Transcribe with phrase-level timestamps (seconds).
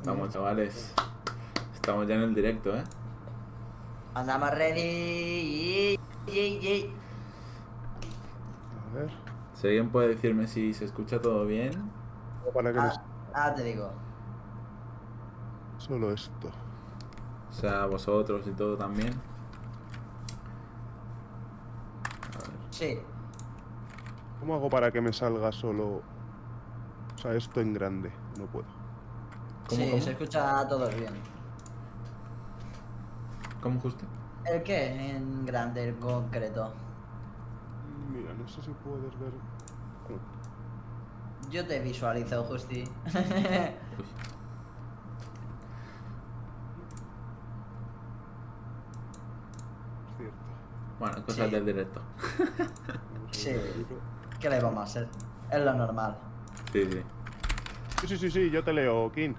[0.00, 0.94] estamos, chavales?
[1.74, 2.84] Estamos ya en el directo, ¿eh?
[4.14, 5.96] Andamos ready.
[8.90, 9.10] A ver.
[9.54, 11.90] Si alguien puede decirme si se escucha todo bien.
[12.48, 13.00] o Para que Ah, les-
[13.34, 13.90] ah, te digo.
[15.78, 16.50] Solo esto.
[17.50, 19.12] O sea, vosotros y todo también.
[22.34, 22.58] A ver.
[22.70, 22.98] Sí.
[24.40, 26.02] ¿Cómo hago para que me salga solo...
[27.14, 28.10] O sea, esto en grande?
[28.38, 28.64] No puedo.
[29.70, 30.02] ¿Cómo, sí, cómo?
[30.02, 31.12] se escucha a todos bien.
[33.62, 34.04] ¿Cómo justo?
[34.44, 35.10] ¿El qué?
[35.10, 36.72] En grande, en concreto.
[38.12, 39.32] Mira, no sé si puedes ver...
[41.50, 42.82] Yo te visualizo, Justi.
[42.82, 42.88] Uy.
[43.04, 43.14] Es
[50.16, 50.34] cierto.
[50.98, 51.50] Bueno, cosas Sí.
[51.54, 52.00] del directo.
[53.32, 53.54] Sí.
[54.40, 55.08] ¿Qué le vamos a hacer?
[55.50, 56.16] Es lo normal.
[56.72, 57.02] Sí, sí.
[58.00, 59.34] Sí, sí, sí, sí, yo te leo, King.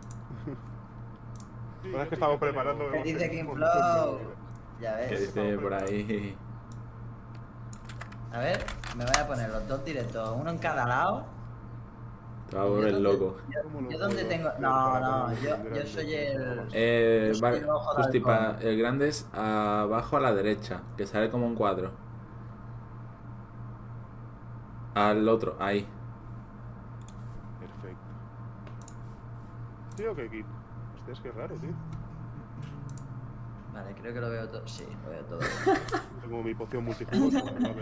[1.83, 2.91] Verdad es que estamos preparando...
[2.91, 4.17] ¿Qué dice un King montón de Flow?
[4.17, 4.31] vídeos.
[4.79, 5.19] Ya Que ves.
[5.21, 6.37] dice por ahí.
[8.33, 8.65] A ver,
[8.95, 11.25] me voy a poner los dos directos, uno en cada lado.
[12.49, 13.37] Te va a volver loco.
[13.63, 14.49] ¿Cómo lo ¿Yo dónde puedo tengo?
[14.59, 16.67] No, no, yo, en yo soy el.
[16.73, 20.81] Eh, Yo soy vale, el ojo justo pa- el grande es abajo a la derecha,
[20.97, 21.91] que sale como un cuadro.
[24.95, 25.87] Al otro, ahí.
[27.59, 27.97] Perfecto.
[29.97, 30.29] ¿Sí o qué,
[31.05, 31.11] King?
[31.11, 31.71] Hostia, es que es raro, tío.
[33.73, 34.67] Vale, creo que lo veo todo.
[34.67, 35.39] Sí, lo veo todo.
[36.21, 37.39] Tengo mi poción multijugosa.
[37.59, 37.73] ¿no?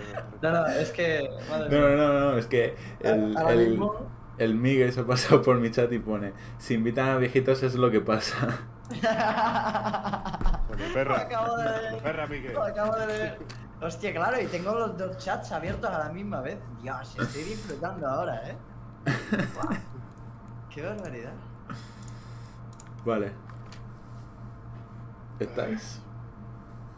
[0.42, 1.30] No, no, es que.
[1.50, 3.96] madre No, no, no, no, es que el, Ahora el, mismo-
[4.38, 7.76] el Miguel se ha pasado por mi chat y pone, si invitan a viejitos es
[7.76, 8.60] lo que pasa.
[10.68, 11.16] Joder, perra.
[11.18, 12.04] Lo acabo de ver.
[12.04, 12.54] Perra, Miguel.
[12.54, 13.40] Lo acabo de ver.
[13.82, 16.60] Hostia, claro, y tengo los dos chats abiertos a la misma vez.
[16.82, 18.58] Dios, estoy disfrutando ahora, eh.
[20.70, 21.32] Qué barbaridad.
[23.06, 23.32] Vale.
[25.40, 26.02] ¿Estáis?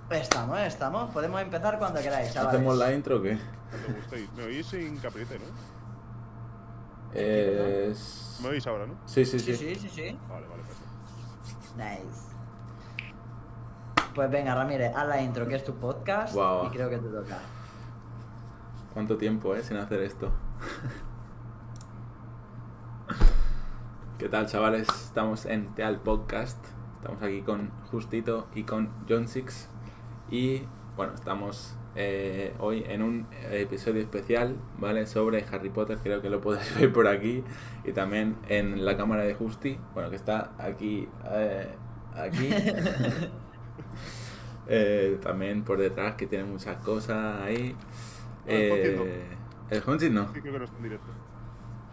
[0.10, 1.12] Estamos, estamos.
[1.12, 2.56] Podemos empezar cuando queráis, chavales.
[2.56, 3.38] ¿Hacemos la intro o qué?
[3.70, 4.32] Cuando gustéis.
[4.34, 5.46] Me oís sin capriete, ¿no?
[7.14, 8.40] Es...
[8.42, 8.96] Me oís ahora, ¿no?
[9.06, 9.76] Sí, sí, Sí, sí.
[9.76, 10.20] sí, sí, sí.
[10.30, 11.78] Vale, vale, perfecto.
[11.78, 12.32] Nice.
[14.16, 16.36] Pues venga, Ramírez, haz la intro, que es tu podcast.
[16.36, 17.38] Y creo que te toca.
[18.94, 20.32] ¿Cuánto tiempo, eh, sin hacer esto?
[24.22, 24.88] ¿Qué tal, chavales?
[24.88, 26.64] Estamos en Teal Podcast.
[26.98, 29.68] Estamos aquí con Justito y con John Six.
[30.30, 30.62] Y
[30.96, 35.08] bueno, estamos eh, hoy en un episodio especial, ¿vale?
[35.08, 37.44] Sobre Harry Potter, creo que lo podéis ver por aquí.
[37.84, 41.10] Y también en la cámara de Justi, bueno, que está aquí.
[41.26, 41.74] eh,
[42.14, 42.50] aquí.
[44.68, 47.76] Eh, también por detrás, que tiene muchas cosas ahí.
[48.48, 50.22] Ah, el Honchis no.
[50.22, 50.34] Eh, no.
[50.34, 51.12] Sí, creo que no está en directo.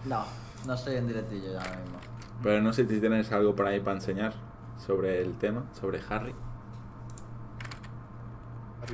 [0.05, 0.25] No,
[0.67, 2.08] no estoy en directillo ya ahora mismo.
[2.43, 4.33] Pero no sé si tienes algo por ahí para enseñar
[4.77, 6.35] sobre el tema, sobre Harry.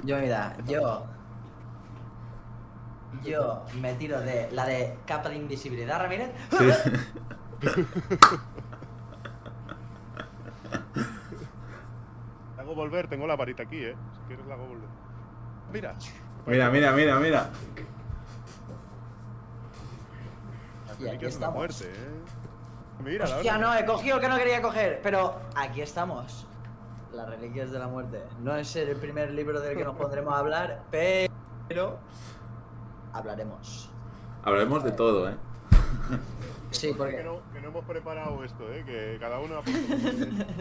[0.04, 1.06] Yo, mira, yo.
[3.22, 6.30] Yo me tiro de la de capa de invisibilidad, Ramírez.
[6.50, 6.72] Sí.
[12.56, 13.94] La hago volver, tengo la varita aquí, ¿eh?
[14.14, 14.88] Si quieres la hago volver.
[15.72, 15.94] Mira.
[16.46, 17.50] mira, mira, mira, mira.
[20.98, 21.56] Y aquí la estamos.
[21.56, 22.23] muerte, ¿eh?
[23.04, 25.00] Mira, Hostia, no, he cogido el que no quería coger.
[25.02, 26.46] Pero aquí estamos.
[27.12, 28.22] Las reliquias de la muerte.
[28.40, 31.98] No es el primer libro del que nos pondremos a hablar, pero.
[33.12, 33.90] Hablaremos.
[34.42, 35.34] Hablaremos de todo, ¿eh?
[36.70, 37.22] Sí, Que porque.
[37.22, 38.82] no, que no hemos preparado esto, ¿eh?
[38.84, 39.62] Que cada uno ha.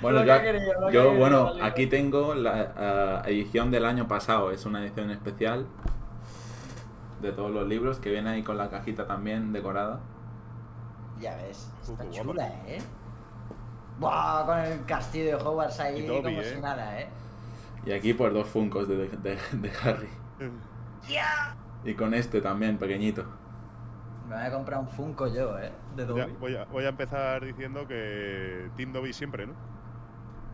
[0.00, 4.50] Bueno, yo, querido, yo, bueno, aquí tengo la edición del año pasado.
[4.50, 5.66] Es una edición especial
[7.20, 10.00] de todos los libros que viene ahí con la cajita también decorada.
[11.20, 12.22] Ya ves, Uh, está guapa.
[12.22, 12.78] chula, ¿eh?
[13.98, 16.54] Buah, con el castillo de Hogwarts ahí Dobby, como ¿eh?
[16.54, 17.08] si nada, ¿eh?
[17.84, 20.08] Y aquí pues dos funcos de, de- de Harry.
[21.08, 21.54] ¡Ya!
[21.84, 23.24] Y con este también, pequeñito.
[24.28, 25.72] Me voy a comprar un Funko yo, ¿eh?
[25.96, 26.32] De Ya, Dobby.
[26.38, 29.54] voy, a, voy a empezar diciendo que Team Dobby siempre, ¿no?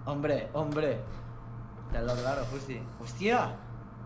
[0.07, 0.99] Hombre, hombre.
[1.93, 2.81] Tenlo claro, Justi.
[3.01, 3.51] ¡Hostia!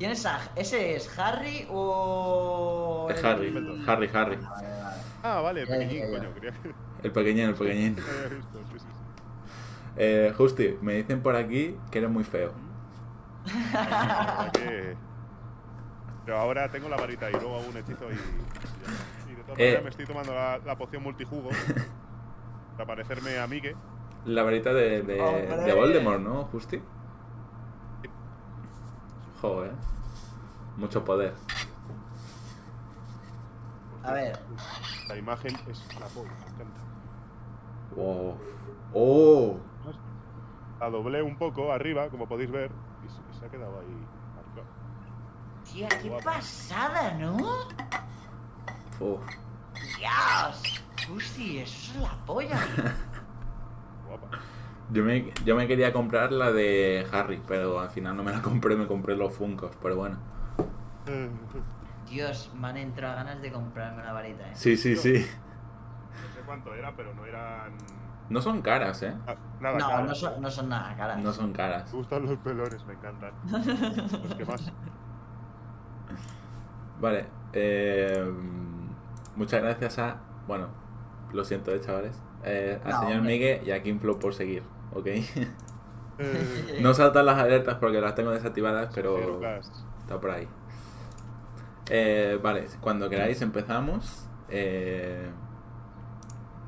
[0.01, 3.07] ¿Quién es a- ¿Ese es Harry o.?
[3.11, 4.37] Es el- Harry, Harry, Harry.
[4.37, 4.97] Vale, vale.
[5.23, 6.35] Ah, vale, Ya, ya, pequeñín, coño.
[6.41, 6.53] Que
[7.07, 7.97] El pequeñín, el pequeñín.
[9.97, 12.53] Eh, Justi, me dicen por aquí que eres muy feo.
[14.55, 14.97] Que-
[16.25, 19.31] Pero ahora tengo la varita y luego hago un hechizo y.
[19.33, 19.65] y de todas Eh.
[19.65, 21.51] maneras me estoy tomando la, la poción multijugo
[22.79, 23.75] para parecerme a Mike.
[24.25, 25.15] La varita de, de,
[25.67, 26.81] de Voldemort, ¿no, Justi?
[29.41, 29.73] Joder.
[30.77, 31.35] Mucho poder.
[34.03, 34.39] A ver,
[35.09, 36.81] La imagen es la polla, me encanta.
[37.97, 38.35] Oh.
[38.95, 39.57] ¡Oh!
[40.79, 42.71] La doblé un poco arriba, como podéis ver,
[43.05, 44.67] y se, y se ha quedado ahí marcado.
[45.71, 46.25] Tía, qué Guapa.
[46.25, 47.37] pasada, ¿no?
[49.01, 49.21] Uf.
[49.99, 50.81] Dios.
[51.11, 52.59] Eso es la polla.
[54.09, 54.39] Guapa.
[54.93, 58.43] Yo me, yo me quería comprar la de Harry, pero al final no me la
[58.43, 60.17] compré, me compré los Funkos, pero bueno.
[62.09, 64.53] Dios, me han entrado ganas de comprarme una varita, eh.
[64.55, 65.13] Sí, sí, sí.
[65.15, 67.73] No sé cuánto era, pero no eran.
[68.29, 69.15] No son caras, ¿eh?
[69.27, 70.07] ah, Nada, No, caras.
[70.09, 71.19] no son, no son nada caras.
[71.19, 71.93] No son caras.
[71.93, 73.33] Me gustan los pelones, me encantan.
[74.23, 74.73] Los que más.
[77.01, 77.27] Vale.
[77.53, 78.33] eh,
[79.37, 80.17] muchas gracias a...
[80.47, 80.69] Bueno,
[81.33, 82.21] lo siento, eh, chavales.
[82.45, 83.33] Eh, al No, señor hombre.
[83.33, 84.63] Miguel y a Kimflow por seguir,
[84.95, 85.07] ¿ok?
[86.19, 89.41] Eh, no saltan las alertas porque las tengo desactivadas, pero
[90.01, 90.49] está por ahí.
[91.89, 94.29] Eh, vale, cuando queráis empezamos.
[94.49, 95.31] Eh,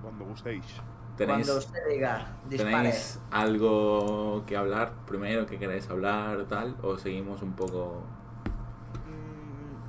[0.00, 0.82] Cuando gustéis.
[1.16, 2.38] ¿Tenéis, Cuando usted diga.
[2.48, 6.76] ¿Tenéis algo que hablar primero que queráis hablar o tal?
[6.82, 8.02] ¿O seguimos un poco
[9.04, 9.82] Mm,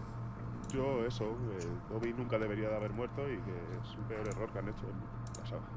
[0.71, 4.51] Yo, eso, eh, Dobby nunca debería de haber muerto y que es un peor error
[4.51, 5.69] que han hecho en la saga.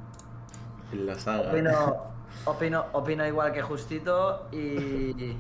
[0.91, 1.53] en la saga?
[1.53, 5.37] Opino, opino, opino igual que Justito y.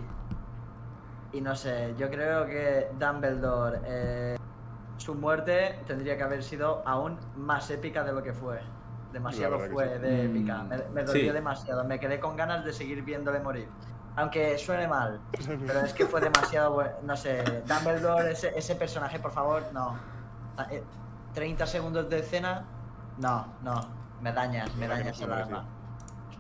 [1.33, 4.39] Y no sé, yo creo que Dumbledore, eh,
[4.97, 8.61] su muerte tendría que haber sido aún más épica de lo que fue.
[9.13, 9.99] Demasiado fue sí.
[10.01, 10.63] de épica.
[10.63, 11.31] Mm, Me, me dolió sí.
[11.31, 11.85] demasiado.
[11.85, 13.69] Me quedé con ganas de seguir viéndole morir.
[14.17, 15.21] Aunque suene mal,
[15.67, 16.93] pero es que fue demasiado bueno.
[17.03, 19.95] No sé, Dumbledore, ese, ese personaje, por favor, no.
[20.57, 20.83] Ah, eh,
[21.35, 22.65] 30 segundos de escena,
[23.19, 23.81] no, no.
[24.23, 25.67] Me dañas, me dañas el alma.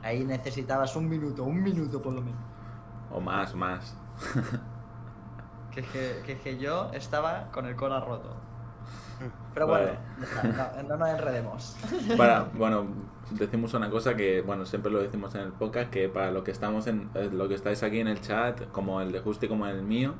[0.06, 2.40] Ahí necesitabas un minuto, un minuto por lo menos.
[3.12, 3.96] O más, más.
[5.74, 5.82] Que
[6.24, 8.34] que, que, yo estaba con el cola roto.
[9.52, 9.88] Pero bueno,
[10.42, 10.82] Vale.
[10.82, 11.76] no, no nos enredemos.
[12.16, 12.86] Para, bueno,
[13.32, 16.50] decimos una cosa que, bueno, siempre lo decimos en el podcast, que para lo que
[16.50, 19.66] estamos en, eh, lo que estáis aquí en el chat, como el de Justi como
[19.66, 20.14] el mío,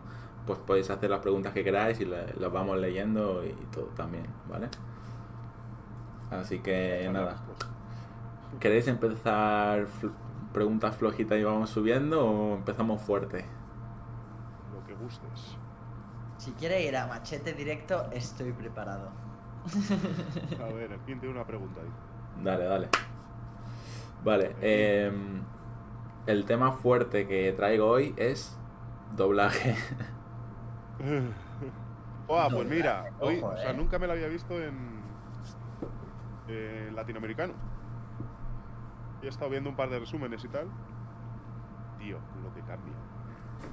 [0.47, 4.27] pues podéis hacer las preguntas que queráis y le- las vamos leyendo y todo también,
[4.51, 4.69] ¿vale?
[6.31, 7.37] Así que nada,
[8.61, 10.13] ¿queréis empezar fl-
[10.53, 13.45] preguntas flojitas y vamos subiendo o empezamos fuerte?
[14.71, 15.59] Lo que gustes.
[16.39, 19.11] Si quiere ir a machete directo, estoy preparado.
[20.59, 21.95] A ver, ¿quién tiene una pregunta ahí?
[22.43, 22.91] Dale, dale.
[24.25, 25.43] Vale, em,
[26.27, 28.59] el tema fuerte que traigo hoy es
[29.17, 29.77] doblaje.
[32.29, 33.75] Oh, pues mira, hoy, Ojo, o sea, eh.
[33.75, 35.15] nunca me lo había visto en,
[36.47, 37.55] en latinoamericano.
[39.27, 40.69] He estado viendo un par de resúmenes y tal.
[41.99, 42.93] Tío, lo que cambia.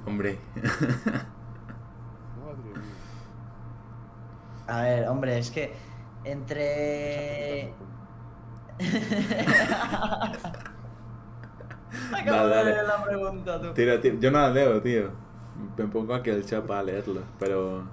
[0.05, 0.39] Hombre,
[2.43, 2.81] Madre mía.
[4.67, 5.73] A ver, hombre, es que
[6.23, 7.73] entre.
[12.11, 13.73] Acabo Dale, de leer la pregunta, tú.
[13.73, 14.15] tira, tira.
[14.19, 15.11] Yo no la leo, tío.
[15.77, 17.83] Me pongo aquí el chat para leerlo, pero...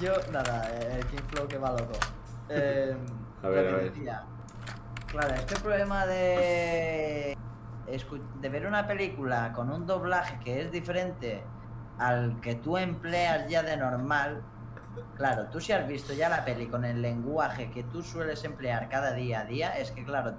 [0.00, 1.92] Yo, nada, eh, el King Flow que va loco.
[2.48, 2.96] Eh,
[3.42, 3.92] A ver, lo que a ver.
[3.92, 4.24] decía.
[5.06, 7.36] Claro, este problema de,
[8.40, 11.42] de ver una película con un doblaje que es diferente
[11.98, 14.42] al que tú empleas ya de normal.
[15.16, 18.88] Claro, tú si has visto ya la peli con el lenguaje que tú sueles emplear
[18.88, 20.34] cada día a día, es que claro,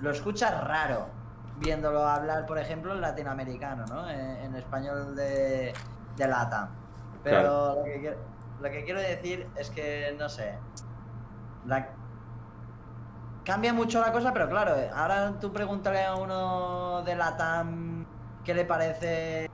[0.00, 1.08] lo escuchas raro
[1.58, 4.08] viéndolo hablar, por ejemplo, en latinoamericano, ¿no?
[4.08, 5.74] En, en español de,
[6.16, 6.70] de lata.
[7.24, 7.74] Pero Claro.
[7.80, 8.16] lo, que quiero,
[8.62, 10.54] lo que quiero decir es que, no sé,
[11.66, 11.88] la-
[13.48, 18.04] cambia mucho la cosa, pero claro, eh, ahora tú pregúntale a uno de Latam
[18.44, 19.48] qué le parece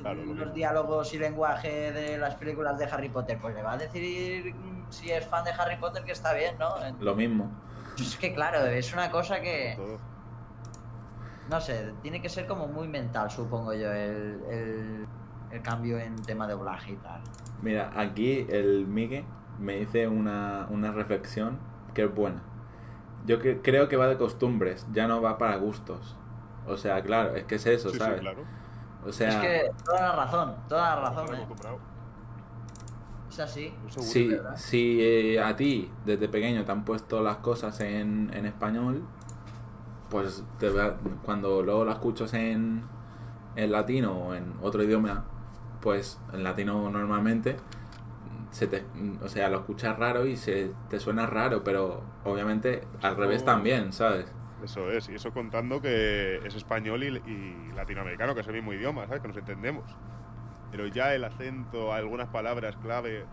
[0.00, 3.74] Claro, lo los diálogos y lenguaje de las películas de Harry Potter, pues le va
[3.74, 6.74] a decir mm, si es fan de Harry Potter que está bien, ¿no?
[7.00, 7.48] Lo mismo.
[7.96, 9.76] Es que claro, es una cosa que,
[11.48, 15.06] no sé, tiene que ser como muy mental, supongo yo, el, el-
[15.52, 17.20] el cambio en tema de doblaje y tal.
[17.62, 19.24] Mira, aquí el Migue
[19.60, 21.56] me dice una, una reflexión
[21.94, 22.42] que es buena.
[23.24, 26.16] Yo que- creo que va de costumbres, ya no va para gustos.
[26.66, 28.20] O sea, claro, es que es eso, Sí, sí, ¿sabes?
[28.20, 28.42] claro.
[29.06, 31.46] O sea, es que toda la razón, toda la razón, ¿eh?
[33.30, 33.74] Es así.
[33.98, 39.02] Si, si eh, a ti desde pequeño te han puesto las cosas en, en español,
[40.08, 42.82] pues te va- cuando luego las escuchas en,
[43.56, 45.24] en latino o en otro idioma,
[45.80, 47.56] pues en latino normalmente,
[48.54, 48.84] se te,
[49.20, 53.46] o sea, lo escuchas raro y se te suena raro, pero obviamente al revés Oh.
[53.46, 54.32] también, ¿sabes?
[54.62, 58.72] Eso es, y eso contando que es español y, y latinoamericano, que es el mismo
[58.72, 59.20] idioma, ¿sabes?
[59.22, 59.84] Que nos entendemos.
[60.70, 63.26] Pero ya el acento, algunas palabras clave,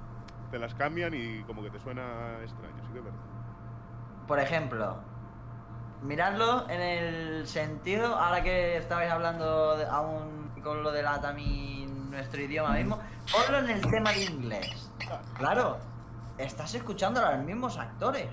[0.50, 3.20] te las cambian y como que te suena extraño, sí que es verdad.
[4.28, 4.98] Por ejemplo,
[6.02, 12.10] miradlo en el sentido, ahora que estabais hablando de- aún con lo de la también
[12.10, 13.00] nuestro idioma mismo,
[13.32, 14.92] ponlo en el tema de inglés.
[15.38, 15.78] Claro,
[16.38, 18.30] estás escuchando a los mismos actores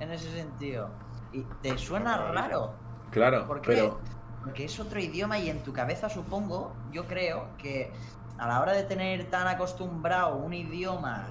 [0.00, 0.90] en ese sentido.
[1.32, 2.74] Y te suena raro.
[3.10, 3.68] Claro, ¿Por qué?
[3.74, 4.00] pero
[4.42, 7.92] Porque es otro idioma y en tu cabeza supongo, yo creo que
[8.38, 11.26] a la hora de tener tan acostumbrado un idioma,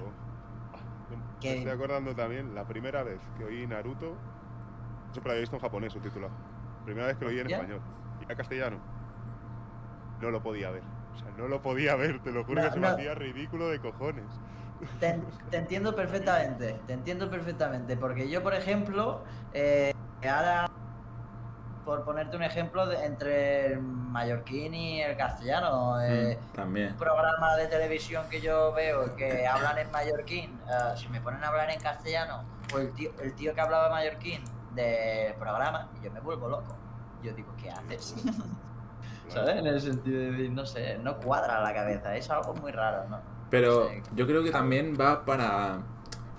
[1.42, 4.14] Me estoy acordando también la primera vez que oí Naruto.
[5.12, 6.32] Siempre lo había visto en japonés subtitulado.
[6.84, 7.56] Primera vez que lo oí en ¿Ya?
[7.56, 7.80] español.
[8.20, 8.76] Y era castellano.
[10.20, 10.82] No lo podía ver.
[11.14, 12.94] O sea, no lo podía ver, te lo juro No, que se me no.
[12.94, 14.24] hacía ridículo de cojones.
[15.00, 15.20] te,
[15.50, 20.66] te entiendo perfectamente, te entiendo perfectamente, porque yo, por ejemplo, eh, ahora,
[21.84, 26.92] por ponerte un ejemplo, de- entre el mallorquín y el castellano, eh, mm, también.
[26.92, 31.42] un programa de televisión que yo veo que hablan en mallorquín, eh, si me ponen
[31.42, 32.44] a hablar en castellano,
[32.74, 34.44] o el tío, el tío que hablaba mallorquín
[34.74, 36.76] del programa, yo me vuelvo loco.
[37.22, 38.14] Yo digo, ¿qué haces?
[39.28, 39.56] ¿Sabes?
[39.58, 43.08] En el sentido de decir, no sé, no cuadra la cabeza, es algo muy raro,
[43.08, 43.22] ¿no?
[43.50, 45.82] Pero yo creo que también va para...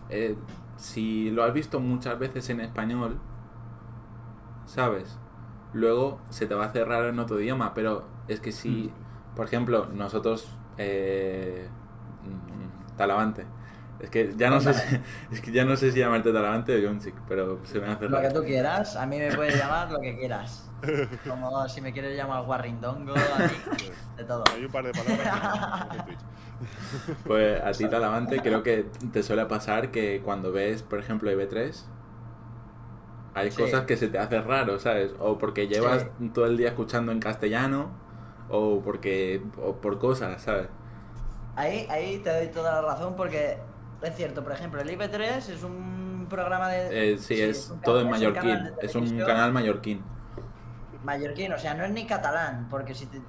[0.10, 0.38] eh,
[0.78, 3.22] si lo has visto muchas veces en español,
[4.66, 5.20] ¿sabes?
[5.74, 8.94] Luego se te va a hacer raro en otro idioma, pero es que si,
[9.36, 10.60] por ejemplo, nosotros...
[10.78, 11.70] Eh,
[12.24, 13.46] mm, Talavante.
[14.00, 14.96] Es que ya no sé si,
[15.32, 18.22] es que ya no sé si llamarte Talavante o Jonsic, pero se me hace Lo
[18.22, 20.69] que tú quieras, a mí me puedes llamar lo que quieras.
[21.28, 23.22] Como si me quieres llamar Guarrindongo, mí,
[24.18, 24.44] de todo.
[24.54, 26.20] Hay un par de palabras que no- en Twitch.
[27.26, 31.86] Pues a ti Talavante creo que te suele pasar que cuando ves, por ejemplo, IB3,
[33.34, 33.62] hay Sí.
[33.62, 35.14] cosas que se te hacen raro, ¿sabes?
[35.20, 36.30] O porque llevas Sí.
[36.34, 37.90] todo el día escuchando en castellano,
[38.50, 40.68] o porque o por cosas, ¿sabes?
[41.56, 43.58] Ahí, ahí te doy toda la razón porque
[44.02, 47.14] es cierto, por ejemplo, el IB3 es un programa de...
[47.14, 50.04] Eh, sí, es todo en canal- es un mallorquín, es un canal mallorquín.
[51.04, 53.22] Mallorquín, o sea, no es ni catalán, porque si, te-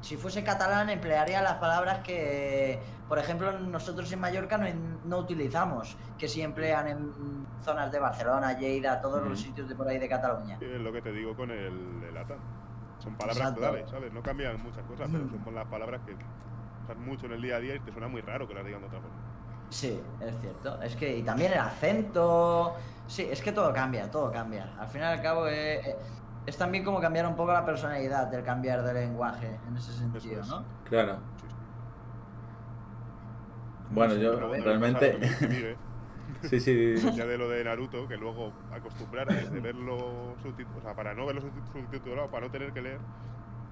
[0.00, 4.66] si fuese catalán emplearía las palabras que, por ejemplo, nosotros en Mallorca no,
[5.04, 9.88] no utilizamos, que sí emplean en zonas de Barcelona, Lleida, todos los sitios de por
[9.88, 10.58] ahí de Cataluña.
[10.60, 12.34] Es lo que te digo con el, el ATA.
[12.98, 13.60] Son palabras Exacto.
[13.60, 14.12] clave, ¿sabes?
[14.12, 15.44] No cambian muchas cosas, pero Mm.
[15.44, 16.12] son las palabras que
[16.84, 18.80] usas mucho en el día a día y te suena muy raro que las digan
[18.80, 19.16] de otra forma.
[19.68, 20.80] Sí, es cierto.
[20.80, 22.74] Es que, y también el acento.
[23.08, 24.72] Sí, es que todo cambia, todo cambia.
[24.78, 25.96] Al fin y al cabo, eh, eh,
[26.46, 30.40] es también como cambiar un poco la personalidad del cambiar de lenguaje en ese sentido,
[30.42, 30.48] es.
[30.48, 30.64] ¿no?
[30.84, 31.18] Claro.
[33.90, 35.18] Bueno, Sí, yo realmente...
[35.48, 35.76] Miguel,
[36.42, 40.94] sí, sí, ya de lo de Naruto, que luego acostumbrar desde verlo subtitulado, o sea,
[40.94, 42.98] para no verlo subtit- subtitulado, para no tener que leer,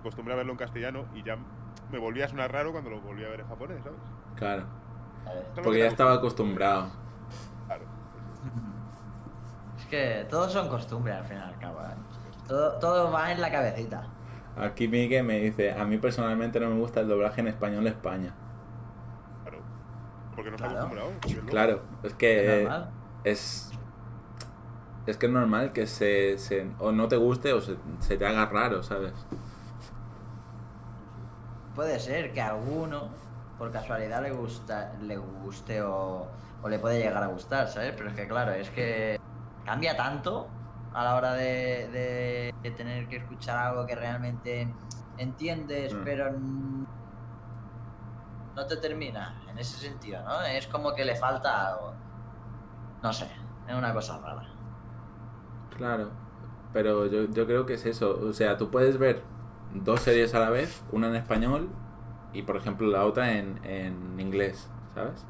[0.01, 1.37] acostumbré a verlo en castellano y ya
[1.91, 3.99] me volvía a sonar raro cuando lo volví a ver en japonés, ¿sabes?
[4.37, 4.63] claro.
[5.27, 6.89] A Porque que ya estaba acostumbrado.
[7.67, 7.85] Claro.
[9.79, 11.81] Es que todos son costumbres al fin y al cabo.
[11.81, 11.95] ¿eh?
[12.49, 14.07] Todo, todo va en la cabecita.
[14.57, 17.91] Aquí Miguel me dice, a mí personalmente no me gusta el doblaje en español de
[17.91, 18.33] España.
[19.43, 19.59] Claro.
[20.35, 20.87] Porque no está Claro.
[20.87, 21.13] acostumbrado.
[21.27, 22.91] es Claro, es Es que normal.
[23.25, 23.71] es
[25.07, 28.25] es que es normal que se, se- o no te guste o se, se te
[28.27, 29.13] haga raro, ¿sabes?
[31.75, 33.09] Puede ser que a alguno,
[33.59, 36.27] por casualidad, le gusta, le guste o,
[36.63, 37.93] o le puede llegar a gustar, ¿sabes?
[37.97, 39.19] Pero es que claro, es que
[39.67, 40.49] cambia tanto
[40.95, 44.73] a la hora de, de- de tener que escuchar algo que realmente
[45.19, 46.05] entiendes, Mm.
[46.05, 46.31] pero
[48.57, 50.43] no te termina en ese sentido, ¿no?
[50.43, 51.93] Es como que le falta algo.
[53.03, 53.29] No sé,
[53.69, 54.47] es una cosa rara.
[55.77, 56.11] Claro,
[56.73, 58.19] pero yo, yo creo que es eso.
[58.23, 59.23] O sea, tú puedes ver
[59.75, 61.69] dos series a la vez, una en español
[62.33, 65.25] y por ejemplo la otra en, en inglés, ¿sabes?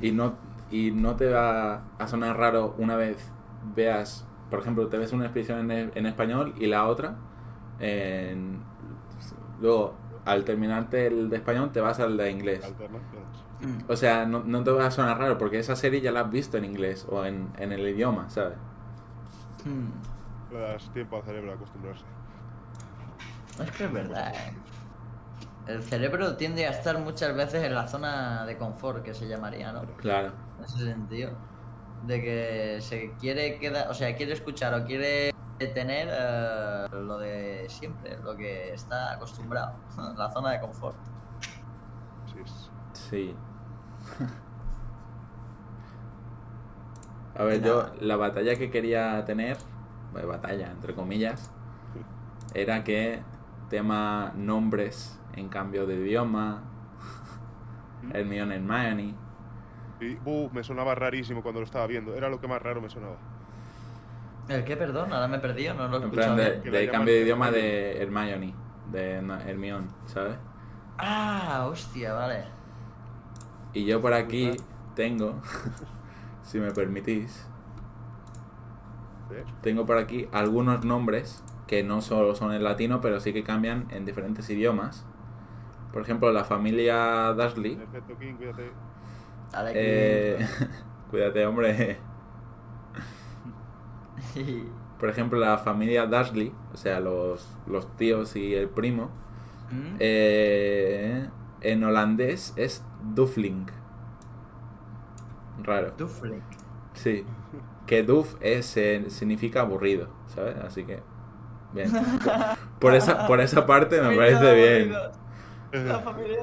[0.00, 0.34] Y no,
[0.70, 3.32] y no te va a sonar raro una vez
[3.74, 7.16] veas, por ejemplo, te ves una expresión en, en español y la otra
[7.80, 8.62] en...
[9.60, 9.94] Luego,
[10.24, 12.70] al terminarte el de español, te vas al de inglés.
[13.60, 13.90] Mm.
[13.90, 16.30] O sea, no, no te va a sonar raro porque esa serie ya la has
[16.30, 18.58] visto en inglés o en, en el idioma, ¿sabes?
[19.64, 20.52] Mm.
[20.52, 22.04] Le das tiempo al cerebro a acostumbrarse.
[23.62, 24.34] Es que es verdad.
[24.34, 24.52] ¿eh?
[25.66, 29.72] El cerebro tiende a estar muchas veces en la zona de confort, que se llamaría,
[29.72, 29.82] ¿no?
[29.96, 30.32] Claro.
[30.58, 31.30] En ese sentido.
[32.06, 37.66] De que se quiere quedar, o sea, quiere escuchar o quiere tener eh, lo de
[37.68, 39.74] siempre, lo que está acostumbrado,
[40.16, 40.96] la zona de confort.
[42.92, 43.34] Sí.
[47.38, 49.58] A ver, yo la batalla que quería tener,
[50.12, 51.50] bueno, batalla entre comillas,
[52.54, 53.22] era que
[53.68, 56.62] tema nombres en cambio de idioma,
[58.12, 59.14] el mío en Hermione.
[60.00, 62.14] Y, uh, me sonaba rarísimo cuando lo estaba viendo.
[62.14, 63.16] Era lo que más raro me sonaba.
[64.48, 65.12] ¿El qué, perdón?
[65.12, 66.36] Ahora me he perdido, no lo he En escuchado.
[66.36, 68.54] plan de, cambio de idioma de Hermione,
[68.92, 69.14] de
[69.46, 70.36] Hermione, ¿sabes?
[70.98, 72.44] Ah, hostia, vale.
[73.72, 74.52] Y yo por aquí
[74.94, 75.40] tengo,
[76.42, 77.46] si me permitís,
[79.62, 83.86] tengo por aquí algunos nombres que no solo son en latino, pero sí que cambian
[83.90, 85.04] en diferentes idiomas.
[85.92, 87.76] Por ejemplo, la familia Dursley.
[87.76, 88.34] Perfecto, King,
[89.56, 90.36] cuídate.
[90.36, 90.46] Dale, eh,
[91.10, 91.98] cuídate, hombre.
[94.98, 99.10] Por ejemplo, la familia Dursley, o sea, los, los tíos y el primo,
[99.70, 99.96] ¿Mm?
[99.98, 101.28] eh,
[101.60, 102.82] en holandés es
[103.14, 103.66] Dufling.
[105.62, 105.92] Raro.
[105.96, 106.42] Duflik.
[106.94, 107.24] Sí.
[107.86, 110.56] Que duf es, eh, significa aburrido, ¿sabes?
[110.58, 111.02] Así que.
[111.72, 111.90] Bien.
[112.80, 114.92] Por esa, por esa parte me parece bien.
[115.86, 116.42] La familia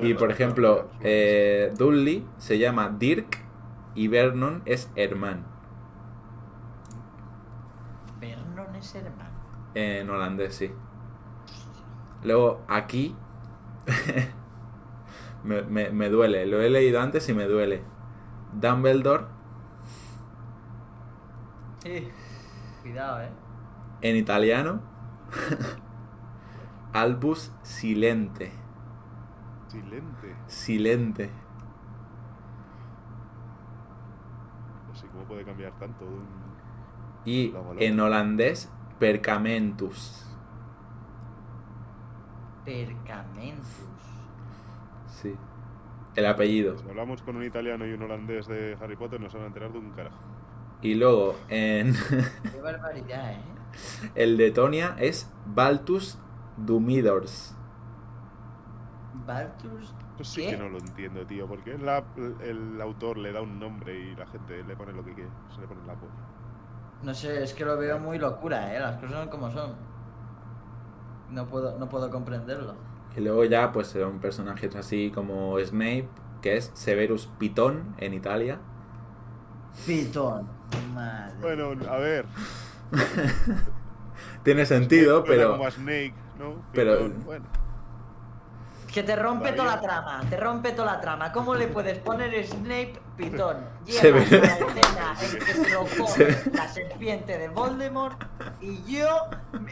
[0.00, 3.38] Y por ejemplo, eh, Dudley se llama Dirk
[3.94, 5.44] y Vernon es Herman
[8.20, 9.30] Vernon es hermano.
[9.74, 10.72] en holandés, sí.
[12.22, 13.16] Luego aquí
[15.44, 17.82] me, me- me duele, lo he leído antes y me duele.
[18.52, 19.24] Dumbledore
[21.82, 22.08] Sí.
[22.82, 23.30] Cuidado, eh.
[24.02, 24.80] en italiano.
[26.92, 28.52] Albus Silente.
[29.68, 30.36] Silente.
[30.46, 31.30] Silente.
[34.88, 36.48] No sé cómo puede cambiar tanto de un...
[37.24, 40.24] Y en holandés, Percamentus.
[42.64, 43.66] Percamentus.
[45.06, 45.36] Sí.
[46.16, 46.78] El apellido.
[46.78, 49.72] Si hablamos con un italiano y un holandés de Harry Potter, nos van a enterar
[49.72, 50.18] de un carajo.
[50.80, 51.92] Y luego en
[52.52, 53.42] Qué barbaridad, eh.
[54.14, 56.18] el de Tonia es Baltus
[56.56, 57.57] Dumidors.
[59.28, 59.94] Baltus.
[60.18, 60.50] Eso sí ¿Qué?
[60.50, 61.46] que no lo entiendo, tío.
[61.46, 62.02] Porque la-
[62.42, 65.30] el autor le da un nombre y la gente le pone lo que quiere.
[65.54, 66.12] Se le pone la polla.
[67.02, 68.80] No sé, es que lo veo muy locura, eh.
[68.80, 69.74] Las cosas son como son.
[71.30, 72.74] No puedo, no puedo comprenderlo.
[73.16, 76.08] Y luego ya pues son personajes así como Snape,
[76.42, 78.58] que es Severus Pitón en Italia.
[79.86, 80.46] Pitón.
[80.94, 81.34] Madre.
[81.40, 82.26] Bueno, a ver.
[84.42, 86.54] Tiene sentido, pero como a Snake, ¿no?
[86.72, 87.44] pero- Pitón, Bueno,
[88.92, 91.30] Que te rompe toda la trama, te rompe toda la trama.
[91.30, 93.58] ¿Cómo le puedes poner Snape Pitón?
[93.86, 98.22] Se Llega ve- la escena en que se lo come Se- la serpiente de Voldemort
[98.62, 99.06] y yo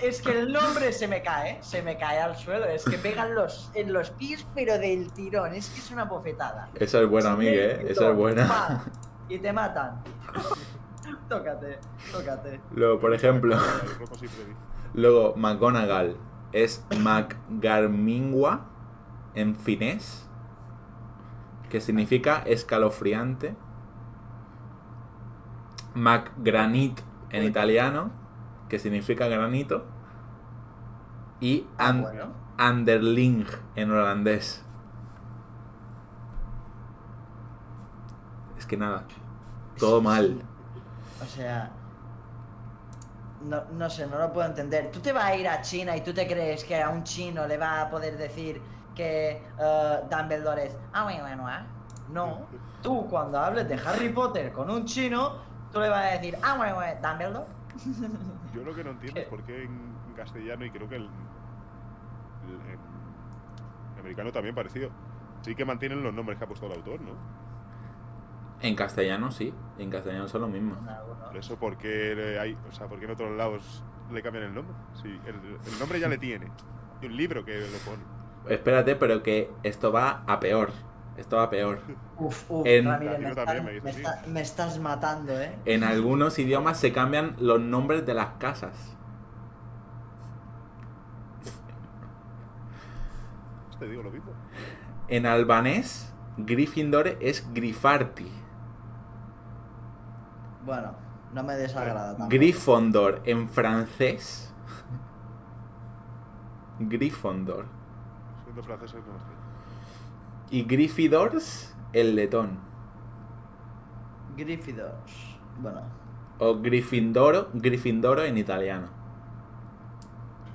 [0.03, 3.35] es que el nombre se me cae, se me cae al suelo, es que pegan
[3.35, 6.69] los en los pies pero del tirón, es que es una bofetada.
[6.75, 7.87] esa es buena, amiga, ¿eh?
[7.89, 8.47] Esa es buena.
[8.47, 8.81] ¡pam!
[9.31, 10.03] Y te matan.
[11.29, 11.79] tócate,
[12.13, 12.61] tócate.
[12.75, 13.57] Luego, por ejemplo,
[14.95, 16.17] luego McGonagall
[16.53, 18.67] es McGarmingua
[19.37, 20.29] en finés,
[21.71, 23.55] que significa escalofriante.
[25.95, 28.11] McGranit en italiano,
[28.69, 29.85] que significa granito.
[31.41, 32.25] Y Ah, an- bueno.
[32.59, 33.47] Anderling
[33.77, 34.63] en holandés.
[38.59, 39.05] Es que nada,
[39.79, 40.41] todo mal.
[41.23, 41.71] O sea,
[43.45, 44.91] no, no sé, no lo puedo entender.
[44.91, 47.47] Tú te vas a ir a China y tú te crees que a un chino
[47.47, 48.61] le va a poder decir
[48.97, 50.77] que eh, Dumbledore es...
[50.93, 51.65] Ah, bueno, bueno, ah.
[52.11, 52.47] No.
[52.83, 55.35] Tú cuando hables de Harry Potter con un chino,
[55.73, 56.37] tú le vas a decir...
[56.43, 57.47] Ah, bueno, bueno, Dumbledore.
[58.55, 62.79] Yo lo que no entiendo es por qué en, castellano y creo que el, el-
[64.01, 64.89] americano también parecido.
[65.43, 67.13] Sí que mantienen los nombres que ha puesto el autor, ¿no?
[68.61, 70.75] En castellano sí, en castellano son lo mismo.
[71.27, 74.45] Por eso, ¿por qué le hay, o sea, por qué en otros lados le cambian
[74.45, 74.75] el nombre?
[74.95, 76.51] Sí, el, el nombre ya le tiene.
[77.03, 78.16] Y un libro que le pone.
[78.49, 80.71] Espérate, pero que esto va a peor.
[81.17, 81.81] Esto va a peor.
[82.19, 84.01] Uf, uf, En- Ramírez, me, me dice me así.
[84.03, 85.57] está- me estás matando, ¿eh?
[85.65, 88.97] En algunos idiomas se cambian los nombres de las casas.
[93.79, 94.33] Te digo lo mismo.
[95.09, 98.31] En albanés, Gryffindor es Grifarti.
[100.65, 100.95] Bueno,
[101.33, 102.31] no me desagrada tampoco.
[102.31, 104.53] Gryffondor en francés.
[106.79, 107.67] Gryffondor.
[108.57, 109.35] Siendo franceses no estoy.
[110.51, 112.59] Y Gryffindors el letón.
[114.35, 115.39] Gryffindors.
[115.59, 115.83] Bueno,
[116.39, 118.89] O Gryffindoro, Gryffindoro en italiano.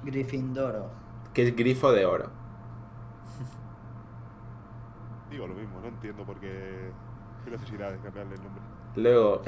[0.04, 0.90] Gryffindoro.
[1.32, 2.32] Que es grifo de oro.
[5.30, 6.92] Digo lo mismo, no entiendo por qué.
[7.46, 8.64] ¿Qué necesidad de cambiarle el nombre?
[8.96, 9.44] Luego,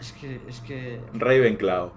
[0.00, 1.04] Es que, es que.
[1.12, 1.92] Ravenclaw.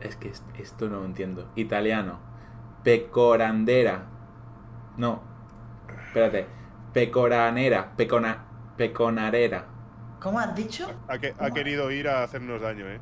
[0.00, 1.48] Es que est- esto no lo entiendo.
[1.56, 2.18] Italiano.
[2.82, 4.06] Pecorandera.
[4.96, 5.22] No.
[6.06, 6.46] Espérate.
[6.92, 7.92] Pecoranera.
[7.96, 8.44] Pecona,
[8.76, 9.66] peconarera.
[10.20, 10.86] ¿Cómo has dicho?
[11.08, 11.54] Ha, que- ha ¿Cómo?
[11.54, 13.00] querido ir a hacernos daño, ¿eh?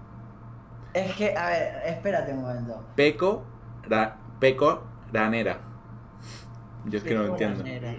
[0.94, 2.84] Es que, a ver, espérate un momento.
[2.96, 3.44] Peco,
[3.88, 4.82] ra- peco
[5.12, 5.58] ranera.
[6.86, 7.62] Yo es que no lo entiendo.
[7.62, 7.94] ranera.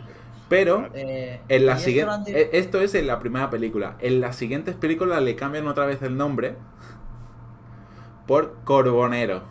[0.48, 3.96] Pero Eh, en ¿y la esto siguiente, han di- esto es en la primera película.
[4.00, 6.56] En las siguientes películas le cambian otra vez el nombre
[8.30, 9.42] por Corbonero.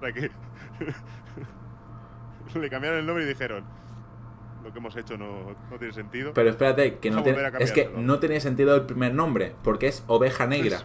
[2.54, 3.64] Le cambiaron el nombre y dijeron:
[4.64, 6.32] Lo que hemos hecho no, no tiene sentido.
[6.32, 10.04] Pero espérate, que no tiene- es que no tenía sentido el primer nombre, porque es
[10.06, 10.78] oveja negra.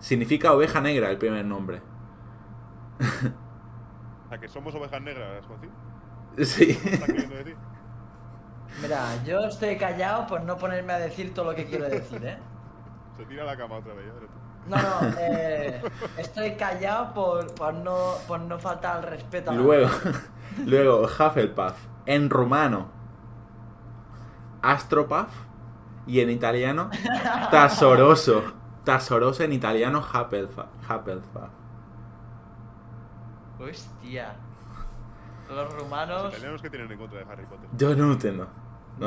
[0.00, 1.80] Significa oveja negra el primer nombre.
[4.24, 5.44] O sea que somos ovejas negras.
[6.38, 6.74] Sí.
[6.74, 7.54] ¿Qué estás queriendo decir?
[8.80, 12.38] Mira, yo estoy callado por no ponerme a decir todo lo que quiero decir, ¿eh?
[13.16, 14.12] Se tira la cama otra vez, ya.
[14.64, 15.82] No, no, eh,
[16.16, 19.90] estoy callado por, por, no, por no faltar al respeto a la- Luego,
[20.64, 22.86] luego Hufflepuff en rumano,
[24.62, 25.28] Astropuff
[26.06, 26.90] y en italiano
[27.50, 28.42] Tasoroso.
[28.84, 30.64] Tasoroso en italiano Hufflepuff.
[30.88, 31.50] Hufflepuff.
[33.60, 34.34] Hostia.
[35.48, 36.28] Los Los rumanos.
[36.32, 37.68] italianos que tienen en contra de Harry Potter.
[37.76, 38.48] Yo no entiendo.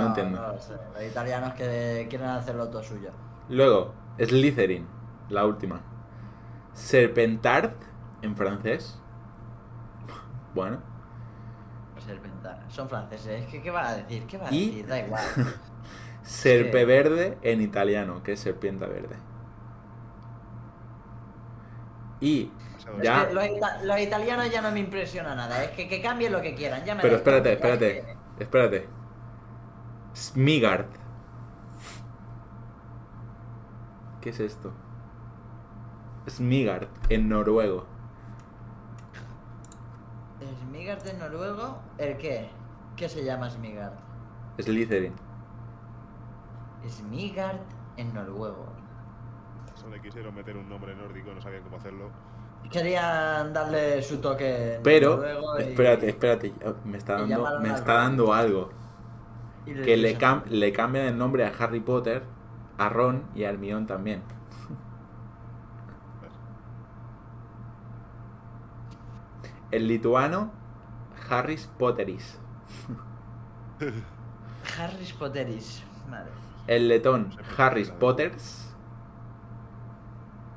[0.01, 0.41] No, entiendo.
[0.41, 0.73] No lo sé.
[0.93, 3.11] Los italianos que quieren hacerlo todo suyo.
[3.49, 4.87] Luego, Slytherin,
[5.29, 5.81] la última.
[6.73, 7.71] Serpentard
[8.21, 8.99] en francés.
[10.53, 10.79] Bueno.
[12.05, 12.63] Serpentar.
[12.69, 13.45] Son franceses.
[13.47, 14.25] ¿Qué, ¿Qué van a decir?
[14.27, 14.87] ¿Qué van a Y- decir?
[14.87, 15.23] Da igual.
[16.23, 19.15] Serpeverde en italiano, que es serpiente verde.
[22.19, 22.51] Y
[23.01, 23.23] Ya.
[23.23, 25.63] Es que los, ita- los italianos ya no me impresiona nada.
[25.63, 26.83] Es que, que cambien lo que quieran.
[26.85, 28.05] Ya me Pero espérate, espérate,
[28.39, 28.87] espérate.
[30.15, 30.85] Smigard.
[34.21, 34.71] ¿Qué es esto?
[36.27, 37.85] Smigard, en noruego.
[40.63, 41.79] Smigard de noruego.
[41.97, 42.49] ¿El qué?
[42.95, 43.93] ¿Qué se llama Smigard?
[44.59, 45.13] Slytherin.
[46.89, 47.59] Smigard
[47.97, 48.67] en noruego.
[49.75, 52.09] Eso le quisieron meter un nombre nórdico, no sabían cómo hacerlo.
[52.71, 56.53] Querían darle su toque Pero, noruego y- espérate, espérate.
[56.83, 58.69] Me está dando, me está dando algo.
[59.73, 62.23] Le Que le, cam- le cambian el nombre a Harry Potter,
[62.77, 64.21] a Ron y a Hermione también.
[69.71, 70.51] El lituano,
[71.29, 72.39] Harris Potteris.
[74.77, 75.83] Harry Potteris.
[76.09, 76.31] Madre.
[76.67, 77.91] El letón, Harris.
[77.91, 78.73] Potters.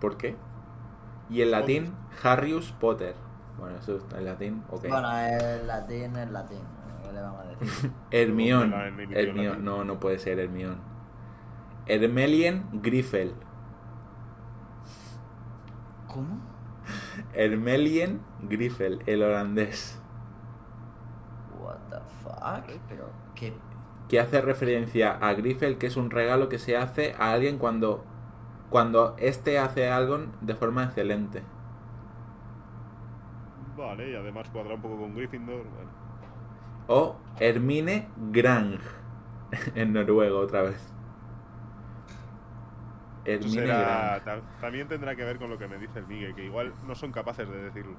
[0.01, 0.37] ¿Por qué?
[1.31, 1.93] Y el latín,
[2.23, 3.15] Harrius Potter.
[3.59, 4.87] Bueno, eso está en latín, ok.
[4.87, 6.61] Bueno, el latín es latín.
[7.09, 7.91] ¿Qué le vamos a decir?
[8.11, 8.75] Hermión.
[9.11, 9.65] Hermión.
[9.65, 10.79] No, no puede ser Hermión.
[11.87, 13.35] Hermelien Griffel.
[16.07, 16.41] ¿Cómo?
[17.33, 20.01] Hermelien Griffel, el holandés.
[21.61, 22.81] What the fuck?
[22.89, 23.55] Pero, ¿qué?
[24.09, 28.05] Que hace referencia a Griffel, que es un regalo que se hace a alguien cuando,
[28.71, 31.43] cuando este hace algo de forma excelente.
[33.77, 35.65] Vale, y además cuadra un poco con Gryffindor.
[36.89, 38.79] O Hermine Grang,
[39.75, 40.93] en noruego otra vez.
[43.25, 44.25] Hermine será- Grang.
[44.43, 46.95] ta- también tendrá que ver con lo que me dice el Miguel, que igual no
[46.95, 47.97] son capaces de decirlo.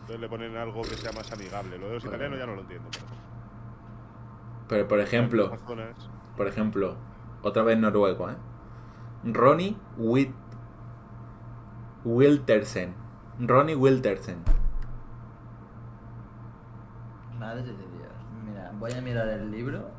[0.00, 1.78] Entonces le ponen algo que sea más amigable.
[1.78, 2.88] Lo de los italianos ya no lo entiendo.
[2.92, 3.06] Pero,
[4.68, 5.52] Pero por ejemplo,
[6.36, 6.96] por ejemplo,
[7.42, 8.36] otra vez noruego, ¿eh?
[9.24, 10.34] Ronnie Wit
[12.04, 12.94] Wiltersen.
[13.38, 14.42] Ronnie Wiltersen.
[17.44, 18.14] Madre de Dios.
[18.42, 19.90] Mira, voy a mirar el libro.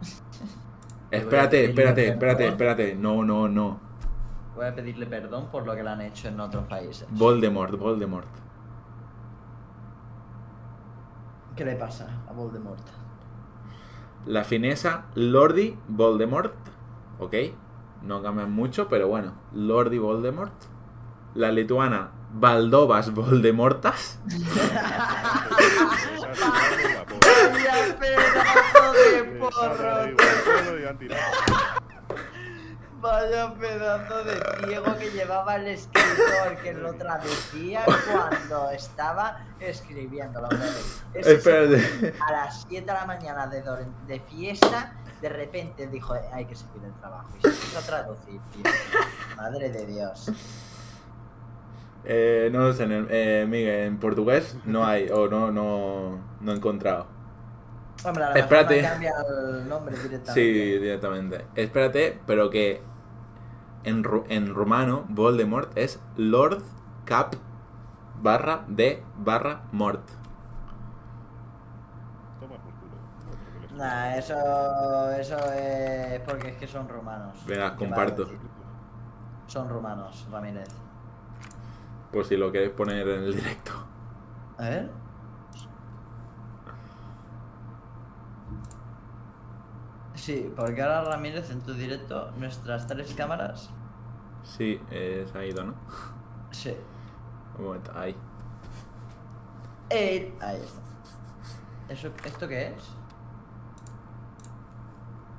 [1.10, 2.94] Espérate, espérate, espérate, espérate.
[2.94, 3.80] No, no, no.
[4.54, 7.08] Voy a pedirle perdón por lo que le han hecho en otros países.
[7.10, 8.28] Voldemort, Voldemort.
[11.56, 12.86] ¿Qué le pasa a Voldemort?
[14.26, 16.54] La finesa Lordi Voldemort.
[17.18, 17.34] Ok.
[18.02, 19.34] No cambian mucho, pero bueno.
[19.52, 20.54] Lordi Voldemort.
[21.34, 24.20] La lituana Valdovas Voldemortas.
[26.32, 27.48] Esas son la pobre.
[27.52, 30.16] ¡Vaya pedazo de porro!
[33.00, 40.48] Vaya pedazo de ciego que llevaba el escritor que lo traducía cuando estaba escribiéndolo.
[41.12, 42.14] Ese Espérate.
[42.28, 46.92] A las 7 de la mañana de, fiesta, de repente dijo, hay que seguir el
[47.00, 47.28] trabajo.
[47.38, 48.62] Y se puso a traducir, tío.
[49.36, 50.30] Madre de Dios.
[52.04, 56.20] Eh, no lo sé, en el- eh, Miguel, en portugués no hay, o no, no,
[56.40, 57.06] no he encontrado.
[58.04, 58.82] Hombre, a lo mejor Espérate.
[58.82, 60.32] me cambia el nombre directamente.
[60.32, 61.46] Sí, directamente.
[61.54, 62.82] Espérate, pero que
[63.84, 66.62] en, ru- en rumano Voldemort es Lord
[67.04, 67.34] Cap
[68.20, 70.02] barra de barra Mort.
[73.76, 77.34] Nah, eso, eso es porque es que son rumanos.
[77.46, 78.28] Venga, ¿Qué comparto.
[79.46, 80.68] Son rumanos, Ramírez.
[82.12, 83.72] Por si lo quieres poner en el directo.
[84.58, 84.90] A ver.
[90.14, 93.70] Sí, porque ahora Ramírez en tu directo, nuestras tres cámaras.
[94.44, 95.74] Sí, eh, se ha ido, ¿no?
[96.50, 96.76] Sí.
[97.58, 98.16] Un momento, ahí.
[99.90, 100.82] Eh, ahí está.
[101.88, 102.96] ¿Eso, ¿Esto qué es?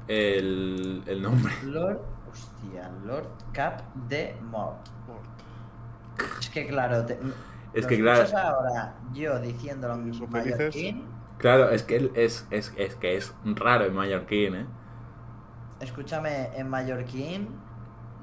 [0.08, 1.54] El, el nombre.
[1.64, 2.00] Lord.
[2.32, 4.88] Hostia, Lord Cap de Mort.
[6.40, 7.20] Es que claro, te,
[7.74, 8.38] Es lo que claro.
[8.38, 9.40] ahora yo
[10.14, 10.58] Son felices.
[10.58, 11.06] mallorquín,
[11.38, 14.66] Claro, es que él es, es, es que es raro en mallorquín, ¿eh?
[15.80, 17.50] escúchame en mallorquín,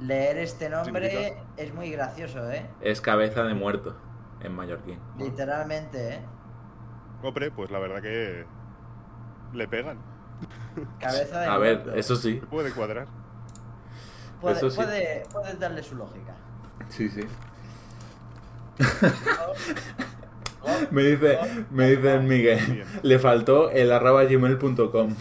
[0.01, 2.67] leer este nombre Significa- es muy gracioso, ¿eh?
[2.81, 3.95] Es cabeza de muerto
[4.41, 4.99] en mallorquín.
[5.19, 6.21] Literalmente, ¿eh?
[7.23, 8.47] Hombre, pues la verdad que
[9.53, 9.99] le pegan.
[10.99, 11.95] Cabeza de A ver, muerto.
[11.99, 12.41] eso sí.
[12.49, 13.07] Puede cuadrar.
[14.41, 14.77] puede, eso sí.
[14.77, 16.33] puede, puede darle su lógica.
[16.89, 17.21] Sí, sí.
[20.91, 21.39] Me dice,
[21.71, 25.15] me dice el Miguel, le faltó el arroba gmail.com.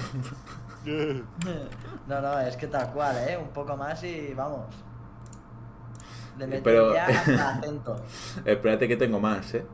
[2.08, 3.38] No, no, es que tal cual, ¿eh?
[3.38, 4.65] Un poco más y vamos.
[6.63, 7.95] Pero- hasta acento.
[8.45, 9.65] Espérate que tengo más, ¿eh?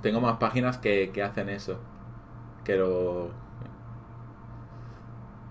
[0.00, 1.78] Tengo más páginas que, que hacen eso.
[2.64, 3.30] Que lo...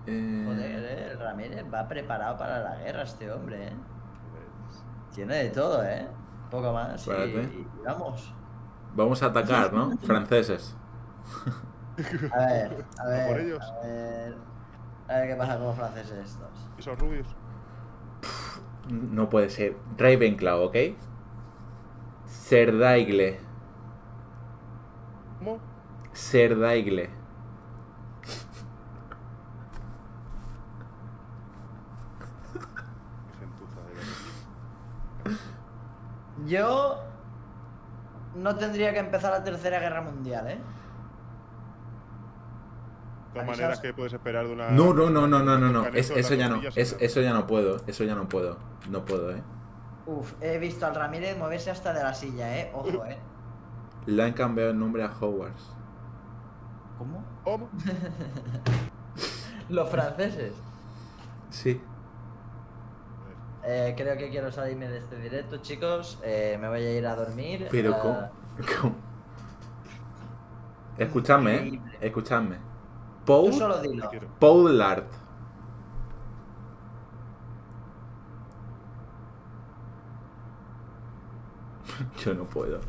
[0.06, 1.08] Eh, Joder, ¿eh?
[1.12, 3.72] El Ramírez va preparado para la guerra este hombre, ¿eh?
[5.14, 6.06] Tiene de todo, ¿eh?
[6.52, 8.32] Poco más y, y vamos.
[8.94, 9.98] Vamos a atacar, ¿no?
[10.02, 10.76] Franceses.
[12.30, 13.26] A ver, a A ver.
[13.26, 13.74] por ellos.
[13.82, 14.36] A ver,
[15.08, 16.70] a ver qué pasa con los franceses estos.
[16.78, 17.36] Esos rubios.
[18.84, 19.76] No puede ser.
[19.96, 20.76] Ravenclaw, ¿ok?
[22.46, 23.28] Serdaigle.
[25.38, 25.60] ¿Cómo?
[26.14, 27.10] Serdaigle.
[36.46, 36.98] Yo
[38.36, 40.58] no tendría que empezar la tercera guerra mundial, ¿eh?
[43.34, 43.58] De todas Avisas.
[43.60, 44.70] maneras, ¿qué puedes esperar de una.
[44.70, 45.86] No, no, no, no, no, no, no.
[45.86, 46.60] Es- eso, las ya no.
[46.74, 47.78] Es, eso ya no puedo.
[47.86, 48.58] Eso ya no puedo.
[48.90, 49.42] No puedo, ¿eh?
[50.06, 52.70] Uf, he visto al Ramírez moverse hasta de la silla, ¿eh?
[52.74, 53.18] Ojo, ¿eh?
[54.06, 55.70] Le han cambiado el nombre a Hogwarts.
[56.98, 57.24] ¿Cómo?
[57.44, 57.68] ¿Cómo?
[59.68, 60.52] Los franceses.
[61.50, 61.80] Sí.
[63.64, 66.18] Eh, creo que quiero salirme de este directo, chicos.
[66.24, 67.68] Eh, me voy a ir a dormir.
[67.70, 68.28] Pero ¿cómo?
[68.80, 68.94] ¿Cómo?
[70.98, 71.80] Escuchadme, ¿eh?
[72.00, 72.56] Escuchadme.
[72.56, 74.08] Tú Paul, solo dilo.
[74.10, 74.26] quiero.
[74.38, 75.04] Poulard.
[82.24, 82.80] Yo no puedo.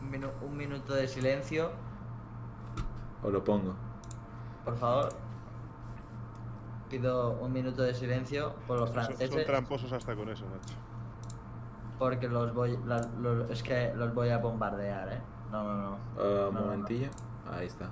[0.00, 1.70] Un, minu- un minuto de silencio,
[3.22, 3.74] Os lo pongo.
[4.64, 5.08] por favor.
[6.92, 9.46] Pido un minuto de silencio por los Son, son franceses.
[9.46, 10.74] tramposos hasta con eso, macho.
[11.98, 12.78] Porque los voy.
[12.84, 15.20] la- los- es que los voy a bombardear, ¿eh?
[15.50, 15.96] No, no, no.
[16.18, 16.60] Ah, Un No, no, no.
[16.66, 17.08] momentillo.
[17.50, 17.88] Ahí está.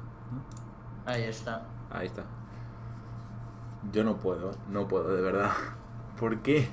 [1.06, 1.62] Ahí está.
[1.90, 2.24] Ahí está.
[3.90, 5.50] Yo no puedo, no puedo, de verdad.
[6.20, 6.68] ¿Por qué?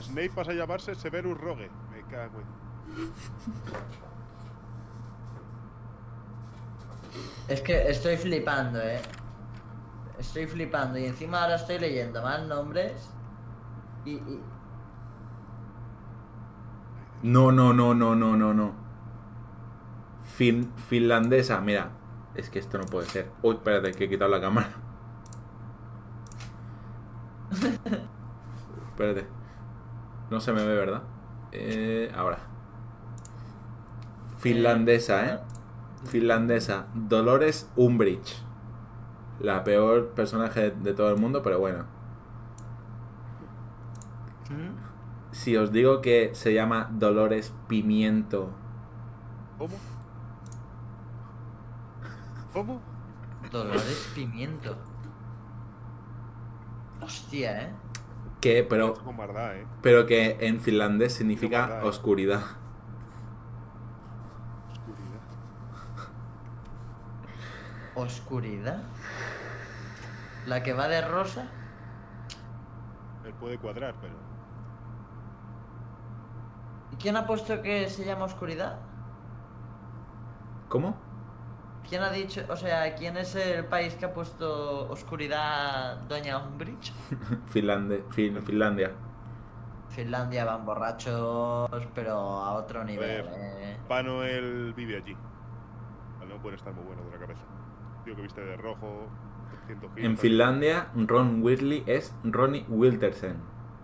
[0.00, 1.70] Snape pasa a llamarse Severus Rogue.
[1.92, 3.12] Me cago en.
[7.46, 9.00] Es que estoy flipando, ¿eh?
[10.18, 13.08] Estoy flipando y encima ahora estoy leyendo más nombres.
[14.04, 14.12] Y.
[14.12, 14.40] y-
[17.22, 18.72] No, no, no, no, no, no, no.
[20.36, 21.90] Fin- finlandesa, mira.
[22.34, 23.30] Es que esto no puede ser.
[23.42, 24.68] Uy, espérate, que he quitado la cámara.
[28.90, 29.26] espérate.
[30.30, 31.02] No se me ve, ¿verdad?
[31.52, 32.38] Eh, ahora.
[34.38, 35.38] Finlandesa, ¿eh?
[36.04, 36.86] Finlandesa.
[36.94, 38.42] Dolores Umbridge.
[39.40, 41.84] La peor personaje de todo el mundo, pero bueno.
[44.50, 44.88] ¿Mm?
[45.32, 48.50] Si os digo que se llama Dolores Pimiento.
[49.58, 49.74] ¿Cómo?
[52.52, 52.80] ¿Cómo?
[53.50, 54.76] Dolores Pimiento.
[57.00, 57.72] Hostia, ¿eh?
[58.40, 59.66] Que, pero, eh.
[59.82, 61.86] pero que en finlandés significa eh.
[61.86, 62.42] oscuridad.
[64.70, 65.20] Oscuridad.
[67.94, 68.82] Oscuridad.
[70.48, 71.46] La que va de rosa.
[73.24, 74.14] Él puede cuadrar, pero.
[76.92, 78.78] ¿Y quién ha puesto que se llama oscuridad?
[80.68, 80.96] ¿Cómo?
[81.88, 86.92] ¿Quién ha dicho, o sea, quién es el país que ha puesto oscuridad Doña Umbridge?
[87.46, 88.92] Finlande, Fin- Finlandia.
[89.88, 93.78] Finlandia van borrachos, pero a otro nivel, eh.
[94.76, 95.16] Vive allí.
[96.28, 97.42] No pueden estar muy buenos de la cabeza.
[98.04, 99.27] Tío que viste de rojo, 300 kilos.
[99.96, 103.36] En Finlandia, Ron Weasley es Ronnie Wiltersen.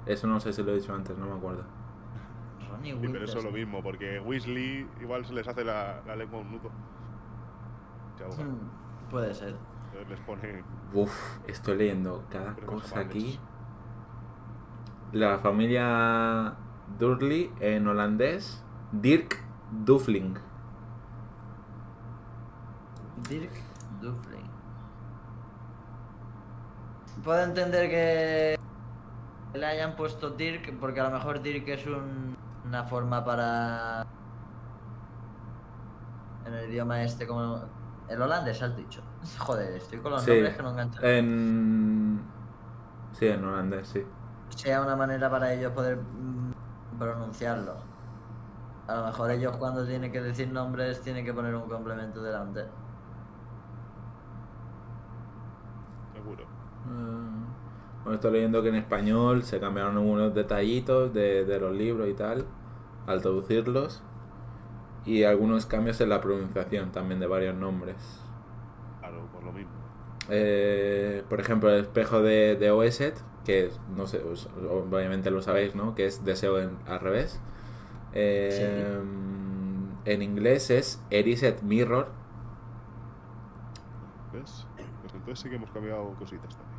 [0.07, 1.65] Eso no sé si lo he dicho antes, no me acuerdo.
[2.71, 6.17] Ronnie Sí, pero eso es lo mismo, porque Weasley igual se les hace la, la
[6.17, 6.71] lengua un nudo.
[8.19, 9.55] Hmm, Puede ser.
[10.09, 10.65] Les pone.
[10.93, 13.39] Uf, estoy leyendo cada Pero cosa aquí.
[15.13, 16.57] La familia
[16.99, 19.39] Durley en holandés, Dirk
[19.71, 20.37] Dufling.
[23.29, 23.53] Dirk
[24.01, 24.44] Dufling.
[27.25, 28.59] Puedo entender que
[29.55, 34.05] le hayan puesto Dirk porque a lo mejor Dirk es un- una forma para
[36.47, 37.63] en el idioma este como
[38.09, 39.03] el holandés has dicho.
[39.39, 40.31] Joder, estoy con los Sí.
[40.33, 41.05] nombres que no enganchan.
[41.05, 42.21] En.
[43.13, 44.05] Sí, en holandés, sí.
[44.51, 46.53] Sea una manera para ellos poder mm,
[46.99, 47.77] pronunciarlo.
[48.87, 52.67] A lo mejor ellos cuando tienen que decir nombres tienen que poner un complemento delante.
[56.13, 56.45] Seguro.
[56.87, 57.47] Ah,
[58.05, 62.15] Bueno, estoy leyendo que en español se cambiaron algunos detallitos de, de los libros y
[62.15, 62.45] tal
[63.07, 64.03] al traducirlos.
[65.07, 67.97] Y algunos cambios en la pronunciación también de varios nombres.
[69.01, 69.73] Claro, por lo mismo.
[70.31, 74.23] Eh, por ejemplo, el espejo de, de Oeset, que es- no sé,
[74.71, 75.95] obviamente lo sabéis, ¿no?
[75.95, 77.41] Que es deseo en- al revés.
[78.15, 78.99] Eh,
[80.07, 82.09] En inglés es Eriset Mirror.
[84.33, 84.67] ¿Ves?
[85.01, 86.74] Pues entonces sí que hemos cambiado cositas también.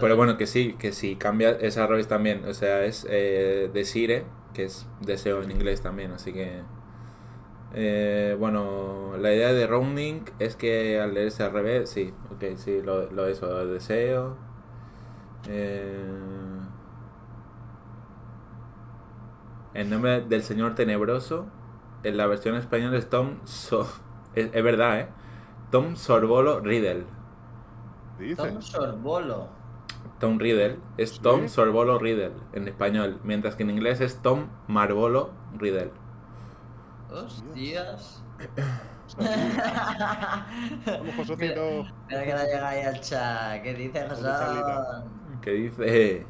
[0.00, 2.44] Pero bueno, que sí, que sí, cambia, es al revés también.
[2.44, 4.24] O sea, es eh, Desire,
[4.54, 6.62] que es deseo en inglés también, así que...
[7.74, 12.80] eh, bueno, la idea de rounding es que al leerse al revés, sí, ok, sí,
[12.82, 14.36] lo, lo eso, lo deseo.
[15.48, 15.96] Eh,
[19.74, 21.46] el nombre del señor tenebroso
[22.02, 23.88] en la versión española es Tom So-
[24.34, 25.08] es, es verdad, ¿eh?
[25.70, 27.04] Tom Sorbolo Riddle.
[28.18, 28.50] Dice.
[28.50, 29.55] Tom Sorbolo.
[30.18, 31.20] Tom Riddle es ¿Sí?
[31.20, 35.90] Tom Sorbolo Riddle en español, mientras que en inglés es Tom Marbolo Riddle.
[37.10, 38.22] Hostias.
[40.86, 41.84] Vamos, Josocito.
[42.08, 43.62] Mira que no llega ahí al chat.
[43.62, 45.04] ¿Qué dice Josón?
[45.40, 46.26] Que dice.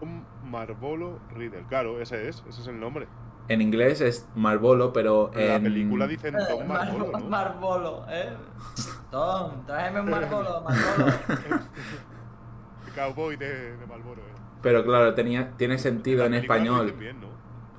[0.00, 1.64] Un Marbolo Riddle.
[1.68, 2.42] Claro, ese es.
[2.48, 3.06] Ese es el nombre.
[3.48, 7.28] En inglés es Marbolo, pero En la película dicen Eh, Tom Marbolo, Mar- ¿no?
[7.28, 8.32] Marbolo, ¿eh?
[9.10, 11.12] Tom, tráeme un Marbolo, Marbolo.
[12.94, 14.34] Cowboy de, de Marlboro, eh.
[14.62, 16.94] Pero claro, tenía, tiene sentido en lo español.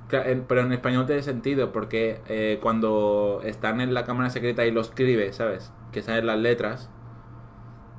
[0.08, 4.82] Pero en español tiene sentido porque eh, cuando están en la cámara secreta y lo
[4.82, 5.72] escribe, ¿sabes?
[5.92, 6.90] Que salen las letras.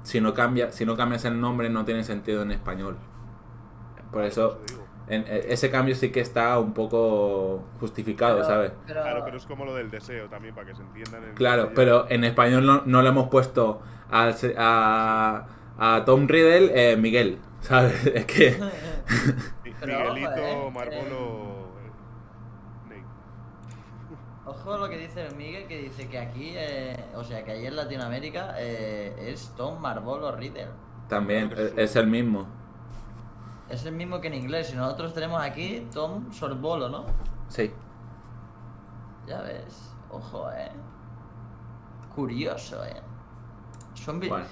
[0.03, 2.97] Si no, cambia, si no cambias el nombre, no tiene sentido en español.
[4.11, 4.85] Por eso, Por digo.
[5.07, 8.71] en- e- ese cambio sí que está un poco justificado, Pero- ¿sabes?
[8.85, 11.23] Pero, Claro, pero es como lo del deseo también, para que se entiendan.
[11.23, 16.27] en Claro, pero en español no, no le hemos puesto a, se- a, a Tom
[16.27, 18.05] Riddle eh, Miguel, ¿sabes?
[18.13, 18.59] Es que...
[19.85, 21.65] Miguelito eh, Marbolo.
[24.45, 27.65] Ojo lo que dice el Miguel, que dice que aquí, eh, o sea, que ahí
[27.65, 30.67] en Latinoamérica eh, es Tom Marbolo Riddle.
[31.07, 32.47] También es el mismo.
[33.69, 37.05] Es el mismo que en inglés, y nosotros tenemos aquí Tom Sorbolo, ¿no?
[37.47, 37.71] Sí.
[39.27, 40.71] Ya ves, ojo, eh.
[42.13, 43.01] Curioso, eh.
[43.95, 44.45] Son Bueno,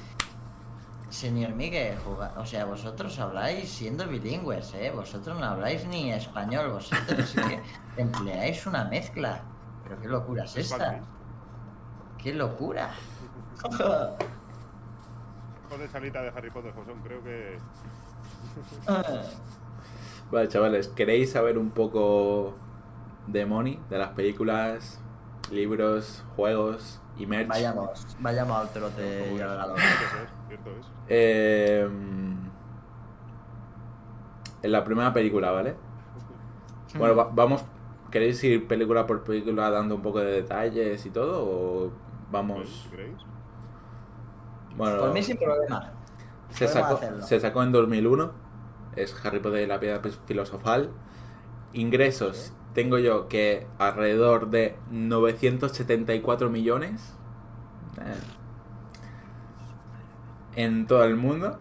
[1.14, 4.92] Señor Miguel, juga- o sea, vosotros habláis siendo bilingües, ¿eh?
[4.92, 7.62] Vosotros no habláis ni español, vosotros sí que
[8.02, 9.42] empleáis una mezcla.
[9.84, 11.02] Pero qué locura es esta.
[12.18, 12.90] ¡Qué locura!
[15.70, 17.60] Con salita de Harry Potter, Josón, creo que.
[20.32, 22.56] vale, chavales, ¿queréis saber un poco
[23.28, 23.80] de Money?
[23.92, 25.00] De las películas,
[25.52, 27.50] libros, juegos y merch.
[27.50, 29.78] vayamos, vayamos al trote y al galón.
[30.58, 30.86] Cierto es.
[31.08, 31.88] Eh,
[34.62, 35.76] en la primera película, ¿vale?
[36.98, 37.64] Bueno, va- vamos.
[38.12, 41.44] ¿Queréis ir película por película dando un poco de detalles y todo?
[41.46, 41.92] ¿O
[42.32, 42.88] vamos.?
[44.78, 45.92] Bueno, Por mí sin problema.
[46.50, 48.32] se, sacó, se sacó en 2001.
[48.96, 50.90] Es Harry Potter y la piedra filosofal.
[51.74, 52.54] Ingresos.
[52.74, 57.16] Tengo yo que alrededor de 974 millones.
[58.00, 58.14] Eh,
[60.56, 61.60] en todo el mundo.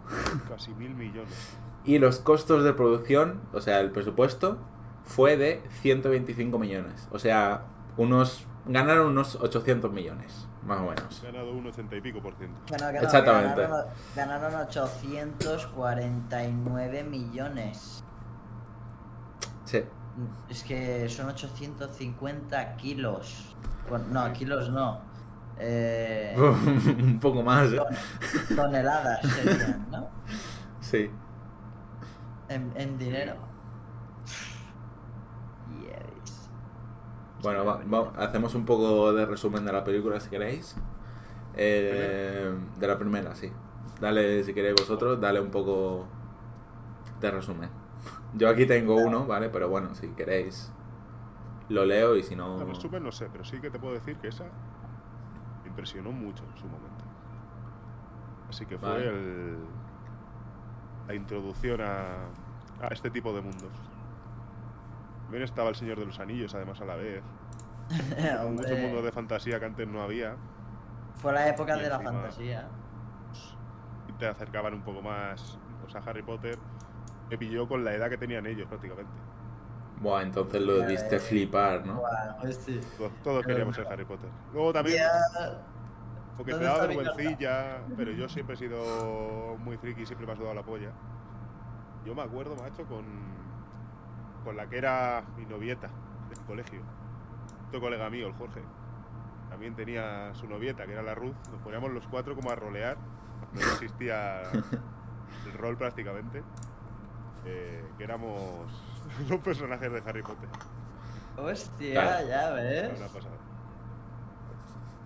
[0.49, 1.57] Casi mil millones.
[1.85, 4.59] Y los costos de producción, o sea, el presupuesto,
[5.05, 7.09] fue de 125 millones.
[7.11, 7.65] O sea,
[7.97, 11.23] unos ganaron unos 800 millones, más o menos.
[11.23, 12.59] Ganado un 80 y pico por ciento.
[12.67, 13.61] Que no, que no, Exactamente.
[13.63, 18.05] Ganaron, ganaron 849 millones.
[19.65, 19.83] Sí.
[20.49, 23.57] Es que son 850 kilos.
[23.89, 25.01] Bueno, no, kilos no.
[25.65, 26.35] Eh,
[27.03, 27.77] Un poco más, ¿eh?
[27.77, 30.09] ton- toneladas serían, ¿no?
[30.81, 31.11] Sí.
[32.49, 33.35] En, en dinero.
[35.81, 36.51] Yes.
[37.43, 40.77] Bueno, va- va- hacemos un poco de resumen de la película si queréis.
[41.57, 43.53] Eh, de la primera, sí.
[44.01, 46.07] Dale, si queréis vosotros, dale un poco
[47.21, 47.71] de resumen.
[48.35, 49.49] Yo aquí tengo uno, ¿vale?
[49.49, 50.73] Pero bueno, si queréis,
[51.69, 52.61] lo leo y si no...
[52.61, 54.45] El resumen no sé, pero sí que te puedo decir que esa
[55.73, 57.05] impresionó mucho en su momento.
[58.49, 59.09] Así que fue Vale.
[59.09, 59.57] el,
[61.09, 62.27] la introducción a,
[62.83, 63.73] a este tipo de mundos.
[65.25, 67.23] También estaba el Señor de los Anillos, además, a la vez.
[68.45, 70.37] Hombre, Muchos mundos de fantasía que antes no había.
[71.15, 72.69] Fue la época de la fantasía.
[74.09, 75.59] Y te acercaban un poco más.
[75.87, 76.59] O sea, Harry Potter
[77.31, 79.11] me pilló con la edad que tenían ellos prácticamente.
[80.03, 82.01] Buah, entonces lo Ya, diste eh, flipar, ¿no?
[82.01, 82.81] Buah, pues sí.
[82.97, 84.31] Todos, todos queríamos ser Harry Potter.
[84.53, 85.63] Luego también, Ya,
[86.37, 90.37] porque te ¿dónde daba vergüencilla, pero yo siempre he sido muy friki, siempre me ha
[90.37, 90.93] sudado la polla.
[92.05, 93.05] Yo me acuerdo, macho, con,
[94.45, 95.89] con la que era mi novieta
[96.31, 96.81] del colegio.
[97.69, 98.63] Otro colega mío, el Jorge.
[99.51, 101.37] También tenía su novieta, que era la Ruth.
[101.53, 102.97] Nos poníamos los cuatro como a rolear.
[103.53, 104.43] No existía
[105.47, 106.43] el rol prácticamente.
[107.45, 108.71] Eh, que éramos
[109.29, 110.49] los personajes de Harry Potter.
[111.37, 112.29] Hostia, Claro.
[112.29, 112.99] ya ves.
[112.99, 113.35] una pasada.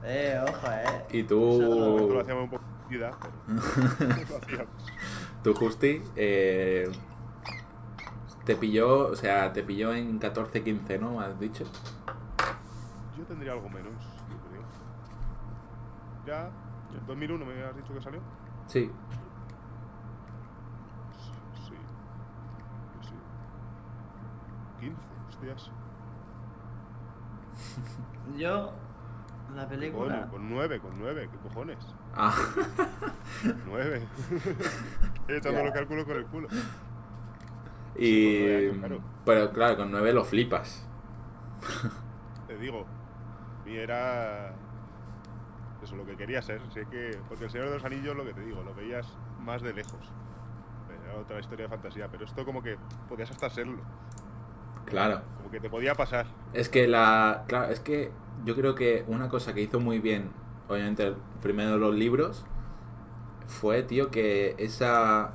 [0.04, 1.06] Eh, ojo, eh.
[1.12, 3.32] Y Nosotros lo tú, hacíamos un poco vida, pero
[4.30, 4.68] lo hacíamos.
[5.42, 6.90] tú Justi, eh,
[8.44, 11.20] te pilló, o sea, te pilló en 14-15, ¿no?
[11.20, 11.64] Has dicho.
[13.16, 13.92] Yo tendría algo menos,
[14.28, 14.62] yo creo.
[16.26, 16.50] Ya,
[16.96, 18.20] en 2001 me has dicho que salió.
[18.66, 18.90] Sí.
[21.68, 21.74] Sí.
[24.86, 25.70] 15, hostias.
[28.36, 28.72] Yo,
[29.54, 30.26] la Coño, película.
[30.28, 31.78] con 9, con 9, ¿qué cojones?
[32.14, 32.34] Ah,
[33.66, 34.02] 9.
[35.28, 36.48] He echando los cálculos con el culo.
[37.96, 38.46] y...
[38.54, 39.00] Años, claro.
[39.24, 40.86] Pero claro, con 9 lo flipas.
[42.46, 42.86] Te digo,
[43.62, 44.54] a mí era.
[45.82, 46.60] Eso, lo que quería ser.
[46.72, 47.18] Sé que.
[47.28, 49.06] Porque el Señor de los Anillos, lo que te digo, lo veías
[49.40, 50.12] más de lejos.
[51.04, 52.76] Era otra historia de fantasía, pero esto como que
[53.08, 53.82] podías hasta serlo.
[54.86, 55.20] Claro.
[55.36, 56.26] Como que te podía pasar.
[56.52, 57.44] Es que la.
[57.48, 58.10] Claro, es que
[58.44, 60.30] yo creo que una cosa que hizo muy bien,
[60.68, 62.44] obviamente, primero los libros,
[63.46, 65.32] fue, tío, que esa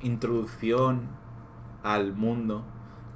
[0.00, 1.08] introducción
[1.82, 2.64] al mundo,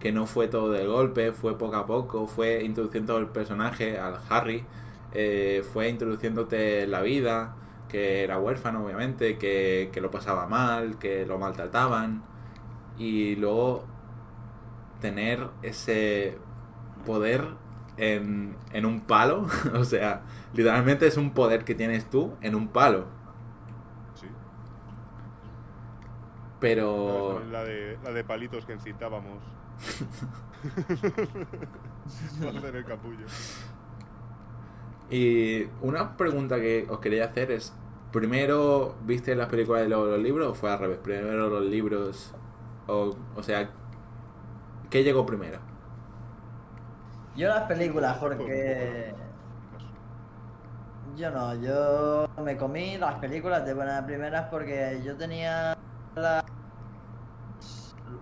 [0.01, 4.19] que no fue todo de golpe, fue poco a poco, fue introduciendo el personaje, al
[4.29, 4.65] Harry,
[5.13, 7.57] eh, fue introduciéndote la vida,
[7.89, 12.23] que era huérfano, obviamente, que, que lo pasaba mal, que lo maltrataban,
[12.99, 13.85] y luego
[15.03, 16.39] tener ese
[17.05, 17.47] poder
[17.99, 19.47] en, en un palo.
[19.75, 20.23] o sea,
[20.55, 23.05] literalmente es un poder que tienes tú en un palo.
[24.15, 24.29] Sí.
[26.61, 27.43] Pero...
[27.51, 29.43] La de, la de palitos que incitábamos.
[32.41, 33.27] Para hacer el capullo.
[35.11, 37.75] Y una pregunta que os quería hacer es,
[38.13, 40.99] ¿primero viste las películas y luego los libros o fue al revés?
[41.03, 42.33] Primero los libros,
[42.87, 43.71] o, o sea,
[44.93, 45.59] ¿qué llegó primero?
[47.35, 49.15] Yo las películas, porque.
[51.17, 55.77] Yo no, yo me comí las películas de buenas primeras porque yo tenía
[56.15, 56.45] la-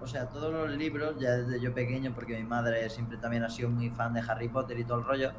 [0.00, 3.48] o sea, todos los libros ya desde yo pequeño porque mi madre siempre también ha
[3.50, 5.30] sido muy fan de Harry Potter y todo el rollo.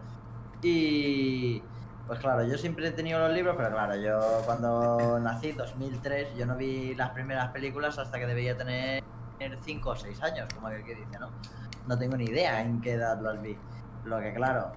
[0.61, 1.61] Y
[2.07, 6.45] pues claro, yo siempre he tenido los libros, pero claro, yo cuando nací, 2003, yo
[6.45, 9.03] no vi las primeras películas hasta que debía tener
[9.61, 11.29] 5 o 6 años, como aquel que dice, ¿no?
[11.87, 13.57] No tengo ni idea en qué edad las vi.
[14.05, 14.71] Lo que claro,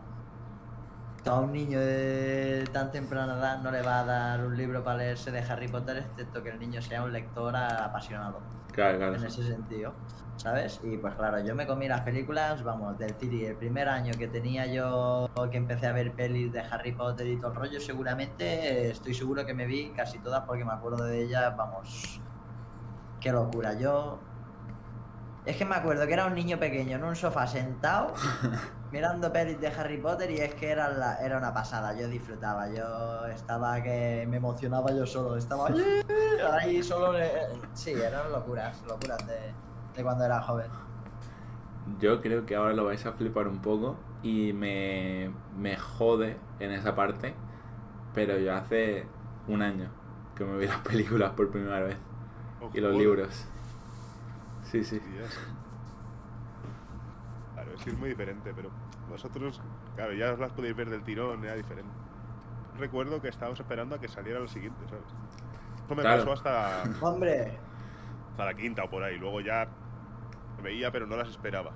[1.27, 4.99] a un niño de tan temprana edad no le va a dar un libro para
[4.99, 8.41] leerse de Harry Potter, excepto que el niño sea un lector apasionado
[8.73, 9.15] Claro, claro.
[9.15, 9.95] en ese sentido,
[10.37, 10.81] ¿sabes?
[10.83, 14.27] Y pues claro, yo me comí las películas, vamos, del City, el primer año que
[14.27, 18.91] tenía yo, que empecé a ver pelis de Harry Potter y todo el rollo, seguramente,
[18.91, 22.21] estoy seguro que me vi casi todas porque me acuerdo de ellas, vamos,
[23.21, 24.19] qué locura, yo...
[25.47, 28.15] Es que me acuerdo que era un niño pequeño en un sofá sentado,
[28.93, 32.69] mirando pelis de Harry Potter y es que era, la- era una pasada, yo disfrutaba,
[32.71, 35.69] yo estaba que me emocionaba yo solo, estaba
[36.59, 37.31] ahí solo, eh,
[37.75, 39.53] sí, eran locuras, locuras de,
[39.95, 40.71] de cuando era joven.
[42.01, 46.71] Yo creo que ahora lo vais a flipar un poco y me, me jode en
[46.73, 47.35] esa parte,
[48.15, 49.05] pero yo hace
[49.49, 49.91] un año
[50.35, 51.99] que me vi las películas por primera vez
[52.73, 53.47] y los libros.
[54.83, 54.97] Sí, sí.
[54.97, 55.39] Hostias.
[57.55, 58.71] Claro, es que es muy diferente, pero
[59.09, 59.61] vosotros,
[59.95, 61.93] claro, ya os las podéis ver del tirón, era diferente.
[62.77, 65.05] recuerdo que estábamos esperando a que saliera lo siguiente, ¿sabes?
[65.85, 66.25] Eso me Claro.
[66.25, 67.57] pasó hasta, Hombre,
[68.33, 69.17] hasta la quinta o por ahí.
[69.17, 69.69] Luego ya
[70.61, 71.71] veía, pero no las esperaba.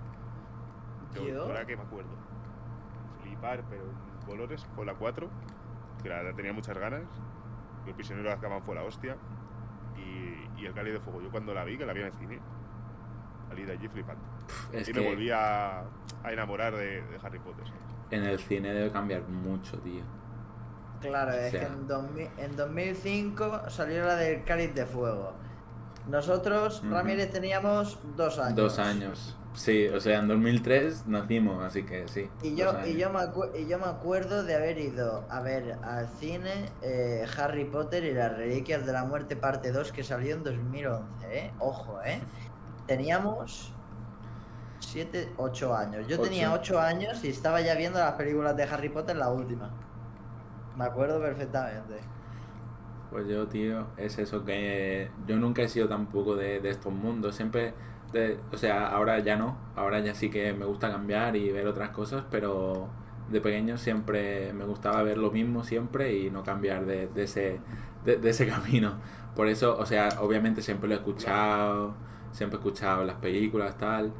[1.14, 2.10] Yo, Yo- ahora que me acuerdo.
[3.22, 5.30] Flipar, pero en colores fue la 4,
[6.02, 7.02] que la, la tenía muchas ganas.
[7.86, 9.16] Y el prisionero de Azkaban fue la hostia.
[9.96, 11.22] Y, y el Cáliz de Fuego.
[11.22, 12.40] Yo cuando la vi, que la vi en el cine,
[13.48, 14.22] salí de allí flipando.
[14.72, 15.80] Es y que me volví a,
[16.22, 17.64] a enamorar de, de Harry Potter.
[18.10, 20.02] en el cine debe cambiar mucho, tío.
[21.00, 21.60] claro, es sea.
[21.60, 25.32] que en, 2000 en 2005 salió la del Cáliz de Fuego.
[26.08, 26.82] Nosotros.
[26.88, 28.56] Ramírez, teníamos dos años.
[28.56, 29.34] Dos años.
[29.54, 32.30] Sí, o sea, en 2003 nacimos, así que sí.
[32.42, 35.78] Y yo, y, yo me acu- y yo me acuerdo de haber ido a ver
[35.82, 40.34] al cine eh, Harry Potter y las Reliquias de la Muerte parte 2 que salió
[40.36, 41.04] en 2011,
[41.38, 41.52] ¿eh?
[41.58, 42.20] Ojo, ¿eh?
[42.88, 43.72] Teníamos
[44.80, 46.06] 7, 8 años.
[46.08, 46.54] Yo tenía Ocho.
[46.54, 49.70] 8 años y estaba ya viendo las películas de Harry Potter, la última.
[50.76, 52.10] Me acuerdo perfectamente.
[53.10, 57.34] Pues yo, tío, es eso que yo nunca he sido tampoco de, de estos mundos.
[57.36, 57.72] Siempre,
[58.12, 59.56] de- o sea, ahora ya no.
[59.76, 62.88] Ahora ya sí que me gusta cambiar y ver otras cosas, pero
[63.30, 67.60] de pequeño siempre me gustaba ver lo mismo siempre y no cambiar de, de ese,
[68.04, 68.94] de, de ese camino.
[69.34, 71.94] Por eso, o sea, obviamente siempre lo he escuchado,
[72.32, 74.12] siempre he escuchado las películas, tal.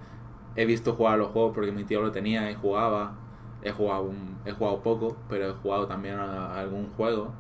[0.57, 3.15] He visto jugar los juegos porque mi tío lo tenía y jugaba.
[3.63, 7.33] He jugado, un- he jugado poco, pero he jugado también a- a algún juego.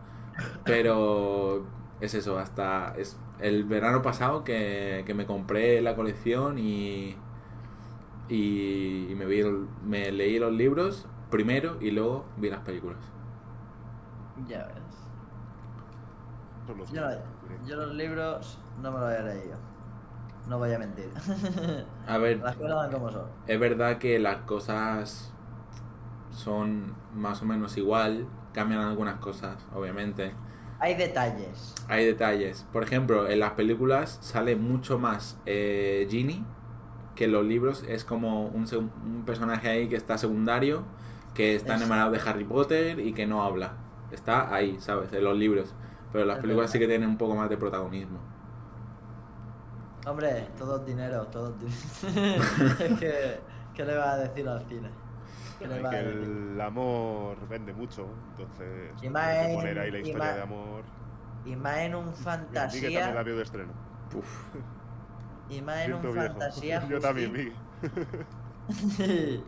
[0.65, 1.65] Pero
[2.01, 7.17] es eso, hasta es el verano pasado que, que me compré la colección y,
[8.29, 12.99] y, y me, vi, el- me leí los libros primero y luego vi las películas.
[14.49, 15.11] Ya ves.
[16.91, 17.03] Yo,
[17.65, 19.68] yo los libros no me los he leído.
[20.49, 21.11] No voy a mentir.
[22.07, 23.27] A ver, Las cosas van como son.
[23.47, 25.33] es verdad que las cosas
[26.31, 30.33] son más o menos igual, cambian algunas cosas, obviamente.
[30.81, 31.75] Hay detalles.
[31.89, 32.67] Hay detalles.
[32.73, 36.45] Por ejemplo, en las películas sale mucho más eh, Ginny
[37.17, 37.83] que en los libros.
[37.89, 38.67] Es como un,
[39.05, 40.85] un personaje ahí que está secundario,
[41.35, 41.85] que está Exacto.
[41.95, 43.73] enamorado de Harry Potter y que no habla.
[44.13, 45.13] Está ahí, ¿sabes?
[45.13, 45.75] En los libros.
[46.13, 48.19] Pero en las Es películas sí que tienen un poco más de protagonismo.
[50.09, 52.43] Hombre, todo dinero, todo es dinero.
[52.81, 53.41] Es que,
[53.75, 54.89] ¿Qué le va a decir al cine?
[55.59, 56.23] ¿Qué le va a que decir?
[56.55, 60.43] el amor vende mucho, entonces Y hay más que poner ahí la historia más- de
[60.43, 60.83] amor.
[61.45, 63.15] Y más en un Mira, Miguel también fantasía.
[63.15, 63.73] la vio de estreno.
[64.15, 64.45] Uf.
[65.51, 66.15] Y más en un viejo.
[66.17, 66.87] fantasía.
[66.91, 67.53] Yo también, Miguel.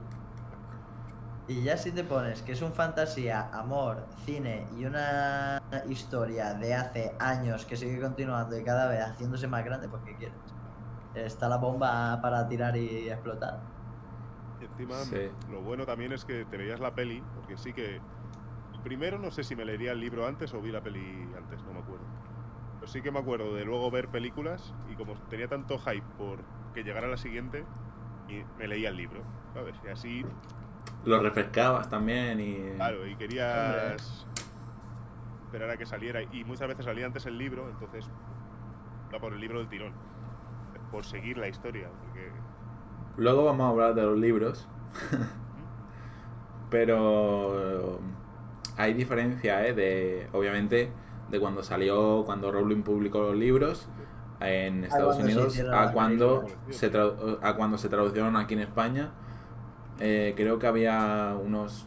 [1.51, 6.74] y ya si te pones que es un fantasía, amor, cine y una historia de
[6.74, 10.38] hace años que sigue continuando y cada vez haciéndose más grande, pues ¿qué quieres?
[11.16, 13.59] Está la bomba para tirar y explotar.
[14.61, 15.28] Y encima, Sí.
[15.51, 18.01] lo bueno también es que te veías la peli, porque sí que.
[18.84, 21.72] Primero no sé si me leería el libro antes o vi la peli antes, no
[21.72, 22.07] me acuerdo.
[22.78, 26.38] Pero sí que me acuerdo de luego ver películas y como tenía tanto hype por
[26.72, 27.64] que llegara la siguiente,
[28.28, 29.22] y me leía el libro,
[29.53, 29.74] ¿sabes?
[29.84, 30.24] Y así,
[31.05, 32.76] Lo refrescabas también y...
[32.76, 34.26] claro, y querías
[35.46, 36.22] esperar a que saliera.
[36.22, 38.09] Y muchas veces salía antes el libro, entonces
[39.12, 39.92] va por el libro del tirón,
[40.90, 42.30] por seguir la historia, porque
[43.16, 44.68] Luego vamos a hablar de los libros.
[46.70, 48.01] Pero
[48.76, 49.74] hay diferencia, ¿eh?
[49.74, 50.92] De, obviamente,
[51.30, 53.88] de cuando salió, cuando Rowling publicó los libros
[54.40, 58.61] en Estados cuando se Unidos a cuando, se tradu- a cuando se traducieron aquí en
[58.61, 59.11] España.
[60.01, 61.86] Eh, creo que había unos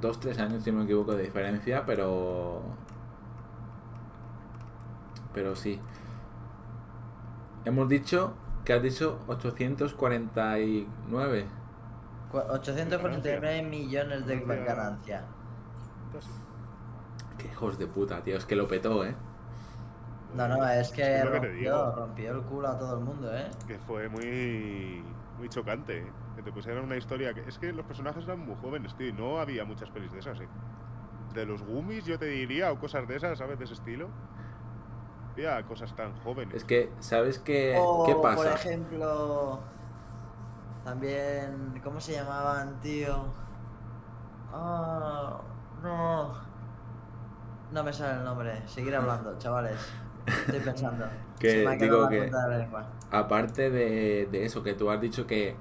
[0.00, 2.62] 2-3 años, si no me equivoco, de diferencia, pero...
[5.32, 5.80] Pero sí.
[7.64, 8.34] Hemos dicho
[8.64, 11.46] que has dicho 849.
[12.30, 15.24] Cu- 849 millones de Ganancia.
[17.38, 18.36] Qué hijos de puta, tío.
[18.38, 19.14] Es que lo petó, ¿eh?
[20.34, 23.04] No, no, es que es lo que te rompió, rompió el culo a todo el
[23.04, 23.50] mundo, ¿eh?
[23.66, 25.02] que fue muy
[25.38, 26.12] muy chocante ¿eh?
[26.36, 29.12] Que te pusieran una historia que es que los personajes eran muy jóvenes tío y
[29.12, 30.48] no había muchas pelis de esas ¿eh?
[31.34, 34.08] de los Gummies yo te diría o cosas de esas sabes de ese estilo
[35.32, 38.54] había cosas tan jóvenes Es que, ¿sabes qué, O, qué por pasa?
[38.54, 39.60] ejemplo,
[40.84, 43.24] también, ¿cómo se llamaban, tío?
[44.52, 45.40] Ah,
[45.82, 46.34] no.
[47.72, 48.68] No me sale el nombre.
[48.68, 49.78] Seguir hablando, chavales.
[50.26, 51.06] Estoy pensando.
[51.38, 52.86] Que Se me ha digo que- punta de la lengua.
[53.10, 55.56] Aparte de, de eso, que tú has dicho que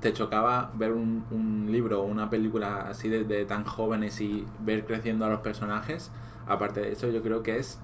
[0.00, 4.46] te chocaba ver un, un libro o una película así de, de tan jóvenes y
[4.60, 6.10] ver creciendo a los personajes,
[6.46, 7.80] aparte de eso yo creo que es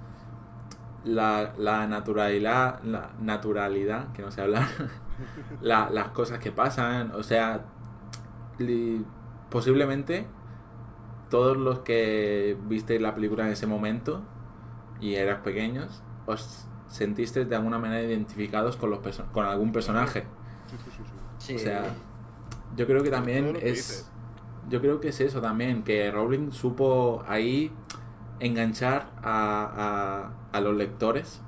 [1.04, 4.66] la, la naturalidad, la naturalidad, que no sé hablar,
[5.60, 7.64] la- las cosas que pasan, o sea,
[8.58, 9.04] li-
[9.50, 10.26] posiblemente
[11.30, 14.22] todos los que visteis la película en ese momento
[15.00, 19.00] y eras pequeños, os sentisteis de alguna manera identificados con, los
[19.32, 20.24] con algún personaje.
[20.70, 20.90] Sí, sí.
[21.38, 21.56] Sí.
[21.56, 21.82] O sea,
[22.74, 24.10] yo creo que también es.
[24.68, 27.70] Yo creo que es eso también, que Rowling supo ahí
[28.40, 31.40] enganchar a, a, a los lectores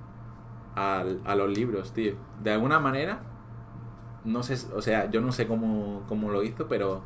[0.77, 2.15] al- a, los libros, tío.
[2.43, 3.21] De alguna manera,
[4.25, 7.03] no sé, o sea, yo no sé cómo, cómo lo hizo, pero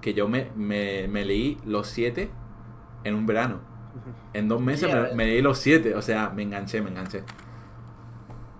[0.00, 2.30] que yo me, me, me leí los siete
[3.04, 3.60] en un verano.
[4.34, 7.24] En dos meses a me leí los siete, o sea, me enganché, me enganché.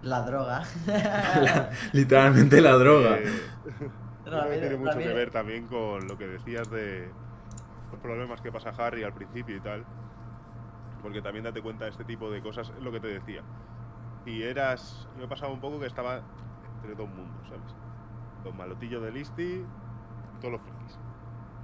[0.02, 0.62] La droga.
[1.92, 3.18] Literalmente la droga.
[4.44, 7.10] Mí- tiene mucho que ver también con lo que decías de
[7.90, 9.84] los problemas que pasa Harry al principio y tal.
[11.02, 13.42] Porque también date cuenta de este tipo de cosas, es lo que te decía.
[14.26, 15.08] Y eras.
[15.18, 16.20] Me pasaba un poco que estaba
[16.76, 17.74] entre dos mundos, ¿sabes?
[18.44, 19.66] Los malotillos de Listy y
[20.40, 20.98] todos los frikis.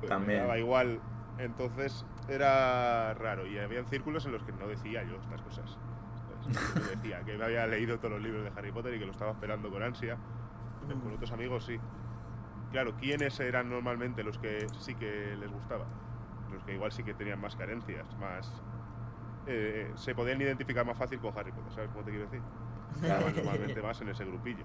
[0.01, 0.39] Pues También.
[0.41, 1.01] Me daba igual.
[1.39, 3.47] Entonces era raro.
[3.47, 5.79] Y había círculos en los que no decía yo estas cosas.
[6.45, 6.75] ¿sabes?
[6.75, 9.12] Yo decía que me había leído todos los libros de Harry Potter y que lo
[9.12, 10.17] estaba esperando con ansia.
[11.03, 11.79] Con otros amigos sí.
[12.75, 15.85] Claro, ¿quiénes eran normalmente los que sí que les gustaba?
[16.51, 18.51] Los que igual sí que tenían más carencias, más...
[19.47, 22.43] eh, se podían identificar más fácil con Harry Potter, ¿sabes cómo te quiero decir?
[23.01, 24.64] Estaban normalmente más en ese grupillo.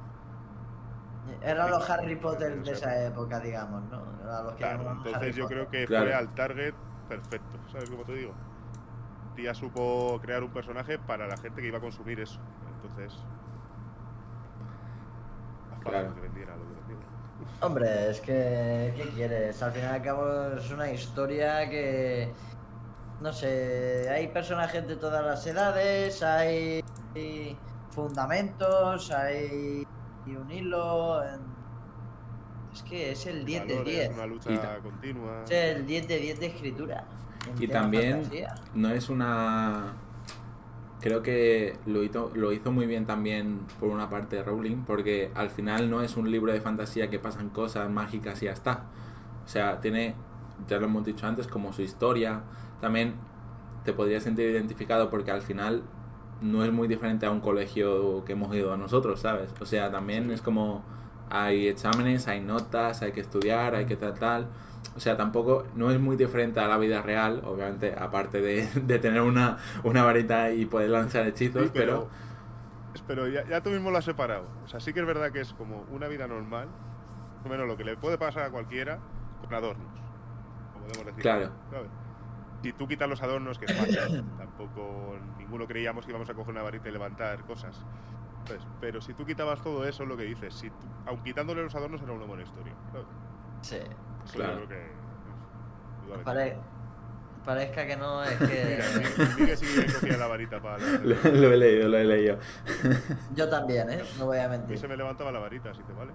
[1.44, 4.02] Eran los Harry Potter de esa época, digamos, ¿no?
[4.24, 5.58] Eran los que Claro, entonces Harry yo Potter.
[5.58, 6.06] creo que Claro.
[6.06, 6.74] fue al target
[7.08, 8.34] perfecto, ¿sabes cómo te digo?
[9.36, 12.40] Tía supo crear un personaje para la gente que iba a consumir eso.
[12.74, 13.16] Entonces...
[15.84, 16.14] Claro.
[16.14, 16.69] que vendiera lo.
[17.62, 19.62] Hombre, es que, ¿qué quieres?
[19.62, 22.32] Al fin y al cabo es una historia que,
[23.22, 26.82] no sé, hay personajes de todas las edades, hay
[27.92, 29.86] fundamentos, hay
[30.28, 31.24] un hilo.
[31.24, 31.50] en-
[32.74, 34.10] Es que es el 10 de Valores, 10.
[34.14, 35.44] Una lucha Y ta- continua.
[35.44, 37.04] Es el 10 de 10 de escritura.
[37.60, 38.56] Y también fantasía.
[38.76, 39.94] no es una...
[41.02, 45.32] Creo que lo hizo, lo hizo muy bien también por una parte de Rowling, porque
[45.34, 48.84] al final no es un libro de fantasía que pasan cosas mágicas y ya está.
[49.46, 50.16] O sea, tiene,
[50.68, 52.44] ya lo hemos dicho antes, como su historia.
[52.82, 53.16] También
[53.86, 55.84] te podrías sentir identificado porque al final
[56.42, 59.50] no es muy diferente a un colegio que hemos ido a nosotros, ¿sabes?
[59.60, 60.84] O sea, también es como
[61.30, 64.48] hay exámenes, hay notas, hay que estudiar, hay que tal, tal.
[65.00, 69.00] O sea, tampoco, no es muy diferente a la vida real, obviamente, aparte de, de
[69.00, 72.10] tener una, una varita y poder lanzar hechizos, Sí, pero,
[73.08, 74.44] pero ya, ya tú mismo lo has separado.
[74.66, 76.68] O sea, sí que es verdad que es como una vida normal,
[77.50, 79.00] menos lo que le puede pasar a cualquiera
[79.40, 79.88] con adornos.
[80.74, 81.22] Como podemos decir.
[81.24, 81.52] Claro.
[81.72, 81.90] ¿sabes?
[82.62, 86.52] Si tú quitas los adornos, que es fácil, tampoco ninguno creíamos que íbamos a coger
[86.52, 87.80] una varita y levantar cosas.
[88.46, 88.68] ¿sabes?
[88.82, 92.02] Pero si tú quitabas todo eso, lo que dices, si tú- aun quitándole los adornos
[92.02, 92.74] era una buena historia.
[92.92, 93.08] ¿sabes?
[93.62, 93.78] Sí.
[94.26, 94.60] Eso Claro.
[94.62, 94.80] yo creo
[96.18, 96.24] que.
[96.24, 96.58] Pare-
[97.46, 98.80] Parezca que no, es Mira, que.
[99.40, 100.78] Miguel sí que cogía la varita para.
[101.04, 102.38] lo, lo he leído, lo he leído.
[103.36, 104.04] Yo también, ¿eh?
[104.20, 104.78] No voy a A mí mentir.
[104.78, 106.12] se me levantaba la varita, si te vale.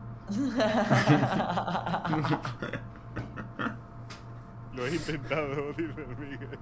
[4.75, 6.59] Lo he intentado, dice el Miguel.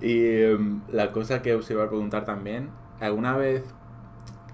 [0.00, 3.64] Y em, la cosa que os iba a preguntar también, ¿alguna vez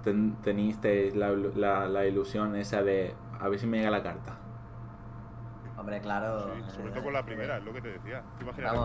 [0.02, 4.38] ten- tenisteis la, la, la ilusión esa de a ver si me llega la carta?
[5.78, 6.54] Hombre, claro.
[6.54, 8.22] Sí, sobre todo con la primera, es lo que te decía.
[8.40, 8.78] Imagínate.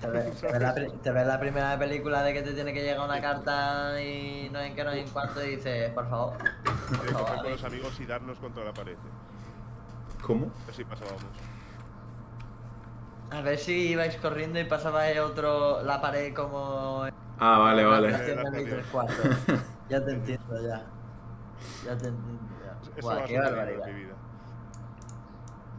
[0.00, 2.82] Te ves, te ves la, te ves la primera película de que te tiene que
[2.82, 6.36] llegar una carta y no en qué, no en cuánto y dices, por favor.
[6.36, 8.96] Por De favor, coger a con los amigos y darnos contra la pared.
[10.22, 10.50] ¿Cómo?
[10.68, 11.22] Así pasábamos.
[13.30, 17.88] A ver si ibais corriendo y pasabais otro la pared como en Ah, vale, la
[17.88, 18.10] vale.
[19.88, 20.82] Ya te entiendo, ya.
[21.84, 22.76] Ya te entiendo, ya.
[22.96, 23.86] Eso Buah, va a qué barbaridad.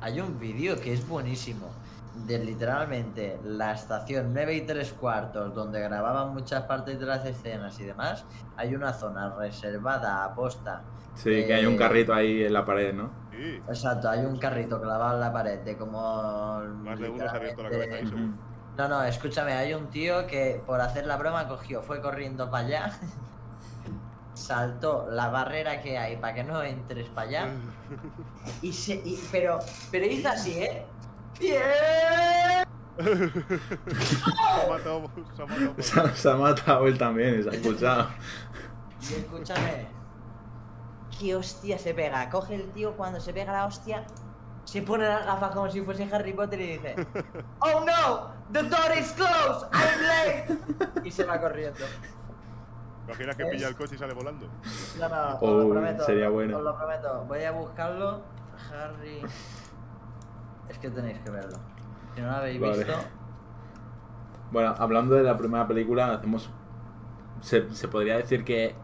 [0.03, 1.71] Hay un vídeo que es buenísimo.
[2.27, 7.79] De literalmente la estación 9 y 3 cuartos, donde grababan muchas partes de las escenas
[7.79, 8.25] y demás.
[8.57, 10.81] Hay una zona reservada a posta.
[11.15, 13.11] Sí, que hay un carrito ahí en la pared, ¿no?
[13.31, 16.59] Sí, Exacto, hay un carrito clavado en la pared de como.
[16.83, 18.33] más de uno se ha abierto la cabeza ahí, seguro.
[18.77, 22.65] No, no, escúchame, hay un tío que por hacer la broma cogió, fue corriendo para
[22.65, 22.91] allá,
[24.33, 27.47] saltó la barrera que hay para que no entres para allá,
[28.61, 28.95] y se.
[28.95, 29.59] y- pero,
[29.91, 30.85] pero hizo así, ¿eh?
[31.39, 31.61] ¡Bien!
[32.97, 33.05] se
[34.61, 35.75] ha matado, se ha matado.
[35.79, 38.07] Se, ha- se ha matado él también, se ha escuchado.
[39.01, 39.87] Y escúchame.
[41.19, 42.29] ¿Qué hostia se pega?
[42.29, 44.03] Coge el tío cuando se pega la hostia,
[44.65, 46.95] se pone las gafas como si fuese Harry Potter y dice:
[47.59, 48.31] ¡Oh no!
[48.51, 49.67] ¡The door is closed!
[49.71, 51.03] ¡I'm late!
[51.07, 51.79] Y se va corriendo.
[53.05, 54.47] ¿Imaginas que Es- pilla el coche y sale volando?
[54.99, 56.03] No, no, os Oh, lo prometo.
[56.05, 56.57] sería bueno.
[56.57, 57.25] Os lo prometo.
[57.27, 58.21] Voy a buscarlo.
[58.71, 59.21] Harry.
[60.69, 61.57] Es que tenéis que verlo.
[62.15, 62.77] Si no la habéis Vale.
[62.77, 62.93] visto,
[64.51, 66.49] Bueno, hablando de la primera película, hacemos.
[67.41, 68.75] Se, se podría decir que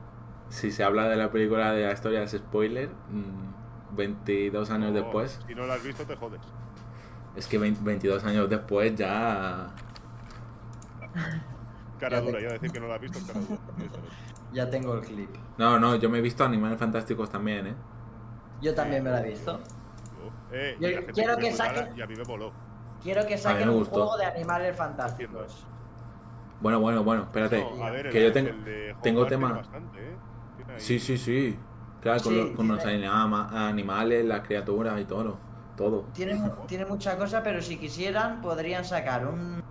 [0.50, 2.90] si se habla de la película de la historia es spoiler.
[3.10, 5.40] mm, 22 años No, después.
[5.48, 6.42] Si no lo has visto, te jodes.
[7.36, 9.68] Es que 20 22 años después ya.
[12.00, 13.60] Cara Ya te- dura, yo decir que no lo has visto, es cara dura.
[13.78, 14.54] Eso es.
[14.54, 15.30] ya tengo el clip.
[15.58, 17.76] No, no, yo me he visto Animales Fantásticos también, ¿eh?
[18.62, 19.60] Yo también me la he visto.
[20.52, 22.52] Eh, Yo la quiero que saquen- Y a mí me voló.
[23.04, 25.66] Quiero que saquen un juego de animales fantásticos.
[26.60, 27.62] Bueno, bueno, bueno, espérate.
[27.78, 28.52] No, a ver, el que yo tengo.
[28.66, 29.54] de tengo tema.
[29.54, 30.16] bastante, ¿eh?
[30.78, 31.58] Sí, sí, sí.
[32.02, 35.38] Claro, con, Sí, los, con los animales, las criaturas y todo.
[35.78, 36.06] Todo.
[36.14, 39.64] Tiene, tiene mucha cosa, pero si quisieran podrían sacar un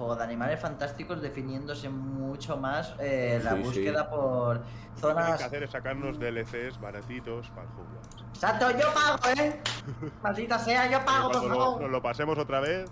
[0.00, 3.62] juego de animales fantásticos definiéndose mucho más eh, la Sí, sí.
[3.64, 5.38] búsqueda por Lo que zonas...
[5.38, 8.24] que hacer es sacarnos DLCs baratitos para el Hogwarts.
[8.34, 8.70] ¡Exacto!
[8.70, 9.60] ¡Yo pago, eh!
[10.22, 11.82] Maldita sea, yo pago, por favor.
[11.82, 12.90] nos lo pasemos otra vez,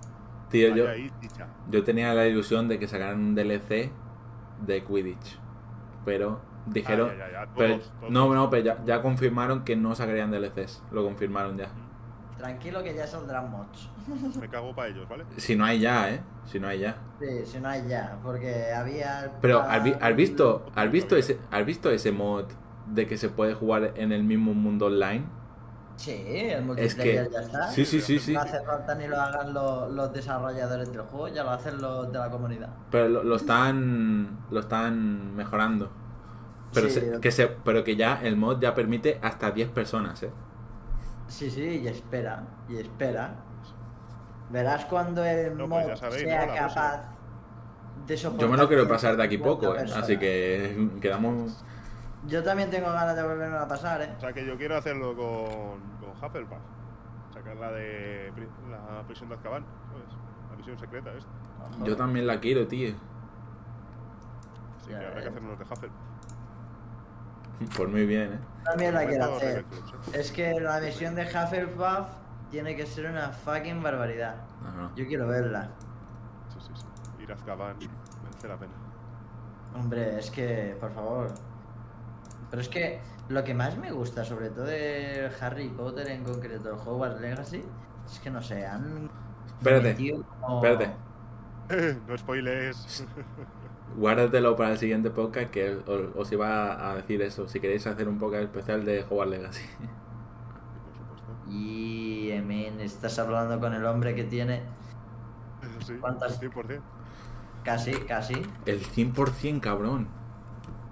[0.51, 1.11] Tío, yo, ahí,
[1.71, 3.91] yo tenía la ilusión de que sacaran un DLC
[4.61, 5.39] de Quidditch.
[6.05, 7.11] Pero dijeron.
[7.13, 8.13] Ah, ya, ya, ya, pero- todos, todos.
[8.13, 10.83] no, no, pero ya, ya confirmaron que no sacarían DLCs.
[10.91, 11.69] Lo confirmaron ya.
[12.39, 13.89] Tranquilo que ya saldrán mods.
[14.41, 15.25] Me cago para ellos, ¿vale?
[15.37, 16.21] Si no hay ya, ¿eh?
[16.47, 16.97] Si no hay ya.
[17.21, 19.33] Sí, si no hay ya, porque había...
[19.43, 22.45] Pero, ¿has, vi- has visto, has, visto ese, ¿has visto ese mod
[22.87, 25.25] de que se puede jugar en el mismo mundo online?
[25.97, 27.33] Sí, el Es multiplayer que.
[27.35, 27.69] ya está.
[27.69, 28.33] Sí, sí, sí, sí.
[28.33, 32.13] No hace falta ni lo hagan lo- los desarrolladores del juego, ya lo hacen los
[32.13, 32.69] de la comunidad.
[32.93, 34.39] Pero lo, lo están.
[34.51, 35.91] Lo están mejorando.
[36.73, 40.23] Pero, Sí, se- que se, pero que ya el mod ya permite hasta 10 personas,
[40.23, 40.31] ¿eh?
[41.29, 43.35] Sí, sí, y espera, y espera.
[44.51, 47.03] Verás cuando el No, pues mod ya sabéis, sea capaz
[48.07, 48.47] de soportar.
[48.47, 49.87] Yo me lo quiero pasar de aquí 50 poco, ¿eh?
[49.95, 51.63] Así que quedamos.
[52.27, 54.11] Yo también tengo ganas de volverme a pasar, ¿eh?
[54.17, 56.59] O sea que yo quiero hacerlo con, con Hufflepuff.
[57.35, 58.33] Sacar la de
[58.71, 60.17] la prisión de Azkaban, ¿sabes?
[60.51, 61.31] La misión secreta esta.
[61.85, 62.95] Yo también la quiero, tío.
[64.81, 65.31] Así Ya, que habrá que ya.
[65.31, 66.08] hacer unos de Hufflepuff.
[67.77, 68.39] Por muy bien, ¿eh?
[68.65, 69.65] También la quiero hacer.
[70.13, 72.09] Es que la misión de Hufflepuff
[72.51, 74.37] tiene que ser una fucking barbaridad.
[74.63, 74.95] No, no.
[74.95, 75.71] Yo quiero verla.
[76.53, 77.23] Sí, sí, sí.
[77.23, 78.73] Ir a Azkaban merece la pena.
[79.75, 81.35] Hombre, es que, por favor.
[82.51, 86.71] Pero es que lo que más me gusta, sobre todo de Harry Potter en concreto,
[86.71, 87.63] el Hogwarts Legacy,
[88.07, 89.11] es que no sé, han.
[89.59, 90.95] Espérate, metido como- espérate.
[92.09, 93.05] no spoilers.
[93.97, 97.49] Guárdatelo para el siguiente podcast que os, os iba a decir eso.
[97.49, 99.65] Si queréis hacer un podcast especial de Hogwarts Legacy.
[99.79, 101.51] Por supuesto.
[101.51, 104.63] Y, Emin, estás hablando con el hombre que tiene
[105.85, 106.41] Sí, ¿Cuántas?
[106.41, 106.81] 100%.
[107.65, 108.35] casi, casi.
[108.67, 110.09] El 100% cabrón.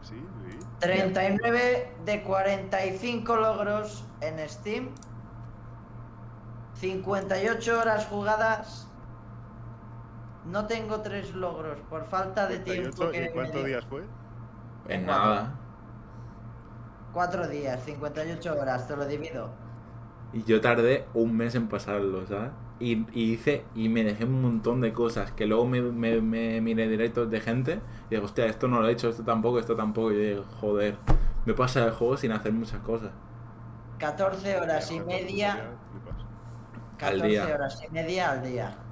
[0.03, 0.17] Sí,
[0.51, 0.59] sí.
[0.81, 4.89] 39 de 45 logros en Steam.
[6.75, 8.89] 58 horas jugadas.
[10.47, 14.09] No tengo tres logros por falta de tiempo 38, que ¿Y cuántos días fue?
[14.87, 15.07] En Cuatro.
[15.07, 15.61] nada.
[17.11, 19.59] Cuatro días, 58 horas, te lo divido.
[20.33, 22.53] Y yo tardé un mes en pasarlo, ¿sabes?
[22.79, 26.61] Y, y hice, y me dejé un montón de cosas que luego me, me, me
[26.61, 29.77] miré directos de gente y digo, hostia, esto no lo he hecho, esto tampoco, esto
[29.77, 30.13] tampoco.
[30.13, 30.99] Y digo, joder,
[31.45, 33.13] me pasa el juego sin hacer muchas cosas.
[33.99, 35.79] 14 horas y media.
[35.91, 36.27] flipas.
[36.99, 37.55] 14 día.
[37.55, 38.87] horas y media al día.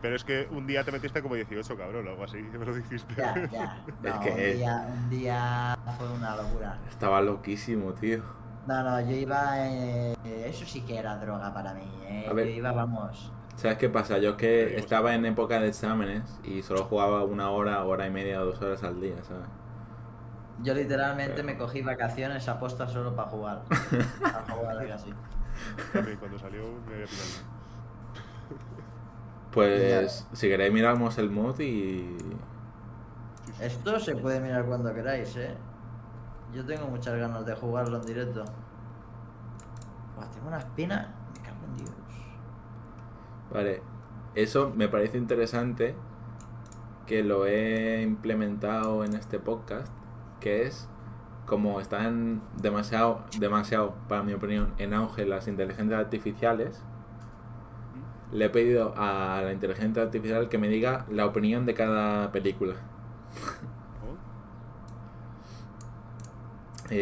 [0.00, 2.74] Pero es que un día te metiste como 18, cabrón, o algo así, me lo
[2.74, 3.14] dijiste.
[3.16, 3.78] Ya, ya.
[4.02, 6.78] Es que- un, día, un día fue una locura.
[6.88, 8.22] Estaba loquísimo, tío.
[8.66, 9.54] No, no, yo iba.
[9.58, 10.14] eh,
[10.46, 12.26] eso sí que era droga para mí, ¿eh?
[12.28, 12.46] A ver.
[12.48, 13.30] Yo iba, vamos.
[13.56, 14.18] ¿Sabes qué pasa?
[14.18, 18.10] Yo es que estaba en época de exámenes y solo jugaba una hora, hora y
[18.10, 19.46] media o dos horas al día, ¿sabes?
[20.62, 23.62] Yo literalmente me cogí vacaciones aposta solo para jugar.
[24.24, 25.12] A jugar Legacy.
[25.92, 27.54] También cuando salió me había pillado.
[29.54, 32.16] Pues si queréis miramos el mod y...
[33.60, 35.54] Esto se puede mirar cuando queráis, ¿eh?
[36.52, 38.44] Yo tengo muchas ganas de jugarlo en directo.
[40.16, 41.14] Buah, tengo una espina.
[41.32, 41.90] Me cago en Dios.
[43.52, 43.82] Vale,
[44.34, 45.94] eso me parece interesante
[47.06, 49.92] que lo he implementado en este podcast,
[50.40, 50.88] que es
[51.46, 56.82] como están demasiado, demasiado, para mi opinión, en auge las inteligencias artificiales,
[58.34, 62.74] le he pedido a la inteligencia artificial que me diga la opinión de cada película.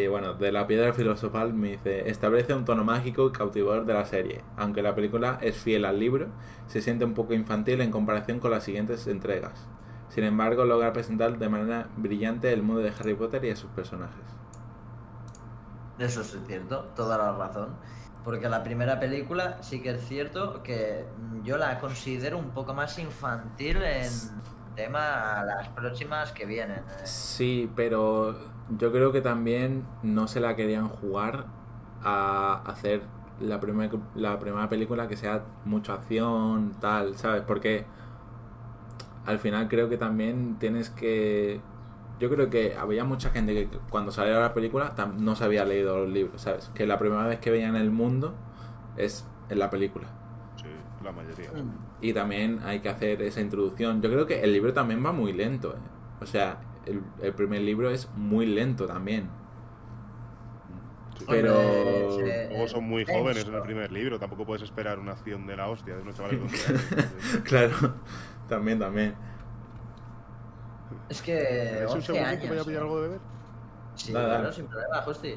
[0.08, 4.06] Bueno, de la piedra filosofal me dice, establece un tono mágico y cautivador de la
[4.06, 4.42] serie.
[4.56, 6.28] Aunque la película es fiel al libro,
[6.66, 9.66] se siente un poco infantil en comparación con las siguientes entregas.
[10.08, 13.70] Sin embargo, logra presentar de manera brillante el mundo de Harry Potter y a sus
[13.72, 14.24] personajes.
[15.98, 17.76] Eso es cierto, toda la razón.
[18.24, 22.72] Porque la primera película sí que es cierto que mm, yo la considero un poco
[22.74, 24.10] más infantil en
[24.76, 26.78] tema a las próximas que vienen.
[26.78, 27.04] eh.
[27.04, 28.36] Sí, pero
[28.78, 31.46] yo creo que también no se la querían jugar
[32.02, 33.02] a hacer
[33.40, 37.42] la primera, la primera película que sea mucha acción, tal, ¿sabes?
[37.42, 37.84] Porque
[39.26, 41.60] al final creo que también tienes que...
[42.22, 45.98] Yo creo que había mucha gente que cuando salió la película no se había leído
[45.98, 46.70] los libros, ¿sabes?
[46.72, 48.32] Que la primera vez que veían el mundo
[48.96, 50.06] es en la película.
[50.54, 50.68] Sí,
[51.02, 51.50] la mayoría.
[51.50, 51.78] Mm.
[52.00, 54.00] Y también hay que hacer esa introducción.
[54.02, 55.72] Yo creo que el libro también va muy lento.
[55.72, 55.80] ¿eh?
[56.20, 59.28] O sea, el, el primer libro es muy lento también.
[61.18, 61.24] Sí.
[61.28, 65.44] Pero- Hombre, Luego son muy jóvenes en el primer libro, tampoco puedes esperar una acción
[65.48, 66.84] de la hostia de unos chavales de 11 años.
[66.92, 67.94] Entonces, claro,
[68.48, 69.31] también, también.
[71.12, 71.84] Es que.
[71.84, 72.84] ¿Es un 11 segundito que voy a pillar eh.
[72.84, 73.20] algo de beber?
[73.96, 74.50] Sí, claro, dale.
[74.50, 75.34] sin problema, Justi.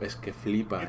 [0.00, 0.80] Es que flipa.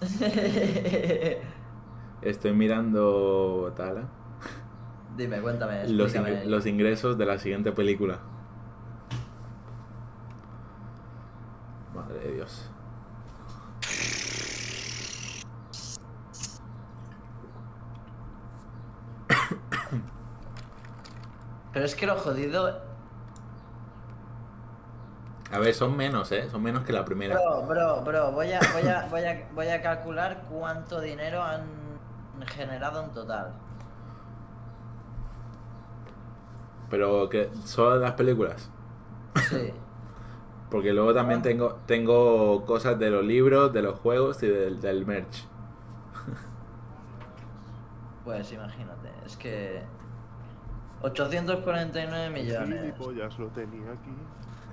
[2.22, 4.06] Estoy mirando tal, ¿eh?
[5.18, 5.86] Dime, cuéntame.
[5.86, 6.14] los,
[6.46, 8.20] los ingresos de la siguiente película.
[11.94, 12.70] Madre de Dios.
[21.72, 22.80] Pero es que lo jodido.
[25.50, 26.48] A ver, son menos, ¿eh?
[26.50, 27.34] Son menos que la primera.
[27.34, 31.66] Bro, bro, bro, voy a, voy a, voy a, voy a calcular cuánto dinero han
[32.46, 33.52] generado en total.
[36.88, 38.70] Pero que solo las películas.
[39.48, 39.72] Sí.
[40.70, 45.06] Porque luego también tengo, tengo cosas de los libros, de los juegos y del, del
[45.06, 45.46] merch.
[48.24, 49.82] Pues imagínate, es que.
[51.02, 52.80] 849 millones.
[52.80, 54.16] Gilipollas lo tenía aquí.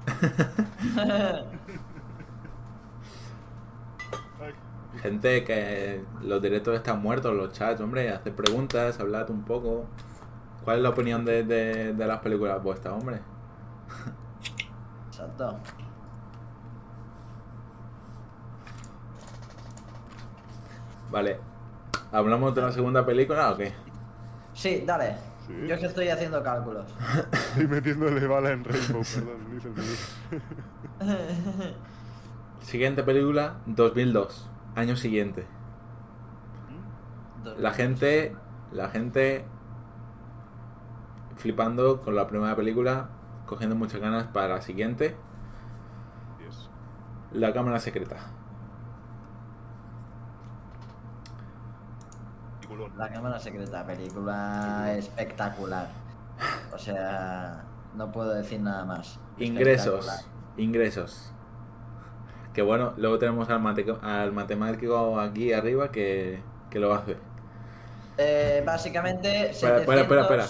[5.02, 9.86] Gente que los directos están muertos, los chats, hombre, hacer preguntas, hablad un poco.
[10.64, 13.22] ¿Cuál es la opinión de, de, de las películas vuestras, hombre?
[15.08, 15.60] Exacto.
[21.10, 21.40] Vale.
[22.12, 23.74] ¿Hablamos de la segunda película o qué?
[24.54, 25.18] Sí, dale.
[25.50, 25.68] Sí.
[25.68, 26.86] Yo que estoy haciendo cálculos.
[27.34, 29.70] Estoy metiéndole bala en Rainbow, perdón, dice
[31.02, 31.74] el.
[32.62, 34.47] Siguiente película, 2002.
[34.76, 35.47] Año siguiente.
[37.58, 38.36] La gente,
[38.72, 39.43] la gente
[41.36, 43.10] flipando con la primera película,
[43.47, 45.16] cogiendo muchas ganas para la siguiente.
[47.32, 48.18] La cámara secreta.
[52.98, 55.88] La cámara secreta, película espectacular.
[56.74, 57.64] O sea,
[57.96, 59.20] no puedo decir nada más.
[59.38, 60.26] Ingresos,
[60.58, 61.34] ingresos.
[62.54, 67.18] Que bueno, luego tenemos al, mate- al matemático aquí arriba que, que lo hace.
[68.18, 70.44] Eh, básicamente, Espera, espera, espera,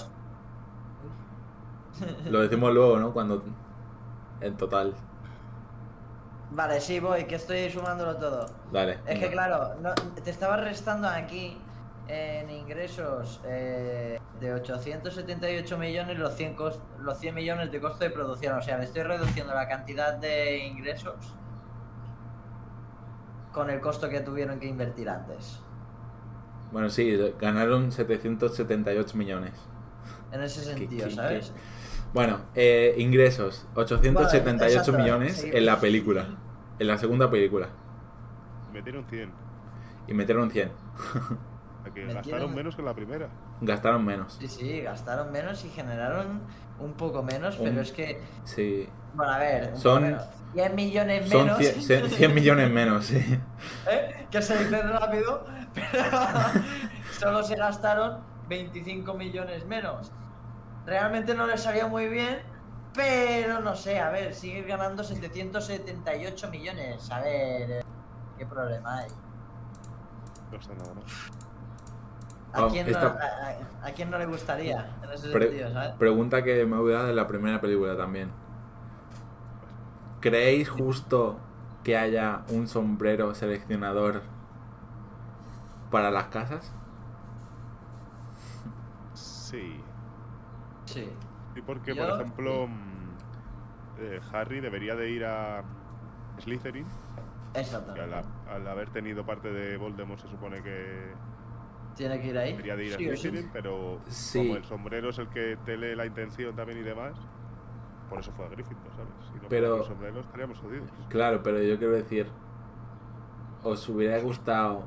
[1.94, 3.14] 700 Lo decimos luego, ¿no?
[3.14, 3.44] Cuando...
[4.42, 4.96] En total.
[6.52, 8.48] Vale, sí, voy, que estoy sumándolo todo.
[8.72, 9.00] Dale.
[9.06, 11.58] Es que claro, no- te estaba restando aquí
[12.10, 18.10] en ingresos eh, de 878 millones los 100, cos- los 100 millones de costo de
[18.10, 18.57] producción.
[18.57, 21.36] O sea, le estoy reduciendo la cantidad de ingresos
[23.53, 25.60] con el costo que tuvieron que invertir antes.
[26.72, 29.53] Bueno, sí, ganaron 778 millones.
[30.32, 31.51] En ese ¿Qué- sentido, qué- ¿sabes?
[31.51, 31.60] qué?
[32.14, 36.26] Bueno, eh, ingresos, 878 Vale, millones en la película.
[36.80, 37.68] En la segunda película.
[38.74, 39.32] Metieron 100.
[40.07, 40.72] Y metieron 100.
[41.94, 43.30] Que gastaron menos que en la primera.
[43.62, 44.38] Gastaron menos.
[44.40, 46.42] Sí, sí, gastaron menos y generaron
[46.80, 48.88] un poco menos, Un- pero es que, Sí.
[49.14, 50.28] bueno, a ver, un Son- poco menos.
[50.54, 51.58] 10 millones Son menos.
[51.60, 53.18] 100, 100 100 millones menos, sí.
[53.90, 54.28] ¿eh?
[54.32, 56.10] que se dice rápido, pero
[57.20, 60.12] solo se gastaron 25 millones menos.
[60.86, 62.40] Realmente no les salió muy bien,
[62.96, 67.12] pero no sé, a ver, sigue ganando 778 millones.
[67.12, 67.82] A ver, eh,
[68.38, 69.10] ¿qué problema hay?
[70.52, 71.04] No nada mal.
[72.54, 75.47] ¿A, Oh, quién, no, esta- a, a- a quién no le gustaría en ese Pre-
[75.50, 75.91] sentido, ¿sabes?
[75.95, 78.32] Pregunta que me voy a dar de la primera película también.
[80.20, 81.39] ¿Creéis justo
[81.84, 84.22] que haya un sombrero seleccionador
[85.91, 86.72] para las casas?
[89.14, 89.80] Sí.
[90.86, 91.10] Sí.
[91.56, 92.68] Y porque, Yo- por ejemplo,
[94.00, 95.64] eh, Harry debería de ir a
[96.39, 96.86] Slytherin,
[97.54, 98.16] Exactamente.
[98.16, 101.12] al, al haber tenido parte de Voldemort se supone que
[102.00, 102.52] Tiene que ir ahí.
[102.54, 104.39] debería de ir a Sí pero Sí.
[104.39, 107.14] como el sombrero es el que te lee la intención también y demás,
[108.10, 109.14] por eso fue a Gryffindor, ¿sabes?
[109.28, 110.89] Si no Pero- fuera por el sombrero estaríamos jodidos.
[111.10, 112.28] Claro, pero yo quiero decir,
[113.64, 114.86] ¿os hubiera gustado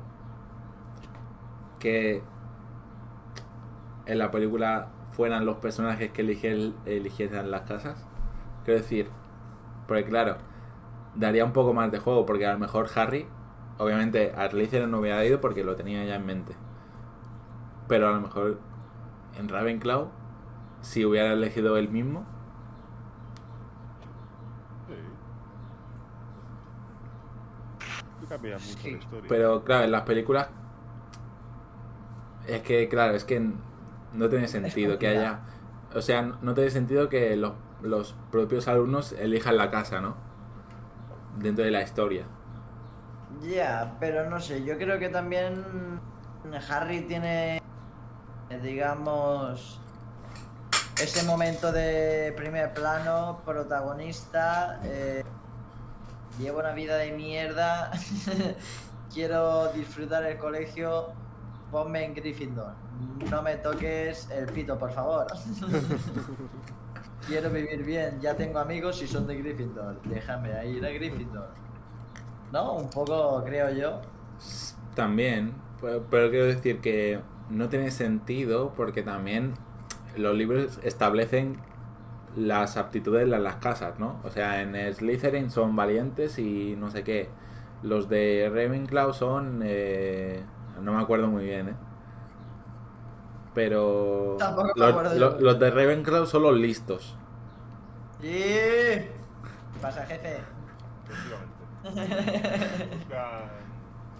[1.79, 2.23] que
[4.05, 8.07] en la película fueran los personajes que eligiesen, eligiesen las casas?
[8.65, 9.07] Quiero decir,
[9.87, 10.37] porque claro,
[11.15, 13.27] daría un poco más de juego, porque a lo mejor Harry,
[13.77, 16.55] obviamente a Slytherin no hubiera ido porque lo tenía ya en mente.
[17.87, 18.59] Pero a lo mejor
[19.37, 20.09] en Ravenclaw,
[20.81, 22.25] si hubiera elegido él mismo,
[24.87, 24.93] Sí.
[28.23, 29.29] Y cambia mucho Sí, la historia.
[29.29, 30.49] Pero claro, en las películas.
[32.47, 33.39] Es que, claro, es que
[34.13, 35.39] no tiene sentido que haya.
[35.95, 40.15] O sea, no tiene sentido que los, los propios alumnos elijan la casa, ¿no?
[41.37, 42.25] Dentro de la historia.
[43.41, 45.63] Ya, pero no sé, yo creo que también
[46.69, 47.61] Harry tiene,
[48.61, 49.79] digamos,
[51.01, 55.23] ese momento de primer plano, protagonista, eh,
[56.39, 57.91] llevo una vida de mierda,
[59.13, 61.07] quiero disfrutar el colegio,
[61.71, 62.73] ponme en Gryffindor,
[63.29, 65.27] no me toques el pito, por favor.
[67.27, 71.49] quiero vivir bien, ya tengo amigos y son de Gryffindor, déjame ir a Gryffindor.
[72.51, 72.73] ¿No?
[72.73, 74.01] Un poco, creo yo.
[74.93, 77.19] También, pero quiero decir que
[77.53, 79.53] no tiene sentido porque también
[80.17, 81.57] los libros establecen
[82.35, 84.19] las aptitudes de las casas, ¿no?
[84.23, 87.29] O sea, en Slytherin son valientes y no sé qué.
[87.83, 89.61] Los de Ravenclaw son...
[89.63, 90.43] eh,
[90.81, 91.75] no me acuerdo muy bien, ¿eh?
[93.53, 94.35] Pero...
[94.37, 97.15] Tampoco me los, acuerdo los- los de Ravenclaw son los listos.
[98.21, 98.29] Y...
[98.29, 100.43] ¿Qué pasa, jefe?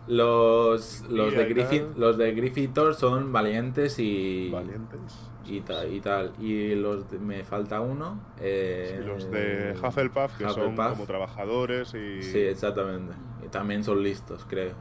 [0.07, 1.93] Los, los, de tal.
[1.95, 4.49] los de Gryffindor son valientes y...
[4.51, 4.99] Valientes.
[5.45, 6.33] Y tal, y tal.
[6.39, 8.19] Y los de- me falta uno.
[8.39, 12.21] eh, Y los de Hufflepuff, que son como trabajadores y...
[12.23, 13.13] Sí, exactamente.
[13.45, 14.73] Y también son listos, creo.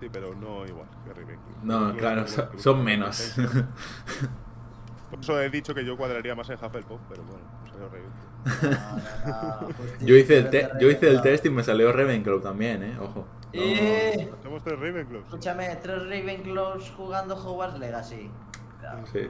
[0.00, 1.64] Sí, pero no igual que Ravenclaw.
[1.64, 2.24] No, claro,
[2.56, 3.34] son, menos.
[5.10, 8.28] Por eso he dicho que yo cuadraría más en Hufflepuff, pero bueno, pues soy Ravenclaw.
[9.26, 11.92] No, no, no, justito, yo, hice el te- yo hice el test y me salió
[11.92, 12.96] Ravenclaw también, ¿eh?
[13.00, 13.26] Ojo.
[13.54, 14.28] No- Y...
[14.42, 15.24] Somos tres Ravenclaws.
[15.24, 18.30] Escúchame, tres Ravenclaws jugando Hogwarts Legacy.
[18.80, 19.06] Claro.
[19.12, 19.28] Sí.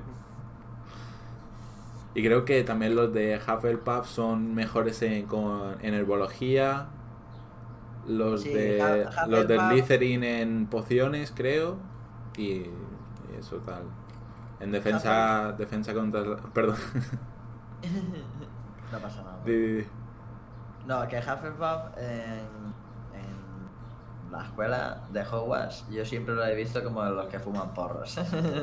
[2.15, 6.87] Y creo que también los de Hufflepuff son mejores en, con, en herbología.
[8.07, 11.77] Los Sí, de los de Slytherin en pociones, creo.
[12.37, 12.73] Y, y
[13.39, 13.83] eso tal.
[14.61, 16.77] En defensa defensa contra la- perdón.
[18.91, 19.39] No pasa nada.
[19.45, 19.87] Di.
[20.87, 22.49] No, que Hufflepuff en
[24.31, 28.19] la escuela de Hogwarts yo siempre lo he visto como los que fuman porros.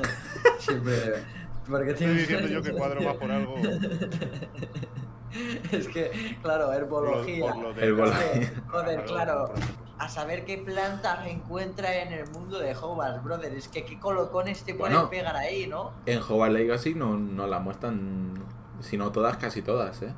[0.59, 1.24] siempre.
[1.68, 3.55] Porque Estoy tiene- diciendo yo que cuadro más por algo.
[5.72, 7.45] es que, claro, Por lo, herbología.
[7.51, 8.53] por lo de Herbología.
[8.68, 9.51] Joder, claro.
[9.53, 9.63] por.
[9.97, 13.53] A saber qué plantas encuentra en el mundo de Hogwarts, brother.
[13.53, 15.09] Es que qué colocones te pueden Bueno.
[15.09, 15.93] pegar ahí, ¿no?
[16.05, 18.34] En Hogwarts Legacy no, no la muestran,
[18.82, 20.13] sino todas, casi todas, ¿eh?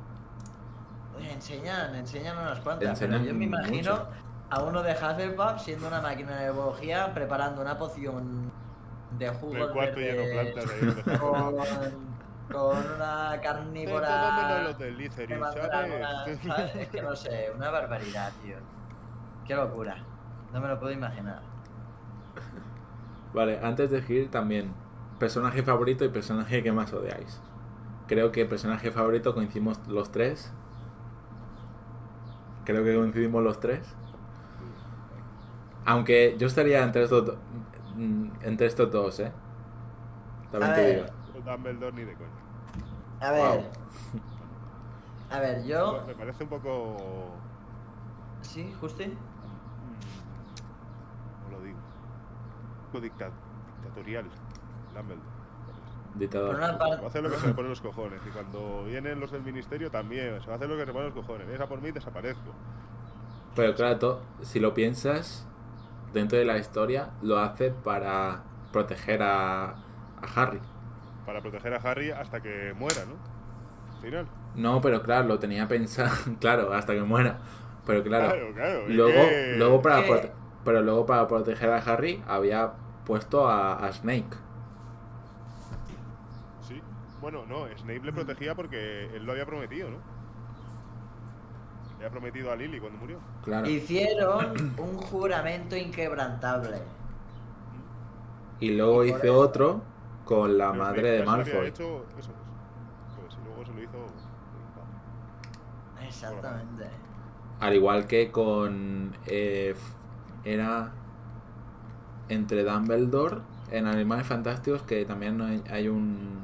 [1.32, 2.88] Enseñan, enseñan unas cuantas.
[2.90, 4.06] Enseñan pero yo me imagino mucho.
[4.50, 8.50] A uno de Hufflepuff siendo una máquina de herbología preparando una poción
[9.18, 10.86] de jugo El cuarto lleno de plantas ahí
[11.18, 11.54] con,
[12.50, 14.76] con una carnívora los
[16.92, 18.56] que no sé, una barbaridad, tío.
[19.46, 19.96] Qué locura.
[20.52, 21.42] No me lo puedo imaginar.
[23.32, 24.72] Vale, antes de seguir también,
[25.18, 27.40] personaje favorito y personaje que más odiáis.
[28.06, 30.52] Creo que personaje favorito coincidimos los tres.
[32.64, 33.94] Creo que coincidimos los tres.
[35.88, 37.38] Aunque yo estaría entre estos, do-
[37.96, 39.32] mm, entre estos dos, ¿eh?
[40.52, 40.94] También A te ver.
[40.96, 41.50] digo.
[41.50, 42.30] Dumbledore ni de coña.
[43.20, 43.42] A ver.
[43.60, 43.64] Wow.
[45.30, 46.04] A ver, yo.
[46.06, 46.96] Me parece un poco.
[48.42, 49.02] Sí, justo.
[51.44, 51.78] ¿Cómo lo digo?
[51.78, 53.30] Un poco dicta-
[53.82, 54.26] dictatorial.
[54.94, 55.28] Dumbledore.
[56.16, 56.48] Dictador.
[56.50, 58.20] Por una Va a hacer lo que se le ponen los cojones.
[58.26, 60.38] Y cuando vienen los del ministerio también.
[60.42, 61.48] Se va a hacer lo que se le ponen los cojones.
[61.48, 62.52] Esa por mí desaparezco.
[63.56, 65.46] Pero claro, to- si lo piensas,
[66.12, 68.42] dentro de la historia, lo hace para
[68.72, 70.60] proteger a, a Harry.
[71.24, 73.20] Para proteger a Harry hasta que muera, ¿no?
[73.94, 74.28] Al final.
[74.54, 77.38] No, pero claro, lo tenía pensado, claro, hasta que muera.
[77.86, 78.54] Pero claro, claro.
[78.54, 80.06] claro, luego, luego para ¿Qué?
[80.06, 80.32] prote-
[80.64, 82.72] pero luego para proteger a Harry había
[83.04, 84.36] puesto a, a Snake.
[86.60, 86.82] Sí.
[87.20, 90.02] Bueno, no, Snape le protegía porque él lo había prometido, ¿no?
[91.98, 93.18] Le había prometido a Lily cuando murió.
[93.42, 93.68] Claro.
[93.68, 96.78] Hicieron un juramento inquebrantable.
[98.60, 99.82] Y luego y eso- otro
[100.24, 101.66] con la Pero madre de Malfoy.
[101.68, 102.36] hecho, eso es.
[103.16, 104.06] Pues y luego se lo hizo.
[106.06, 106.84] Exactamente.
[107.60, 109.12] Al igual que con.
[109.26, 109.74] eh,
[110.44, 110.92] era.
[112.28, 113.38] Entre Dumbledore
[113.70, 116.38] en Animales Fantásticos, que también hay, hay un.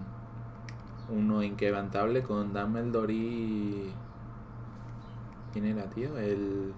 [1.11, 3.93] Uno inquebrantable con Dumbledore y.
[5.55, 6.19] ¿Quién era, tío?
[6.19, 6.75] El.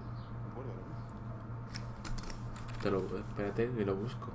[2.82, 4.28] Te lo, espérate, que lo busco.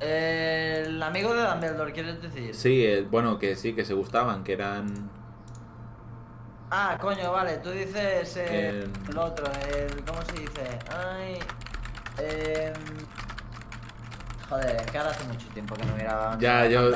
[0.00, 2.54] El amigo de Dumbledore, ¿quieres decir?
[2.54, 5.10] Sí, el- bueno, que sí, que se gustaban, que eran.
[6.70, 9.44] Ah, coño, vale, tú dices eh, El- el otro,
[9.76, 10.04] el.
[10.04, 10.78] ¿Cómo se dice?
[10.96, 11.38] Ay.
[12.18, 12.72] em,
[14.48, 16.38] joder, es que ahora hace mucho tiempo que no miraba.
[16.38, 16.92] Ya, yo-.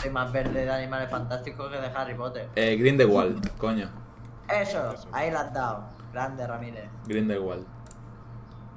[0.00, 2.48] Soy más verde de animales fantásticos que de Harry Potter.
[2.54, 3.88] Eh, Grindelwald, coño.
[4.48, 5.08] Eso, Eso.
[5.12, 5.84] ahí la has dado.
[6.12, 6.88] Grande, Ramírez.
[7.06, 7.66] Grindelwald.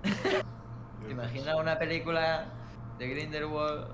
[0.04, 2.46] ¿Te imaginas una película
[2.98, 3.88] de Grindelwald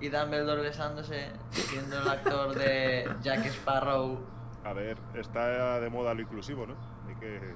[0.00, 4.18] y Dumbledore besándose, siendo el actor de Jack Sparrow?
[4.64, 6.74] A ver, está de moda lo inclusivo, ¿no?
[7.08, 7.54] Hay que.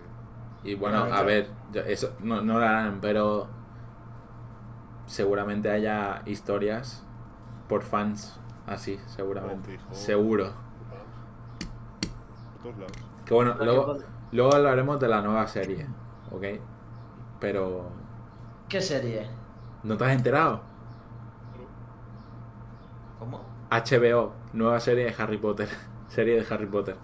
[0.62, 3.48] Y bueno, a ver, yo- eso no, no lo harán, pero
[5.06, 7.04] seguramente haya historias
[7.68, 9.78] por fans así, seguramente.
[9.90, 9.94] Oh.
[9.94, 10.52] Seguro.
[12.62, 12.92] Por todos lados.
[13.26, 13.98] Que bueno, luego,
[14.34, 15.86] luego hablaremos de la nueva serie,
[16.30, 16.44] ¿ok?
[17.40, 17.88] Pero,
[18.68, 19.28] ¿Qué serie?
[19.84, 20.60] ¿no te has enterado?
[23.18, 23.44] ¿Cómo?
[23.70, 25.68] HBO, nueva serie de Harry Potter.
[26.08, 26.96] serie de Harry Potter.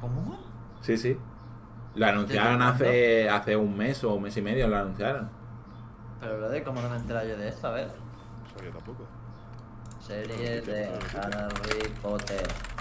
[0.00, 0.38] ¿Cómo?
[0.80, 1.16] Sí, sí.
[1.94, 5.30] Lo anunciaron hace, hace un mes o un mes y medio, lo anunciaron.
[6.20, 7.68] Pero, brother, ¿cómo no me he enterado yo de esto?
[7.68, 7.86] A ver.
[7.86, 9.06] Eso yo tampoco.
[10.00, 12.73] Serie de Harry Potter.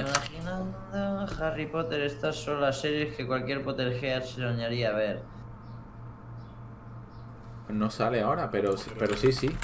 [0.00, 5.22] Imaginando Harry Potter, estas son las series que cualquier Potterhead soñaría ver.
[7.68, 9.56] No sale ahora, pero, sí- pero sí, sí.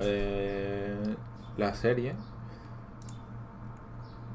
[0.00, 1.16] Eh,
[1.56, 2.14] la serie.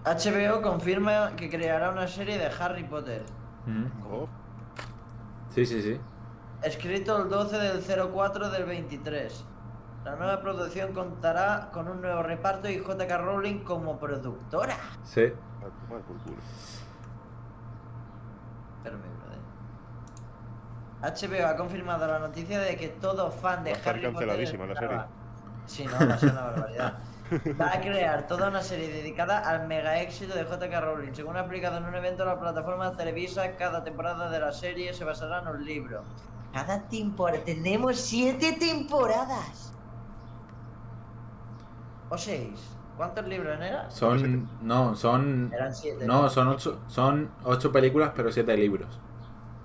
[0.04, 3.24] HBO confirma que creará una serie de Harry Potter.
[3.66, 3.86] Mm.
[4.12, 4.28] Oh,
[5.54, 5.98] Sí, sí, sí.
[6.64, 9.46] Escrito el 12 del 04 del 23.
[10.06, 14.78] La nueva producción contará con un nuevo reparto y JK Rowling como productora.
[15.04, 15.24] Sí.
[15.24, 16.38] a tomar por culo.
[18.84, 19.40] Pero mi brother.
[21.42, 24.28] HBO ha confirmado la noticia de que todo fan de Va a estar Harry Potter
[24.28, 25.08] canceladísima la esperaba-
[25.66, 26.94] Sí, no, va a ser una barbaridad.
[27.60, 31.12] Va a crear toda una serie dedicada al mega éxito de JK Rowling.
[31.16, 34.94] Según ha explicado en un evento en la plataforma Televisa, cada temporada de la serie
[34.94, 36.04] se basará en un libro.
[36.54, 37.44] Cada temporada.
[37.44, 39.65] Tenemos siete temporadas.
[42.10, 42.60] O seis.
[42.98, 43.92] ¿Cuántos libros eran?
[43.92, 44.50] Son.
[44.62, 45.52] No, son.
[45.54, 46.06] Eran siete.
[46.06, 48.88] No, son ocho, son ocho películas, pero siete libros.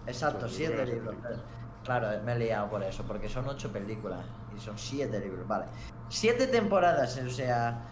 [0.07, 1.41] Exacto, Son siete libros, libros.
[1.85, 4.21] Claro, me he liado por eso, porque son ocho películas
[4.57, 5.67] y son siete libros, vale.
[6.09, 7.83] Siete temporadas, o sea,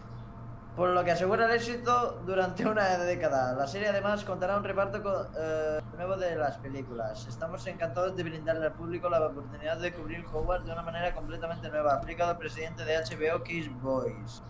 [0.79, 3.53] por lo que asegura el éxito durante una década.
[3.55, 7.27] La serie además contará un reparto eh, nuevo de las películas.
[7.27, 11.69] Estamos encantados de brindarle al público la oportunidad de cubrir Hogwarts de una manera completamente
[11.69, 14.41] nueva, ha explicado el presidente de HBO, Kiss Boys.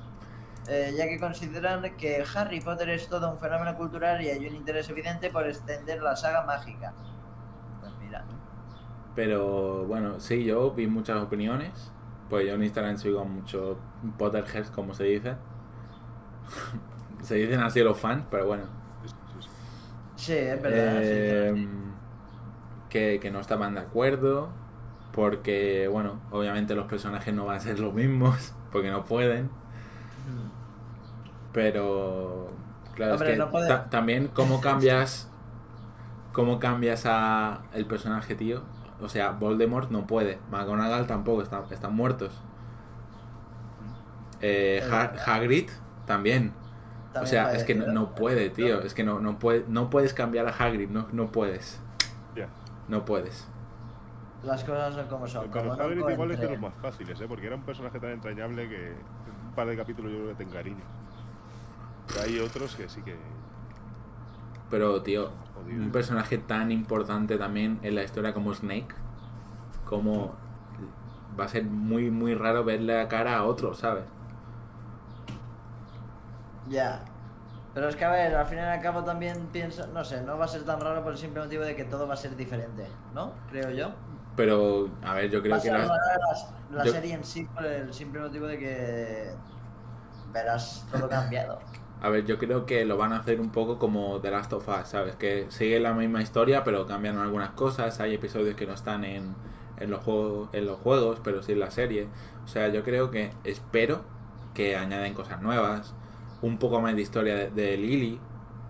[0.68, 4.54] Eh, ya que consideran que Harry Potter es todo un fenómeno cultural y hay un
[4.54, 6.92] interés evidente por extender la saga mágica.
[7.80, 8.26] Pues mira.
[9.14, 11.90] Pero bueno, sí, yo vi muchas opiniones.
[12.28, 13.78] Pues yo en Instagram sigo a muchos
[14.18, 15.36] Potterheads, como se dice.
[17.22, 18.64] se dicen así los fans, pero bueno.
[20.16, 20.98] Sí, es verdad.
[21.02, 21.68] Eh, sí.
[22.90, 24.48] que, que no estaban de acuerdo.
[25.12, 28.52] Porque, bueno, obviamente los personajes no van a ser los mismos.
[28.72, 29.50] Porque no pueden.
[31.52, 32.50] Pero
[32.94, 35.30] claro, Hombre, es que no puede- ta- también cómo cambias
[36.32, 38.62] cómo cambias a el personaje, tío.
[39.00, 42.32] O sea, Voldemort no puede, McGonagall tampoco, están, están muertos.
[44.40, 45.14] Eh, Ha-.
[45.34, 45.68] Hagrid
[46.08, 46.52] también.
[47.14, 48.80] O sea, es que no, no puede, tío.
[48.80, 51.80] Es que no, no, puede, no puedes cambiar a Hagrid, no, no puedes.
[52.34, 52.48] Ya.
[52.88, 53.46] No puedes.
[54.42, 55.48] Las cosas son como son.
[55.50, 57.26] Pero como no Hagrid igual es de los más fáciles, ¿eh?
[57.28, 60.36] Porque era un personaje tan entrañable que en un par de capítulos yo creo que
[60.36, 60.86] te encariñas.
[62.08, 63.16] Pero hay otros que sí que...
[64.70, 65.82] Pero, tío, Jodido.
[65.82, 68.94] un personaje tan importante también en la historia como Snake,
[69.84, 70.34] como
[71.38, 74.04] va a ser muy, muy raro verle la cara a otro, ¿sabes?
[76.68, 77.04] Ya.
[77.74, 80.38] Pero es que a ver, al fin y al cabo también pienso, no sé, no
[80.38, 82.34] va a ser tan raro por el simple motivo de que todo va a ser
[82.36, 83.32] diferente, ¿no?
[83.50, 83.92] Creo yo.
[84.36, 85.86] Pero, a ver, yo Va creo a que la,
[86.70, 89.38] la yo- serie en sí por el simple motivo de que
[90.32, 91.58] verás todo cambiado.
[92.00, 94.68] A ver, yo creo que lo van a hacer un poco como The Last of
[94.68, 95.16] Us, ¿sabes?
[95.16, 97.98] Que sigue la misma historia, pero cambian algunas cosas.
[97.98, 99.34] Hay episodios que no están en,
[99.78, 102.06] en, los, juegos, en los juegos, pero sí en la serie.
[102.44, 104.02] O sea, yo creo que, espero
[104.54, 105.92] que añaden cosas nuevas.
[106.42, 108.20] Un poco más de historia de, de Lily,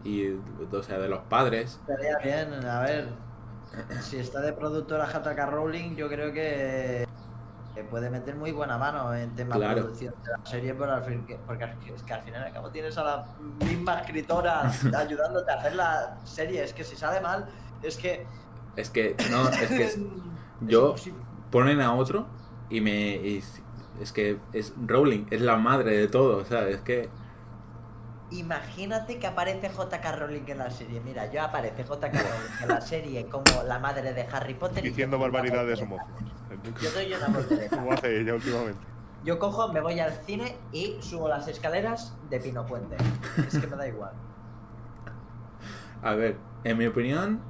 [0.05, 0.29] y
[0.73, 1.81] o sea, de los padres.
[1.89, 3.09] Estaría bien, a ver.
[4.01, 5.47] Si está de productora J.K.
[5.47, 7.07] Rowling, yo creo que,
[7.75, 11.03] que puede meter muy buena mano en tema de producción de la serie, por al
[11.05, 11.65] fin- que- porque
[11.95, 13.27] es que al final al cabo tienes a la
[13.67, 14.63] misma escritora
[14.97, 16.65] ayudándote a hacer la serie.
[16.65, 17.47] Es que si sale mal,
[17.83, 18.27] es que.
[18.77, 19.99] Es que, no, es que es-
[20.63, 20.95] yo
[21.51, 22.27] ponen a otro
[22.71, 23.17] y me.
[23.17, 23.43] y
[24.01, 26.77] es que es Rowling, es la madre de todo, ¿sabes?
[26.77, 27.11] Es que.
[28.31, 30.13] Imagínate que aparece J.K.
[30.13, 31.01] Rowling en la serie.
[31.01, 32.19] Mira, yo aparece J.K.
[32.19, 34.83] Rowling en la serie como la madre de Harry Potter.
[34.83, 36.23] Diciendo barbaridades homófobas.
[36.83, 37.77] Yo soy una voltereta.
[37.77, 38.81] Como hace ella últimamente.
[39.25, 42.97] Yo cojo, me voy al cine y subo las escaleras de Pino Puente.
[43.37, 44.13] Es que me da igual.
[46.03, 47.41] A ver, en mi opinión.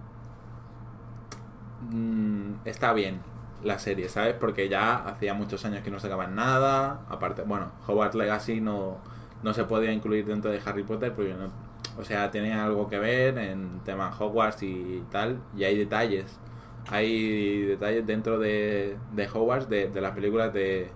[1.91, 3.21] mm, está bien
[3.63, 4.35] la serie, ¿sabes?
[4.35, 7.01] Porque ya hacía muchos años que no sacaban nada.
[7.09, 8.99] Aparte, bueno, Hogwarts Legacy no,
[9.43, 11.51] no se podía incluir dentro de Harry Potter porque no.
[11.99, 15.41] O sea, tenía algo que ver en tema Hogwarts y tal.
[15.57, 16.39] Y hay detalles.
[16.91, 20.91] Hay detalles dentro de, de Hogwarts, de, de las películas de,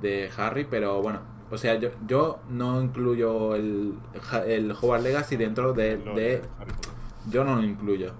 [0.00, 1.20] de Harry, pero bueno.
[1.50, 3.94] O sea, yo, yo no incluyo el,
[4.46, 6.42] el Hogwarts Legacy dentro de, de
[7.28, 8.12] yo no lo incluyo.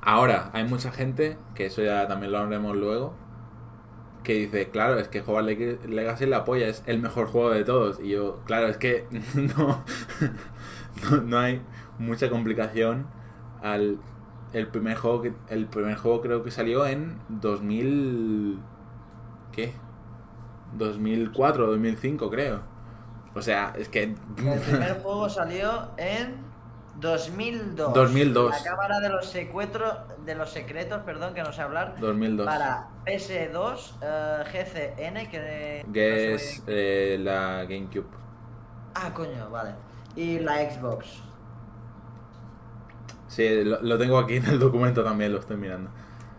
[0.00, 3.14] Ahora, hay mucha gente, que eso ya también lo hablaremos luego,
[4.22, 7.64] que dice, claro, es que Hogwarts Leg- Legacy la polla, es el mejor juego de
[7.64, 8.00] todos.
[8.00, 9.84] Y yo, claro, es que no,
[11.10, 11.62] no, no hay
[11.98, 13.06] mucha complicación
[13.62, 13.98] al
[14.52, 18.58] el primer juego que el primer juego creo que salió en 2000
[19.52, 19.72] ¿qué?
[20.74, 22.60] 2004 2005 creo.
[23.34, 24.14] O sea, es que El
[24.60, 26.34] primer juego salió en
[27.00, 27.94] 2002.
[27.94, 28.50] 2002.
[28.50, 29.94] La cámara de los secuestros,
[30.24, 31.94] de los secretos, perdón, que no sé hablar.
[32.00, 35.84] 2002 Para PS2, eh, GCN, que...
[36.34, 38.08] es eh, la GameCube.
[38.94, 39.74] Ah, coño, vale.
[40.14, 41.22] Y la Xbox.
[43.26, 45.90] Sí, lo, lo tengo aquí en el documento también, lo estoy mirando.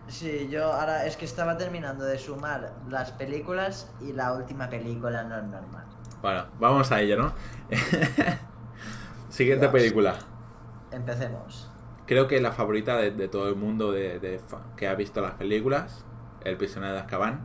[0.06, 5.24] Sí, yo ahora es que estaba terminando de sumar las películas y la última película
[5.24, 5.86] no es normal.
[6.20, 7.34] Bueno, vamos a ello, ¿no?
[9.28, 9.72] Siguiente Dios.
[9.72, 10.18] película.
[10.90, 11.72] Empecemos.
[12.06, 14.40] Creo que la favorita de, de todo el mundo de,
[14.76, 16.04] que ha visto las películas,
[16.44, 17.40] El prisionero de Azkaban.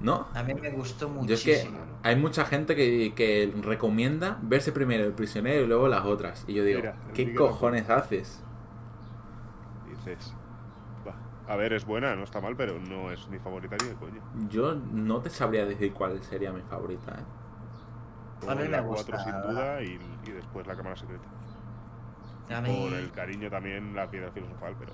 [0.00, 0.28] No.
[0.34, 1.78] A mí me gustó Yo es que muchísimo.
[2.02, 6.44] hay mucha gente que, que recomienda verse primero El prisionero y luego las otras.
[6.48, 8.42] Y yo digo, Mira, ¿qué cojones haces?
[9.84, 10.34] Dices.
[11.06, 11.14] Va.
[11.46, 14.22] A ver, es buena, no está mal, pero no es mi favorita ni de coño.
[14.48, 17.24] Yo no te sabría decir cuál sería mi favorita, ¿eh?
[18.48, 21.28] A mí me la gusta, 4 sin duda y, y después la cámara secreta.
[22.48, 22.88] A mí...
[22.88, 24.92] Por el cariño también la piedra filosofal, pero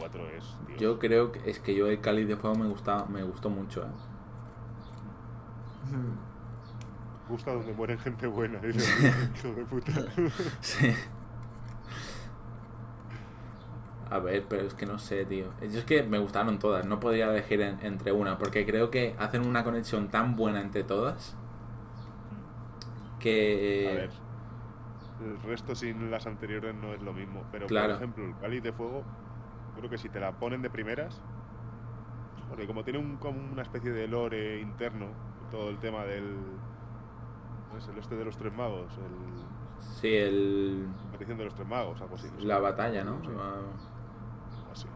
[0.00, 0.56] 4 es.
[0.66, 0.80] Dios.
[0.80, 3.82] Yo creo que es que yo el Cáliz de Fuego me gusta, me gustó mucho,
[3.82, 3.86] ¿eh?
[7.28, 9.92] Gusta donde mueren gente buena, dice hijo de puta.
[10.60, 10.92] Sí.
[14.10, 15.46] A ver, pero es que no sé, tío.
[15.60, 19.14] Yo es que me gustaron todas, no podría elegir en- entre una, porque creo que
[19.20, 21.36] hacen una conexión tan buena entre todas
[23.20, 23.88] que...
[23.88, 24.10] A ver.
[25.22, 27.44] El resto sin las anteriores no es lo mismo.
[27.52, 27.94] Pero Claro.
[27.94, 29.04] por ejemplo, el cáliz de fuego,
[29.76, 31.20] creo que si te la ponen de primeras.
[32.48, 35.06] Porque como tiene un, como una especie de lore interno,
[35.50, 36.36] todo el tema del.
[37.72, 38.90] ¿no es el este de los tres magos?
[38.98, 39.40] El,
[40.00, 40.82] Sí, el...
[40.86, 42.26] la aparición de los tres magos, algo así.
[42.34, 42.46] no sé.
[42.46, 43.20] la batalla, ¿no?
[43.24, 43.30] Sí.
[43.38, 43.60] Ah,
[44.72, 44.86] así.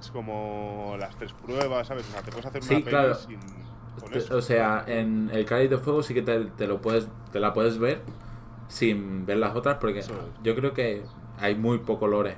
[0.00, 2.06] Es como las tres pruebas, ¿sabes?
[2.08, 3.14] O sea, te puedes hacer una Sí, claro.
[3.14, 3.40] sin.
[4.00, 4.36] Con Te- eso.
[4.36, 7.52] O sea, en el Cáliz de Fuego sí que te, te lo puedes, te la
[7.52, 8.02] puedes ver
[8.68, 10.10] sin ver las otras, porque es.
[10.42, 11.04] yo creo que
[11.38, 12.36] hay muy poco lore.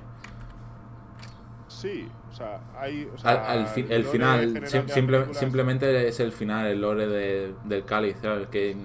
[1.81, 3.05] Sí, o sea, hay.
[3.05, 7.07] O Al, sea, al fi- el final, sim- simple- simplemente es el final, el lore
[7.07, 8.49] de- del cáliz, ¿sabes?
[8.49, 8.77] Que,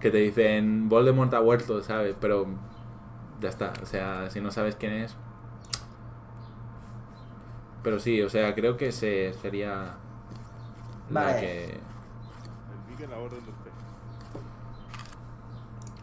[0.00, 2.16] que te dicen Voldemort ha vuelto, ¿sabes?
[2.18, 2.46] Pero
[3.40, 5.14] ya está, o sea, si no sabes quién es.
[7.82, 9.96] Pero sí, o sea, creo que se sería
[11.10, 11.40] la Vale.
[11.40, 11.80] que.
[13.10, 13.70] La orden del té.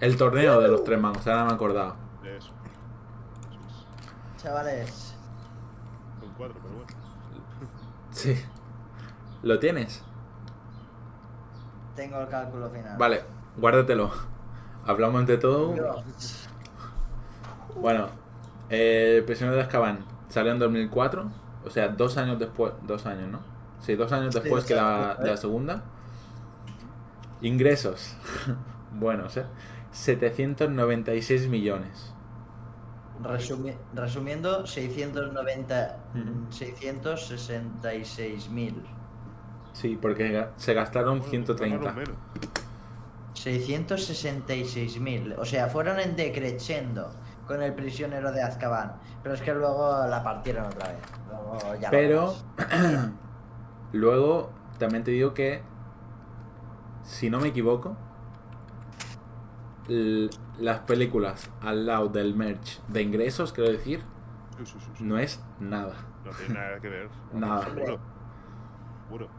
[0.02, 1.96] El torneo de los tres magos, ahora me he acordado.
[2.22, 2.52] De eso.
[4.38, 5.16] Chavales,
[6.20, 6.92] Son cuatro, pero bueno.
[8.20, 8.36] Sí.
[9.44, 10.04] ¿Lo tienes?
[11.96, 12.98] tengo el cálculo final.
[12.98, 13.22] Vale,
[13.58, 14.12] guárdatelo.
[14.86, 15.76] Hablamos de todo.
[17.76, 18.08] Bueno,
[18.70, 21.30] eh, El prisionero de Azkaban salió en 2004,
[21.66, 23.40] o sea, dos años después, dos años, ¿no?
[23.80, 25.84] Sí, dos años Sí, después que la, de segunda.
[27.42, 28.16] Ingresos,
[28.94, 29.46] buenos, ¿eh?
[29.92, 32.14] 796 millones.
[33.24, 36.52] Resumi- resumiendo, 690, Ujú.
[36.52, 38.82] 666 mil.
[39.74, 41.78] Sí, porque se gastaron Bueno, 130.
[41.78, 42.16] ganaron menos.
[43.34, 45.36] 666.000.
[45.38, 47.12] O sea, fueron en decreciendo
[47.48, 48.94] con el prisionero de Azkaban.
[49.24, 50.98] Pero es que luego la partieron otra vez.
[51.28, 52.34] Luego ya lo Pero
[53.94, 55.62] luego también te digo que,
[57.04, 57.96] si no me equivoco,
[59.90, 64.02] las películas al lado del merch de ingresos, quiero decir,
[64.60, 65.04] Sí, sí, sí, sí.
[65.04, 65.94] no es nada.
[66.26, 67.10] No tiene nada que ver.
[67.34, 67.64] Nada.
[67.64, 68.00] Seguro.
[69.06, 69.30] Seguro.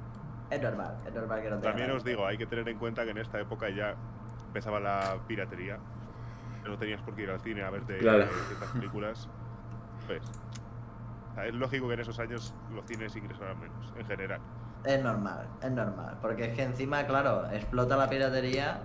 [0.50, 2.78] Es normal, es normal que no tenga También nada os digo, hay que tener en
[2.78, 3.94] cuenta que en esta época ya
[4.46, 5.78] empezaba la piratería.
[6.64, 8.24] No tenías por qué ir al cine a verte Claro.
[8.48, 9.28] ciertas películas.
[10.06, 10.22] Pues,
[11.46, 14.40] es lógico que en esos años los cines ingresaran menos, en general.
[14.84, 16.18] Es normal, es normal.
[16.20, 18.80] Porque es que encima, claro, explota la piratería.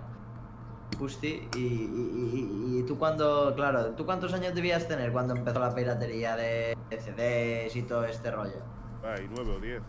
[0.98, 5.58] Justi, y, y, y- y tú cuando, claro, ¿tú cuántos años debías tener cuando empezó
[5.60, 8.62] la piratería de CDs y todo este rollo?
[9.04, 9.82] Ay, nueve o diez.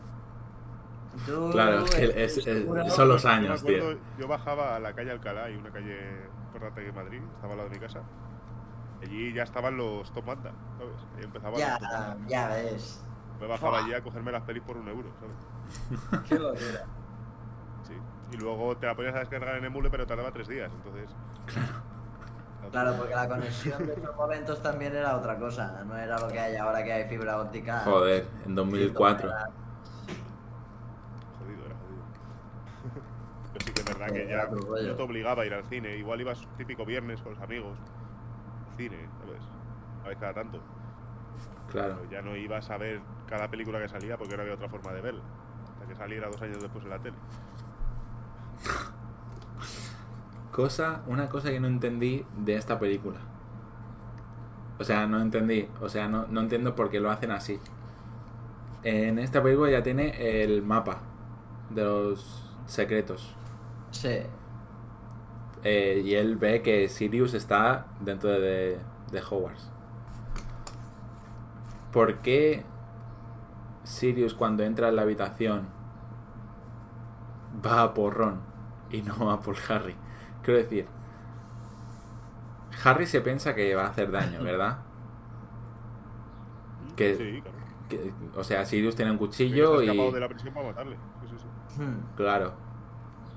[1.25, 3.99] Tú, Claro, es que estoy es- es- seguro- son los Yo años, acuerdo, tío.
[4.19, 5.97] Yo bajaba a la calle Alcalá, hay una calle
[6.45, 8.01] importante en Madrid, estaba al lado de mi casa.
[9.01, 10.95] Allí ya estaban los Top Manta, ¿sabes?
[11.17, 12.17] Ahí empezaban Ya, los Top Manta.
[12.27, 13.03] ya ves.
[13.39, 13.85] Me bajaba Fua.
[13.85, 16.23] allí a cogerme las pelis por un euro, ¿sabes?
[16.29, 16.85] Qué locura.
[18.31, 21.09] Y luego te la podías descargar en emule, pero tardaba tres días, entonces.
[22.71, 26.39] Claro, porque la conexión de esos momentos también era otra cosa, no era lo que
[26.39, 27.79] hay ahora que hay fibra óptica.
[27.85, 29.29] Joder, en 2004.
[31.39, 32.03] Jodido, era jodido.
[33.53, 35.95] Pero sí que es verdad que Era ya no te obligaba a ir al cine.
[35.95, 37.77] Igual ibas típico viernes con los amigos
[38.69, 39.43] al cine, ¿sabes?
[40.03, 40.59] A vez cada tanto.
[41.71, 41.99] Claro.
[42.01, 44.91] Pero ya no ibas a ver cada película que salía porque no había otra forma
[44.91, 45.23] de verla.
[45.73, 47.17] Hasta que saliera dos años después en la tele.
[50.51, 53.19] Cosa, una cosa que no entendí de esta película.
[54.79, 55.67] O sea, no entendí.
[55.81, 57.59] O sea, no, no entiendo por qué lo hacen así.
[58.83, 61.01] En esta película ya tiene el mapa
[61.69, 63.37] de los secretos.
[63.91, 64.27] Sí,
[65.63, 68.79] Eh, y él ve que Sirius está dentro de,
[69.11, 69.71] de Hogwarts.
[71.91, 72.65] ¿Por qué
[73.83, 75.69] Sirius cuando entra en la habitación
[77.65, 78.39] va a por Ron
[78.91, 79.95] y no va por Harry?
[80.43, 80.87] Quiero decir,
[82.83, 84.77] Harry se piensa que va a hacer daño, ¿verdad?
[86.95, 87.57] Que- Sí, claro.
[87.89, 90.11] Que- o sea, Sirius tiene un cuchillo se ha y...
[90.11, 90.97] de la prisión para matarle.
[91.21, 91.81] Sí, sí, sí.
[91.81, 92.15] Hmm.
[92.15, 92.53] Claro.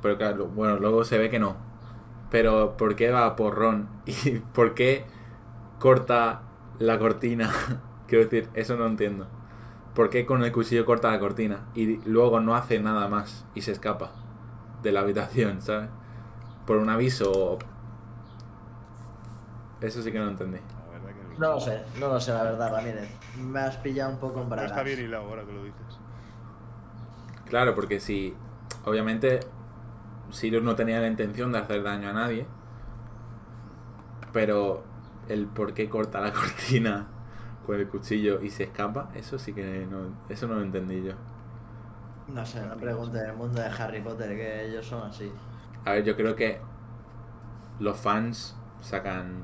[0.02, 1.56] Pero claro, bueno, luego se ve que no.
[2.30, 3.88] Pero ¿por qué va por Ron?
[4.06, 5.04] ¿Y por qué
[5.78, 6.42] corta
[6.78, 7.50] la cortina?
[8.08, 9.28] Quiero decir, eso no entiendo.
[9.94, 11.60] ¿Por qué con el cuchillo corta la cortina?
[11.74, 14.12] Y luego no hace nada más y se escapa
[14.82, 15.90] de la habitación, ¿sabes?
[16.66, 17.32] Por un aviso.
[17.32, 17.58] o-
[19.80, 20.58] Eso sí que no entendí.
[20.58, 23.08] La verdad que No lo sé, no lo sé, la verdad, Ramírez.
[23.38, 24.70] Me has pillado un poco en bragas.
[24.70, 25.98] está bien hilado ahora que lo dices.
[27.46, 28.34] Claro, porque si.
[28.84, 29.40] Obviamente,
[30.30, 32.46] Sirius no tenía la intención de hacer daño a nadie.
[34.32, 34.84] Pero
[35.28, 37.06] el por qué corta la cortina
[37.66, 40.14] con el cuchillo y se escapa, eso sí que no.
[40.28, 41.12] Eso no lo entendí yo.
[42.28, 45.32] No sé, no preguntes el mundo de Harry Potter, que ellos son así.
[45.84, 46.60] A ver, yo creo que
[47.80, 49.42] los fans sacan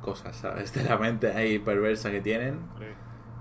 [0.00, 0.72] cosas, ¿sabes?
[0.74, 2.60] De la mente ahí perversa que tienen.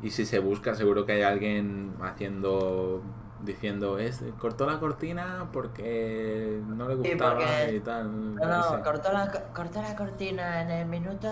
[0.02, 3.02] Y si se busca, seguro que hay alguien haciendo.
[3.46, 8.36] Diciendo, es cortó la cortina porque no le Sí, gustaba porque- y tal.
[8.36, 8.46] No,
[8.78, 11.28] no, cortó la, cortó la cortina en el minuto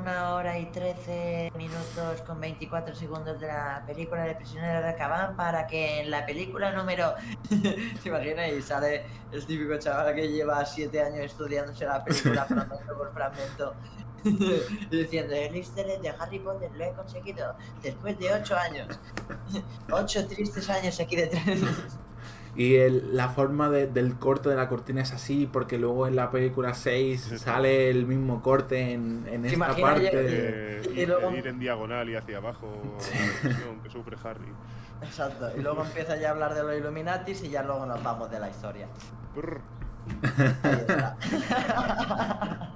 [0.00, 5.36] una hora y 13 minutos con 24 segundos de la película de Prisionero de Azkaban
[5.36, 7.14] para que en la película número...
[8.02, 8.48] ¿Te imaginas?
[8.52, 13.74] Y sale el típico chaval que lleva 7 años estudiándose la película fragmento por fragmento
[14.90, 18.98] diciendo, el easter egg de Harry Potter lo he conseguido después de 8 años.
[19.90, 21.44] 8 tristes años aquí detrás.
[22.54, 26.16] Y el- la forma de- del corte de la cortina es así, porque luego en
[26.16, 30.10] la película 6 sale el mismo corte en, en ¿Te esta parte.
[30.12, 32.68] eh, y ir, luego- ir en diagonal y hacia abajo
[33.42, 34.52] la que sufre Harry.
[35.00, 35.50] Exacto.
[35.56, 38.38] Y luego empieza ya a hablar de los Illuminatis y ya luego nos vamos de
[38.38, 38.86] la historia.
[39.34, 39.60] Brr.
[40.62, 41.16] Ahí está.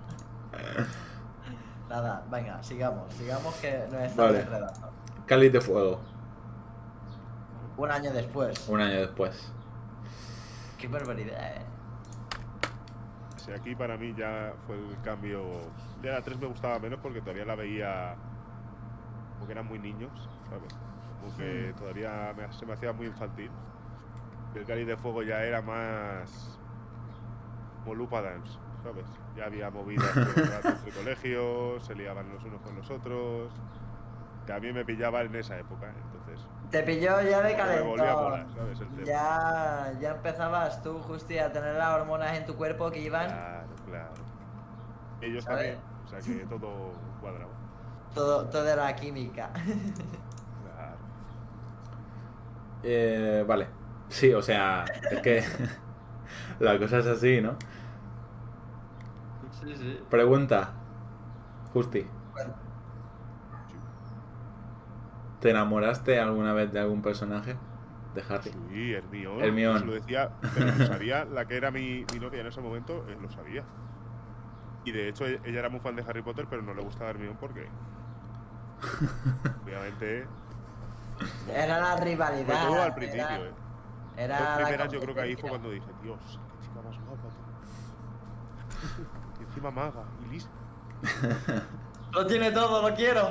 [1.89, 4.41] Nada, venga, sigamos, sigamos que nos estamos Vale.
[4.41, 4.91] enredando.
[5.27, 6.01] Cáliz de fuego,
[7.77, 8.69] Un año después.
[8.69, 9.53] un año después.
[10.79, 11.63] Qué barbaridad, eh.
[13.37, 15.43] Sí, aquí para mí ya fue el cambio.
[16.03, 18.17] Ya la 3 me gustaba menos porque todavía la veía.
[19.39, 20.11] Porque eran muy niños,
[20.49, 20.75] ¿sabes?
[21.21, 23.51] Como que todavía me- se me hacía muy infantil.
[24.55, 26.59] Y el Cáliz de Fuego ya era más.
[27.85, 29.07] como Lupa Dance, ¿sabes?
[29.37, 33.53] Ya había movidas entre colegios, se liaban los unos con los otros.
[34.47, 36.47] Que a mí me pillaba en esa época, entonces.
[36.71, 38.23] Te pilló ya de Me volvía a calentón.
[38.23, 38.81] molar, ¿sabes?
[38.81, 39.05] El tema.
[39.05, 43.67] Ya, ya empezabas tú, Justi, a tener las hormonas en tu cuerpo que iban Claro.
[43.87, 44.13] Claro.
[45.21, 45.79] Ellos ¿Sabes?
[45.79, 45.97] también.
[46.05, 47.51] O sea que todo cuadrado.
[48.15, 49.51] Todo, todo era química.
[49.53, 50.97] Claro.
[52.85, 53.67] Eh, vale.
[54.09, 55.43] Sí, o sea, es que
[56.61, 57.57] la cosa es así, ¿no?
[59.66, 60.01] Sí, sí.
[60.09, 60.72] Pregunta.
[61.72, 62.06] Justi,
[65.40, 67.56] ¿te enamoraste alguna vez de algún personaje
[68.14, 68.51] de Harry?
[68.70, 69.44] Sí, Hermione.
[69.47, 69.78] Hermione.
[69.80, 73.05] Se lo decía, pero lo sabía la que era mi, mi novia en ese momento,
[73.09, 73.64] él lo sabía.
[74.84, 77.10] Y de hecho, e- ella era muy fan de Harry Potter, pero no le gustaba
[77.10, 77.68] Hermione porque.
[79.64, 80.26] Obviamente.
[81.52, 82.68] Era la Fue rivalidad.
[82.68, 83.55] todo al principio, era, ¿eh?
[84.16, 86.18] era primeras, yo creo que ahí fue cuando dije, Dios,
[86.60, 87.28] qué chica más guapa,
[88.97, 89.26] tío.
[89.57, 90.51] Y encima maga y lista.
[92.12, 93.31] Lo tiene todo, lo quiero.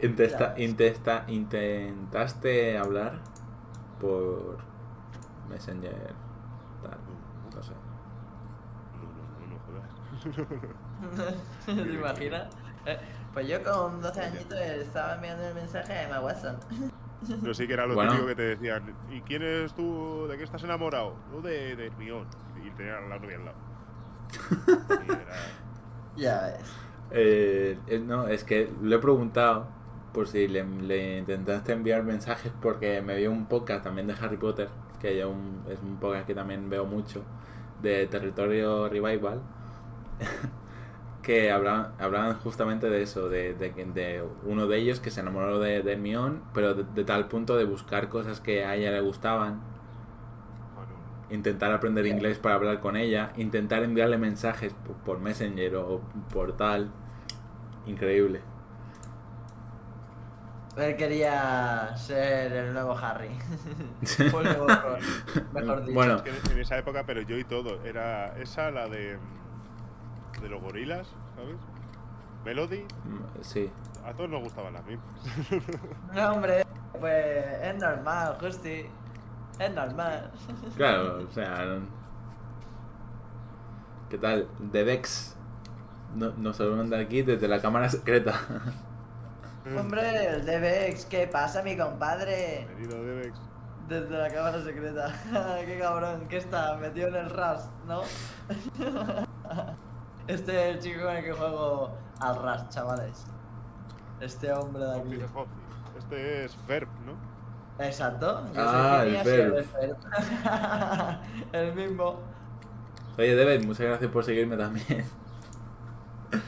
[0.00, 3.20] Intesta- intesta- intentaste hablar
[4.00, 4.58] por
[5.48, 6.14] Messenger,
[6.82, 6.98] tal,
[7.54, 7.72] no sé.
[8.96, 9.90] No, no, no, no jodas.
[11.66, 12.48] ¿Te imaginas?
[12.86, 12.98] Eh,
[13.32, 16.56] Pues yo con 12 añitos estaba enviando el mensaje a Emma Watson.
[17.40, 18.10] Pero sí que era lo Bueno.
[18.12, 20.26] típico que te decían, ¿y quién eres tú?
[20.28, 21.14] ¿De qué estás enamorado?
[21.32, 22.26] Yo de, de Hermione.
[22.64, 23.56] Y tenía la novia al lado.
[26.16, 26.78] Ya ves.
[27.10, 29.66] Eh, eh, no, es que lo he preguntado
[30.12, 34.36] por si le, le intentaste enviar mensajes porque me vio un podcast también de Harry
[34.36, 34.68] Potter,
[35.00, 37.22] que yo un- es un podcast que también veo mucho,
[37.82, 39.40] de Territorio Revival,
[41.22, 45.82] que hablaban, justamente de eso, de, de, de uno de ellos que se enamoró de,
[45.82, 45.96] de
[46.52, 49.60] pero de, tal punto de buscar cosas que a ella le gustaban,
[51.32, 56.00] intentar aprender inglés para hablar con ella, intentar enviarle mensajes por, por Messenger o
[56.32, 56.92] por tal.
[57.86, 58.40] Increíble.
[60.76, 63.28] Él quería ser el nuevo Harry.
[64.32, 65.00] O el nuevo Ron,
[65.52, 65.94] mejor dicho.
[65.94, 67.82] Bueno, es que en esa época, pero yo y todo.
[67.84, 69.18] Era esa, la de.
[70.40, 71.56] de los gorilas, ¿sabes?
[72.44, 73.70] Melody, mm, sí.
[74.04, 75.06] a todos nos gustaban las mismas.
[76.14, 76.66] No, hombre,
[76.98, 78.86] pues es normal, Justi.
[79.58, 80.30] Es normal.
[80.76, 81.78] Claro, o sea.
[84.08, 84.48] ¿Qué tal?
[84.58, 85.36] De Dex.
[86.14, 88.34] No, nos saludan de aquí desde la cámara secreta.
[89.78, 92.66] Hombre, el DBX, ¿qué pasa, mi compadre?
[92.74, 93.38] Venido Debex.
[93.88, 95.14] Desde la cámara secreta.
[95.66, 98.02] Qué cabrón, que está metido en el Rust, ¿no?
[100.28, 103.24] Este es el chico con el que juego al Rust, chavales.
[104.20, 105.20] Este hombre de aquí.
[105.98, 107.31] Este es Ferb, ¿no?
[107.78, 108.46] Exacto.
[108.54, 109.54] yo soy Ah, el Phineas y Ferb.
[109.54, 109.96] él es Ferb.
[111.52, 112.20] el mismo.
[113.18, 115.04] Oye, Dex, muchas gracias por seguirme también.
[116.30, 116.40] En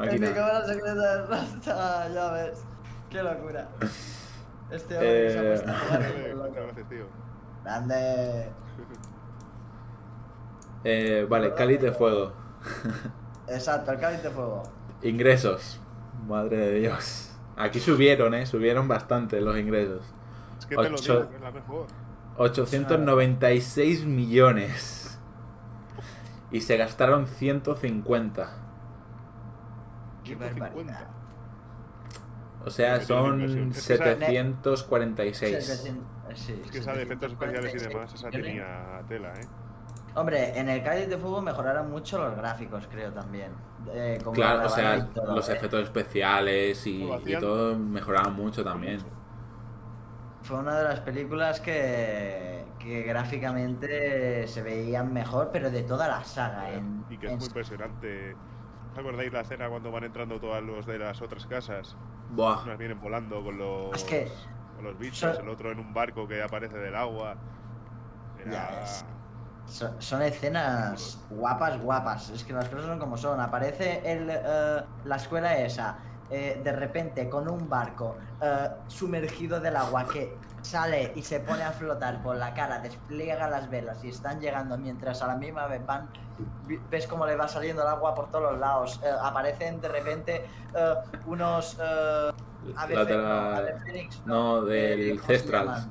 [0.00, 0.32] mi Máquina.
[0.34, 2.64] cámara secreta del Rust, ah, ya ves.
[3.10, 3.68] Qué locura.
[4.70, 7.06] Este hombre que se ha Eh, puesto a jugar tío.
[7.64, 8.52] Grande.
[10.84, 12.32] Eh, vale, cáliz de fuego.
[13.46, 14.62] Exacto, el cáliz de fuego.
[15.02, 15.80] Ingresos.
[16.26, 17.30] Madre de Dios.
[17.56, 18.46] Aquí subieron, ¿eh?
[18.46, 20.02] Subieron bastante los ingresos.
[20.62, 21.16] Es que te lo Ocho.
[21.18, 21.86] digo, que es la mejor.
[22.36, 25.18] 896 millones.
[26.52, 28.50] Y se gastaron 150.
[30.22, 30.60] Qué 150.
[30.60, 31.08] barbaridad.
[32.64, 35.66] O sea, son Es que esa- 746.
[35.66, 39.46] 700, sí, Es que esa de efectos especiales y 746 demás, esa tenía tela, ¿eh?
[40.14, 43.50] Hombre, en el Cádiz de Fútbol mejoraron mucho los gráficos, creo también.
[43.92, 45.54] Eh, como Claro, la o sea, los ¿eh?
[45.54, 49.00] efectos especiales y, y todo mejoraban mucho también.
[50.42, 56.24] Fue una de las películas que, que gráficamente se veían mejor, pero de toda la
[56.24, 56.70] saga.
[56.72, 58.34] En, Y que es muy impresionante.
[58.92, 61.96] ¿Os acordáis la escena cuando van entrando todos los de las otras casas?
[62.30, 62.62] Buah.
[62.64, 64.28] Unas vienen volando con los, Es que-
[64.76, 67.36] con los bichos, so- el otro en un barco que aparece del agua.
[68.44, 68.80] Ya Era...
[68.80, 69.04] ves.
[70.00, 72.30] son, escenas guapas, guapas.
[72.30, 73.38] Es que las cosas son como son.
[73.40, 75.96] Aparece el, eh, la escuela esa,
[76.32, 81.62] eh, de repente con un barco eh, sumergido del agua que sale y se pone
[81.62, 85.66] a flotar por la cara, despliega las velas y están llegando mientras a la misma
[85.66, 86.08] vez van.
[86.90, 89.00] Ves cómo le va saliendo el agua por todos los lados.
[89.04, 90.46] eh, aparecen de repente
[91.26, 91.78] unos.
[92.76, 95.86] ave La no, la- ave fénix, no, del eh, ¿cómo se Cestrals.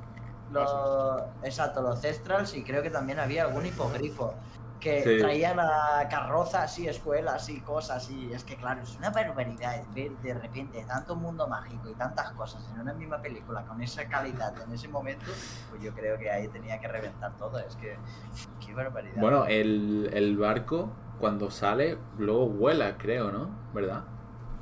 [0.51, 4.34] Los- exacto, los Cestrals y creo que también había algún hipogrifo
[4.81, 5.19] que Sí.
[5.19, 10.11] traían a carrozas y escuelas y cosas y es que claro, es una barbaridad ver
[10.17, 14.53] de repente tanto mundo mágico y tantas cosas en una misma película con esa calidad
[14.61, 15.25] en ese momento,
[15.69, 17.95] pues yo creo que ahí tenía que reventar todo, es que
[18.65, 19.21] qué barbaridad.
[19.21, 20.89] Bueno, el, el barco
[21.19, 23.49] cuando sale luego vuela, creo, ¿no?
[23.73, 24.03] ¿Verdad?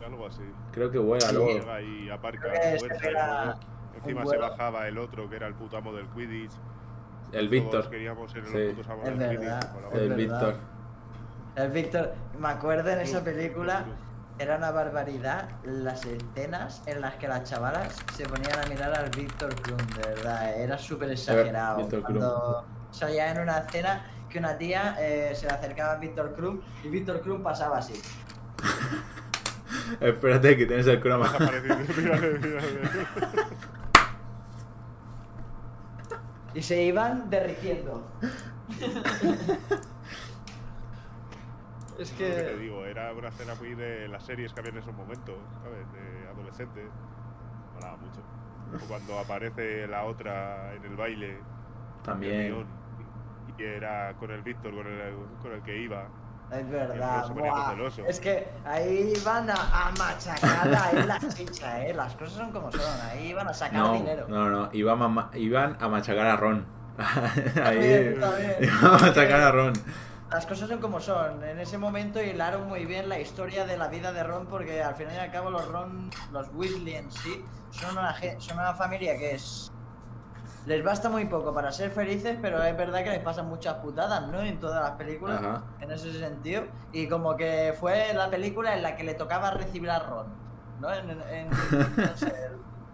[0.06, 0.44] Algo así.
[0.72, 1.36] Creo que vuela Sí.
[1.36, 1.52] luego.
[1.60, 3.56] Llega y aparca y luego
[3.96, 6.52] Encima se bajaba el otro que era el puto amo del Quidditch.
[7.32, 7.90] El Víctor.
[7.90, 8.58] queríamos ser Sí.
[8.58, 9.60] los putos amos Es del verdad.
[9.60, 9.74] Quidditch.
[9.74, 10.14] por la Es El.
[10.16, 10.56] Víctor.
[11.56, 13.86] El Víctor, me acuerdo en esa película,
[14.38, 19.10] era una barbaridad las escenas en las que las chavalas se ponían a mirar al
[19.10, 21.80] Víctor Krum, de verdad, era súper exagerado.
[21.80, 22.18] Víctor Krum.
[22.20, 26.62] Cuando salía en una escena que una tía eh, se le acercaba a Víctor Krum
[26.84, 28.00] y Víctor Krum pasaba así.
[30.00, 31.30] Espérate que tienes el croma.
[36.54, 38.08] Y se iban derritiendo.
[42.00, 42.58] es que te que...
[42.58, 45.86] digo, era una escena muy de las series que había en esos momentos, ¿sabes?
[45.94, 46.90] De adolescentes.
[47.74, 48.22] Molaba mucho.
[48.84, 51.30] O cuando aparece la otra en el baile.
[51.30, 52.66] en el También.
[53.58, 56.08] Y era con el Víctor, con el, con el que iba.
[56.52, 57.26] Es verdad,
[57.70, 58.06] celoso.
[58.08, 61.94] Es que ahí van a, a machacar ahí la chicha, eh.
[61.94, 64.26] Las cosas son como son, ahí van a sacar No, dinero.
[64.28, 64.70] no, no.
[64.74, 66.66] Iban a, iban a machacar a Ron.
[67.64, 68.16] Ahí.
[68.62, 69.74] Iban a machacar a Ron.
[70.32, 71.44] Las cosas son como son.
[71.44, 74.96] En ese momento hilaron muy bien la historia de la vida de Ron porque al
[74.96, 79.18] final y al cabo los Ron, los Weasley en sí, son una, son una familia
[79.18, 79.72] que es...
[80.66, 84.28] Les basta muy poco para ser felices, pero es verdad que les pasan muchas putadas,
[84.28, 84.42] ¿no?
[84.42, 85.64] En todas las películas, Ajá.
[85.80, 86.64] en ese sentido.
[86.92, 90.28] Y como que fue la película en la que le tocaba recibir a Ron,
[90.80, 90.94] ¿no?
[90.94, 92.34] En, en- en- no sé,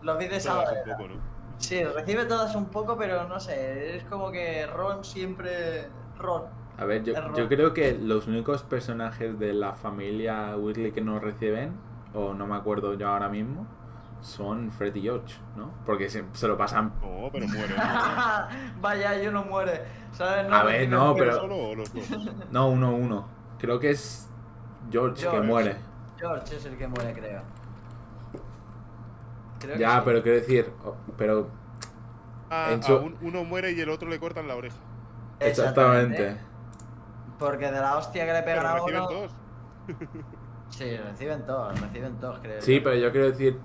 [0.03, 0.97] lo vi de esa Todas un manera.
[0.97, 1.21] poco, ¿no?
[1.57, 5.87] Sí, recibe todas un poco, pero no sé, es como que Ron siempre...
[6.17, 6.43] Ron.
[6.77, 11.19] A ver, yo, yo creo que los únicos personajes de la familia Weasley que no
[11.19, 11.73] reciben,
[12.13, 13.65] o no me acuerdo yo ahora mismo,
[14.25, 15.71] son Fred y George, ¿no?
[15.85, 16.93] Porque se, se lo pasan.
[17.01, 17.75] No, pero muere.
[18.81, 19.83] Vaya, yo no muere.
[20.11, 20.51] ¿Sabes?
[20.51, 22.09] A ver, no, pero- ¿Solo o los dos?
[22.51, 23.27] No, uno uno.
[23.59, 24.29] Creo que es
[24.91, 25.47] George, que George.
[25.47, 25.75] muere.
[26.17, 27.41] George es el que muere, creo.
[29.59, 30.01] Creo que Ya, sí.
[30.05, 30.71] pero quiero decir,
[31.17, 31.49] pero
[32.49, 34.77] Ah, un- uno muere y el otro le cortan la oreja.
[35.39, 36.37] exactamente.
[37.39, 39.07] Porque de la hostia que le pegan a reciben uno.
[39.09, 39.31] todos.
[40.69, 42.61] Sí, reciben todos, reciben todos, creo.
[42.61, 43.59] Sí, pero yo quiero decir,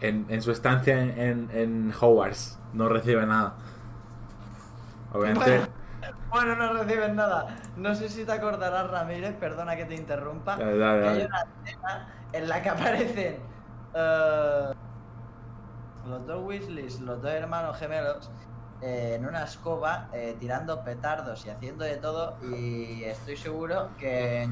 [0.00, 3.54] en, en su estancia en, en, en Hogwarts no recibe nada.
[5.12, 5.68] Obviamente.
[6.28, 7.56] Bueno, no reciben nada.
[7.76, 10.56] No sé si te acordarás, Ramírez, perdona que te interrumpa.
[10.56, 13.36] Dale, dale, que hay una escena en la que aparecen
[13.94, 14.72] eh,
[16.06, 18.30] los dos Weasleys, los dos hermanos gemelos,
[18.82, 22.36] eh, en una escoba eh, tirando petardos y haciendo de todo.
[22.42, 24.48] Y estoy seguro que,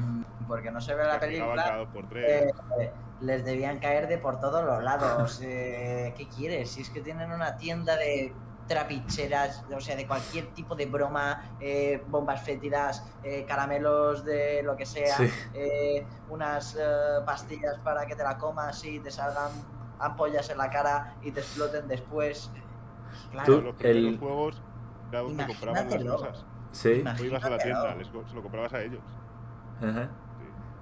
[0.47, 2.53] porque no se ve la película, cada dos por tres.
[2.79, 5.39] eh, les debían caer de por todos los lados.
[5.41, 6.71] Eh, ¿Qué quieres?
[6.71, 8.33] Si es que tienen una tienda de
[8.67, 14.75] trapicheras, o sea, de cualquier tipo de broma, eh, bombas fétidas, eh, caramelos de lo
[14.75, 15.29] que sea, Sí.
[15.53, 16.81] eh, unas eh,
[17.25, 19.51] pastillas para que te la comas y te salgan
[19.99, 22.51] ampollas en la cara y te exploten después.
[23.31, 24.61] Claro, Tú- los primeros el- juegos
[25.11, 26.17] era donde compraban las Imagínatelo.
[26.17, 26.45] cosas.
[26.71, 27.03] Sí.
[27.17, 27.61] Tú ibas a la Imagínatelo.
[27.81, 29.01] tienda, les co- se lo comprabas a ellos.
[29.79, 30.09] Ajá.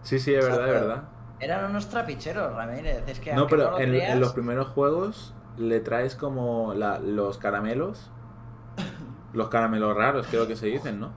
[0.01, 0.17] Sí.
[0.17, 1.03] Sí, sí, es verdad, es verdad.
[1.41, 3.03] Eran unos trapicheros, Ramírez.
[3.07, 8.11] Es que No, pero lo en, los primeros juegos le traes como la- los caramelos.
[9.33, 11.13] Los caramelos raros, creo que se dicen, ¿no?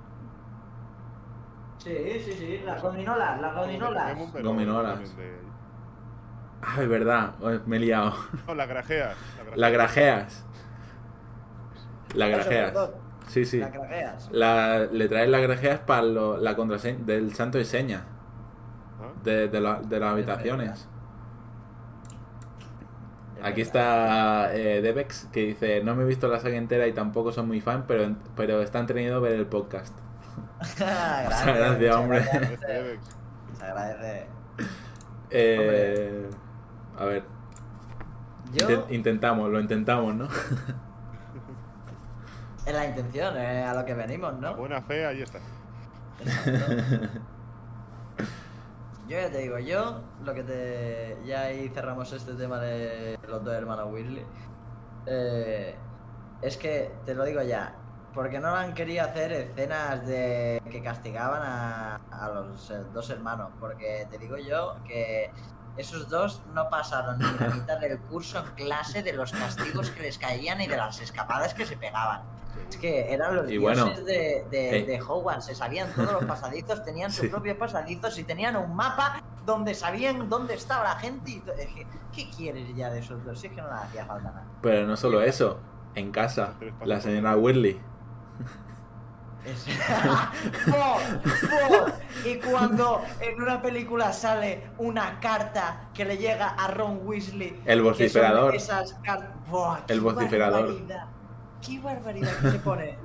[1.79, 1.95] Sí,
[2.25, 4.19] sí, sí, las gominolas, las gominolas.
[4.43, 5.17] Gominolas.
[5.17, 5.41] de-
[6.63, 8.15] Ah, es verdad, oh, me he liado.
[8.47, 9.17] No, las grajeas.
[9.57, 10.45] La grajeas.
[12.15, 12.91] La Eso, grajeas.
[13.27, 13.59] Sí, sí.
[13.59, 14.29] Las grajeas.
[14.33, 18.14] La, le traes las grajeas para lo- la contraseña del santo y seña ¿Ah?
[19.25, 20.89] De, de, la- de las habitaciones.
[23.43, 27.31] Aquí está eh, Debex que dice, no me he visto la saga entera y tampoco
[27.33, 29.95] soy muy fan, pero, pero está entretenido ver el podcast.
[30.79, 32.21] gracias, Muchas gracias, hombre.
[32.67, 33.05] Debex.
[33.59, 34.27] Se agradece.
[35.31, 36.31] Eh,
[36.99, 37.25] a ver,
[38.53, 40.29] Yo, intentamos, lo intentamos, ¿no?
[42.67, 44.55] es la intención, eh, a lo que venimos, La ¿no?
[44.55, 45.39] buena fe, ahí está.
[46.19, 46.55] Exacto.
[49.07, 51.19] Yo ya te digo, yo lo que te.
[51.27, 54.25] Ya ahí cerramos este tema de los dos hermanos Weasley.
[55.07, 55.77] Eh,
[56.41, 57.75] es que te lo digo ya,
[58.15, 63.51] porque no han querido hacer escenas de que castigaban a, a los eh, dos hermanos,
[63.61, 65.31] porque te digo yo que
[65.77, 70.03] esos dos no pasaron ni la mitad del curso en clase de los castigos que
[70.03, 72.23] les caían y de las escapadas que se pegaban.
[72.69, 74.85] Es que eran los Y dioses bueno, de, de, eh.
[74.87, 77.29] de Hogwarts, se sabían todos los pasadizos, tenían sus Sí.
[77.29, 81.31] propios pasadizos y tenían un mapa donde sabían dónde estaba la gente.
[81.33, 83.39] Y que, ¿Qué quieres ya de esos dos?
[83.41, 84.45] Si es que no le hacía falta nada.
[84.63, 85.59] Pero no solo eso,
[85.95, 86.55] en casa,
[86.85, 87.81] la por señora Whirley.
[89.45, 89.67] Es-
[90.71, 90.97] ¡Po!
[91.51, 91.87] ¡Po!
[92.25, 97.61] Y cuando en una película sale una carta que le llega a Ron Weasley.
[97.67, 98.55] El vociferador.
[98.55, 100.63] Esas car- ¡Buah, El qué vociferador.
[100.69, 101.07] barbaridad!
[101.67, 102.99] ¡Qué barbaridad que se pone!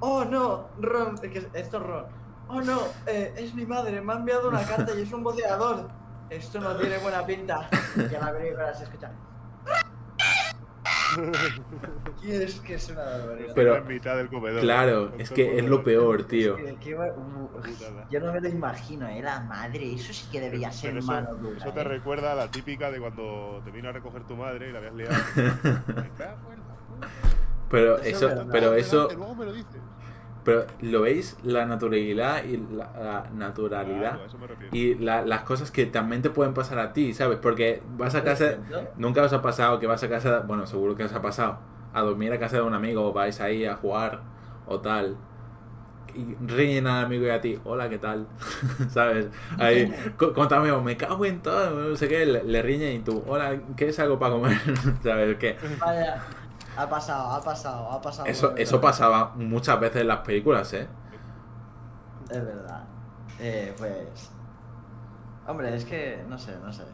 [0.00, 0.68] ¡Oh no!
[0.80, 2.04] Ron, esto es Ron.
[2.48, 5.88] Oh no, eh, es mi madre, me ha enviado una carta y es un boceador.
[6.28, 7.68] Esto no tiene buena pinta.
[7.96, 9.10] Y a la película se escucha.
[12.22, 13.52] Y es que es una barbaridad.
[13.54, 14.60] Pero- en mitad del comedor.
[14.62, 16.56] Claro, es que es lo peor, tío.
[16.56, 17.50] Es que- que va- uh,
[18.10, 19.94] yo no me lo imagino, eh, la madre.
[19.94, 21.56] Eso sí que debía ser Pero eso, mano dura.
[21.58, 21.84] eso te eh.
[21.84, 24.94] recuerda a la típica de cuando te vino a recoger tu madre y la habías
[24.94, 25.14] liado.
[27.72, 29.08] Pero Eso pero eso,
[30.44, 31.36] pero ¿lo veis?
[31.44, 36.54] La naturalidad y la, la naturalidad Claro, y la- las cosas que también te pueden
[36.54, 37.38] pasar a ti, ¿sabes?
[37.38, 38.54] Porque vas a casa,
[38.96, 41.58] nunca os ha pasado que vas a casa, bueno, seguro que os ha pasado,
[41.94, 44.20] a dormir a casa de un amigo o vais ahí a jugar
[44.66, 45.16] o tal.
[46.14, 48.26] Y riñen al amigo y a ti, hola, ¿qué tal?
[48.90, 49.28] ¿Sabes?
[49.58, 52.96] Ahí, con, con tu amigo, me cago en todo, no sé qué, le, le riñen
[52.96, 54.58] y tú, hola, ¿qué es algo para comer?
[55.02, 55.36] ¿Sabes?
[55.38, 56.22] Que Vaya,
[56.76, 58.28] ha pasado, ha pasado, ha pasado.
[58.28, 60.88] eso, eso pasaba muchas veces en las películas, ¿eh?
[62.30, 62.84] Es verdad.
[63.38, 64.30] Eh, pues.
[65.46, 66.84] Hombre, es que no sé, no sé.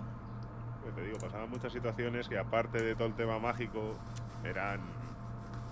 [0.82, 3.92] Pues te digo, pasaban muchas situaciones que aparte de todo el tema mágico,
[4.44, 4.80] eran...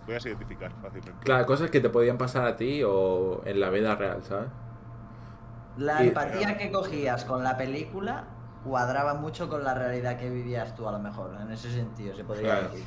[0.05, 1.25] Podías identificar fácilmente.
[1.25, 4.49] Claro, cosas que te podían pasar a ti o en la vida real, ¿sabes?
[5.79, 8.25] La Y- empatía que cogías con la película
[8.63, 11.37] cuadraba mucho con la realidad que vivías tú, a lo mejor.
[11.41, 12.69] En ese sentido, se podría Claro.
[12.69, 12.85] decir.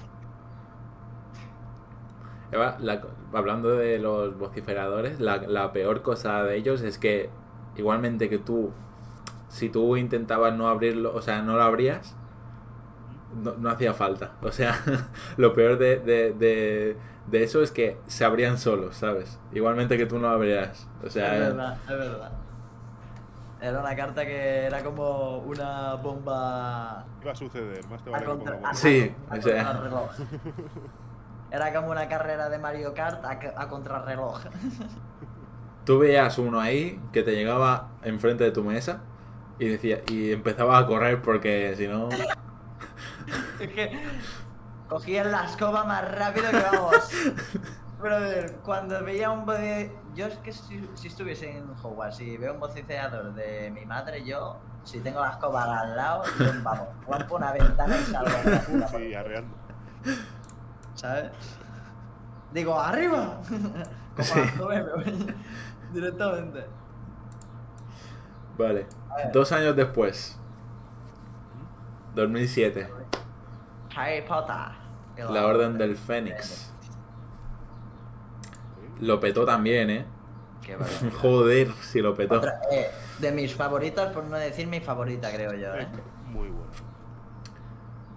[2.51, 3.01] Eva, la-
[3.33, 7.29] hablando de los vociferadores, la, la peor cosa de ellos es que
[7.75, 8.71] igualmente que tú,
[9.49, 12.15] si tú intentabas no abrirlo, o sea, no lo abrías,
[13.43, 14.31] no, no hacía falta.
[14.41, 14.75] O sea,
[15.37, 16.97] lo peor de, de, de,
[17.27, 19.39] de eso es que se abrían solos, ¿sabes?
[19.53, 20.87] Igualmente que tú no abrieras.
[21.05, 22.31] O sea, es verdad, es verdad.
[23.61, 28.25] Era una carta que era como una bomba Iba a suceder, más te a vale
[28.25, 28.73] que contra, a- bomba.
[28.73, 29.81] Sí, a o sea.
[31.51, 34.39] Era como una carrera de Mario Kart a, a contrarreloj.
[35.85, 39.01] tú veías uno ahí que te llegaba enfrente de tu mesa
[39.57, 42.09] y decía y empezaba a correr porque si no
[43.59, 43.99] Es que
[44.87, 47.09] cogían la escoba más rápido que vamos.
[47.99, 49.91] Brother, cuando veía un boce...
[50.15, 54.23] Yo es que si, si estuviese en Hogwarts y veo un vociferador de mi madre,
[54.23, 58.51] yo, si tengo la escoba al lado, yo, vamos, rompo una ventana y salgo de
[58.51, 59.55] la puta Sí, arreando.
[60.99, 61.31] ¿Sabes?
[62.51, 63.39] Digo, ¡arriba!
[64.15, 64.39] Como Sí.
[64.39, 64.83] a
[65.93, 66.65] directamente.
[68.57, 68.85] Vale.
[69.31, 70.37] Dos años después.
[72.15, 72.89] 2007.
[73.95, 74.77] Harry Potter.
[75.29, 76.73] La Orden del Fénix.
[78.99, 80.05] Lo petó también, ¿eh?
[80.61, 80.75] Qué.
[81.21, 82.35] Joder, si lo petó.
[82.39, 82.89] Otra- eh,
[83.19, 85.87] de mis favoritas, por no decir mi favorita, creo yo, ¿eh?
[86.25, 86.71] Muy bueno.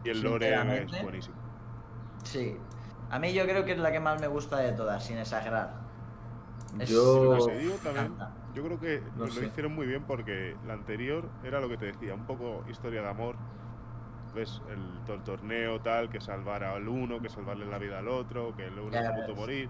[0.05, 1.37] Y el lore es buenísimo.
[2.25, 2.57] Sí.
[3.13, 5.75] A mí yo creo que es la que más me gusta de todas, sin exagerar.
[6.81, 8.15] Es- Yo- te me también,
[8.55, 9.47] yo creo que No lo sé.
[9.47, 13.09] hicieron muy bien porque la anterior era lo que te decía, un poco historia de
[13.09, 13.37] amor.
[14.35, 18.09] Ves el, todo el torneo tal, que salvar al uno, que salvarle la vida al
[18.09, 19.37] otro, que el uno está a punto de ves.
[19.39, 19.69] morir.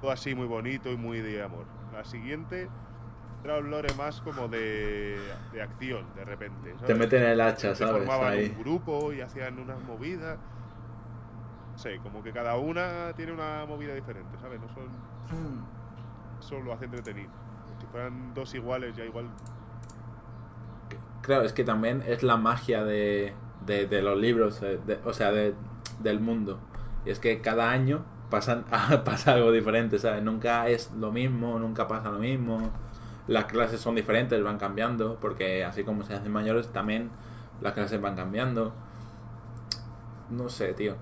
[0.00, 1.64] Todo así muy bonito y muy de amor.
[1.92, 2.68] La siguiente
[3.42, 5.18] era un lore más como de,
[5.52, 6.70] de acción, de repente.
[6.74, 6.98] Te ¿sabes?
[6.98, 7.96] meten el hacha, Se ¿sabes?
[7.96, 8.52] formaban Ahí.
[8.56, 10.38] un grupo y hacían unas movidas.
[11.78, 14.60] No sé, como que cada una tiene una movida diferente, ¿sabes?
[14.60, 14.88] No son
[15.30, 16.40] Mm.
[16.40, 17.30] eso lo hace entretenido.
[17.78, 19.26] Si fueran dos iguales, ya igual.
[21.22, 23.32] Claro, es que también es la magia de,
[23.64, 25.54] de, de los libros, eh, de- o sea, de-
[26.00, 26.58] del mundo.
[27.04, 28.64] Y es que cada año pasan,
[29.04, 30.20] pasa algo diferente, ¿sabes?
[30.22, 32.70] Nunca es lo mismo, nunca pasa lo mismo.
[33.28, 37.10] Las clases son diferentes, van cambiando, porque así como se hacen mayores, también
[37.60, 38.72] las clases van cambiando.
[40.30, 40.96] No sé, tío.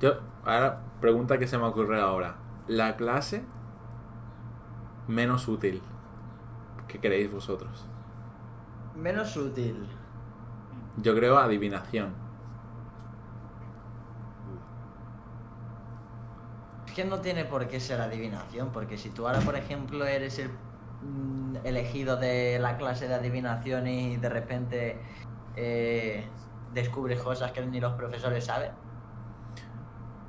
[0.00, 2.36] Yo, ahora, pregunta que se me ocurre ahora.
[2.68, 3.44] La clase
[5.08, 5.82] menos útil.
[6.88, 7.86] ¿Qué creéis vosotros?
[8.94, 9.86] Menos útil.
[10.98, 12.14] Yo creo adivinación.
[16.86, 20.38] Es que no tiene por qué ser adivinación, porque si tú ahora, por ejemplo, eres
[20.38, 25.00] el mm, elegido de la clase de adivinación y de repente
[25.56, 26.26] eh,
[26.72, 28.85] descubres cosas que ni los profesores saben.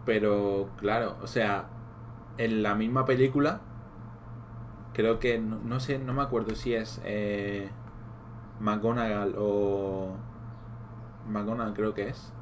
[0.08, 1.68] Pero claro, o sea,
[2.40, 3.62] en la misma película,
[4.94, 7.70] creo que, no, no sé, no me acuerdo si es eh,
[8.60, 10.16] McGonagall o...
[11.30, 12.34] McGonagall creo que es,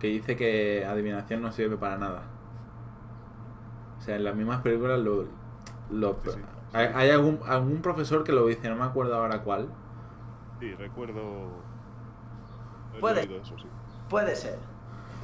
[0.00, 2.24] que dice que adivinación no sirve para nada.
[3.98, 5.24] O sea, en las mismas películas lo...
[5.90, 6.40] lo- Sí, sí.
[6.72, 9.68] hay hay algún, algún profesor que lo dice, no me acuerdo ahora cuál.
[10.60, 11.48] Sí, recuerdo.
[13.00, 13.26] Puede.
[13.26, 13.66] leído eso, sí.
[14.08, 14.58] Puede ser.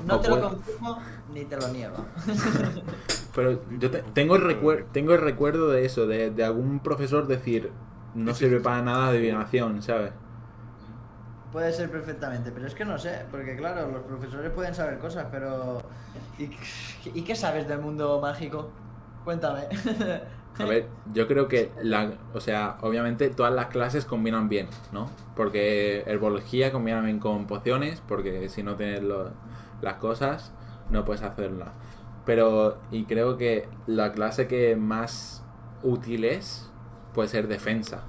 [0.06, 0.98] No te puede- lo confirmo
[1.32, 1.97] ni te lo niego.
[3.35, 7.27] Pero yo te- tengo, el recuer- tengo el recuerdo de eso, de, de algún profesor
[7.27, 7.70] decir,
[8.14, 10.12] no sirve para nada de adivinación, ¿sabes?
[11.52, 15.27] Puede ser perfectamente, pero es que no sé, porque claro, los profesores pueden saber cosas,
[15.32, 15.82] pero...
[16.39, 16.51] ¿Y,
[17.12, 18.70] y qué sabes del mundo mágico?
[19.24, 19.62] Cuéntame.
[20.59, 25.10] A ver, yo creo que la, o sea, obviamente todas las clases combinan bien, ¿no?
[25.35, 29.31] Porque herbología combina bien con pociones, porque si no tienes lo-
[29.81, 30.52] las cosas,
[30.90, 31.74] no puedes hacerla.
[32.24, 35.44] Pero, y creo que la clase que más
[35.82, 36.73] útil es,
[37.15, 38.05] puede ser defensa,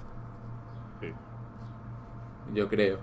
[0.99, 1.07] Sí,
[2.53, 2.99] yo creo.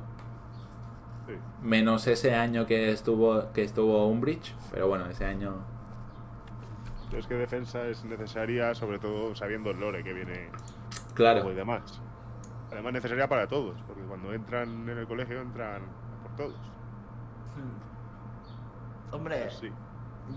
[1.26, 1.34] sí.
[1.62, 5.66] Menos ese año que estuvo, que estuvo Umbridge, pero bueno, ese año...
[7.12, 10.50] Es que defensa es necesaria, sobre todo sabiendo el lore que viene
[11.14, 12.02] Claro, y demás.
[12.70, 15.82] Además, necesaria para todos, porque cuando entran en el colegio entran
[16.22, 16.72] por todos.
[19.12, 19.70] Hombre, Sí.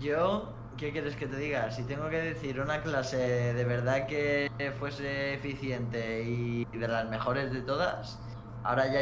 [0.00, 1.70] yo, ¿qué quieres que te diga?
[1.70, 3.16] Si tengo que decir una clase
[3.54, 8.18] de verdad que fuese eficiente y de las mejores de todas,
[8.64, 9.00] ahora ya,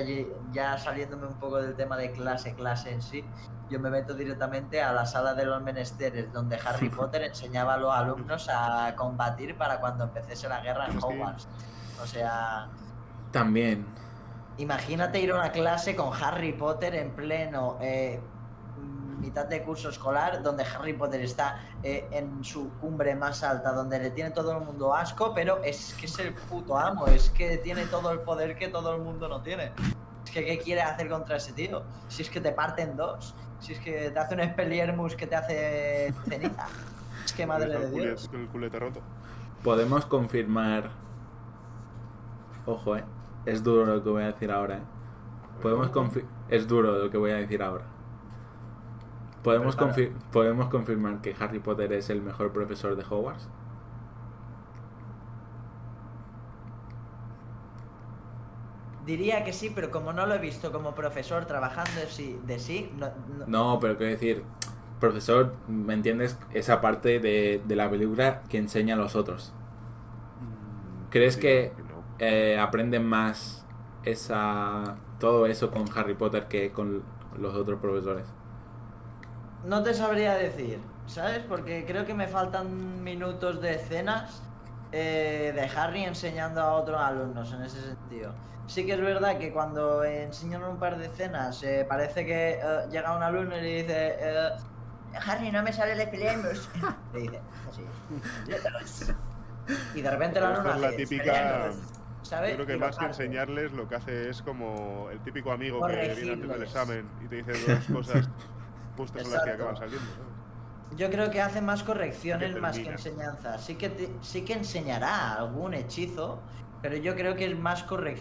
[0.53, 3.25] ya saliéndome un poco del tema de clase, clase en sí,
[3.69, 7.77] yo me meto directamente a la sala de los menesteres, donde Harry Potter enseñaba a
[7.77, 10.99] los alumnos a combatir para cuando empecese la guerra en.
[10.99, 11.47] Hogwarts.
[12.03, 12.67] O sea,
[13.31, 13.87] también.
[14.59, 18.21] Imagínate ir a una clase con Harry Potter en pleno eh,
[19.21, 23.99] mitad de curso escolar, donde Harry Potter está eh, en su cumbre más alta, donde
[23.99, 27.59] le tiene todo el mundo asco, pero es que es el puto amo, es que
[27.59, 29.73] tiene todo el poder que todo el mundo no tiene.
[30.25, 31.83] Es que, ¿qué quiere hacer contra ese tío?
[32.09, 35.27] Si es que te parte en dos, si es que te hace un Expelliarmus que
[35.27, 36.67] te hace ceniza.
[37.25, 38.29] Es que madre de Dios.
[38.29, 39.01] Con el culete roto.
[39.63, 40.91] Podemos confirmar.
[42.67, 43.05] Ojo, eh.
[43.47, 44.83] Es duro lo que voy a decir ahora, eh.
[45.63, 47.85] Podemos confi- Es duro lo que voy a decir ahora.
[49.43, 49.97] Podemos, Prepara.
[49.97, 53.49] confi- podemos confirmar que Harry Potter es el mejor profesor de Hogwarts.
[59.07, 62.59] Diría que sí, pero como no lo he visto como profesor trabajando de sí, de
[62.59, 63.09] sí no-
[63.39, 64.45] no- No, pero quiero decir,
[65.01, 66.39] profesor, ¿me entiendes?
[66.53, 69.53] Esa parte de, de la película que enseña a los otros.
[71.11, 72.05] ¿Crees Sí, que no.
[72.19, 73.67] eh, aprenden más
[74.05, 77.03] esa todo eso con Harry Potter que con
[77.39, 78.27] los otros profesores?
[79.65, 81.41] No te sabría decir, ¿sabes?
[81.49, 84.43] Porque creo que me faltan minutos de escenas
[84.93, 88.33] eh, de Harry enseñando a otros alumnos en ese sentido.
[88.67, 92.61] Sí que es verdad que cuando enseñan un par de escenas eh, parece que eh,
[92.91, 94.49] llega un alumno y le dice eh,
[95.27, 96.69] Harry, no me sale el Expelliarmus.
[97.13, 99.13] Le dice, así.
[99.95, 101.71] Y de repente el alumno es la típica-
[102.23, 102.51] ¿sabes?
[102.51, 105.97] Yo creo que más que enseñarles, lo que hace es como el típico amigo que
[106.15, 108.29] viene antes del examen y te dice dos cosas
[108.97, 110.07] justas son las que acaban saliendo.
[110.11, 110.99] ¿sabes?
[110.99, 113.59] Yo creo que hace más correcciones Que más que enseñanza.
[113.59, 116.41] Sí que, te- sí que enseñará algún hechizo,
[116.83, 118.19] pero yo creo que es más corre-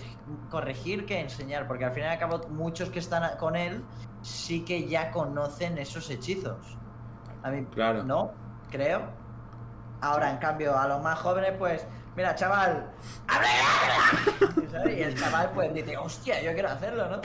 [0.51, 3.83] corregir que enseñar, porque al fin y al cabo muchos que están con él
[4.21, 6.77] sí que ya conocen esos hechizos.
[7.41, 8.03] A mí, Claro.
[8.03, 8.31] ¿no?
[8.69, 9.01] Creo.
[10.01, 11.85] Ahora, en cambio, a los más jóvenes, pues,
[12.15, 12.89] mira, chaval,
[13.27, 13.47] ¡abre!
[14.97, 17.21] Y el chaval, pues, dice, hostia, yo quiero hacerlo, ¿no?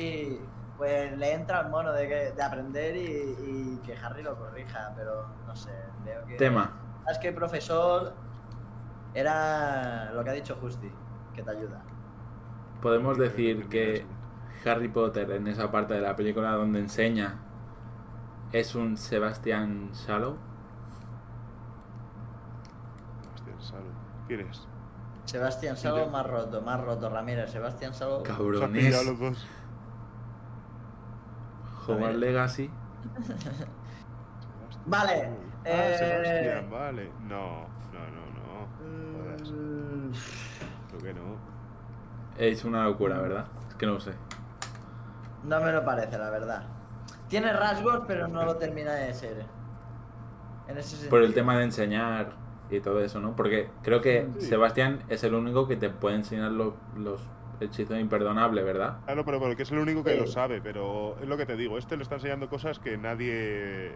[0.00, 0.38] Y
[0.84, 4.92] pues le entra el mono de, que- de aprender y, y que Harry lo corrija,
[4.94, 5.72] pero no sé,
[6.04, 6.36] veo que...
[6.36, 6.72] Tema.
[7.10, 8.12] Es que el profesor
[9.14, 10.92] era lo que ha dicho Justi,
[11.34, 11.80] que te ayuda.
[12.82, 14.06] Podemos creo decir que.
[14.66, 17.36] Harry Potter en esa parte de la película donde enseña
[18.52, 20.36] es un Sebastian Shallow.
[23.22, 23.90] Sebastián Salo.
[24.26, 24.66] ¿Quién es?
[25.26, 27.50] Sebastián Salo más roto, más roto, Ramírez.
[27.50, 28.22] Sebastián Salo...
[28.22, 28.94] Cabrones.
[31.86, 32.70] Hogwarts Legacy.
[34.86, 35.28] Vale.
[35.66, 37.10] Ah, eh, Sebastián, vale.
[37.22, 37.62] No,
[37.92, 38.68] no, no, no.
[39.24, 40.12] Jodas, Mm,
[40.88, 41.36] creo que no.
[42.36, 43.46] Es una locura, ¿verdad?
[43.68, 44.12] Es que no lo sé.
[45.44, 46.64] No me lo parece, la verdad.
[47.28, 49.46] Tiene rasgos, pero no lo termina de ser.
[50.68, 51.10] En ese sentido.
[51.10, 52.32] Por el tema de enseñar
[52.70, 53.34] y todo eso, ¿no?
[53.36, 54.46] Porque creo que Sí.
[54.48, 57.20] Sebastián es el único que te puede enseñar lo- los
[57.64, 58.98] hechizos imperdonables, ¿verdad?
[59.04, 60.20] Claro, pero porque es el único que Sí.
[60.20, 63.92] lo sabe, pero es lo que te digo, este le está enseñando cosas que nadie...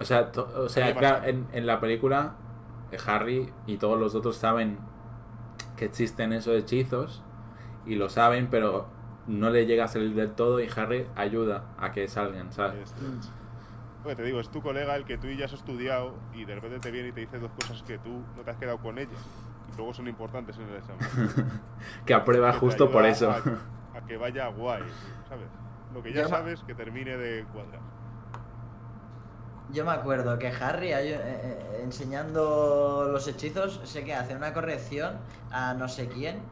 [0.00, 2.34] O sea, o sea claro, en, en la película
[2.90, 4.78] eh, Harry y todos los otros saben
[5.76, 7.22] que existen esos hechizos
[7.86, 8.88] y lo saben, pero
[9.26, 12.92] no le llega a salir del todo y Harry ayuda a que salgan, ¿sabes?
[12.92, 13.30] Es.
[14.02, 16.54] Lo que te digo, es tu colega el que tú ya has estudiado y de
[16.54, 18.98] repente te viene y te dice dos cosas que tú no te has quedado con
[18.98, 19.18] ellas
[19.76, 21.60] luego son importantes en el examen.
[22.06, 23.30] Que aprueba Que justo por eso.
[23.30, 23.36] A,
[23.98, 24.82] a que vaya guay,
[25.28, 25.48] ¿sabes?
[25.92, 27.80] Lo que ya sabes, que termine de cuadrar.
[29.72, 35.18] Yo me acuerdo que Harry, eh, eh, enseñando los hechizos, sé que hace una corrección
[35.50, 36.42] a no sé quién.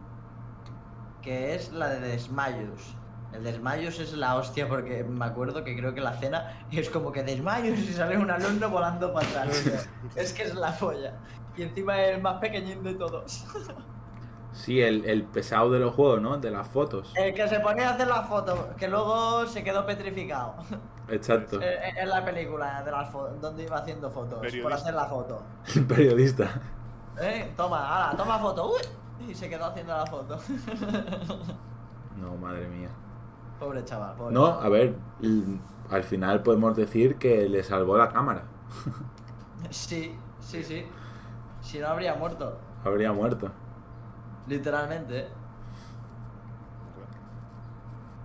[1.22, 2.94] que es la de Desmayos.
[3.32, 7.12] El Desmayos es la hostia porque me acuerdo que creo que la cena es como
[7.12, 9.88] que Desmayos y sale un alumno volando para atrás.
[10.16, 11.14] es que es la polla.
[11.58, 13.44] Y encima es el más pequeñín de todos.
[14.50, 16.38] Sí, el, el pesado de los juegos, ¿no?
[16.38, 17.12] De las fotos.
[17.14, 20.54] El que se ponía a hacer las fotos, que luego se quedó petrificado.
[21.08, 21.60] Exacto.
[21.62, 25.04] Eh, eh, En la película de las fotos, donde iba haciendo fotos, por hacer la
[25.04, 25.42] foto.
[25.76, 26.60] El periodista.
[27.20, 27.52] ¿Eh?
[27.56, 28.72] Toma, ahora, toma foto.
[28.72, 30.38] Uy, y se quedó haciendo la foto.
[32.16, 32.88] No, madre mía.
[33.60, 34.66] pobre chaval, pobre No, chaval.
[34.66, 34.94] a ver,
[35.90, 38.42] al final podemos decir que le salvó la cámara.
[39.70, 40.86] Sí, sí, sí.
[41.68, 43.50] Si no habría muerto, Habría muerto.
[44.46, 45.18] literalmente.
[45.18, 45.28] ¿eh?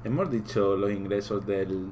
[0.05, 1.91] ¿Hemos dicho los ingresos del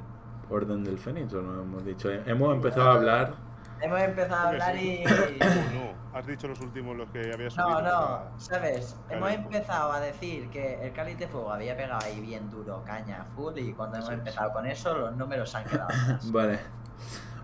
[0.49, 2.09] Orden del Fénix o no hemos dicho?
[2.09, 3.33] Hemos empezado a hablar.
[3.81, 5.03] Hemos empezado a hablar y...
[5.03, 7.69] No, has dicho los últimos los que había subido.
[7.69, 8.95] No, no, para- ¿sabes?
[9.09, 13.25] Hemos empezado a decir que el cáliz de fuego había pegado ahí bien duro, caña,
[13.35, 16.31] full, y cuando hemos empezado con eso, los números se han quedado atrás.
[16.31, 16.59] Vale.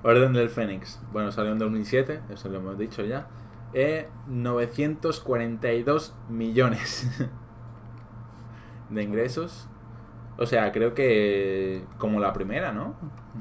[0.04, 0.98] Orden del Fénix.
[1.12, 3.26] Bueno, salió en 2007, eso lo hemos dicho ya.
[3.74, 7.10] Eh, 942 millones
[8.90, 9.68] de ingresos.
[10.38, 12.96] O sea, creo que como la primera, ¿no?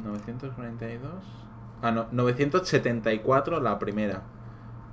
[0.05, 1.11] 942.
[1.83, 4.23] Ah, no, 974 la primera.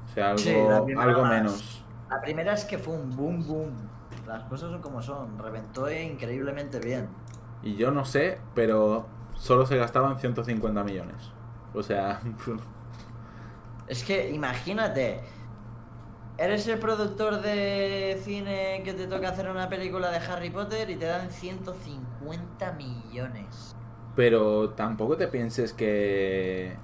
[0.05, 0.53] O sea, algo, Sí,
[0.97, 1.31] algo más.
[1.31, 1.85] menos.
[2.09, 3.71] La primera es que fue un boom, boom.
[4.27, 7.07] Las cosas son como son, reventó increíblemente bien.
[7.63, 11.31] Y yo no sé, pero solo se gastaban 150 millones.
[11.73, 12.19] O sea,
[13.87, 15.21] Es que imagínate,
[16.37, 20.95] eres el productor de cine que te toca hacer una película de Harry Potter y
[20.95, 23.75] te dan 150 millones.
[24.15, 26.77] Pero tampoco te pienses que,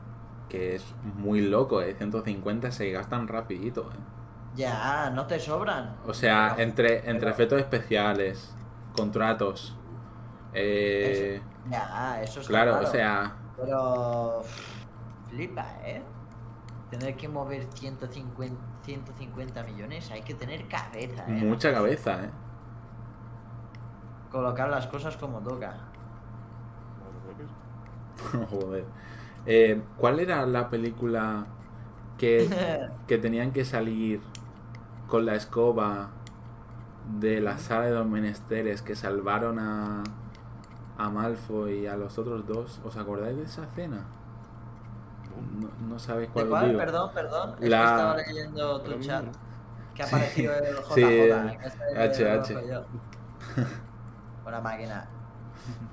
[0.50, 1.96] que es muy loco, ¿eh?
[1.96, 4.00] 150 se gastan rapidito, ¿eh?
[4.56, 5.96] Ya, no te sobran.
[6.06, 8.56] O sea, entre, entre efectos especiales,
[8.94, 9.78] contratos,
[10.54, 14.42] eh, Ya, eso es claro, o sea, Pero...
[15.30, 16.02] Flipa, ¿eh?
[16.90, 21.32] Tener que mover 150, 150 millones, hay que tener cabeza, ¿eh?
[21.32, 22.30] mucha cabeza, ¿eh?
[24.32, 25.76] Colocar las cosas como toca.
[28.50, 28.86] Joder.
[29.46, 31.46] Eh, ¿Cuál era la película
[32.18, 32.50] que,
[33.08, 34.22] que tenían que salir
[35.08, 36.10] con la escoba
[37.20, 40.04] de la sala de los menesteres que salvaron a,
[40.98, 42.82] a Malfoy y a los otros dos?
[42.84, 44.06] ¿Os acordáis de esa escena?
[45.60, 46.68] No, no sabéis ¿De cuál os cuál?
[46.68, 46.80] digo.
[46.80, 47.56] Perdón, perdón.
[47.62, 49.26] Es La- que estaba leyendo tu Pero chat.
[49.96, 50.94] Que ha aparecido el JJ.
[50.96, 52.54] Sí, que es el H, que H.
[52.54, 52.86] conozco yo.
[54.44, 55.10] Buena máquina.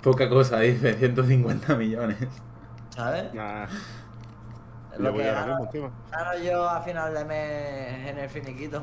[0.03, 2.17] Poca cosa, dice, 150 millones.
[2.91, 3.35] ¿Sabes?
[3.35, 5.91] Nah, Es le lo voy que ahora gano, mismo encima.
[6.11, 8.83] gano yo a final de mes en el finiquito.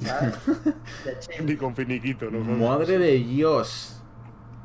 [0.00, 0.34] ¿Sabes?
[1.28, 1.44] De.
[1.44, 2.40] Ni con finiquito, ¿no?
[2.40, 4.00] Madre de Dios.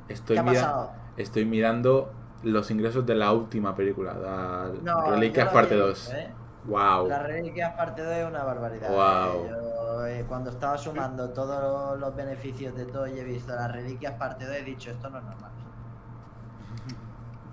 [0.08, 0.92] Estoy, ¿Qué ha mira- pasado?
[1.18, 2.12] estoy mirando
[2.44, 6.14] los ingresos de la última película, la No, Reliquias parte vi, 2.
[6.14, 6.30] ¿eh?
[6.66, 7.08] Wow.
[7.08, 8.90] La reliquia parte 2 es una barbaridad.
[8.94, 9.46] Guau.
[9.46, 9.50] ¿eh?
[9.50, 14.14] Yo, eh, cuando estaba sumando todos los beneficios de todo y he visto las reliquias
[14.14, 15.52] parte 2 he dicho esto no es normal.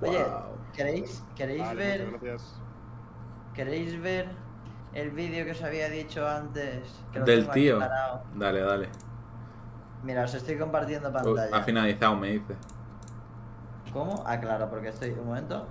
[0.02, 0.42] Oye, Wow.
[0.74, 2.08] ¿queréis, queréis Vale, ver
[3.54, 4.28] queréis ver
[4.94, 6.80] el vídeo que os había dicho antes?
[7.12, 7.78] Que Del tío.
[8.34, 8.88] Dale, dale.
[10.02, 11.54] Mira, os estoy compartiendo Oh, pantalla.
[11.56, 12.54] ha finalizado, me dice.
[13.92, 14.22] ¿Cómo?
[14.26, 15.10] Ah, claro, porque estoy.
[15.10, 15.66] Un momento.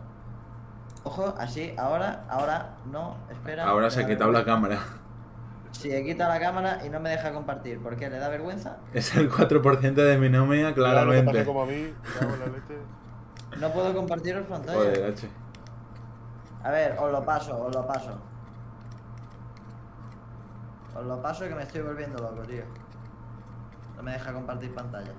[1.04, 3.66] Ojo, así, ahora, ahora, no, espera.
[3.68, 4.80] Ahora se ha quitado la cámara.
[5.72, 7.80] Sí, he quitado la cámara y no me deja compartir.
[7.82, 8.10] ¿Por qué?
[8.10, 8.78] ¿Le da vergüenza?
[8.94, 11.46] Es el 4% de mi nómina, Claro, claramente.
[11.46, 13.58] como a mí, la.
[13.60, 14.78] No puedo compartiros pantalla.
[14.78, 15.30] Joder, H.
[16.64, 18.20] A ver, os lo paso, os lo paso.
[20.96, 22.64] Os lo paso que me estoy volviendo loco, tío.
[23.96, 25.12] No me deja compartir pantalla.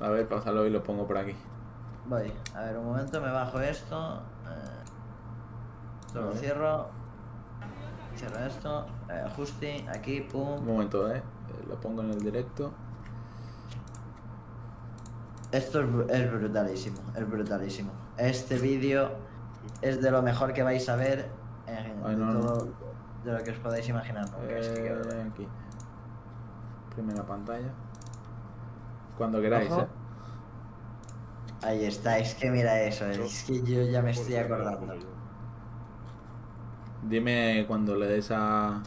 [0.00, 1.36] A ver, pásalo y lo pongo por aquí.
[2.06, 4.22] Voy, a ver, un momento, me bajo esto.
[4.46, 6.88] eh, lo cierro.
[8.16, 8.86] Cierro esto.
[9.08, 10.64] eh, ajuste, aquí, Un pum.
[10.66, 11.18] momento, eh.
[11.18, 12.72] Eh, Lo pongo en el directo.
[15.52, 17.92] Esto es, bru- es brutalísimo, es brutalísimo.
[18.16, 19.10] Este vídeo
[19.82, 21.28] es de lo mejor que vais a ver
[21.66, 22.40] en Ay, de no, no.
[22.40, 22.68] todo
[23.24, 24.28] de lo que os podáis imaginar.
[24.30, 24.38] ¿no?
[24.48, 24.86] Es que.
[24.88, 25.46] Eh, aquí.
[26.94, 27.68] Primera pantalla.
[29.18, 29.82] Cuando queráis, Ojo.
[29.82, 29.86] eh.
[31.62, 34.94] Ahí está, es que mira eso, es que yo ya me estoy acordando.
[37.02, 38.82] Dime cuando le des a.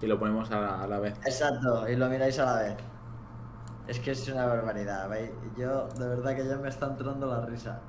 [0.00, 1.14] Y lo ponemos a la, a la vez.
[1.24, 2.76] Exacto, y lo miráis a la vez.
[3.86, 5.30] Es que es una barbaridad, ¿veis?
[5.56, 7.80] Yo, de verdad que ya me está entrando la risa.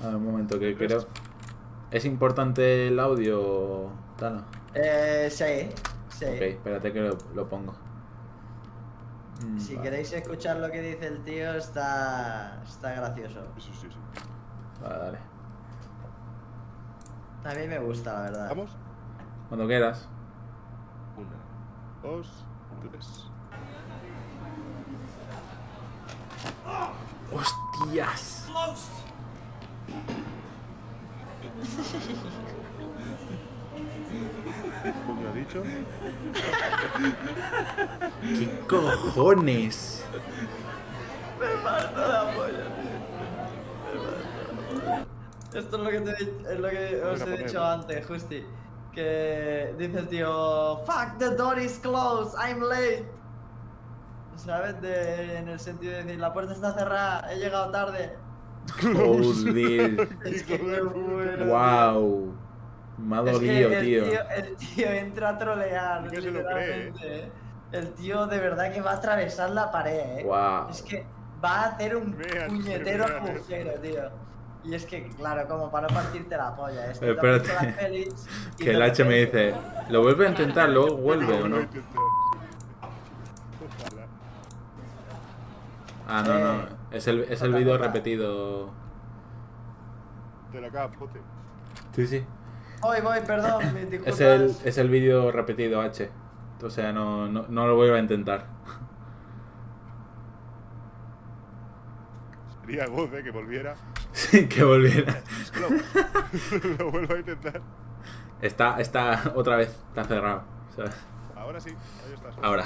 [0.00, 1.06] A ver, un momento, que creo.
[1.90, 4.44] ¿Es importante el audio, Tana?
[4.74, 5.68] Eh, sí,
[6.08, 6.26] Sí.
[6.26, 7.74] Ok, espérate que lo, lo pongo.
[9.44, 9.88] Mm, Si vale.
[9.90, 13.40] queréis escuchar lo que dice el tío, está, está gracioso.
[13.58, 13.98] Sí, sí, sí.
[14.82, 15.18] Vale, dale.
[17.44, 18.48] A mí me gusta, la verdad.
[18.50, 18.70] ¿Vamos?
[19.48, 20.08] Cuando quieras.
[21.16, 21.30] Una,
[22.02, 22.44] dos,
[22.90, 23.26] tres.
[27.32, 28.48] ¡Hostias!
[35.06, 35.62] ¿Cómo ha dicho?
[38.38, 40.04] ¿Qué cojones?
[45.54, 46.22] Esto es lo que, te,
[46.52, 48.44] es lo que os he dicho antes, Justi.
[48.92, 53.04] Que dice el tío, Fuck, the door is closed, I'm late.
[54.36, 54.80] ¿Sabes?
[54.80, 58.16] De- en el sentido de decir, la puerta está cerrada, he llegado tarde.
[58.80, 60.08] Joder.
[60.24, 61.46] Es que me muero.
[61.46, 62.34] wow.
[63.02, 64.04] Me ha Es que dolido, el tío.
[64.30, 67.16] El tío entra a trolear, Es que se lo cree, literalmente.
[67.24, 67.32] ¿eh?
[67.72, 70.22] El tío de verdad que va a atravesar la pared, ¿eh?
[70.24, 70.70] Wow.
[70.70, 71.06] Es que
[71.42, 73.16] va a hacer un Vean, puñetero eso.
[73.16, 74.02] agujero, tío.
[74.62, 76.90] Y es que, claro, como para no partirte la polla.
[76.90, 78.08] Es que Eh, tú has visto espérate.
[78.58, 79.54] Que el H me dice,
[79.88, 80.68] ¿lo vuelve a intentar?
[80.68, 81.56] ¿Luego vuelve o no?
[86.08, 86.52] Ah, no, no.
[86.62, 88.68] Eh, Es el, es el vídeo repetido.
[90.50, 91.20] Te la pote.
[91.94, 92.24] Sí, sí.
[92.80, 94.14] Voy, voy, perdón, disculpas.
[94.14, 96.10] Es el, es el vídeo repetido H.
[96.62, 98.46] O sea, no, no, no lo vuelvo a intentar.
[102.60, 103.74] Sería goce que volviera.
[104.12, 105.22] Sí, que volviera.
[105.60, 105.68] Lo,
[106.78, 107.62] lo vuelvo a intentar.
[108.42, 110.42] Está, está otra vez, está cerrado.
[110.74, 110.96] ¿sabes?
[111.36, 112.34] Ahora sí, ahí estás.
[112.42, 112.64] Ahora.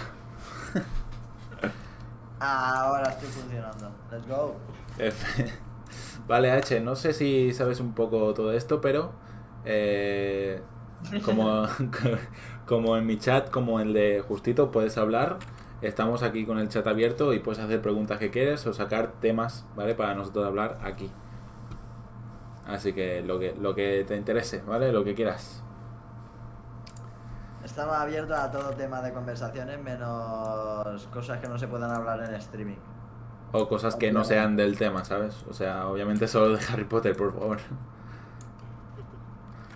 [2.40, 3.92] Ahora estoy funcionando.
[4.10, 4.56] Let's go.
[4.98, 5.52] F.
[6.26, 9.12] Vale, H, no sé si sabes un poco todo esto, pero
[9.64, 10.60] eh,
[11.24, 11.66] como,
[12.66, 15.38] como en mi chat, como el de Justito, puedes hablar.
[15.82, 19.66] Estamos aquí con el chat abierto y puedes hacer preguntas que quieres o sacar temas,
[19.76, 19.94] ¿vale?
[19.94, 21.10] Para nosotros hablar aquí.
[22.66, 24.92] Así que lo que, lo que te interese, ¿vale?
[24.92, 25.62] Lo que quieras.
[27.62, 32.34] Estaba abierto a todo tema de conversaciones, menos cosas que no se puedan hablar en
[32.34, 32.76] streaming.
[33.52, 35.44] O cosas que no sean del tema, ¿sabes?
[35.48, 37.58] O sea, obviamente solo de Harry Potter, por favor.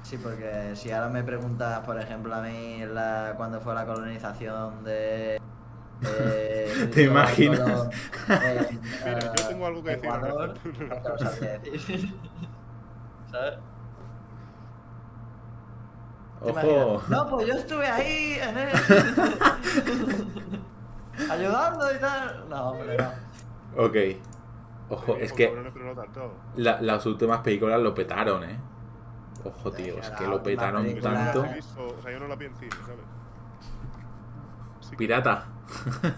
[0.09, 4.83] Sí, porque si ahora me preguntas, por ejemplo, a mí la, cuándo fue la colonización
[4.83, 5.39] de.
[6.01, 7.91] de- ¿Te imaginas?
[8.31, 11.19] en, Mira, yo tengo algo que decir Ecuador, no.
[13.31, 13.59] ¿Sabes?
[16.43, 17.03] ¿Te Ojo.
[17.09, 18.69] No, pues yo estuve ahí en el...
[21.31, 22.49] ayudando y tal.
[22.49, 23.85] No, hombre, no.
[23.85, 23.97] Ok.
[24.89, 25.53] Ojo, Sí, es que
[26.57, 28.59] las últimas películas lo petaron, ¿eh?
[29.45, 31.45] Ojo, tío, es que lo petaron tanto.
[31.77, 33.05] O sea, yo no la vi en cine, ¿sabes?
[34.91, 35.47] Que- Pirata.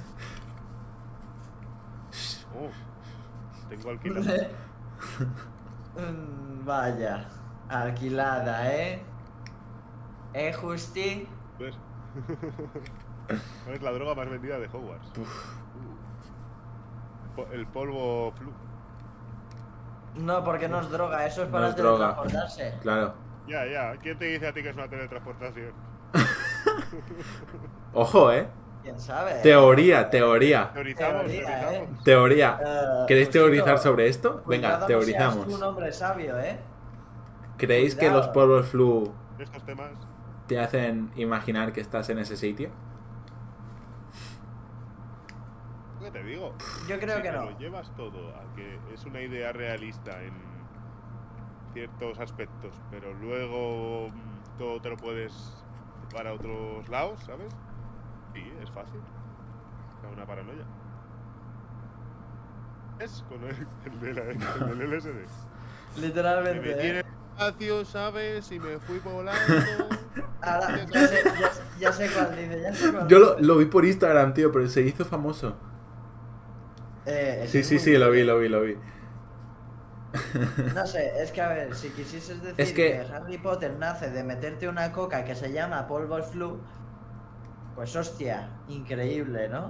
[2.52, 2.68] Oh,
[3.68, 4.26] tengo alquilado.
[5.96, 7.28] Mm, Vaya,
[7.68, 9.02] alquilada, ¿eh?
[10.34, 11.26] ¿Eh, Justi?
[11.58, 11.76] ¿Ves?
[13.64, 15.10] ¿Cuál es la droga más vendida de Hogwarts?
[15.18, 15.26] Uh.
[17.52, 18.52] El polvo flu.
[20.16, 22.14] No, porque no es droga, eso es No para droga.
[22.16, 22.74] teletransportarse.
[22.82, 23.14] Claro.
[23.48, 23.92] Ya, ya.
[24.00, 25.72] ¿Quién te dice a ti que es una teletransportación?
[27.92, 28.46] Ojo, ¿eh?
[28.82, 29.32] ¿Quién sabe?
[29.32, 29.40] eh?
[29.42, 30.70] Teoría, teoría.
[30.72, 32.04] Teorizamos, Teoría, teorizamos.
[32.04, 32.58] Teoría.
[32.64, 34.42] Eh, ¿Queréis Justito, teorizar sobre esto?
[34.46, 35.46] Venga, cuidado no teorizamos.
[35.46, 36.58] un hombre sabio, ¿eh?
[37.58, 39.90] ¿Creéis que los polvos flu Estos temas.
[40.46, 42.70] te hacen imaginar que estás en ese sitio?
[46.12, 46.54] ¿Qué te digo?
[46.88, 47.44] Yo creo si que no.
[47.50, 50.32] lo llevas todo a que es una idea realista en
[51.72, 55.32] ciertos aspectos, pero luego mm, todo te lo puedes
[56.10, 57.52] llevar a otros lados, ¿sabes?
[58.34, 59.00] Sí, es fácil.
[60.02, 60.64] Da una paranoia.
[62.98, 64.30] Es con el, el de la-
[64.72, 65.26] el del LSD.
[65.94, 67.02] Me Literalmente, en ¿eh?
[67.34, 68.50] espacio, ¿sabes?
[68.52, 69.40] Y me fui volando.
[70.42, 73.84] Ahora, ya sé, ya, ya sé cuál dice, ya sé cuál Yo lo vi por
[73.84, 75.56] Instagram, tío, pero se hizo famoso.
[77.10, 78.76] Eh, Sí, sí, sí, lo vi, lo vi, lo vi.
[80.76, 83.00] No sé, es que a ver, si quisieses decir Es que...
[83.02, 86.48] que- Harry Potter nace de meterte una coca que se llama polvo flu,
[87.74, 89.62] pues hostia, increíble, ¿no?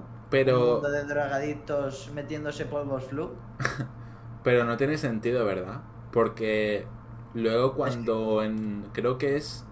[0.44, 3.36] Un Pero, mundo de drogadictos metiéndose polvos flu.
[4.42, 5.82] pero no tiene sentido, ¿verdad?
[6.10, 6.86] Porque
[7.34, 8.90] luego cuando en...
[8.92, 9.66] Creo que es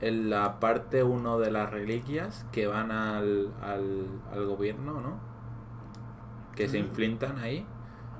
[0.00, 5.29] en la parte 1 de las reliquias que van al, al, al gobierno, ¿no?
[6.54, 7.66] Que se inflintan ahí.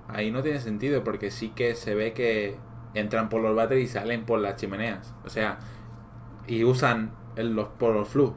[0.08, 2.56] Ahí no tiene sentido porque sí que se ve que
[2.94, 5.14] entran por los váteres y salen por las chimeneas.
[5.24, 5.58] O sea,
[6.46, 8.34] y usan el- los por los flu.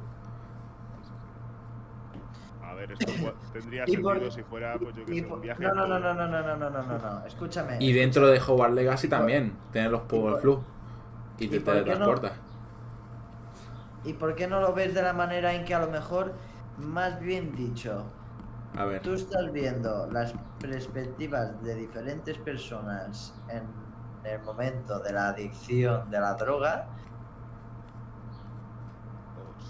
[2.83, 3.05] Esto
[3.53, 5.63] tendría por- sentido si fuera, pues yo que sé, un viaje.
[5.63, 7.77] no, no, no, no, no, no, no, no, no, escúchame.
[7.79, 10.63] Y dentro de Hogwarts Legacy Y por- también, tener los por- Power Flu.
[11.39, 12.33] Y te qué no- teletransportas.
[14.03, 16.33] ¿Y por qué no lo ves de la manera en que a lo mejor,
[16.77, 18.03] más bien dicho,
[19.03, 23.63] Tú estás viendo las perspectivas de diferentes personas en
[24.23, 26.87] el momento de la adicción de la droga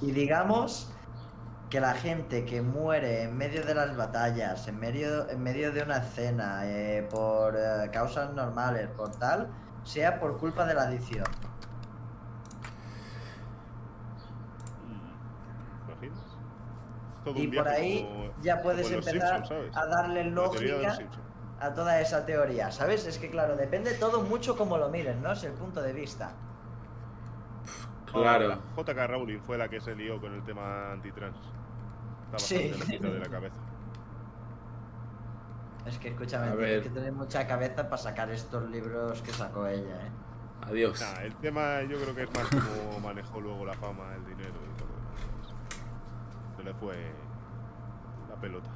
[0.02, 0.94] y digamos
[1.70, 5.82] que la gente que muere en medio de las batallas, en medio, en medio de
[5.84, 9.50] una escena, eh, por eh, causas normales, por tal,
[9.84, 11.26] sea por culpa de la adicción.
[15.88, 16.38] ¿Imaginas?
[17.24, 19.44] Todo Y un por ahí como- ya puedes empezar
[19.74, 20.98] a darle lógica
[21.60, 23.06] a toda esa teoría, ¿sabes?
[23.06, 25.32] Es que claro, depende todo mucho como lo miren, ¿no?
[25.32, 26.32] Es el punto de vista.
[28.12, 28.60] Claro.
[28.76, 31.38] JK Rowling fue la que se lió con el tema antitrans.
[32.26, 32.70] Está Sí.
[32.78, 33.56] bastante de la cabeza.
[35.86, 39.96] Es que escúchame, tienes que tener mucha cabeza para sacar estos libros que sacó ella,
[40.06, 40.12] ¿eh?
[40.66, 41.02] Adiós.
[41.02, 44.54] Nah, el tema yo creo que es más como manejó luego la fama, el dinero.
[46.64, 46.96] Se le fue
[48.30, 48.70] la pelota.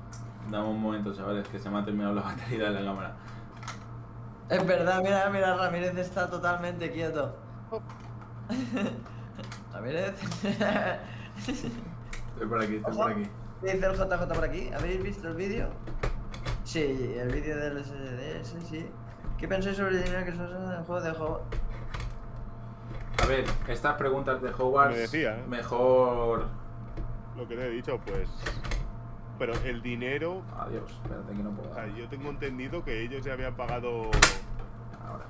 [0.51, 3.15] Dame un momento, chavales, que se me ha terminado la batería de la cámara.
[4.49, 7.37] Es verdad, mira, mira, Ramírez está totalmente quieto.
[9.73, 10.15] Ramírez.
[11.37, 13.03] Estoy por aquí, estoy Ojo.
[13.03, 13.29] por aquí.
[13.61, 14.69] ¿Qué dice el JJ por aquí?
[14.73, 15.69] ¿Habéis visto el vídeo?
[16.65, 18.89] Sí, el vídeo del SDDS, sí.
[19.37, 21.41] ¿Qué pensáis sobre el dinero que se usa en el juego de juego?
[23.23, 24.93] A ver, estas preguntas de Hogwarts.
[24.93, 25.45] Me decía, ¿eh?
[25.47, 26.66] Mejor.
[27.37, 28.27] Lo que te he dicho, pues.
[29.37, 30.41] Pero el dinero.
[30.57, 31.69] Adiós, espérate que no puedo.
[31.69, 34.09] O sea, yo tengo entendido que ellos ya habían pagado
[34.99, 35.25] Ahora.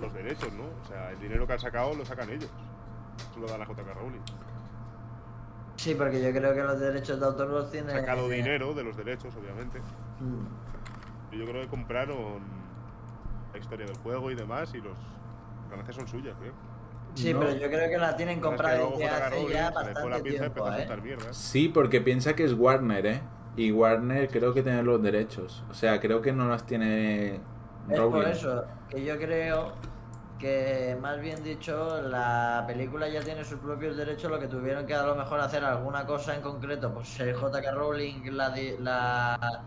[0.00, 0.64] los derechos, ¿no?
[0.64, 2.50] O sea, el dinero que han sacado lo sacan ellos.
[3.30, 4.20] Eso lo da la JK Rowling.
[5.74, 7.92] Sí, porque yo creo que los derechos de autor los tiene.
[7.92, 9.80] Han sacado dinero de los derechos, obviamente.
[10.20, 11.34] Mm.
[11.34, 12.40] Y yo creo que compraron
[13.52, 16.52] la historia del juego y demás y los las ganancias son suyas, creo.
[17.22, 17.40] Sí, No.
[17.40, 20.96] pero yo creo que la tienen comprada desde hace Rowling ya bastante tiempo, ¿eh?
[21.02, 21.32] mierda.
[21.32, 23.20] Sí, porque piensa que es Warner, ¿eh?
[23.56, 25.64] Y Warner creo que tiene los derechos.
[25.70, 27.40] O sea, creo que no las tiene
[27.90, 29.72] Es por eso que yo creo
[30.38, 34.94] que, más bien dicho, la película ya tiene sus propios derechos, lo que tuvieron que
[34.94, 37.72] a lo mejor hacer alguna cosa en concreto, pues ser J.K.
[37.72, 39.64] Rowling la, di- la,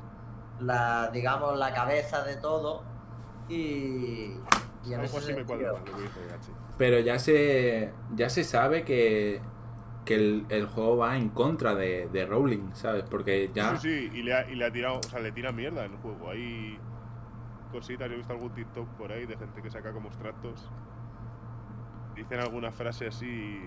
[0.62, 2.84] la, digamos, la cabeza de todo
[3.50, 4.38] y,
[4.86, 6.52] y en Algo ese así me cuadra sentido, más lo que dice Gachi.
[6.82, 9.40] Pero ya se, ya se sabe que,
[10.04, 13.04] que el, el juego va en contra de, de Rowling, ¿sabes?
[13.04, 13.78] Porque ya...
[13.78, 15.92] Sí, sí, y le, ha, y le ha tirado, o sea, le tira mierda en
[15.92, 16.32] el juego.
[16.32, 16.80] Hay
[17.72, 20.72] cositas, yo he visto algún TikTok por ahí de gente que saca como extractos.
[22.16, 23.60] Dicen alguna frase así,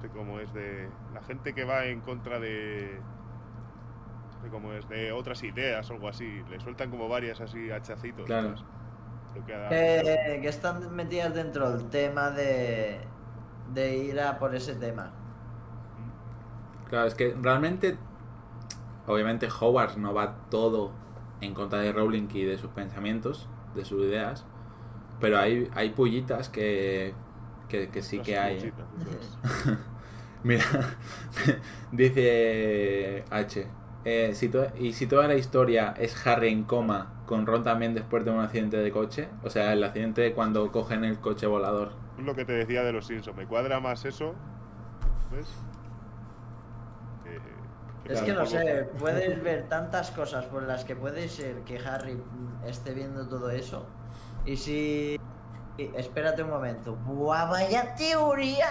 [0.00, 2.98] sé cómo es, de la gente que va en contra de,
[4.42, 6.42] sé cómo es, de otras ideas o algo así.
[6.50, 8.26] Le sueltan como varias así hachacitos.
[8.26, 8.56] Claro.
[8.56, 8.75] ¿sabes?
[9.36, 13.00] Lo que están metidas dentro del tema de,
[13.74, 15.12] de ir a por ese tema.
[16.88, 17.98] Claro, es que realmente,
[19.06, 20.92] obviamente Hogwarts no va todo
[21.40, 24.46] en contra de Rowling y de sus pensamientos, de sus ideas,
[25.20, 27.14] pero hay, hay pullitas que,
[27.68, 28.58] que, que sí que hay.
[28.58, 28.72] ¿eh?
[30.42, 30.64] Mira,
[31.92, 33.66] dice H.
[34.04, 38.24] eh, si y si toda la historia es Harry en coma, con Ron también después
[38.24, 41.92] de un accidente de coche, o sea, el accidente de cuando cogen el coche volador.
[42.18, 43.36] Es lo que te decía de los Simpsons.
[43.36, 44.34] Me cuadra más eso.
[45.30, 45.46] ¿Ves?
[47.26, 47.40] Eh,
[48.04, 52.22] Es que no sé, puedes ver tantas cosas por las que puede ser que Harry
[52.64, 53.86] esté viendo todo eso.
[54.44, 55.18] Y si.
[55.76, 56.94] y- espérate un momento.
[56.94, 58.66] ¡Buah, vaya teoría!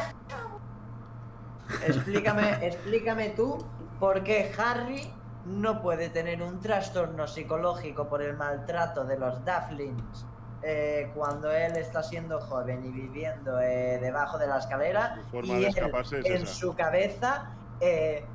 [1.86, 3.58] Explícame, explícame tú
[4.00, 5.12] por qué Harry
[5.46, 10.26] no puede tener un trastorno psicológico por el maltrato de los Dufflins
[10.64, 15.54] eh, cuando él está siendo joven y viviendo eh, debajo de la escalera Su forma
[15.54, 16.54] y de él, escaparse es en esa.
[16.54, 18.26] su cabeza eh,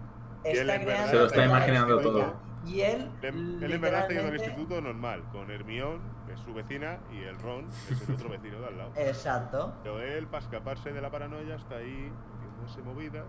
[0.44, 2.50] Y él está en creando verdad Se lo está imaginando todo.
[2.66, 6.40] Y él, Él, él en verdad está yendo al instituto normal, con Hermión, que es
[6.40, 8.92] su vecina, y el Ron, que es el otro vecino de al lado.
[8.96, 9.72] Exacto.
[9.82, 13.26] Pero él, para escaparse de la paranoia, está ahí haciéndose movidas.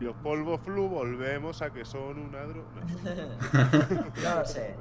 [0.00, 2.80] Y los polvos flu volvemos a que son una droga.
[4.22, 4.74] no lo sé.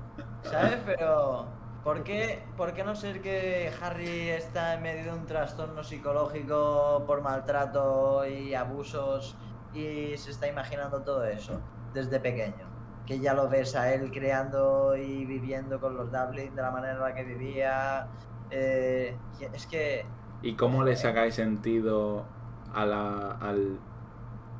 [0.43, 0.79] ¿Sabes?
[0.85, 1.47] Pero.
[1.87, 7.05] ¿por qué, ¿Por qué no ser que Harry está en medio de un trastorno psicológico
[7.07, 9.37] por maltrato y abusos
[9.73, 11.61] y se está imaginando todo eso
[11.93, 12.67] desde pequeño?
[13.05, 16.95] Que ya lo ves a él creando y viviendo con los Dublin de la manera
[16.95, 18.07] en la que vivía.
[18.51, 19.15] eh,
[19.53, 20.05] es que.
[20.41, 22.25] ¿Y cómo le sacáis sentido
[22.73, 23.79] a la, al,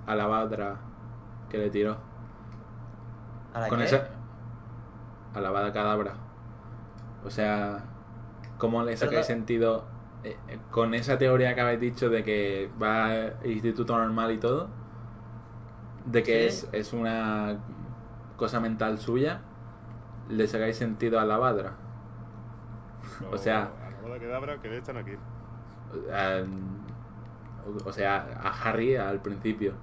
[0.07, 0.77] a la Badra
[1.49, 1.97] que le tiró.
[3.53, 3.85] ¿Para Con qué?
[3.85, 4.07] esa.
[5.33, 6.13] A la Vada Cadabra.
[7.23, 7.83] O sea,
[8.57, 9.85] ¿cómo le sacáis Pero- sentido
[10.23, 14.37] eh, eh, con esa teoría que habéis dicho de que va al instituto normal y
[14.39, 14.67] todo?
[16.05, 16.67] De que Sí.
[16.71, 17.57] es, es una
[18.37, 19.41] cosa mental suya.
[20.29, 21.73] ¿Le sacáis sentido a la Badra?
[23.31, 25.13] O sea- A la boda que dabra que le echan aquí.
[26.13, 26.43] A-
[27.85, 29.73] o sea, a Harry al principio.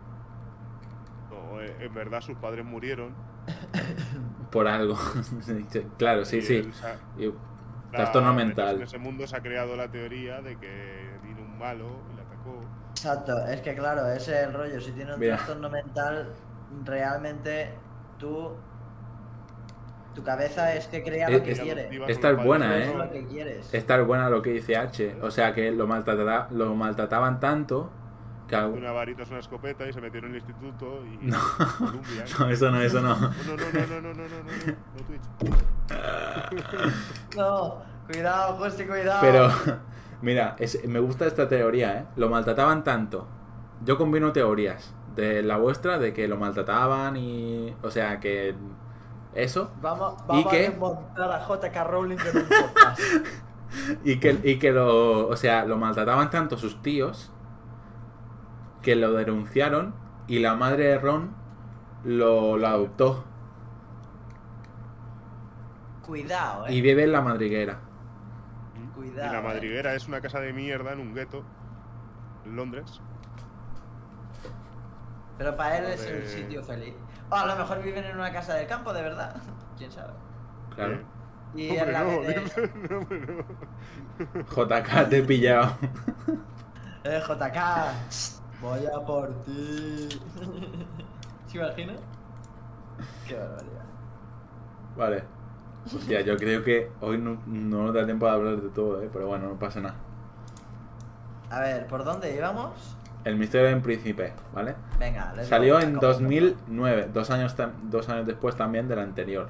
[1.61, 3.15] Eh, en verdad sus padres murieron.
[4.51, 4.97] Por algo.
[5.99, 6.71] claro, sí, y sí.
[6.73, 6.97] sa-
[7.91, 8.83] Trastorno En mental.
[8.83, 12.61] ese mundo se ha creado la teoría de que vino un malo y le atacó.
[12.91, 14.81] Exacto, es que claro, ese es el rollo.
[14.81, 15.37] Si tienes un Mira.
[15.37, 16.33] trastorno mental,
[16.85, 17.73] realmente
[18.19, 18.51] tú.
[20.15, 21.89] Tu cabeza es que crea Es- lo que es- quiere.
[21.93, 22.83] Iba esta es buena, ¿eh?
[22.85, 23.05] Es ¿no?
[23.05, 23.73] lo que quieres.
[23.75, 25.17] Esta es buena lo que dice H.
[25.23, 27.91] O sea que lo, maltrata- lo maltrataban tanto
[28.49, 31.27] que algo- Una varita es una escopeta y se metieron en el instituto y.
[31.27, 31.39] No.
[31.79, 32.25] Columbia.
[32.39, 33.15] No, eso no, eso no.
[33.17, 35.23] No, no, no, no, no, no, no, no, no, no, Twitch.
[37.37, 39.19] No, cuidado, Justi, cuidado.
[39.21, 39.49] Pero,
[40.23, 42.05] mira, es- me gusta esta teoría, ¿eh?
[42.17, 43.27] Lo maltrataban tanto.
[43.85, 47.75] Yo combino teorías de la vuestra de que lo maltrataban y...
[47.83, 48.55] O sea, que...
[49.35, 49.73] Eso.
[49.83, 50.67] Vamos, ¿Y vamos qué?
[50.67, 53.01] a desmontar a JK Rowling en un podcast.
[54.05, 55.27] Y que, y que lo...
[55.29, 57.33] O sea, lo maltrataban tanto sus tíos
[58.85, 59.95] que lo denunciaron
[60.29, 61.35] y la madre de Ron
[62.05, 63.25] lo, lo adoptó.
[66.07, 66.75] Cuidado, eh.
[66.75, 67.79] Y vive en la madriguera.
[68.95, 69.43] Cuidado, Y la eh.
[69.43, 71.43] madriguera es una casa de mierda en un gueto.
[72.45, 73.01] En Londres.
[75.39, 76.29] Pero para él es el Joder.
[76.29, 76.95] sitio feliz.
[77.31, 79.35] O a lo mejor viven en una casa del campo, de verdad.
[79.79, 80.13] ¿Quién sabe?
[80.75, 80.95] Claro.
[80.95, 81.05] Eh,
[81.57, 83.45] Y hombre, en la no, de- no, hombre, no.
[84.45, 85.77] JK te he pillado.
[87.07, 87.59] Eh, JK,
[88.65, 90.09] voy a por ti.
[91.47, 91.93] ¿Se imagina?
[93.29, 93.85] Qué barbaridad.
[94.97, 95.25] Vale.
[95.87, 99.11] Hostia, yo creo que hoy no, no nos da tiempo de hablar de todo, ¿eh?
[99.13, 99.97] pero bueno, no pasa nada.
[101.51, 102.97] A ver, ¿por dónde íbamos?
[103.25, 104.75] El misterio del príncipe, ¿vale?
[104.99, 106.21] Venga, let's Salió en Acabamos.
[106.21, 109.49] 2009, dos años, dos años después también del anterior.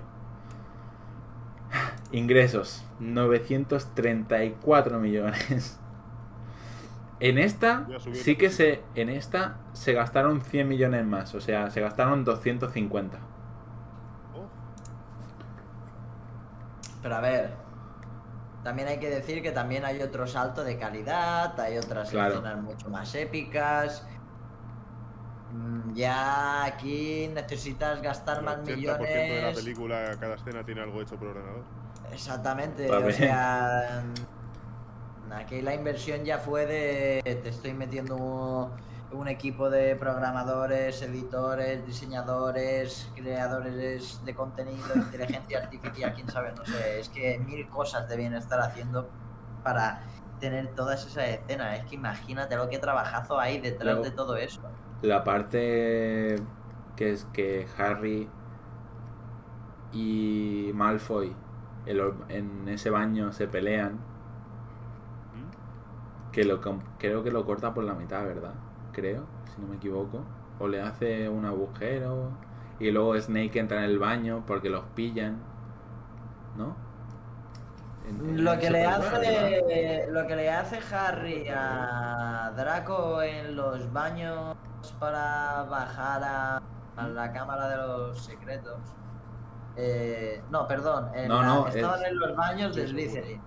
[2.13, 5.79] Ingresos, 934 millones.
[7.21, 11.81] En esta, sí que se, en esta se gastaron 100 millones más, o sea, se
[11.81, 13.19] gastaron 250.
[14.35, 14.47] Oh,
[17.03, 17.51] Pero a ver,
[18.63, 22.35] también hay que decir que también hay otro salto de calidad, hay otras Claro.
[22.35, 24.07] escenas mucho más épicas.
[25.53, 29.55] Mm, Ya aquí necesitas gastar el más 80% de la millones.
[29.57, 31.63] película, cada escena tiene algo hecho por ordenador.
[32.13, 34.03] Exactamente, o sea,
[35.37, 38.71] aquí la inversión ya fue de te estoy metiendo un,
[39.13, 47.01] un equipo de programadores, editores, diseñadores, creadores de contenido, inteligencia artificial, quién sabe, no sé,
[47.01, 49.09] es que mil cosas debían estar haciendo
[49.63, 50.03] para
[50.41, 54.37] tener todas esas escenas, es que imagínate lo que trabajazo hay detrás Luego- de todo
[54.37, 54.61] eso.
[55.03, 56.37] La parte
[56.97, 58.29] que es que Harry
[59.93, 61.35] y Malfoy
[61.87, 63.99] en, ese baño se pelean.
[66.35, 66.61] Que lo
[66.99, 68.55] creo que lo corta por la mitad, ¿verdad?
[68.93, 69.25] Creo,
[69.55, 70.21] si no me equivoco.
[70.59, 72.31] O le hace un agujero
[72.79, 75.39] y luego Snake entra en el baño porque los pillan,
[76.57, 76.77] ¿no?
[78.09, 83.93] En- en Lo que, le hace, lo que le hace Harry a Draco en los
[83.93, 84.57] baños
[84.99, 86.63] para bajar a,
[86.97, 88.77] a la cámara de los secretos.
[89.77, 91.11] eh, no, perdón.
[91.15, 93.41] en No, la- no, estaban es- en los baños del Slytherin.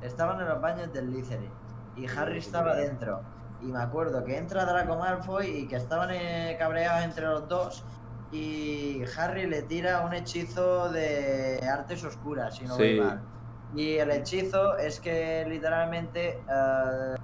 [0.00, 1.50] Estaban en los baños del Slytherin.
[1.96, 3.22] Y Harry estaba dentro.
[3.60, 7.84] Y me acuerdo que entra Draco Malfoy y que estaban eh, cabreados entre los dos.
[8.32, 13.00] Y Harry le tira un hechizo de artes oscuras, si no voy Sí.
[13.00, 13.20] mal.
[13.74, 16.42] Y el hechizo es que literalmente.
[16.48, 17.14] eh,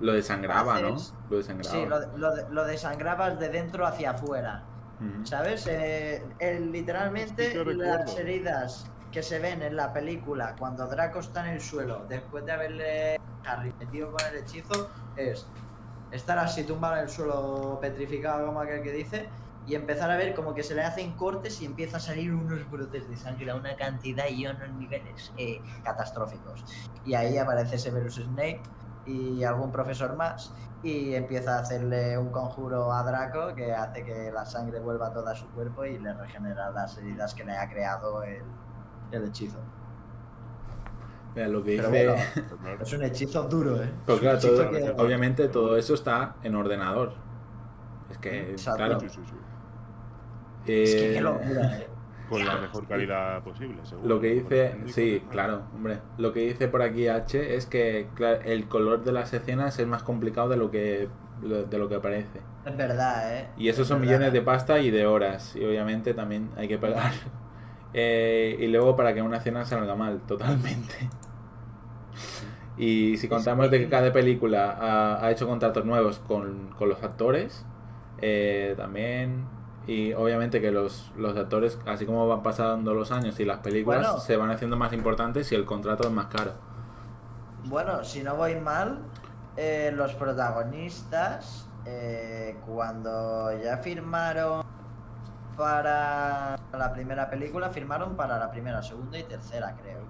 [0.00, 0.94] Lo desangraba, ¿no?
[0.96, 1.74] haces- Lo desangraba.
[1.76, 4.64] sí, lo, lo- lo desangrabas de dentro hacia afuera.
[5.24, 5.66] ¿Sabes?
[5.66, 11.54] Eh, el- literalmente las heridas que se ven en la película cuando Draco está en
[11.54, 15.46] el suelo, después de haberle Harry metido con el hechizo, es
[16.10, 19.28] estar así tumbado en el suelo petrificado, como aquel que dice,
[19.68, 22.68] y empezar a ver como que se le hacen cortes y empieza a salir unos
[22.68, 26.64] brotes de sangre a una cantidad y unos niveles eh, catastróficos.
[27.04, 28.62] Y ahí aparece Severus Snape
[29.06, 34.32] y algún profesor más y empieza a hacerle un conjuro a Draco que hace que
[34.32, 37.68] la sangre vuelva a todo su cuerpo y le regenera las heridas que le ha
[37.70, 38.42] creado el,
[39.14, 39.58] el hechizo.
[41.34, 42.06] Mira, lo que Pero dice...
[42.60, 43.90] bueno, es un hechizo duro, ¿eh?
[44.06, 47.14] Pero Es un claro, hechizo todo- que- obviamente Eh, todo eso está en ordenador.
[48.10, 48.76] Es que, Exacto.
[48.84, 49.34] claro, Sí, sí, sí.
[50.72, 51.88] Es que Eh, qué locura, eh.
[52.28, 54.08] Con la mejor calidad posible, seguro.
[54.08, 55.98] Lo que dice, sí, claro, hombre.
[56.16, 59.86] Lo que dice por aquí H es que claro, el color de las escenas es
[59.86, 61.08] más complicado de lo que
[61.42, 62.40] de lo que parece.
[62.64, 63.48] Es verdad, ¿eh?
[63.58, 64.12] Y esos Es son verdad.
[64.14, 65.54] millones de pasta y de horas.
[65.54, 67.12] Y obviamente también hay que pagar.
[67.94, 71.08] Eh, y luego para que una escena salga mal, totalmente.
[72.76, 77.02] Y si contamos de que cada película ha, ha hecho contratos nuevos con, con los
[77.02, 77.64] actores,
[78.20, 79.44] eh, también.
[79.86, 84.00] Y obviamente que los, los actores, así como van pasando los años y las películas,
[84.02, 84.18] Bueno.
[84.18, 86.52] se van haciendo más importantes y el contrato es más caro.
[87.66, 88.98] Bueno, si no voy mal,
[89.56, 94.64] eh, los protagonistas, eh, cuando ya firmaron
[95.56, 100.00] para la primera película, firmaron para la primera, segunda y tercera, creo.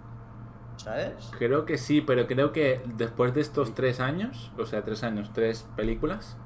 [0.77, 1.31] ¿Sabes?
[1.39, 5.31] Creo que sí, pero creo que después de estos tres años, o sea, tres años,
[5.33, 6.37] tres películas,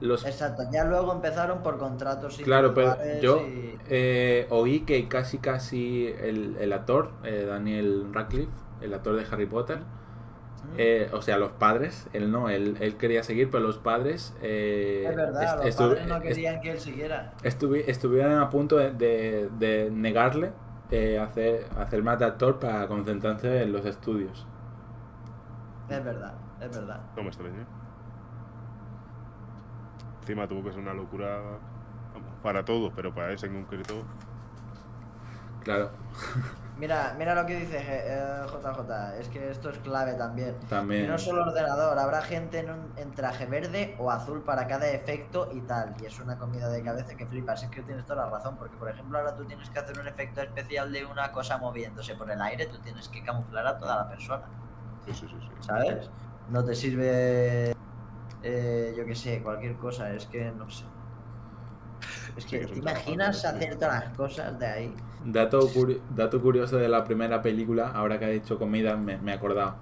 [0.00, 5.38] los Exacto, ya luego empezaron por contratos Claro, pero yo y- eh, oí que casi
[5.38, 9.78] casi el, el actor, eh, Daniel Radcliffe, el actor de Harry Potter,
[10.76, 15.06] eh, o sea, los padres, él no, él, él quería seguir, pero los padres eh,
[15.08, 17.32] es verdad, est- los padres no querían que él siguiera.
[17.42, 20.52] estuvi- estuvieron a punto de, de- de negarle
[20.90, 24.46] eh, hacer, hacer más de actor para concentrarse en los estudios.
[25.88, 27.00] Es verdad, es verdad.
[27.16, 27.66] No me extraña.
[30.20, 31.40] Encima tuvo que ser una locura
[32.42, 34.02] para todos, pero para ese en concreto.
[35.64, 35.90] Claro,
[36.78, 40.56] Mira, mira lo que dice eh, JJ, es que esto es clave también.
[40.62, 41.08] Y también.
[41.08, 45.48] no solo ordenador, habrá gente en, un, en traje verde o azul para cada efecto
[45.52, 45.96] y tal.
[46.00, 47.64] Y es una comida de cabeza que flipas.
[47.64, 50.06] Es que tienes toda la razón, porque por ejemplo ahora tú tienes que hacer un
[50.06, 53.96] efecto especial de una cosa moviéndose por el aire, tú tienes que camuflar a toda
[53.96, 54.44] la persona,
[55.04, 55.36] Sí, sí, sí.
[55.40, 55.48] sí.
[55.60, 56.08] ¿sabes?
[56.48, 57.74] No te sirve,
[58.42, 60.84] eh, yo qué sé, cualquier cosa, es que no sé.
[62.36, 64.94] Es que te imaginas hacer todas las cosas de ahí.
[65.24, 69.32] Dato, curi- dato curioso de la primera película, ahora que ha dicho comida, me, me
[69.32, 69.74] he acordado.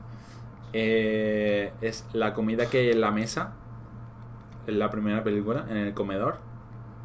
[0.73, 3.53] Eh, es la comida que hay en la mesa,
[4.67, 6.39] en la primera película, en el comedor,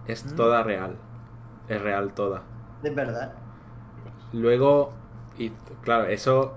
[0.07, 0.35] es Mm.
[0.35, 0.95] toda real.
[1.67, 2.41] Es real toda.
[2.83, 3.33] Es verdad.
[4.33, 4.93] Luego,
[5.37, 5.51] y,
[5.83, 6.53] claro, eso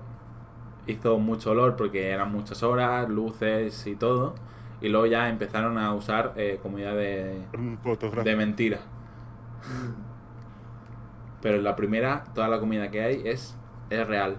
[0.87, 4.35] hizo mucho olor porque eran muchas horas, luces y todo.
[4.81, 7.39] Y luego ya empezaron a usar eh, comida de,
[8.23, 8.79] de mentira.
[11.45, 13.55] Pero la primera, toda la comida que hay es,
[13.91, 14.35] es real.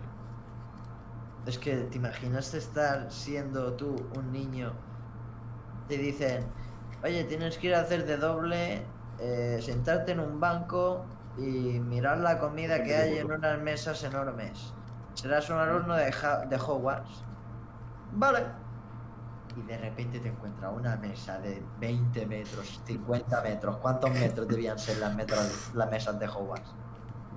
[1.47, 4.73] Es que te imaginas estar siendo tú un niño.
[5.87, 6.45] Te dicen,
[7.05, 8.83] oye, tienes que ir a hacer de doble,
[9.21, 11.07] eh, sentarte en un banco
[11.39, 14.75] y mirar la comida que hay en unas mesas enormes.
[15.15, 17.23] Serás un alumno de, de Hogwarts.
[18.15, 18.47] Vale.
[19.57, 23.77] Y de repente te encuentras una mesa de 20 metros, 50 metros.
[23.77, 26.75] ¿Cuántos metros debían ser las, metros, las mesas de Hogwarts?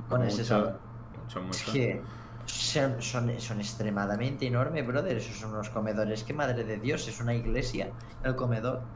[0.10, 0.80] Con ese Mucho,
[1.14, 1.72] mucho, Es mucho.
[1.72, 2.12] que
[2.46, 5.18] son, son, son extremadamente enormes, brother.
[5.18, 6.24] Esos son unos comedores.
[6.24, 8.90] Que madre de Dios, es una iglesia el comedor.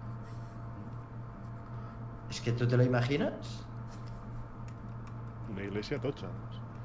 [2.29, 3.69] Es que tú te lo imaginas.
[5.47, 6.27] Una iglesia tocha.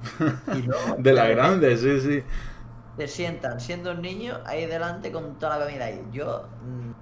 [0.52, 2.24] Y luego De la grande, sí, sí.
[2.96, 6.08] Te sientan siendo un niño ahí delante con toda la comida ahí.
[6.10, 6.92] Yo mm,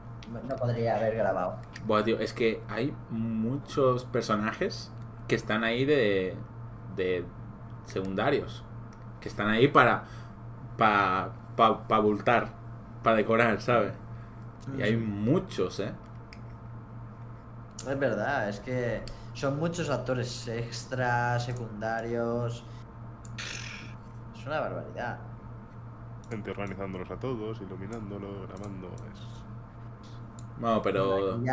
[0.48, 1.62] no podría haber grabado.
[1.84, 4.94] Buah, tío, es que hay muchos personajes
[5.26, 6.46] que están ahí de,
[6.96, 7.24] de
[7.84, 8.64] secundarios.
[9.20, 10.04] Que están ahí para
[10.78, 12.52] para pa, pa abultar,
[13.02, 13.94] para decorar, ¿sabes?
[14.76, 15.92] Y hay muchos, ¿eh?
[17.88, 19.02] Es verdad, es que
[19.32, 22.64] son muchos actores extras, secundarios.
[24.34, 25.18] Es una barbaridad.
[26.30, 28.94] Gente organizándolos a todos, iluminándolo, grabando.
[29.12, 29.44] Es...
[30.56, 31.46] Bueno, pero.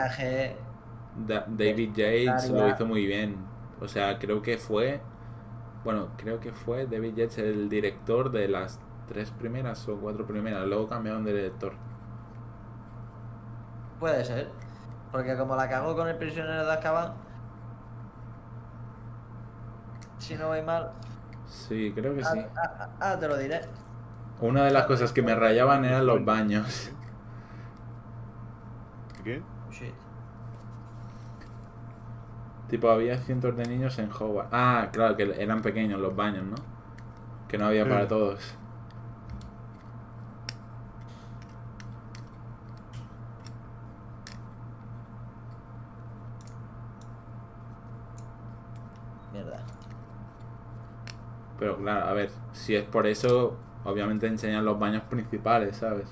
[1.16, 3.38] Da- David Yates lo hizo muy bien.
[3.80, 5.02] O sea, creo que fue.
[5.84, 10.66] Bueno, creo que fue David Yates el director de las tres primeras o cuatro primeras.
[10.66, 11.74] Luego cambiaron de director.
[14.00, 14.50] Puede ser.
[15.12, 17.14] Porque como la cagó con el prisionero de Azkaban.
[20.18, 20.92] Si no voy mal.
[21.48, 22.40] Sí, creo que sí.
[22.40, 23.62] Ah, ah, ah, ah, te lo diré.
[24.40, 26.92] Una de las cosas que me rayaban eran los baños.
[29.24, 29.42] ¿Qué?
[29.72, 29.94] Shit.
[32.70, 34.50] Tipo, había cientos de niños en Hogwarts.
[34.52, 36.56] Ah, claro, que eran pequeños los baños, ¿no?
[37.48, 38.56] Que no había para todos.
[49.32, 49.64] Mierda.
[51.60, 56.08] Pero claro, a ver, si es por eso, obviamente enseñan los baños principales, ¿sabes?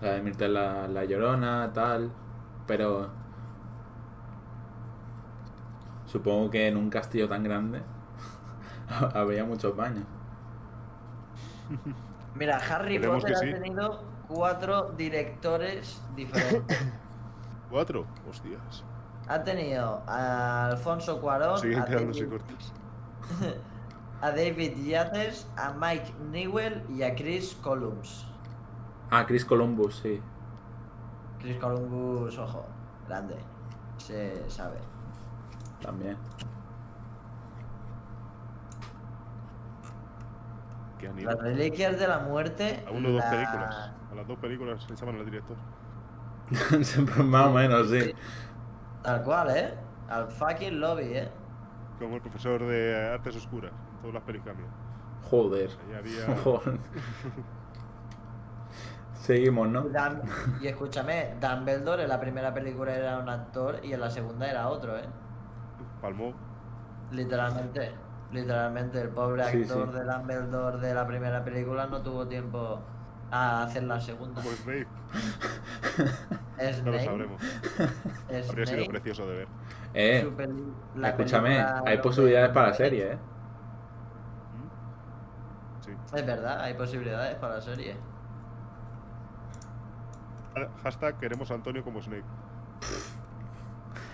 [0.00, 2.10] La de Mirta la, la llorona, tal.
[2.66, 3.19] Pero.
[6.10, 7.82] Supongo que en un castillo tan grande
[9.14, 10.04] había muchos baños.
[12.34, 13.52] Mira, Harry Potter ha sí.
[13.52, 16.84] tenido cuatro directores diferentes.
[17.70, 18.06] ¿Cuatro?
[18.28, 18.82] Hostias.
[19.28, 22.40] ha tenido a Alfonso Cuarón, Siguen a David,
[24.20, 28.26] a David Yates, a Mike Newell y a Chris Columbus.
[29.12, 30.20] Ah, Chris Columbus, sí.
[31.38, 32.66] Chris Columbus, ojo,
[33.06, 33.36] grande.
[33.98, 34.78] Se sabe.
[35.82, 36.16] También.
[41.24, 42.84] Las reliquias de la muerte.
[42.86, 43.90] A uno o dos la- películas.
[44.10, 45.56] A las dos películas le echaban al director.
[46.82, 48.14] Siempre más o menos, sí.
[49.02, 49.74] Tal cual, ¿eh?
[50.10, 51.30] Al fucking lobby, ¿eh?
[51.98, 53.72] Como el profesor de artes oscuras.
[53.72, 54.68] en Todas las pelis cambian.
[55.30, 55.70] Joder.
[55.88, 56.36] Ahí había.
[56.44, 56.78] Joder.
[59.14, 59.86] Seguimos, ¿no?
[59.86, 60.22] Y Dan-
[60.60, 64.68] Y escúchame, Dumbledore en la primera película era un actor y en la segunda era
[64.68, 65.04] otro, ¿eh?
[66.00, 66.34] Palmó.
[67.12, 67.92] Literalmente.
[68.32, 69.98] Literalmente, el pobre actor sí.
[69.98, 72.80] de Dumbledore de la primera película no tuvo tiempo
[73.30, 74.40] a hacer la segunda.
[74.40, 74.86] Como Snape.
[76.56, 77.42] Snape, No lo sabremos.
[78.48, 79.48] Habría sido precioso de ver.
[79.94, 80.32] Eh,
[80.96, 83.16] la escúchame, hay posibilidades para la serie, ¿eh?
[84.56, 85.84] ¿Mm?
[85.84, 85.92] Sí.
[86.14, 87.96] Es verdad, hay posibilidades para la serie.
[90.82, 92.24] Hashtag queremos a Antonio como Snape.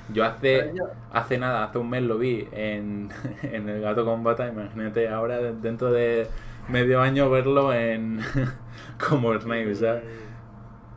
[0.09, 0.73] Yo hace,
[1.13, 3.11] hace nada, hace un mes lo vi en,
[3.43, 4.47] en El Gato con Bata.
[4.49, 6.29] Imagínate ahora, de- dentro de
[6.69, 8.21] medio año, verlo en
[9.09, 10.05] como Snape, ¿sabes?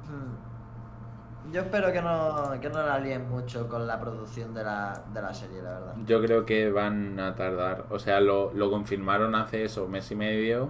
[0.08, 1.52] Hmm.
[1.52, 5.22] Yo espero que no, que no la líen mucho con la producción de la, de
[5.22, 5.96] la serie, la verdad.
[6.06, 7.86] Yo creo que van a tardar.
[7.90, 10.70] O sea, lo, lo confirmaron hace eso, mes y medio.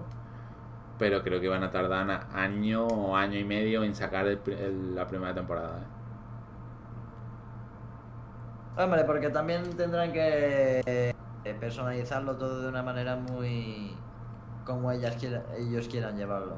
[0.98, 4.96] Pero creo que van a tardar año o año y medio en sacar el el-
[4.96, 5.80] la primera temporada.
[5.80, 5.99] ¿eh?
[8.78, 11.14] Hombre, porque también tendrán que eh,
[11.60, 13.96] personalizarlo todo de una manera muy
[14.66, 16.56] como ellas quieran, ellos quieran llevarlo.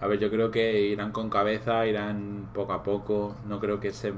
[0.00, 3.36] A ver, yo creo que irán con cabeza, irán poco a poco.
[3.46, 4.12] No creo que se.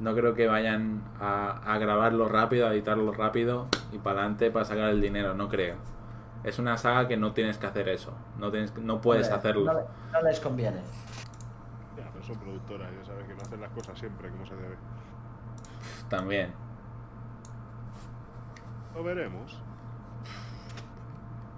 [0.00, 4.64] No creo que vayan a, a grabarlo rápido, a editarlo rápido y para adelante para
[4.64, 5.34] sacar el dinero.
[5.34, 5.76] No creo.
[6.44, 8.12] Es una saga que no tienes que hacer eso.
[8.38, 9.72] No tienes, no puedes Hombre, hacerlo.
[9.72, 9.80] No,
[10.12, 10.80] no les conviene.
[12.26, 14.76] Son productoras, ya sabes que no hacen las cosas siempre como se debe.
[16.08, 16.52] También.
[18.94, 19.62] Lo veremos.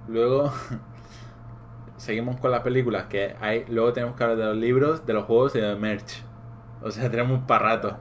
[0.08, 0.52] Luego
[1.96, 3.64] seguimos con las películas que hay.
[3.68, 6.22] Luego tenemos que hablar de los libros, de los juegos y del merch.
[6.82, 7.96] O sea, tenemos para rato.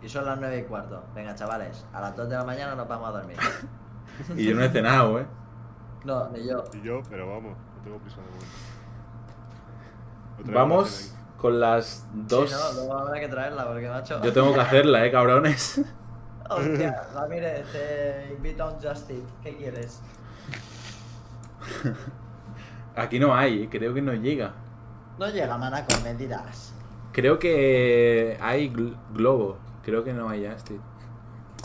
[0.00, 1.02] Y son las 9 y cuarto.
[1.16, 3.36] Venga, chavales, a las 2 de la mañana nos vamos a dormir.
[4.36, 5.26] Y yo no he cenado, ¿eh?
[6.04, 6.64] No, ni yo.
[6.72, 8.46] Y yo, pero vamos, no tengo prisa de momento.
[10.44, 12.50] Vamos con las dos.
[12.50, 14.22] Sí, no, luego habrá que traerla porque, macho.
[14.22, 15.80] Yo tengo que hacerla, ¿eh, cabrones?
[16.50, 19.22] Hostia, Ramírez, te invito a un Just Eat.
[19.42, 20.00] ¿Qué quieres?
[22.96, 24.52] Aquí no hay, creo que no llega.
[25.18, 26.72] No llega, manaco, me dirás.
[27.12, 29.58] Creo que hay gl- Globo.
[29.84, 30.80] Creo que no hay Justin.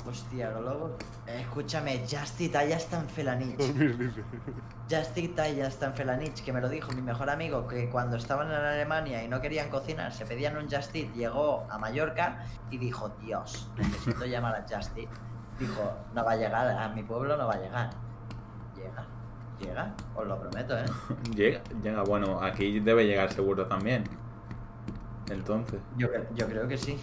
[0.08, 0.98] Hostia, luego.
[1.34, 3.58] Eh, escúchame, Just Eat allá está en Felanich.
[3.58, 4.24] Dormir, dice.
[4.90, 8.18] Just Eat allá está en Felanich, que me lo dijo mi mejor amigo, que cuando
[8.18, 12.44] estaban en Alemania y no querían cocinar, se pedían un Just Eat, llegó a Mallorca
[12.70, 15.10] y dijo, Dios, necesito llamar a Just Eat.
[15.60, 17.90] Dijo, no va a llegar, a mi pueblo no va a llegar.
[18.76, 19.06] Llega,
[19.60, 20.86] llega, os lo prometo, ¿eh?
[21.36, 24.04] Llega, llega, bueno, aquí debe llegar seguro también.
[25.32, 27.00] Entonces, Yo, yo creo que sí.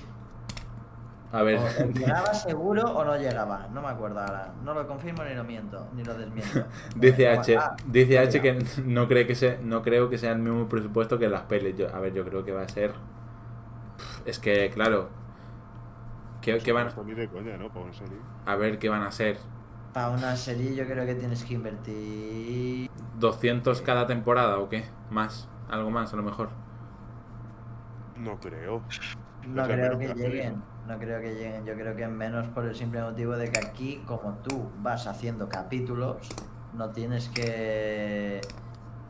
[1.33, 1.59] A ver.
[1.59, 4.55] O- llegaba seguro o no llegaba, no me acuerdo ahora.
[4.63, 6.67] No lo confirmo ni lo miento, ni lo desmiento.
[6.97, 10.33] Dice H, ah, dice no H que no cree que se, no creo que sea
[10.33, 11.77] el mismo presupuesto que las pelis.
[11.77, 12.93] Yo, a ver, yo creo que va a ser.
[14.25, 15.09] Es que, claro.
[16.41, 17.29] ¿Qué, qué van serie.
[18.47, 19.39] a ver qué van a ser?
[19.93, 22.91] Para una serie yo creo que tienes que invertir...
[23.19, 24.85] ¿200 cada temporada o qué?
[25.11, 26.51] Más, algo más a lo mejor.
[28.17, 28.83] No creo.
[29.43, 31.65] No O sea, creo que lleguen, no creo que lleguen.
[31.65, 35.07] Yo creo que es menos por el simple motivo de que aquí, como tú vas
[35.07, 36.17] haciendo capítulos,
[36.75, 38.41] no tienes que...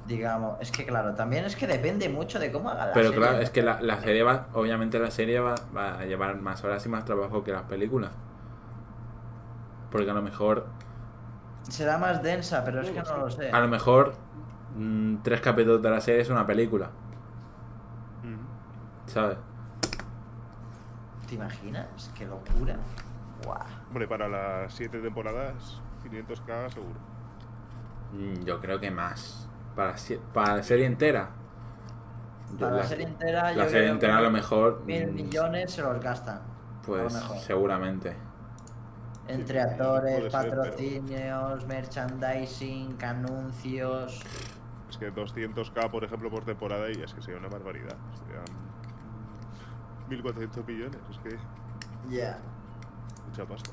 [0.07, 3.21] Digamos, es que claro, también es que depende mucho de cómo haga la Pero serie.
[3.21, 6.65] claro, es que la, la serie va, obviamente la serie va, va a llevar más
[6.65, 8.11] horas y más trabajo que las películas.
[9.91, 10.67] Porque a lo mejor,
[11.69, 13.51] Será más densa, pero es No que lo no lo sé.
[13.51, 14.15] a lo mejor
[14.77, 16.91] mm, tres capítulos de la serie es una película.
[19.07, 19.37] ¿sabes?
[21.31, 22.11] ¿Te imaginas?
[22.19, 22.77] ¡Qué locura!
[23.45, 23.57] ¡Guau!
[23.89, 26.99] Hombre, para las siete temporadas, 500k seguro.
[28.13, 29.49] Mm, Yo creo que más.
[29.77, 31.31] Para, si- para la serie entera.
[32.51, 34.83] Yo Para la la- serie entera, yo la serie creo entera que a lo mejor.
[34.85, 36.41] Mil mm, millones se los gastan.
[36.85, 37.37] Pues mejor.
[37.39, 38.17] seguramente.
[39.29, 44.21] Entre Sí, actores, ser, pero- patrocinios, merchandising, anuncios.
[44.89, 47.95] Es que 200k, por ejemplo, por temporada y es que sería una barbaridad.
[48.27, 48.70] Serían
[50.11, 51.39] 1.400 millones, es que
[52.15, 52.39] Ya.
[53.29, 53.71] mucha pasta.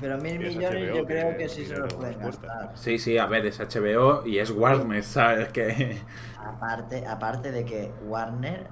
[0.00, 2.72] Pero mil millones HBO, yo creo que que sí se los pueden gastar.
[2.74, 5.48] Sí, sí, a ver, es HBO y es Warner, ¿sabes?
[5.52, 6.02] Que...
[6.44, 8.66] Aparte, aparte de que Warner,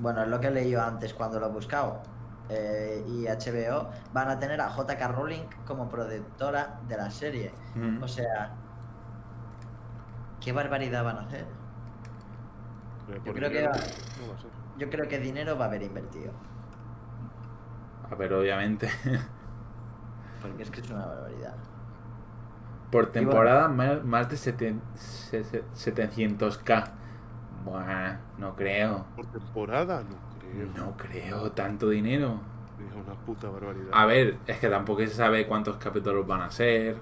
[0.00, 2.00] bueno, es lo que leí yo antes cuando lo he buscado,
[2.48, 7.52] eh, y HBO van a tener a JK Rowling como productora de la serie.
[7.76, 8.02] Mm.
[8.02, 8.50] O sea,
[10.40, 11.46] ¿qué barbaridad van a hacer?
[13.06, 14.50] Por creo que va- no va a ser.
[14.78, 16.32] Yo creo que dinero va a haber invertido.
[18.10, 18.88] A ver, obviamente.
[20.40, 21.54] Porque es que es una barbaridad.
[22.90, 26.84] Por temporada, más de seten- se- se- 700k.
[27.64, 29.04] Buah, no creo.
[29.14, 30.68] Por temporada, no creo.
[30.76, 32.40] No creo, tanto dinero.
[32.78, 33.90] Sería una puta barbaridad.
[33.92, 36.96] A ver, es que tampoco se sabe cuántos capítulos van a ser.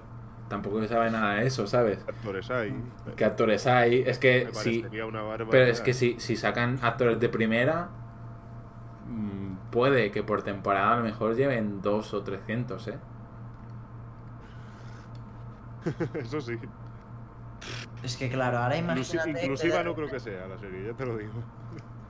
[0.49, 1.99] Tampoco se sabe nada de eso, ¿sabes?
[2.07, 2.73] actores hay.
[3.17, 4.03] ¿Qué actores hay?
[4.05, 4.85] Es que si.
[5.51, 7.89] Pero es que si, si sacan actores de primera,
[9.07, 12.97] mm, puede que por temporada a lo mejor lleven 2 o 300, ¿eh?
[16.13, 16.57] Eso sí.
[18.03, 19.33] Es que claro, ahora imagínate.
[19.33, 21.33] que inclusiva de no creo que sea la serie, ya te lo digo.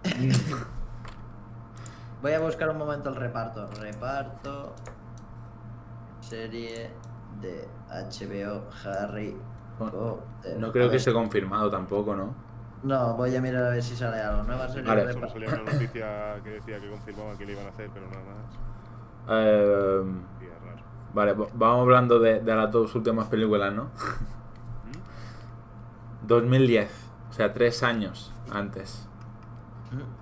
[2.21, 3.67] Voy a buscar un momento el reparto.
[3.79, 4.75] Reparto.
[6.19, 6.91] Serie
[7.41, 9.35] de HBO Harry
[9.77, 10.57] Potter.
[10.59, 12.33] No creo que esté confirmado tampoco, ¿no?
[12.83, 14.43] No, voy a mirar a ver si sale algo.
[14.69, 15.13] Serie Vale.
[15.13, 18.23] Solo salía una noticia que decía que confirmaban que le iban a hacer, pero nada
[18.23, 19.29] más.
[19.29, 20.03] Eh,
[21.13, 23.85] vale, v- vamos hablando de, de las dos últimas películas, ¿no?
[23.85, 26.27] ¿Mm?
[26.27, 26.89] 2010,
[27.29, 29.07] o sea, tres años antes.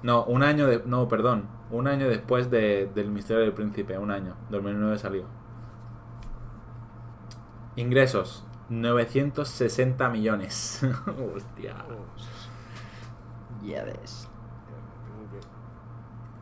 [0.04, 0.84] No, un año de...
[0.86, 1.48] No, perdón.
[1.72, 4.36] Un año después de, del Misterio del Príncipe, un año.
[4.52, 5.26] 2009 salió.
[7.76, 10.82] Ingresos, 960 millones.
[11.36, 11.76] Hostia.
[13.64, 14.28] Ya ves.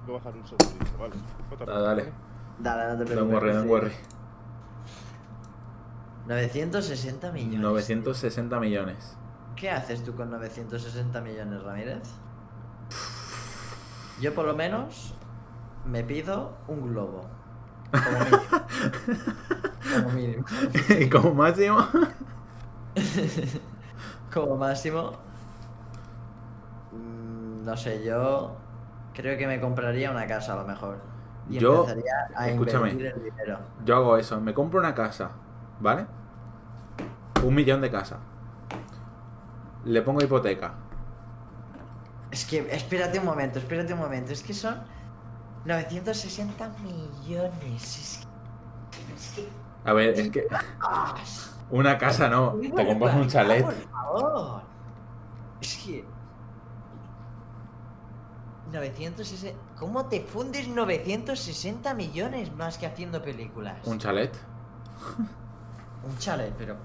[0.05, 1.15] Voy a bajar un segundito, vale.
[1.51, 2.11] Otra Ah, dale.
[2.59, 3.15] Dale, no te preocupes.
[3.17, 3.91] Don't worry, don't worry.
[6.27, 7.59] 960 millones.
[7.61, 9.17] 960 millones.
[9.55, 12.01] ¿Qué haces tú con 960 millones, Ramírez?
[14.21, 15.15] Yo por lo menos
[15.85, 17.29] me pido un globo.
[19.95, 20.45] Como mínimo.
[20.99, 21.77] Y como máximo...
[24.33, 25.11] Como máximo.
[26.91, 28.55] mm, No sé, yo
[29.13, 30.97] creo que me compraría una casa a lo mejor.
[31.49, 32.91] Y Yo- empezaría a escúchame.
[32.91, 33.59] invertir el dinero.
[33.85, 35.31] Yo hago eso, me compro una casa,
[35.79, 36.05] ¿vale?
[37.43, 38.17] Un millón de casa.
[39.85, 40.73] Le pongo hipoteca.
[42.31, 44.31] Es que, espérate un momento, espérate un momento.
[44.31, 44.77] Es que son
[45.65, 48.25] 960 millones.
[49.15, 49.47] Es que.
[49.85, 50.47] A ver, es que
[51.71, 53.63] una casa no, te compras un chalet.
[53.63, 54.61] Por favor.
[55.61, 56.05] Es que.
[58.71, 59.59] 960.
[59.77, 63.77] ¿Cómo te fundes 960 millones más que haciendo películas?
[63.85, 64.33] Un chalet.
[66.05, 66.75] Un chalet, pero.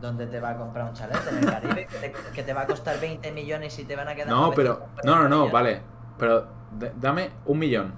[0.00, 1.16] ¿Dónde te va a comprar un chalet?
[1.30, 1.86] ¿En el Caribe?
[1.86, 4.50] ¿Que te, que te va a costar 20 millones y te van a quedar No,
[4.50, 4.88] pero.
[5.02, 5.52] 940 No, no, no, millones?
[5.52, 5.82] vale.
[6.18, 6.48] Pero
[7.00, 7.94] dame un millón.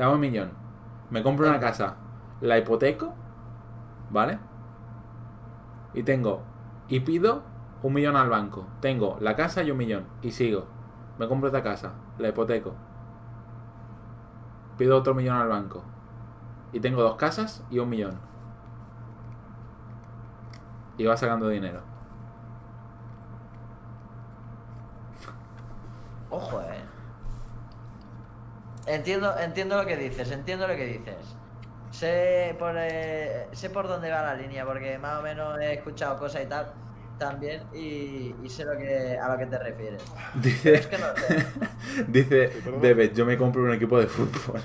[0.00, 0.50] Dame un millón.
[1.10, 1.96] Me compro una casa.
[2.40, 3.12] La hipoteco.
[4.08, 4.38] ¿Vale?
[5.92, 6.40] Y tengo.
[6.88, 7.42] Y pido
[7.82, 8.66] un millón al banco.
[8.80, 10.06] Tengo la casa y un millón.
[10.22, 10.64] Y sigo.
[11.18, 11.92] Me compro otra casa.
[12.16, 12.72] La hipoteco.
[14.78, 15.84] Pido otro millón al banco.
[16.72, 18.18] Y tengo dos casas y un millón.
[20.96, 21.82] Y va sacando dinero.
[26.30, 26.89] Ojo, eh.
[28.90, 31.36] Entiendo, entiendo lo que dices, entiendo lo que dices.
[31.90, 36.18] Sé por, eh, sé por dónde va la línea, porque más o menos he escuchado
[36.18, 36.72] cosas y tal
[37.18, 40.02] también y, y sé lo que, a lo que te refieres.
[40.34, 41.46] Dice, Es que no sé.
[42.08, 42.62] dice.
[42.80, 44.60] Debes, yo me compro un equipo de fútbol.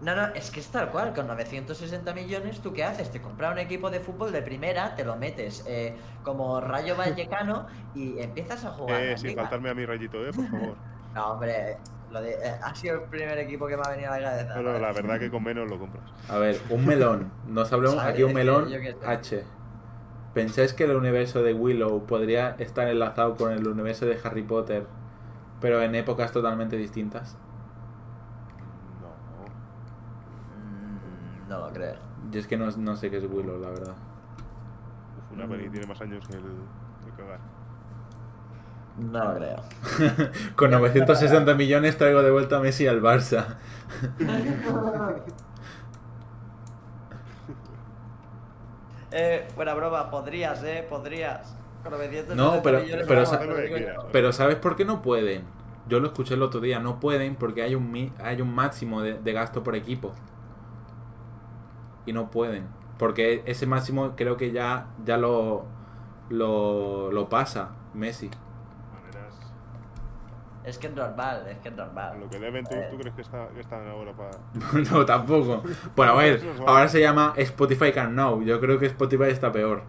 [0.00, 3.10] No, no, es que es tal cual, con 960 millones, ¿tú qué haces?
[3.10, 7.66] Te compras un equipo de fútbol de primera, te lo metes eh, como Rayo Vallecano
[7.94, 9.00] y empiezas a jugar.
[9.00, 10.76] Eh, sin faltarme a mi rayito, eh, por favor.
[11.12, 11.76] No, hombre,
[12.12, 14.54] lo de, eh, ha sido el primer equipo que me ha venido a la cabeza.
[14.62, 16.04] No, la verdad que con menos lo compras.
[16.28, 17.32] A ver, un melón.
[17.48, 18.12] Nos hablamos ¿Sabes?
[18.14, 18.68] aquí un melón.
[19.06, 19.44] H.
[20.34, 24.86] ¿Pensáis que el universo de Willow podría estar enlazado con el universo de Harry Potter,
[25.60, 27.36] pero en épocas totalmente distintas?
[29.00, 29.08] No.
[30.58, 31.96] Mm, No lo creo.
[32.30, 33.94] Yo es que no, no sé qué es Willow, la verdad.
[35.18, 36.42] Uf, una peli tiene más años que el.
[37.04, 37.40] que cagar.
[38.98, 39.56] No lo creo.
[40.56, 43.56] Con 960 millones traigo de vuelta a Messi al Barça.
[49.10, 51.54] eh, buena broma, podrías, eh, podrías.
[51.82, 54.04] Con 960 No, pero- millones pero quieras.
[54.12, 55.44] Pero ¿sabes por qué no pueden?
[55.88, 59.02] Yo lo escuché el otro día, no pueden porque hay un, mi- hay un máximo
[59.02, 60.12] de, de gasto por equipo.
[62.06, 62.66] Y no pueden.
[62.98, 65.64] Porque ese máximo creo que ya, ya lo,
[66.30, 68.30] lo, lo pasa Messi.
[70.64, 72.20] Es que es normal, es que es normal.
[72.20, 72.88] lo que deben, ¿tú, Eh.
[72.90, 74.30] tú crees que, está, que están ahora para...?
[74.92, 75.62] no, tampoco.
[75.96, 78.42] Bueno, a ver, ahora se llama Spotify Can Now.
[78.42, 79.82] Yo creo que Spotify está peor.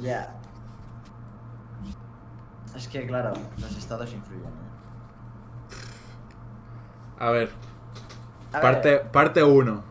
[0.00, 0.34] Ya.
[2.76, 4.44] Es que claro, los estados influyen.
[4.44, 4.50] ¿eh?
[7.18, 7.50] A ver,
[8.52, 9.82] A parte ver, parte 1.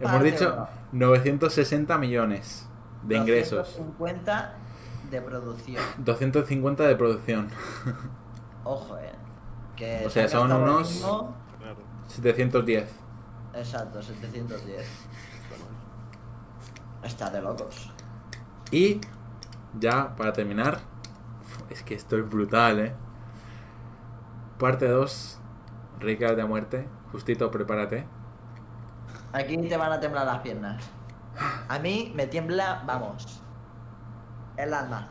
[0.00, 0.68] Hemos Parte dicho uno.
[0.92, 2.63] 960 millones
[3.06, 3.76] de ingresos.
[3.76, 4.54] 250
[5.10, 5.82] de producción.
[5.98, 7.48] 250 de producción.
[8.64, 9.12] Ojo, eh.
[9.76, 11.76] Que O sea, son unos- mismo- Claro,
[12.08, 12.88] 710.
[13.54, 14.86] Exacto, 710.
[17.02, 17.90] está de locos.
[18.70, 19.00] Y
[19.78, 20.78] ya para terminar,
[21.70, 22.94] es que esto es brutal, ¿eh?
[24.58, 25.38] Parte 2,
[26.00, 26.88] Rica de muerte.
[27.12, 28.06] Justito, prepárate.
[29.32, 30.82] Aquí te van a temblar las piernas.
[31.68, 33.42] A mí me tiembla, vamos.
[34.56, 35.08] El alma.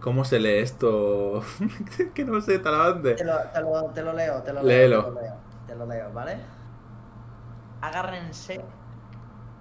[0.00, 1.42] ¿Cómo se lee esto?
[2.14, 3.16] que no sé, talante.
[3.16, 4.62] Te lo, te lo, te lo leo, te lo Léelo.
[4.62, 5.02] leo.
[5.02, 5.36] Te lo leo,
[5.66, 6.38] te lo leo, ¿vale?
[7.80, 8.64] Agárrense,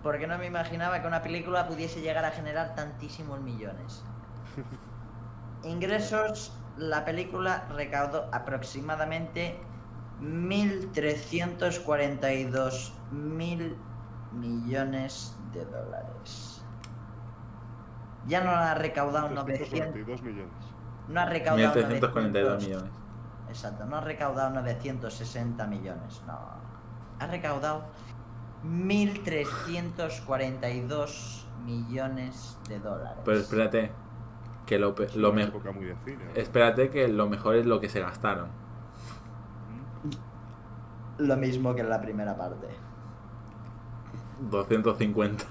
[0.01, 4.03] porque no me imaginaba que una película pudiese llegar a generar tantísimos millones.
[5.63, 9.59] Ingresos, la película recaudó aproximadamente
[10.21, 13.77] 1.342 mil
[14.31, 16.63] millones de dólares.
[18.27, 20.53] Ya no ha recaudado 900, 342 millones.
[21.09, 22.67] no ha recaudado 1342 900.
[22.67, 22.91] millones.
[23.49, 26.39] Exacto, no ha recaudado 960 millones, no.
[27.19, 27.83] Ha recaudado
[28.65, 33.19] 1.342 millones de dólares.
[33.25, 33.91] Pero espérate,
[34.65, 36.25] que lo, lo Una me- época muy de cine.
[36.25, 36.31] ¿no?
[36.35, 38.47] espérate que lo mejor es lo que se gastaron.
[41.19, 42.67] Lo mismo que en la primera parte.
[44.49, 45.45] 250.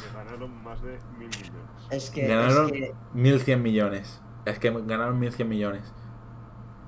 [0.00, 1.88] Que ganaron más de mil millones.
[1.90, 4.22] Es que, Ganaron es, que 1100 millones.
[4.44, 5.94] Es que ganaron 1100 millones.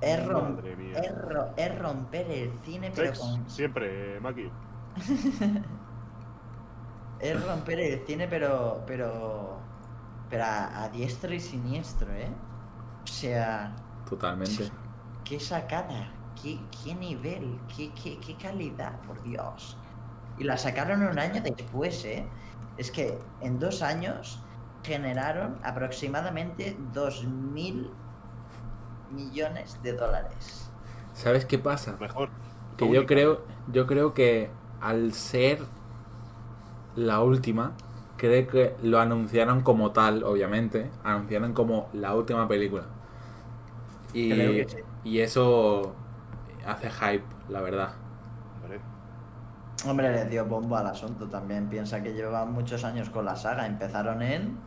[0.01, 0.61] es, rom-
[0.93, 4.51] es ro- es romper el cine, pero Sex, con, siempre, eh, Maki.
[7.19, 9.59] es romper el cine, pero, pero,
[10.29, 12.31] pero a, a diestro y siniestro, ¿eh?
[13.03, 13.75] O sea,
[14.05, 14.71] Totalmente.
[15.23, 19.77] qué sacada, qué, qué nivel, qué, qué, qué calidad, por Dios.
[20.41, 22.25] Y la sacaron un año después, ¿eh?
[22.75, 24.39] Es que en dos años
[24.81, 27.91] generaron aproximadamente 2.000
[29.11, 30.71] millones de dólares.
[31.13, 31.95] ¿Sabes qué pasa?
[31.99, 32.31] Mejor.
[32.75, 33.01] Que Única.
[33.01, 35.59] yo creo, yo creo que al ser
[36.95, 37.73] la última,
[38.17, 40.89] creo que lo anunciaron como tal, obviamente.
[41.03, 42.85] Anunciaron como la última película.
[44.11, 44.77] Y, Creo que sí.
[45.03, 45.95] y eso
[46.65, 48.00] hace hype, la verdad.
[49.85, 51.67] Hombre, le dio bombo al asunto también.
[51.67, 53.65] Piensa que llevaban muchos años con la saga.
[53.65, 54.57] Empezaron en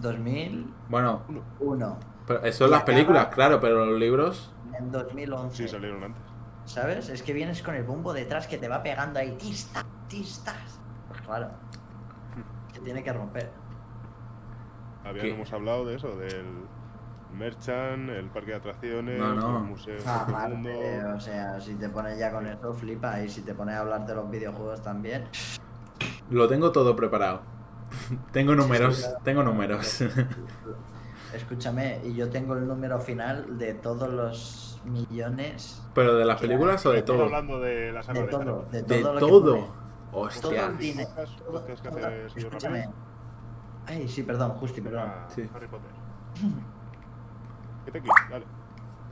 [0.00, 1.22] 2001, Bueno,
[1.60, 1.96] Uno.
[2.26, 4.52] pero eso es Y las películas, claro, pero los libros.
[4.76, 5.56] en 2011.
[5.56, 6.22] Sí, salieron antes.
[6.64, 7.08] ¿Sabes?
[7.08, 9.32] Es que vienes con el bombo detrás que te va pegando ahí.
[9.36, 10.80] Tistas, tistas.
[11.08, 11.48] Pues claro.
[12.72, 13.50] Que tiene que romper.
[15.04, 15.54] Habíamos ¿Qué?
[15.56, 16.46] hablado de eso, del
[17.32, 19.52] Merchant, el parque de atracciones, No, no.
[19.52, 21.14] los museos Ah, aparte, mundo.
[21.16, 23.20] o sea, si te pones ya con eso, flipa.
[23.22, 25.24] Y si te pones a hablar de los videojuegos también.
[26.30, 27.42] Lo tengo todo preparado.
[28.32, 29.18] tengo números, claro.
[29.24, 30.04] tengo números.
[31.34, 35.82] Escúchame, y yo tengo el número final de todos los millones.
[35.94, 37.24] pero de las películas o de todo.
[37.24, 39.68] hablando de la saga De de, todo, de De todo.
[40.12, 40.66] Hostia.
[40.66, 41.10] el dinero.
[42.34, 42.88] Escúchame.
[43.86, 45.04] Ay, sí, perdón, Justi, perdón.
[45.06, 45.48] Ah, Sí.
[45.54, 45.90] Harry Potter.
[47.84, 48.22] ¿Qué te quieres?
[48.30, 48.44] Dale.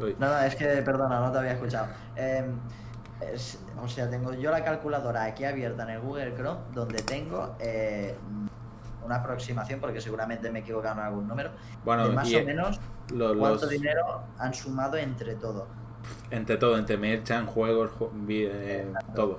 [0.00, 0.16] Uy.
[0.18, 1.88] No, no, es que, perdona, no te había escuchado.
[2.16, 2.52] Em,
[3.20, 7.56] es- o sea, tengo yo la calculadora aquí abierta en el Google Chrome, donde tengo
[7.58, 8.16] eh,
[9.04, 11.50] una aproximación, porque seguramente me he equivocado en algún número,
[11.84, 12.78] Bueno, de más y o menos
[13.12, 15.66] lo- cuánto los- dinero han sumado entre todo.
[16.30, 19.38] entre todo, entre merchan, juegos, ju- eh, todo.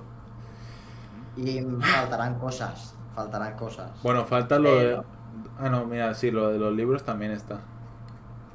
[1.36, 3.90] Y faltarán cosas, faltarán cosas.
[4.02, 5.00] Bueno, falta lo de...
[5.58, 7.60] Ah, no, mira, sí, lo de los libros también está.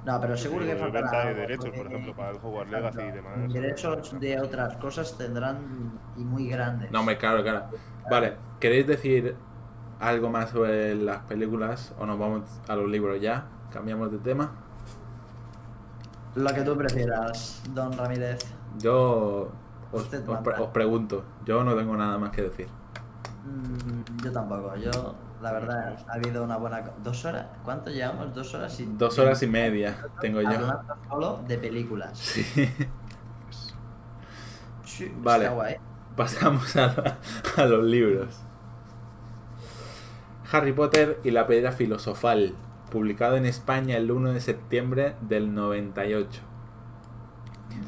[0.05, 1.09] No, pero seguro Sí, que faltará.
[1.11, 2.71] venta de derechos, porque- por ejemplo, para el Hogwarts.
[2.71, 3.33] Legacy y demás.
[3.53, 5.57] Derechos de otras cosas tendrán
[6.15, 6.91] y muy grandes.
[6.91, 7.65] No, hombre, claro, claro.
[8.09, 9.35] Vale, ¿queréis decir
[9.99, 13.45] algo más sobre las películas o nos vamos a los libros ya.
[13.71, 14.51] Cambiamos de tema.
[16.35, 18.39] Lo que tú prefieras, don Ramírez.
[18.77, 19.49] Yo
[19.91, 22.67] os, pre- os pregunto, yo no tengo nada más que decir.
[23.45, 24.75] Mm, yo tampoco.
[24.75, 26.81] Yo, la verdad, ha habido una buena.
[27.03, 27.45] ¿Dos horas?
[27.63, 28.33] ¿Cuánto llevamos?
[28.33, 28.85] Dos horas y.
[28.85, 30.49] Dos horas y media tengo yo.
[31.07, 32.17] Solo de películas.
[32.17, 32.43] Sí.
[34.83, 35.49] Sí, Vale.
[35.49, 35.75] Guay.
[36.15, 37.19] Pasamos a,
[37.57, 38.45] a los libros.
[40.51, 42.55] Harry Potter y la piedra filosofal,
[42.89, 46.41] publicado en España el 1 de septiembre del 98.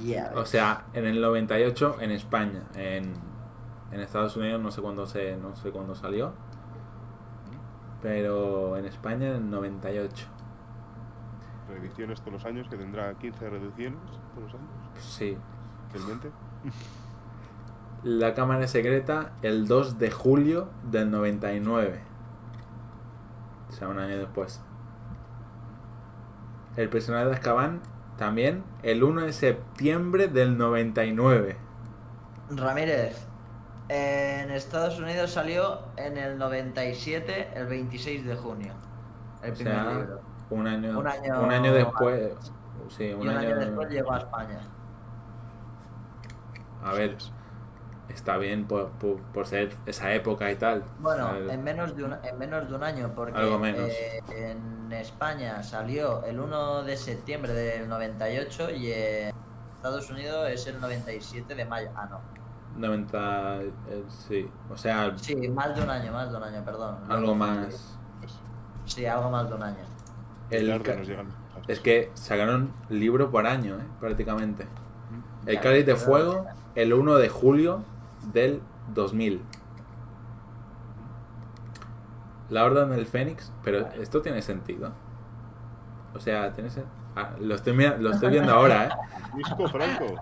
[0.03, 3.13] Ya O sea, en el 98 en España, en,
[3.91, 6.33] en Estados Unidos no sé cuándo se no sé cuándo salió,
[8.01, 10.27] pero en España en el 98.
[11.69, 13.99] Reediciones todos los años, que tendrá 15 reediciones
[14.33, 14.69] todos los años,
[14.99, 15.37] Sí.
[15.93, 16.31] realmente.
[18.03, 21.99] La cámara secreta el 2 de julio del 99.
[23.69, 24.61] O sea, un año después.
[26.77, 27.81] El personaje de Azkaban
[28.17, 31.57] también el 1 de septiembre del 99.
[32.51, 33.26] Ramírez.
[33.89, 38.73] En Estados Unidos salió en el 97, el 26 de junio.
[39.41, 40.21] El O primer sea, libro.
[40.49, 42.33] un año, Un año un año después.
[42.89, 44.59] Sí, Y un, un año año, después llegó a España.
[46.83, 47.17] A ver,
[48.09, 50.83] está bien por, por, por ser esa época y tal.
[50.99, 53.89] Bueno, en menos de un, en menos de un año, porque Algo menos.
[53.89, 59.33] eh, en España salió el 1 de septiembre del 98 y en
[59.75, 61.89] Estados Unidos es el 97 de mayo.
[61.95, 62.21] Ah, no.
[62.77, 63.61] 90.
[63.61, 66.97] eh, sí, o sea, Sí, más de un año, más de un año, perdón.
[67.09, 67.97] algo más.
[68.85, 69.83] Sí, algo más de un año.
[70.49, 71.27] El ca- nos llegan.
[71.67, 73.83] Es que sacaron libro por año, ¿eh?
[73.99, 74.65] prácticamente.
[75.45, 77.83] El Ya, Cáliz de Fuego, el 1 de julio
[78.33, 78.61] del
[78.93, 79.41] 2000.
[82.49, 84.91] La Orden del Fénix, pero esto tiene sentido.
[86.15, 86.85] O sea, tiene sen-
[87.17, 88.89] ah, lo, estoy, mira- lo estoy viendo ahora, ¿eh?
[89.35, 90.05] Disco Franco.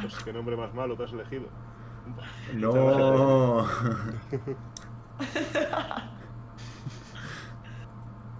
[0.00, 1.46] Pues qué nombre más malo te has elegido.
[2.54, 3.66] No.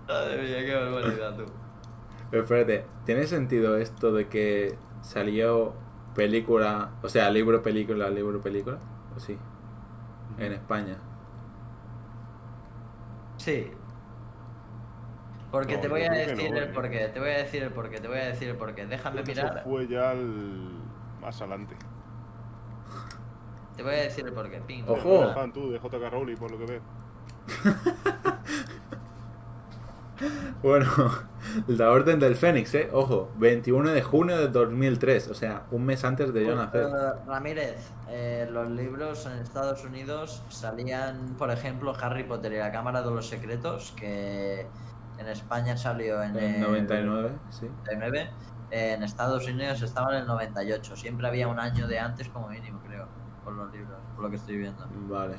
[0.07, 1.45] Madre mía, qué barbaridad tú.
[2.31, 5.75] Pero espérate, ¿tiene sentido esto de que salió
[6.15, 8.79] película, o sea, libro, película, libro, película?
[9.17, 9.37] ¿O sí?
[10.39, 10.97] En España.
[13.37, 13.73] Sí.
[15.51, 16.67] Porque No, te voy a decir no, el eh.
[16.67, 18.87] porqué, te voy a decir el porqué, te voy a decir el porqué.
[18.87, 20.79] Déjame mirar, Eso fue ya el...
[21.21, 21.75] más adelante.
[23.77, 24.61] te voy a decir el porqué.
[24.61, 24.85] Ping.
[24.87, 25.23] Ojo.
[25.23, 26.83] Eres fan tú de JK Rowling, por lo que veo.
[30.63, 30.87] Bueno,
[31.69, 32.89] la Orden del Fénix, ¿eh?
[32.93, 36.83] Ojo, 21 de junio de 2003, o sea, un mes antes de yo nacer.
[36.83, 42.73] Eh, Ramírez, eh, los libros en Estados Unidos salían, por ejemplo, Harry Potter y la
[42.73, 44.67] Cámara de los Secretos, que
[45.19, 47.67] en España salió en el 99, sí.
[47.87, 48.31] 99.
[48.71, 50.97] En Estados Unidos estaba en el 98.
[50.97, 53.07] Siempre había un año de antes como mínimo, creo,
[53.45, 54.87] por los libros, por lo que estoy viendo.
[55.09, 55.37] Vale.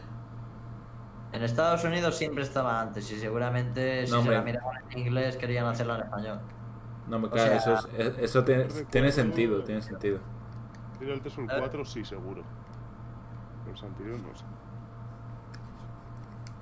[1.32, 5.38] En Estados Unidos siempre estaba antes y seguramente si No, se la miraban en inglés
[5.38, 6.40] querían hacerla en español.
[7.08, 10.19] No, me claro, sea- eso, es- es- eso tiene, sentido, tiene sentido.
[10.99, 11.53] El 3 o el Eh.
[11.59, 12.41] 4, sí, seguro.
[13.67, 14.43] Los anteriores no sé.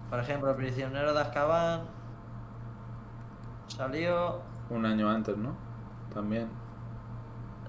[0.09, 1.81] Por ejemplo, El prisionero de Azkaban
[3.67, 5.55] salió Un año antes, ¿no?
[6.13, 6.49] También.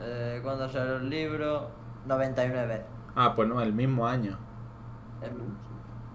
[0.01, 1.71] eh, cuando salió el libro
[2.07, 2.85] 99.
[3.17, 4.39] Ah, pues no, el mismo año.
[5.21, 5.59] El-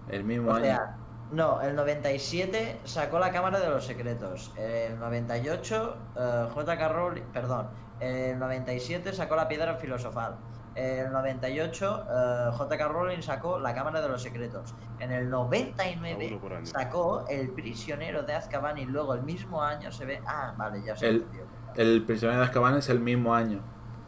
[0.08, 0.64] El mismo o año.
[0.64, 0.96] sea,
[1.32, 4.52] no, el 97 sacó la Cámara de los Secretos.
[4.56, 6.88] El 98 eh, J.K.
[6.88, 7.68] Rowling, perdón,
[8.00, 10.36] el 97 sacó la Piedra Filosofal.
[10.74, 12.88] El 98 eh, J.K.
[12.88, 14.74] Rowling sacó la Cámara de los Secretos.
[14.98, 16.66] En el A 99 uno por año.
[16.66, 20.20] sacó El prisionero de Azkaban y luego el mismo año se ve...
[20.26, 21.08] Ah, vale, ya sé.
[21.08, 21.24] El-.
[21.76, 23.60] El prisionero de Azkaban es el mismo año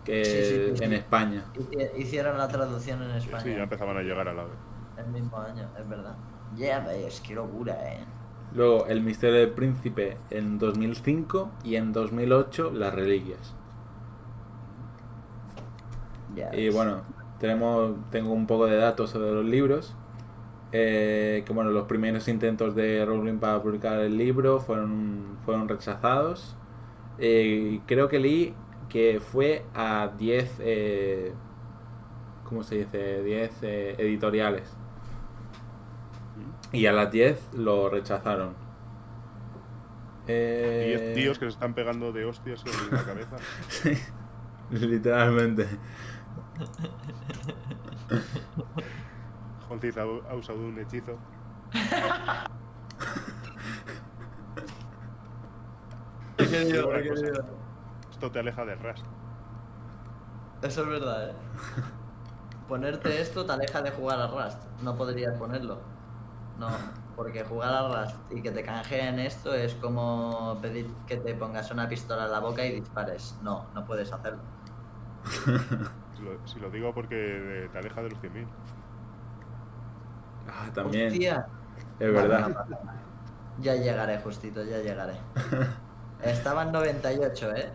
[0.04, 0.96] que Sí, sí, sí, en sí.
[0.96, 1.44] España.
[1.54, 3.40] Hici- Hicieron la traducción en España.
[3.42, 4.54] sí, ya empezaban a llegar a la vez.
[4.96, 6.14] El mismo año, es verdad.
[6.54, 8.04] Ya ves, qué locura, eh.
[8.52, 13.54] Luego, El misterio del príncipe en 2005 y en 2008 Las reliquias.
[16.52, 17.02] Y bueno,
[17.38, 19.94] tenemos, tengo un poco de datos sobre los libros.
[20.72, 26.56] Eh, que bueno, los primeros intentos de Rowling para publicar el libro fueron, fueron rechazados.
[27.18, 28.54] Eh, creo que leí
[28.88, 31.32] que fue a 10, eh,
[32.44, 33.22] ¿cómo se dice?
[33.22, 34.76] 10 eh, editoriales.
[36.72, 38.54] Y a las 10 lo rechazaron.
[40.28, 43.36] Eh, 10 tíos que se están pegando de hostias en la cabeza.
[44.70, 45.66] Literalmente.
[49.68, 51.18] Jonciz ha, ha usado un hechizo.
[56.38, 57.44] He querido, he querido.
[58.10, 59.04] Esto te aleja del Rust.
[60.62, 61.34] Eso es verdad, eh.
[62.68, 64.62] Ponerte esto te aleja de jugar a Rust.
[64.82, 65.80] No podrías ponerlo.
[66.58, 66.68] No,
[67.14, 71.70] porque jugar a Rust y que te canjeen esto es como pedir que te pongas
[71.70, 73.36] una pistola en la boca y dispares.
[73.42, 74.40] No, no puedes hacerlo.
[76.16, 78.46] Si lo, si lo digo porque te aleja de los 100.000.
[80.48, 81.12] Ah, también.
[81.12, 81.46] Hostia.
[81.98, 82.66] Es verdad.
[83.60, 85.14] Ya llegaré, justito, ya llegaré.
[86.22, 87.70] Estaba en 98, ¿eh?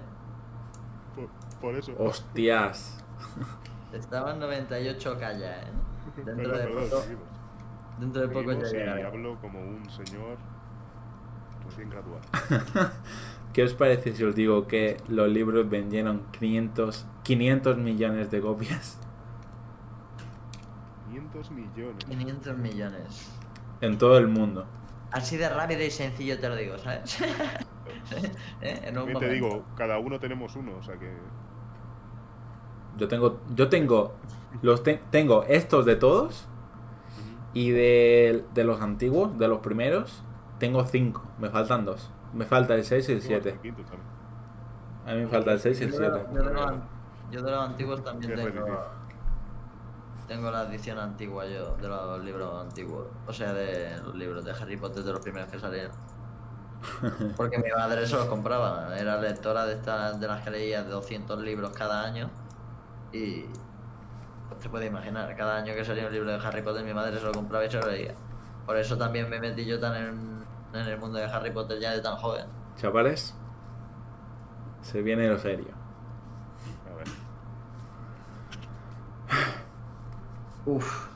[1.16, 1.30] Por,
[1.60, 1.94] por eso.
[1.98, 2.98] Hostias.
[3.92, 5.72] Estaba en 98 calla, ¿eh?
[6.16, 7.28] Dentro Perdón, de perdón, poco, seguimos.
[8.00, 9.06] dentro de poco ya Seguimos y llegaré.
[9.06, 10.38] hablo como un señor
[11.66, 12.22] recién graduado.
[13.53, 18.97] ¿Qué os parece si os digo que los libros vendieron 500, 500 millones de copias
[21.09, 22.05] 500 millones.
[22.05, 23.31] 500 millones.
[23.81, 24.65] en todo el mundo?
[25.11, 27.19] Así de rápido y sencillo te lo digo, ¿sabes?
[28.61, 28.80] ¿Eh?
[28.83, 29.33] En un te momento.
[29.33, 31.13] digo, cada uno tenemos uno, o sea que.
[32.97, 34.13] Yo tengo, yo tengo,
[34.61, 36.45] los te- tengo estos de todos
[37.53, 40.23] y de, de los antiguos, de los primeros,
[40.59, 41.23] tengo cinco.
[41.39, 42.09] Me faltan dos.
[42.34, 43.38] Me falta el 6 y el Tengo 7.
[43.38, 44.10] hasta el quinto también.
[45.06, 46.26] A mí me falta el 6 y el Yo de, 7.
[46.34, 46.72] yo de los,
[47.32, 49.01] yo de los antiguos también tengo.
[50.27, 53.08] Tengo la edición antigua yo, de los libros antiguos.
[53.27, 55.92] O sea, de los libros de Harry Potter, de los primeros que salieron.
[57.35, 58.98] Porque mi madre se los compraba.
[58.98, 62.30] Era lectora de estas de las que leía de 200 libros cada año.
[63.11, 63.45] Y.
[64.48, 67.18] Pues te puedes imaginar, cada año que salía un libro de Harry Potter, mi madre
[67.18, 68.14] se lo compraba y se lo leía.
[68.66, 70.31] Por eso también me metí yo tan en,
[70.74, 72.45] en el mundo de Harry Potter ya de tan joven.
[72.75, 73.35] Chavales,
[74.82, 75.74] se viene lo serio.
[76.90, 77.08] A ver.
[80.66, 81.08] Uf,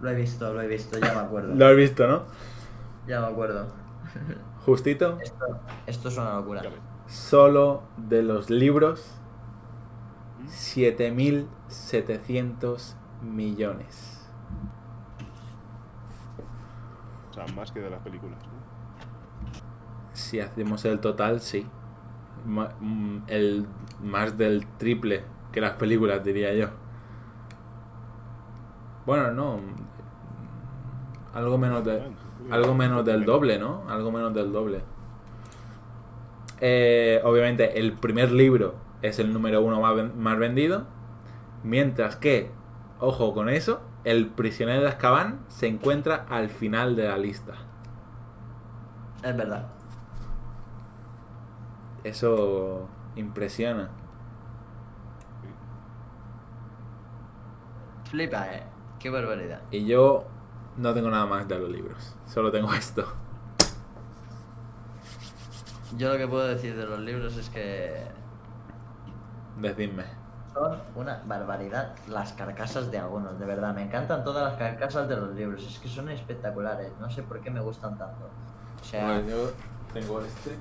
[0.00, 1.54] lo he visto, lo he visto, ya me acuerdo.
[1.54, 2.24] Lo has visto, ¿no?
[3.06, 3.68] Ya me acuerdo.
[4.64, 5.18] Justito.
[5.20, 6.62] Esto, esto es una locura.
[7.06, 9.14] Solo de los libros,
[10.46, 14.28] 7.700 millones.
[17.30, 18.38] O sea, más que de las películas.
[20.18, 21.66] Si hacemos el total, sí.
[22.44, 23.68] Mm, el
[24.02, 26.68] más del triple que las películas, diría yo.
[29.06, 29.58] Bueno, no.
[29.58, 29.88] mm,
[31.34, 32.02] Algo menos de,
[32.50, 33.84] algo menos del doble, ¿no?
[33.88, 34.84] Algo menos del doble.
[36.60, 40.86] Eh, obviamente, el primer libro es el número uno más, más vendido.
[41.62, 42.52] Mientras que,
[42.98, 47.54] ojo con eso, El prisionero de Azkaban se encuentra al final de la lista.
[49.22, 49.77] Es verdad.
[52.08, 53.90] Eso impresiona.
[58.10, 58.62] Flipa, eh.
[58.98, 59.60] Qué barbaridad.
[59.70, 60.24] Y yo
[60.76, 62.16] no tengo nada más de los libros.
[62.26, 63.04] Solo tengo esto.
[65.96, 68.06] Yo lo que puedo decir de los libros es que
[69.56, 70.04] Decidme.
[70.52, 73.74] son una barbaridad las carcasas de algunos, de verdad.
[73.74, 75.64] Me encantan todas las carcasas de los libros.
[75.66, 76.92] Es que son espectaculares.
[77.00, 78.28] No sé por qué me gustan tanto.
[78.80, 79.50] O sea, yo
[79.92, 80.56] tengo este.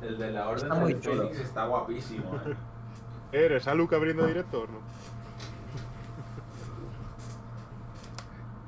[0.00, 1.22] El de la Orden Está muy del chulo.
[1.22, 2.34] Fénix está guapísimo.
[2.36, 2.56] ¿eh?
[3.32, 4.78] ¿Eres a Luke abriendo directo o no?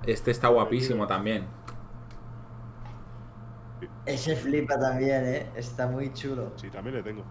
[0.07, 1.47] Este está guapísimo también.
[4.07, 5.51] ese flipa también, eh.
[5.55, 6.53] Está muy chulo.
[6.57, 7.23] Sí, también le tengo.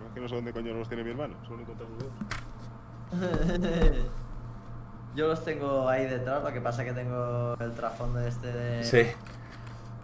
[0.00, 1.36] No, es que no sé dónde coño los tiene mi hermano.
[1.44, 2.10] Solo he encontrado dos.
[5.18, 8.84] Yo los tengo ahí detrás, lo que pasa que tengo el trasfondo este de...
[8.84, 9.02] Sí.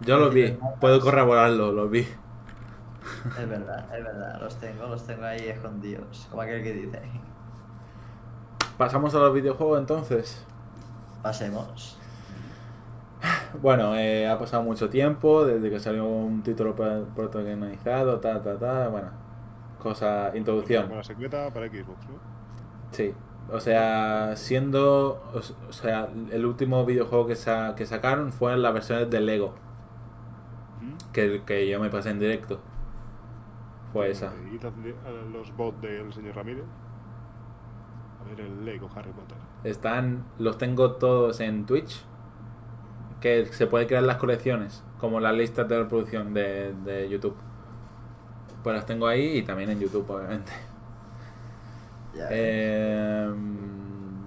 [0.01, 0.57] Yo los vi.
[0.81, 2.01] Puedo corroborarlo, los vi.
[2.01, 7.01] Es verdad, es verdad, los tengo, los tengo ahí escondidos, como aquel que dice.
[8.77, 10.45] Pasamos a los videojuegos entonces.
[11.23, 11.97] Pasemos.
[13.61, 18.59] Bueno, eh, ha pasado mucho tiempo desde que salió un título pro- protagonizado, ta, ta,
[18.59, 19.11] ta, bueno,
[19.81, 20.93] cosa, introducción.
[20.93, 22.19] La secreta para Xbox, ¿no?
[22.91, 23.13] Sí,
[23.51, 29.09] o sea, siendo, o, sea, el último videojuego que, sa- que sacaron fue las versiones
[29.09, 29.53] de Lego,
[30.81, 31.11] ¿Mm?
[31.13, 32.59] que, que yo me pasé en directo.
[33.93, 34.33] Fue esa.
[34.51, 36.65] Y a los bots del señor Ramírez.
[38.21, 39.37] A ver el Lego Harry Potter.
[39.63, 42.03] Están, los tengo todos en Twitch,
[43.21, 47.35] que se puede crear las colecciones, como las listas de reproducción de, de YouTube.
[48.63, 50.51] Pues las tengo ahí y también en YouTube, obviamente.
[52.29, 53.33] Eh,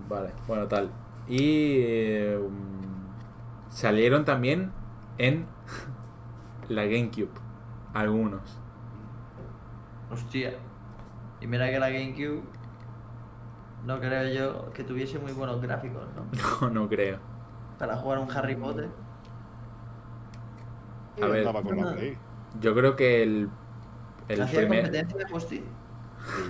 [0.09, 0.91] vale, bueno, tal.
[1.27, 2.39] Y eh,
[3.69, 4.73] salieron también
[5.19, 5.47] en
[6.69, 7.31] la GameCube,
[7.95, 8.59] algunos.
[10.11, 10.55] Hostia.
[11.41, 12.43] Y mira que la GameCube
[13.85, 16.27] no creo yo que tuviese muy buenos gráficos, ¿no?
[16.69, 17.19] No, no creo.
[17.79, 18.89] Para jugar un Harry Potter.
[21.23, 21.47] A ver.
[21.47, 22.19] Andaba con la Play.
[22.61, 23.51] Yo creo que el,
[24.29, 25.65] el primer, competencia de Post-it.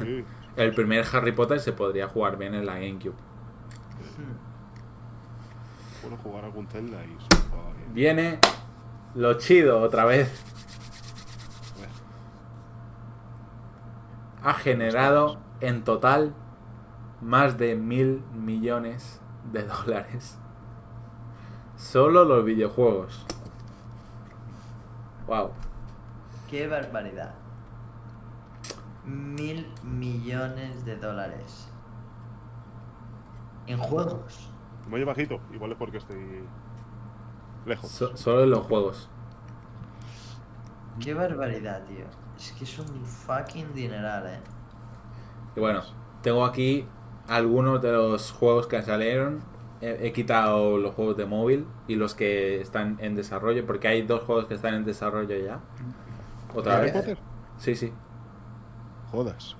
[0.02, 0.24] Sí.
[0.58, 3.14] el primer Harry Potter se podría jugar bien en la GameCube.
[6.02, 7.94] Bueno, jugar algún Zelda y se jugaba bien.
[7.94, 8.38] Viene
[9.14, 10.44] lo chido otra vez.
[11.76, 11.92] Bueno,
[14.42, 16.34] Ha generado en total
[17.20, 19.20] más de mil millones
[19.52, 20.38] de dólares.
[21.76, 23.24] Solo los videojuegos.
[25.28, 25.50] Wow.
[26.50, 27.37] Qué barbaridad.
[29.08, 31.68] Mil millones de dólares.
[33.66, 34.50] En juegos.
[34.90, 36.44] Oye bajito, igual es porque estoy
[37.66, 37.90] lejos.
[37.90, 39.08] So- solo en los juegos.
[41.00, 42.04] Qué barbaridad, tío.
[42.36, 44.40] Es que es un fucking dineral, eh.
[45.56, 45.82] Y bueno,
[46.22, 46.86] tengo aquí
[47.26, 49.40] algunos de los juegos que salieron.
[49.80, 54.02] He, he quitado los juegos de móvil y los que están en desarrollo, porque hay
[54.02, 55.60] dos juegos que están en desarrollo ya.
[56.54, 56.92] Otra ¿Harry vez.
[56.92, 57.18] Potter?
[57.58, 57.92] Sí, sí.
[59.10, 59.56] Jodas.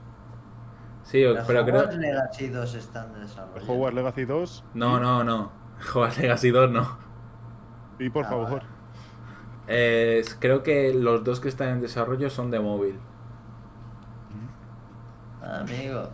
[1.05, 1.77] Sí, Los pero creo.
[1.81, 3.67] Hogwarts Legacy 2 están de El desarrollo.
[3.73, 4.65] Hogwarts Legacy 2.
[4.75, 5.53] No, no, no.
[5.95, 6.99] Hogwarts Legacy 2 no.
[7.99, 8.51] Y por Ah, favor.
[8.51, 8.65] vale.
[9.69, 12.99] Eh, creo que los dos que están en desarrollo son de móvil.
[15.43, 16.11] Amigo.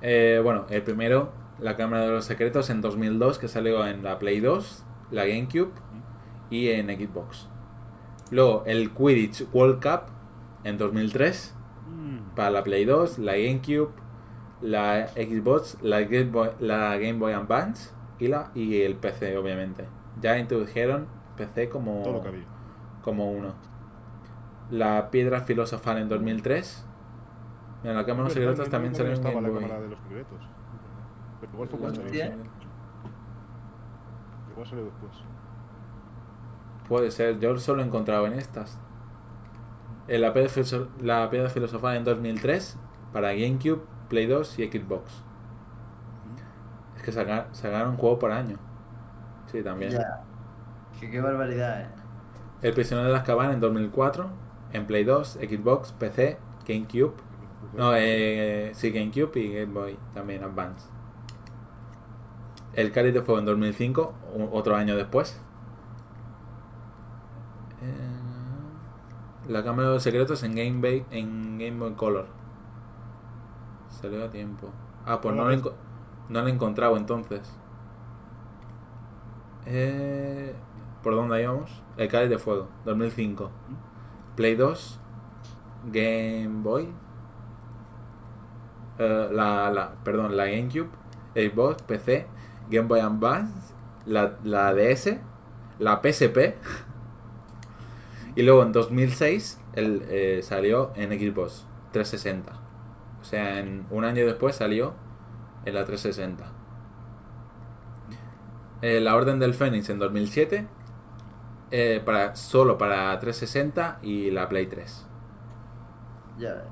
[0.00, 4.18] Eh, bueno, el primero, la Cámara de los Secretos en 2002, que salió en la
[4.18, 5.72] Play 2, la GameCube
[6.50, 7.48] y en Xbox.
[8.30, 10.10] Luego, el Quidditch World Cup
[10.64, 11.54] en 2003,
[11.92, 12.34] Mm.
[12.34, 13.90] para la Play 2, la GameCube,
[14.60, 19.86] la Xbox, la Game Boy, la Game Boy Advance y, la, y el PC, obviamente.
[20.20, 21.06] Ya introdujeron
[21.36, 22.44] PC como, Todo lo que había.
[23.02, 23.54] como uno.
[24.70, 26.86] La Piedra Filosofal en 2003.
[27.82, 29.60] Mira, la Cámara de los Verdad, Secretos no- también no salió en Game la Boy.
[29.62, 30.38] cámara de los secretos.
[31.40, 32.26] Pero igual fue cuando Hostia.
[32.28, 32.44] salió.
[34.52, 35.12] Igual salió después.
[36.88, 38.78] Puede ser, yo solo he encontrado en estas.
[40.08, 40.32] Eh, la,
[41.00, 42.76] la piedra filosofal en 2003
[43.12, 45.22] para GameCube, Play 2 y Xbox.
[46.96, 48.58] Es que saca- sacaron un juego por año.
[49.50, 49.92] Sí, también.
[49.92, 50.22] Ya.
[51.00, 51.88] Que qué barbaridad, eh.
[52.62, 54.30] El prisionero de Azkaban en 2004
[54.72, 57.14] en Play 2, Xbox, PC, GameCube.
[57.76, 60.86] No, eh, sí, GameCube y Game Boy también Advance.
[62.74, 65.40] El Cáliz de Fuego en 2005, u- otro año después.
[67.82, 68.11] Eh,
[69.48, 72.26] la Cámara de Secretos en Game Boy, en Game Boy Color.
[74.26, 74.68] A tiempo.
[75.06, 75.74] Ah, pues no enco-
[76.28, 77.40] no lo he encontrado entonces.
[79.66, 80.54] Eh,
[81.02, 81.82] ¿Por dónde íbamos?
[81.96, 83.50] El Cáliz de Fuego, 2005.
[84.36, 85.00] Play 2,
[85.92, 86.88] Game Boy,
[88.98, 90.88] eh, la, la, perdón, la GameCube,
[91.34, 92.26] Xbox, PC,
[92.70, 93.74] Game Boy Advance,
[94.06, 95.20] la, la DS,
[95.78, 96.56] la PSP
[98.34, 102.52] y luego en 2006 el, eh, salió en Xbox 360.
[103.20, 104.94] O sea, en un año después salió
[105.64, 106.44] en la 360.
[108.82, 110.66] Eh, la Orden del Fénix en 2007
[111.70, 115.06] eh, para, solo para 360 y la Play 3.
[116.38, 116.64] Ya.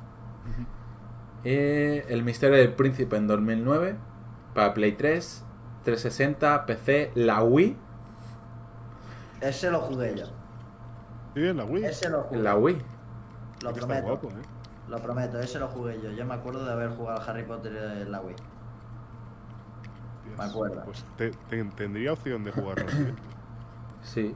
[1.45, 3.97] Eh, el Misterio del Príncipe en 2009
[4.55, 5.45] para Play 3,
[5.85, 7.77] 360, PC, la Wii,
[9.41, 10.40] Ese lo jugué yo.
[11.35, 11.85] Sí, en la Wii.
[11.85, 12.41] Ese lo jugué.
[12.43, 12.79] la Wii.
[13.63, 14.03] Lo prometo.
[14.03, 14.33] guapo, ¿eh?
[14.89, 16.11] Lo prometo, ese lo jugué yo.
[16.11, 18.37] Yo me acuerdo de haber jugado Harry Potter en la Wii.
[20.37, 20.83] Me acuerdo.
[20.85, 22.89] Pues te- te- tendría opción de jugarlo.
[22.91, 23.15] ¿eh?
[24.03, 24.35] Sí,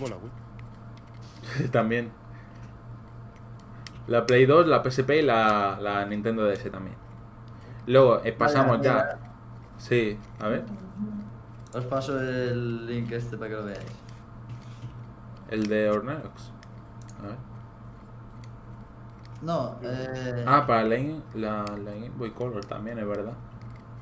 [0.00, 1.68] la Wii.
[1.72, 2.10] también.
[4.06, 6.96] La Play 2, la PSP y la, la Nintendo DS también.
[7.86, 9.18] Luego eh, pasamos Vaya, ya.
[9.78, 10.64] Sí, a ver.
[11.74, 14.01] Os paso el link este para que lo veáis.
[15.52, 16.50] El de Ornerox.
[17.18, 17.36] A ver.
[19.42, 20.44] No, eh.
[20.46, 20.96] Ah, para la,
[21.34, 23.34] la, la Game Boy Color también, es verdad.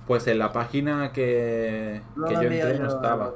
[0.07, 3.33] Pues en la página que, yo entré no estaba.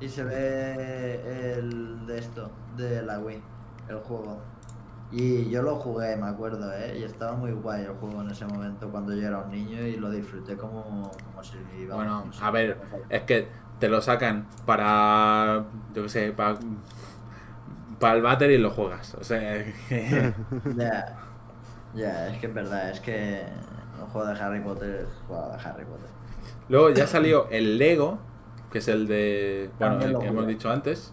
[0.00, 3.42] Y se ve el de esto, de la Wii,
[3.88, 4.38] el juego.
[5.12, 6.98] Y yo lo jugué, me acuerdo, ¿eh?
[6.98, 9.96] Y estaba muy guay el juego en ese momento cuando yo era un niño y
[9.96, 13.48] lo disfruté como, como si iba Bueno, a ver, es que
[13.82, 16.56] te lo sacan para, yo qué sé, para,
[17.98, 19.14] para el váter y lo juegas.
[19.20, 20.32] O sea, que-
[20.76, 21.18] Ya,
[21.94, 23.42] ya, es que es verdad, es que
[24.00, 26.08] un juego de Harry Potter es juego de Harry Potter.
[26.68, 28.18] luego ya salió el Lego,
[28.70, 31.12] que es el de, bueno, el que hemos dicho antes.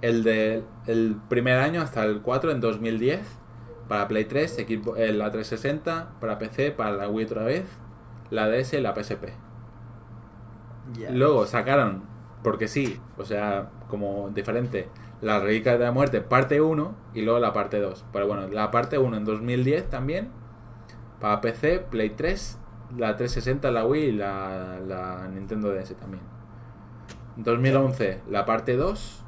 [0.00, 3.20] El del el primer año hasta el 4 en 2010.
[3.88, 7.64] para Play 3, equipo, eh, la 360, para PC, para la Wii otra vez,
[8.30, 9.32] la DS y la PSP.
[11.10, 12.02] Luego sacaron,
[12.42, 14.88] porque sí, o sea, como diferente,
[15.20, 18.04] la Reliquias de la Muerte parte 1 y luego la parte 2.
[18.12, 20.28] Pero bueno, la parte 1 en 2010 también,
[21.20, 22.58] para PC, Play 3,
[22.96, 26.22] la 360, la Wii y la, Nintendo DS también.
[27.36, 29.24] En 2011, la parte 2,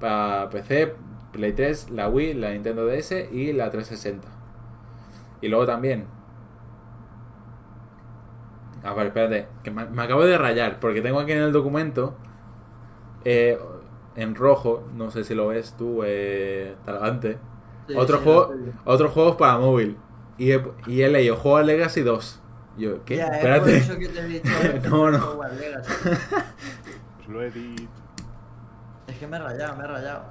[0.00, 0.94] para PC,
[1.32, 4.28] Play 3, la Wii, la Nintendo DS y la 360.
[5.42, 6.15] Y luego también.
[8.86, 12.14] A ver, espérate, que me, me acabo de rayar, porque tengo aquí en el documento,
[13.24, 13.58] eh,
[14.14, 17.38] en rojo, no sé si lo ves tú, eh, Talagante,
[17.88, 19.96] Sí, otro sí, juego, otros juegos para móvil.
[20.38, 22.42] Y he, y he leído Juego Legacy 2.
[22.78, 23.16] Yo, ¿qué?
[23.16, 23.60] Ya, es espérate.
[23.62, 24.50] por eso que te he dicho.
[24.90, 25.18] No, no.
[27.28, 27.84] Lo he dicho.
[29.06, 30.24] Es que me he rayado, me he rayado.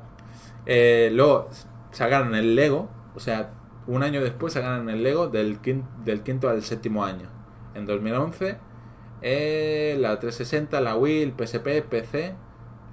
[0.66, 1.50] Eh, luego
[1.92, 3.52] sacaron el Lego, o sea,
[3.88, 7.28] un año después sacaron el Lego del, quin- del quinto al séptimo año.
[7.76, 8.58] En 2011,
[9.22, 12.36] eh, la 360, la Wii, el PSP, PC,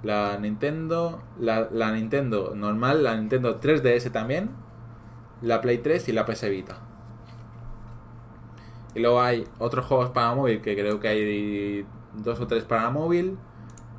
[0.03, 4.51] la Nintendo, la, Nintendo normal, la Nintendo 3DS también,
[5.41, 6.77] la Play 3 y la PS Vita.
[8.95, 12.89] Y luego hay otros juegos para móvil que creo que hay dos o tres para
[12.91, 13.37] móvil,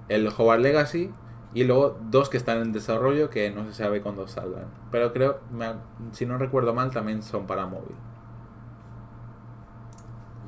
[0.09, 1.11] el Hogwarts Legacy
[1.55, 4.67] y luego dos que están en desarrollo que no se sabe cuándo salgan.
[4.91, 5.41] Pero creo,
[6.13, 7.97] si no recuerdo mal, también son para móvil.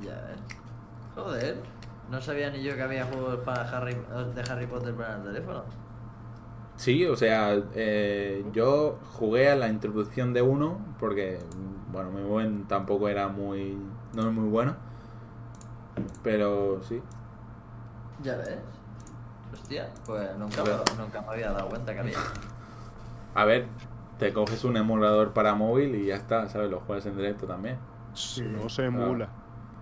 [0.03, 0.57] Ya ves.
[1.27, 1.57] Joder.
[2.09, 3.97] No sabía ni yo que había juegos para Harry,
[4.33, 5.65] de Harry Potter para el teléfono.
[6.77, 11.41] Sí, o sea, eh, yo jugué a la introducción de uno porque,
[11.91, 13.77] bueno, mi buen tampoco era muy,
[14.15, 14.77] no es muy bueno.
[16.23, 17.03] Pero sí.
[18.23, 18.59] Ya ves.
[19.53, 20.63] Hostia, pues nunca,
[20.97, 22.19] nunca me había dado cuenta que había.
[23.35, 23.67] A ver,
[24.21, 26.71] te coges un emulador para móvil y ya está, ¿sabes?
[26.71, 27.79] Lo juegas en directo también.
[28.15, 29.29] No se emula.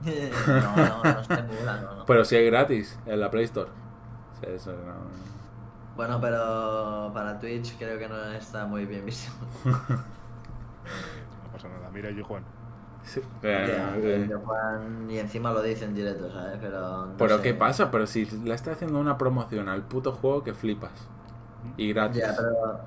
[0.02, 2.06] No, no, no emula, no, no.
[2.06, 3.70] Pero sí es gratis en la Play Store.
[4.40, 5.34] Sea, eso no-
[5.96, 9.32] Bueno, pero para Twitch creo que no está muy bien visto.
[11.44, 11.88] No pasa nada.
[11.92, 12.42] Mira yo, Juan.
[13.04, 13.20] Sí,
[14.28, 16.58] yo, Juan, y encima lo dice en directo, ¿sabes?
[16.60, 17.06] Pero.
[17.06, 17.42] no Pero sé.
[17.42, 17.90] ¿qué pasa?
[17.90, 20.92] Pero si le está haciendo una promoción al puto juego que flipas.
[21.76, 22.22] Y gratis.
[22.22, 22.80] Ya, pero.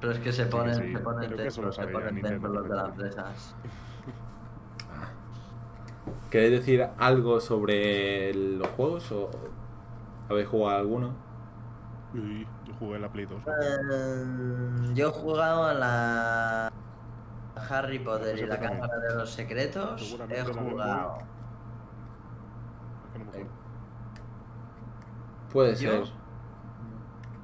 [0.00, 3.54] Pero es que se ponen, sí, se ponen tensos, se ponen los de las empresas.
[6.32, 9.28] ¿Queréis decir algo sobre los juegos o
[10.30, 11.12] habéis jugado alguno?
[12.14, 13.42] Y yo jugué en la Play 2.
[13.42, 16.72] Eh, yo he jugado a la
[17.68, 18.58] Harry Potter y la.
[18.58, 20.16] Cámara de los Secretos.
[20.30, 21.18] He jugado.
[23.12, 23.48] Es que no me acuerdo.
[25.52, 26.14] Puede Yo- ser.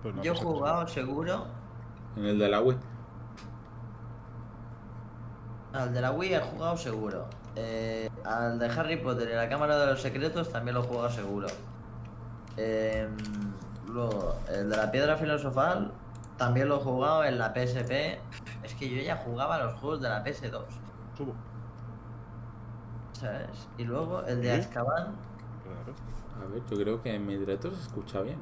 [0.03, 1.47] Pues Yo he jugado seguro.
[2.17, 2.79] En el de la Wii.
[5.75, 7.27] Al de la Wii he jugado seguro.
[7.61, 11.11] Eh, al de Harry Potter y la Cámara de los Secretos también lo he jugado
[11.11, 11.49] seguro.
[12.57, 13.09] Eh,
[13.89, 15.91] luego, el de la Piedra Filosofal
[16.37, 18.21] también lo he jugado en la PSP.
[18.63, 20.63] Es que yo ya jugaba los juegos de la PS2.
[21.17, 21.35] Subo.
[23.13, 23.69] ¿Sabes?
[23.77, 24.61] Y luego el de ¿Sí?
[24.61, 25.17] Azkaban.
[25.65, 25.95] Claro.
[26.41, 28.39] A ver, yo creo que en mi directo se escucha bien.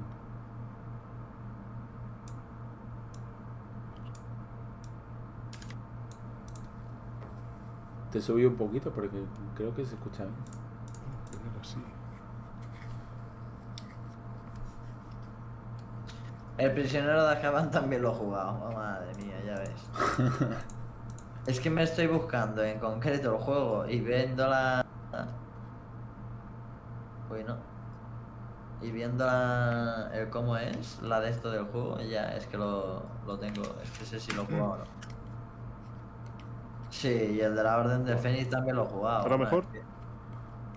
[8.10, 9.22] Te subí un poquito porque
[9.54, 10.34] creo que se escucha bien.
[11.60, 11.76] Así.
[16.58, 18.58] El prisionero de Azkaban también lo he jugado.
[18.64, 20.46] Oh, madre mía, ya ves.
[21.46, 24.84] es que me estoy buscando en concreto el juego y viendo la.
[27.30, 27.56] Uy, no.
[28.80, 33.02] Y viendo la, el cómo es, la de esto del juego, ya es que lo,
[33.26, 33.62] lo tengo.
[33.82, 34.84] Es que sé si lo he jugado o no.
[36.90, 39.22] Sí, y el de la Orden del Fénix también lo he jugado.
[39.22, 39.64] ¿Ahora mejor?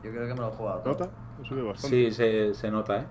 [0.03, 0.93] Yo creo que me lo he jugado todo.
[0.93, 1.09] ¿Nota?
[1.39, 1.87] Bastante.
[1.87, 3.05] Sí, se, se nota, ¿eh?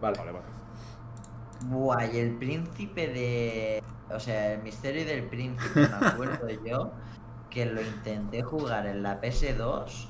[0.00, 0.18] Vale.
[0.18, 0.44] Vale, vale.
[1.66, 3.82] Buah, y el príncipe de.
[4.10, 6.92] O sea, el misterio del príncipe, me acuerdo yo
[7.48, 10.06] que lo intenté jugar en la PS2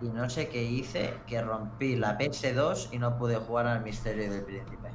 [0.00, 4.30] y no sé qué hice, que rompí la PS2 y no pude jugar al misterio
[4.30, 4.88] del príncipe.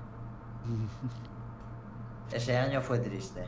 [2.31, 3.45] Ese año fue triste.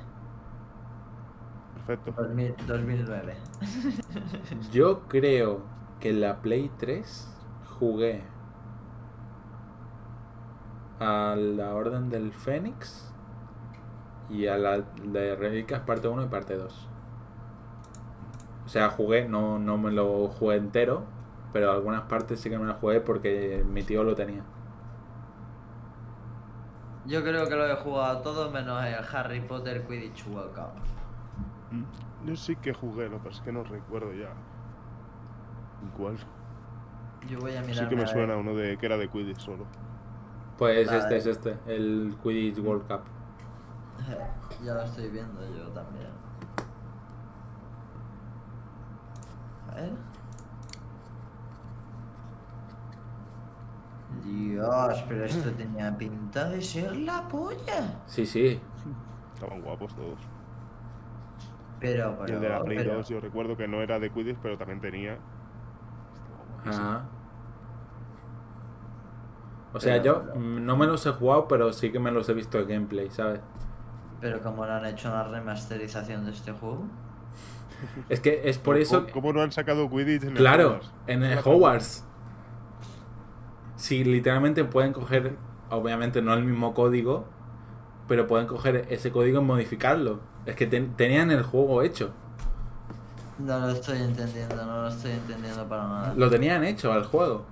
[1.76, 2.14] Perfecto.
[2.18, 3.36] 2000 2009.
[4.72, 5.62] Yo creo
[6.00, 7.28] que en la Play 3
[7.80, 8.24] jugué
[11.00, 13.12] a la Orden del Fénix
[14.30, 16.90] y a la de Reliquias parte 1 y parte 2.
[18.66, 21.04] O sea, jugué, no, no me lo jugué entero,
[21.52, 24.44] pero algunas partes sí que me las jugué porque mi tío lo tenía.
[27.06, 30.72] Yo creo que lo he jugado todo menos el Harry Potter Quidditch World Cup.
[32.26, 34.30] Yo sí que jugué, lo que pasa es que no recuerdo ya.
[35.82, 36.18] ¿En ¿Cuál?
[37.28, 37.76] Yo voy a mirar.
[37.76, 39.66] Sí que me suena uno de que era de Quidditch solo.
[40.58, 41.00] Pues Vale.
[41.00, 43.02] este es este, el Quidditch World Cup.
[44.64, 46.10] Ya lo estoy viendo yo también.
[49.72, 49.92] A ver.
[54.24, 58.02] Dios, pero esto tenía pinta de ser la polla.
[58.06, 58.60] Sí, sí.
[59.34, 60.20] Estaban guapos todos.
[61.80, 64.12] Pero, Y pero, el de la Play pero- 2 yo recuerdo que no era de
[64.12, 65.18] Quidditch, pero también tenía.
[66.66, 67.06] Ajá.
[69.74, 72.34] O sea, Pero- yo no me los he jugado, pero sí que me los he
[72.34, 73.40] visto en gameplay, ¿sabes?
[74.20, 76.84] pero como no han hecho una remasterización de este juego.
[78.08, 79.08] Es que es por ¿Cómo- eso...
[79.12, 80.92] ¿Cómo no han sacado Quidditch en el Claro, Hogwarts?
[81.08, 82.08] en el Hogwarts.
[83.82, 85.38] Sí, literalmente pueden coger,
[85.72, 87.26] obviamente no el mismo código,
[88.08, 90.20] pero pueden coger ese código y modificarlo.
[90.46, 92.12] Es que ten- tenían el juego hecho.
[93.40, 96.14] No lo estoy entendiendo, no lo estoy entendiendo para nada.
[96.16, 97.44] Lo tenían hecho al juego.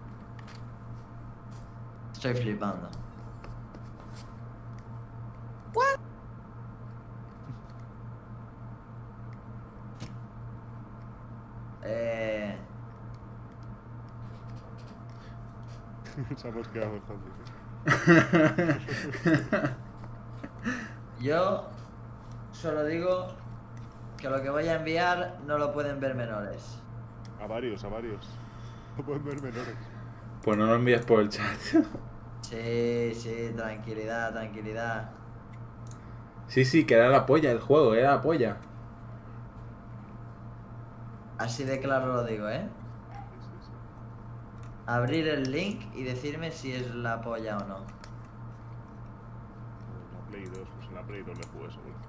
[2.13, 2.89] Estoy flipando.
[11.83, 12.38] Eh,
[16.45, 17.29] Ha mosqueado bastante.
[19.23, 19.39] sí.
[21.25, 21.69] yo
[22.51, 23.27] solo digo
[24.17, 26.79] que lo que voy a enviar no lo pueden ver menores.
[27.41, 28.27] A varios, a varios.
[28.97, 29.75] No pueden ver menores.
[30.43, 31.57] Pues no lo envíes por el chat.
[32.41, 35.11] Sí, sí, tranquilidad, tranquilidad.
[36.47, 38.57] Sí, sí, que era la polla el juego, era la polla.
[41.37, 42.67] Así de claro lo digo, ¿eh?
[44.95, 47.77] Abrir el link y decirme si es la polla o no.
[49.87, 51.99] En la Play 2, pues en la Play 2 le jugué seguro.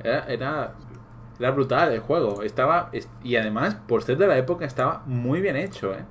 [0.00, 0.74] Era, era,
[1.38, 2.42] era brutal el juego.
[2.42, 2.88] Estaba.
[2.92, 6.04] es- Y además, por ser de la época, estaba muy bien hecho, ¿eh?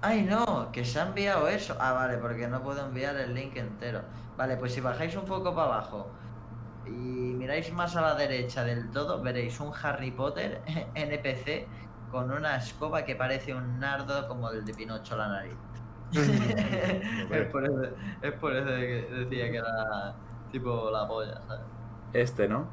[0.00, 1.76] Ay, no, que se ha enviado eso.
[1.80, 4.02] Ah, vale, porque no puedo enviar el link entero.
[4.36, 6.10] Vale, pues si bajáis un poco para abajo
[6.86, 10.62] y miráis más a la derecha del todo, veréis un Harry Potter
[10.94, 11.68] NPC
[12.14, 15.56] con una escoba que parece un nardo como el de Pinocho a la nariz.
[16.12, 17.82] es, por eso,
[18.22, 20.14] es por eso que decía que era
[20.52, 21.64] tipo la polla, ¿sabes?
[22.12, 22.68] Este, ¿no?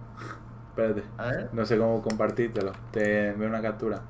[0.70, 1.04] Espérate.
[1.18, 1.50] A ver.
[1.54, 2.72] No sé cómo compartírtelo.
[2.92, 4.04] Te envío una captura.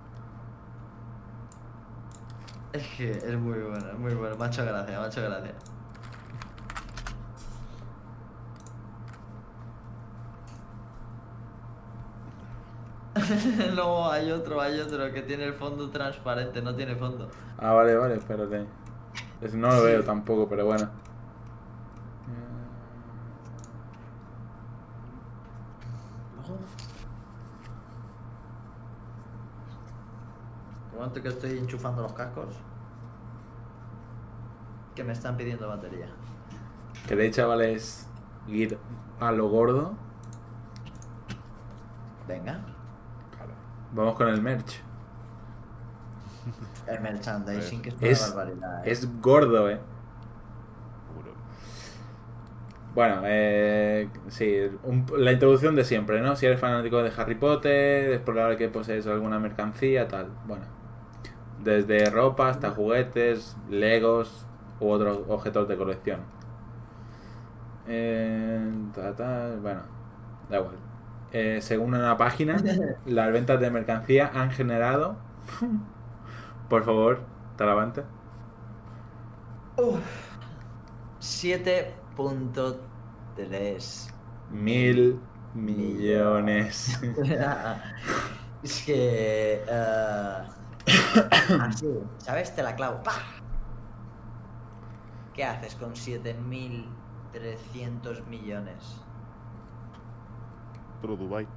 [2.73, 4.35] Es que es muy bueno, es muy bueno.
[4.35, 5.70] Macho gracias, macho gracias.
[13.75, 17.29] no, hay otro, hay otro que tiene el fondo transparente, no tiene fondo.
[17.57, 18.65] Ah, vale, vale, espérate.
[19.41, 19.83] Es- No lo Sí.
[19.85, 20.89] veo tampoco, pero bueno.
[30.93, 32.55] Momento que estoy enchufando los cascos.
[34.95, 36.07] Que me están pidiendo batería.
[37.07, 38.07] ¿Queréis, chavales,
[38.47, 38.77] ir
[39.19, 39.93] a lo gordo?
[42.27, 42.59] Venga.
[43.93, 44.81] Vamos con el merch.
[46.87, 48.87] El merchandising, que es una barbaridad.
[48.87, 48.91] ¿eh?
[48.91, 49.79] Es gordo, ¿eh?
[52.93, 54.53] Bueno, eh, sí,
[54.83, 56.35] un- la introducción de siempre, ¿no?
[56.35, 60.27] Si eres fanático de Harry Potter, es probable que posees alguna mercancía, tal.
[60.45, 60.65] Bueno,
[61.63, 64.45] desde ropa hasta juguetes, legos
[64.81, 66.19] u otros objetos de colección.
[67.87, 69.81] Eh, ta, ta, bueno,
[70.49, 70.75] da igual.
[71.31, 72.57] Eh, según una página,
[73.05, 75.17] las ventas de mercancía han generado...
[76.69, 77.21] Por favor,
[77.57, 78.03] Talavante.
[79.77, 79.99] Uf.
[81.19, 84.11] 7.3
[84.51, 85.19] Mil
[85.53, 86.99] millones.
[88.63, 89.63] es que.
[89.67, 90.37] eh,
[91.59, 91.87] así,
[92.17, 92.55] ¿sabes?
[92.55, 93.01] Te la clavo.
[93.03, 93.21] ¡Pah!
[95.33, 99.01] ¿Qué haces con 7.300 millones?
[101.01, 101.47] Pero Dubai.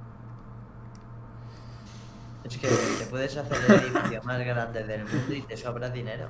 [2.43, 6.27] Es que te puedes hacer el edificio más grande del mundo y te sobra dinero.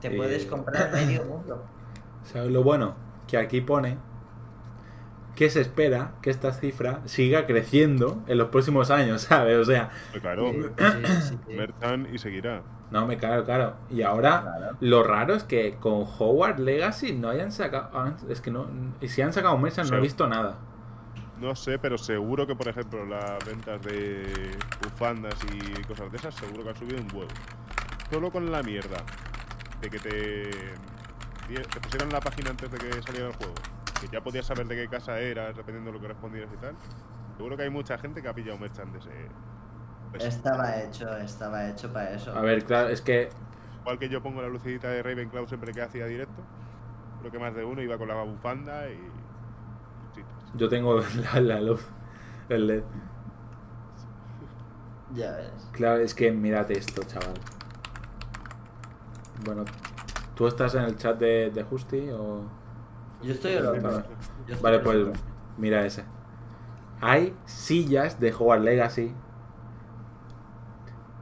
[0.00, 0.48] Te puedes Eh.
[0.48, 1.64] comprar medio mundo.
[2.24, 2.94] ¿Sabes lo bueno?
[3.26, 3.96] Que aquí pone
[5.38, 9.56] que se espera que esta cifra siga creciendo en los próximos años, ¿sabes?
[9.56, 9.88] O sea,
[10.20, 11.38] claro, Sí,
[12.12, 12.62] y seguirá.
[12.90, 13.76] no me claro, claro.
[13.88, 14.76] Y ahora, Claro.
[14.80, 18.16] lo raro es que con Howard Legacy no hayan sacado.
[18.28, 18.66] Es que no.
[19.00, 20.56] Y si han sacado Merchant, no he visto nada.
[21.40, 24.26] No sé, pero seguro que, por ejemplo, las ventas de
[24.82, 27.30] bufandas y cosas de esas, seguro que han subido un huevo.
[28.10, 28.96] Solo con la mierda
[29.80, 30.50] de que te,
[31.46, 33.54] te pusieran la página antes de que saliera el juego,
[34.00, 36.76] que ya podías saber de qué casa eras, dependiendo de lo que respondieras y tal,
[37.36, 39.10] seguro que hay mucha gente que ha pillado merchant de ese.
[40.10, 42.32] pues, Estaba hecho, estaba hecho para eso.
[42.36, 43.30] A ver, claro, es que
[43.80, 46.42] Igual que yo pongo la lucidita de Ravenclaw siempre que hacía directo,
[47.20, 48.98] creo que más de uno iba con la bufanda y.
[50.54, 51.00] yo tengo
[51.34, 51.86] la, la luz,
[52.48, 52.84] el LED.
[55.14, 55.72] Ya ves.
[55.72, 57.34] Claro, es que mírate esto, chaval.
[59.44, 59.64] Bueno,
[60.34, 62.57] ¿tú estás en el chat de, de Justi o...?
[63.20, 63.78] Yo estoy en Vale.
[63.78, 64.04] otro.
[64.46, 64.96] Yo estoy Vale, en pues
[65.56, 66.04] mira ese.
[67.00, 69.14] Hay sillas de Hogwarts Legacy.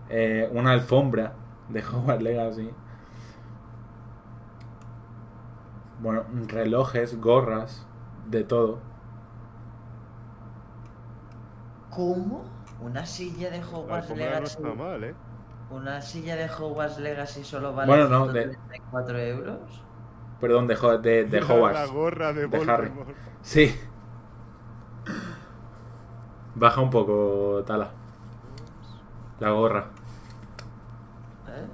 [0.08, 1.34] eh, una alfombra
[1.68, 2.70] de Hogwarts Legacy.
[6.00, 7.86] Bueno, relojes, gorras,
[8.26, 8.80] de todo.
[11.90, 12.44] ¿Cómo?
[12.78, 14.56] ¿Una silla de La Hogwarts alfombra no Legacy?
[14.56, 15.16] está mal, ¿eh?
[15.70, 19.85] ¿Una silla de Hogwarts Legacy solo vale Bueno, no, de- 134 euros?
[20.40, 21.90] Perdón, de, de, de La Hogwarts.
[21.92, 22.92] gorra de, de Harry.
[23.42, 23.74] Sí.
[26.54, 27.90] Baja un poco, Tala.
[29.40, 29.86] La gorra.
[31.48, 31.66] ¿Eh?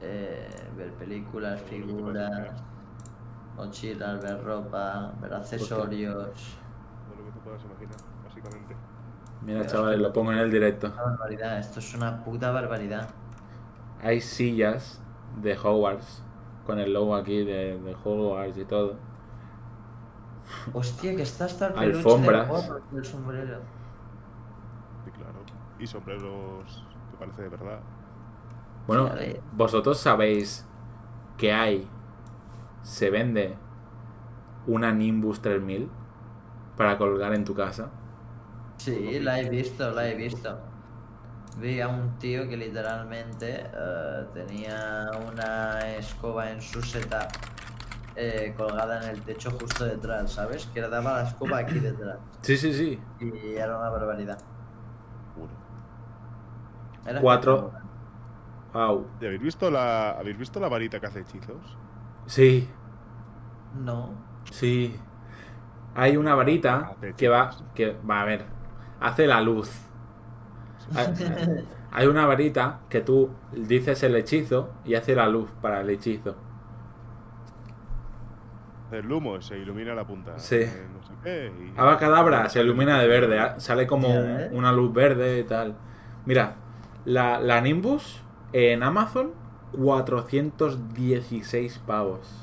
[0.00, 2.52] Eh, ver películas, figuras,
[3.56, 6.58] mochilas, ver ropa, ver accesorios.
[7.08, 8.76] Todo lo que tú puedas imaginar, básicamente.
[9.42, 10.92] Mira, chavales, lo pongo en el directo.
[11.58, 13.08] Esto es una puta barbaridad.
[14.00, 15.02] Hay sillas
[15.42, 16.24] de Hogwarts
[16.64, 18.96] con el logo aquí de, de Hogwarts y todo.
[20.72, 22.70] Hostia, que está hasta el peluche Alfombras.
[22.90, 23.60] del sombrero.
[25.04, 25.46] Sí, claro.
[25.78, 27.80] Y sombreros que parece de verdad.
[28.86, 29.10] Bueno,
[29.52, 30.66] vosotros sabéis
[31.36, 31.90] que hay,
[32.82, 33.58] se vende
[34.66, 35.90] una Nimbus 3000
[36.76, 37.90] para colgar en tu casa.
[38.78, 40.58] Sí, la he visto, la he visto.
[41.56, 47.30] Vi a un tío que literalmente eh, tenía una escoba en su setup
[48.14, 50.66] eh, colgada en el techo justo detrás, ¿sabes?
[50.66, 52.18] Que le daba la escoba aquí detrás.
[52.42, 53.00] Sí, sí, sí.
[53.20, 54.38] Y era una barbaridad.
[55.36, 55.52] Uno.
[57.06, 57.72] Era Cuatro.
[58.72, 59.16] Wow.
[59.20, 61.78] ¿Y ¿Habéis visto la, ¿Habéis visto la varita que hace hechizos?
[62.26, 62.68] Sí,
[63.72, 64.26] No.
[64.50, 65.00] sí.
[65.94, 68.46] Hay una varita que va, que va a ver,
[69.00, 69.85] hace la luz.
[70.94, 71.12] Hay,
[71.92, 76.36] hay una varita que tú dices el hechizo y hace la luz para el hechizo.
[78.92, 80.38] El humo se ilumina la punta.
[80.38, 80.56] Sí.
[80.60, 81.52] eh, no sé qué.
[81.60, 81.74] Y...
[81.78, 83.58] Abacadabra se ilumina de verde, ¿ah?
[83.58, 84.50] sale como un- ves.
[84.52, 85.74] una luz verde y tal.
[86.24, 86.54] Mira,
[87.04, 89.32] la, la Nimbus en Amazon,
[89.76, 92.42] 416 pavos.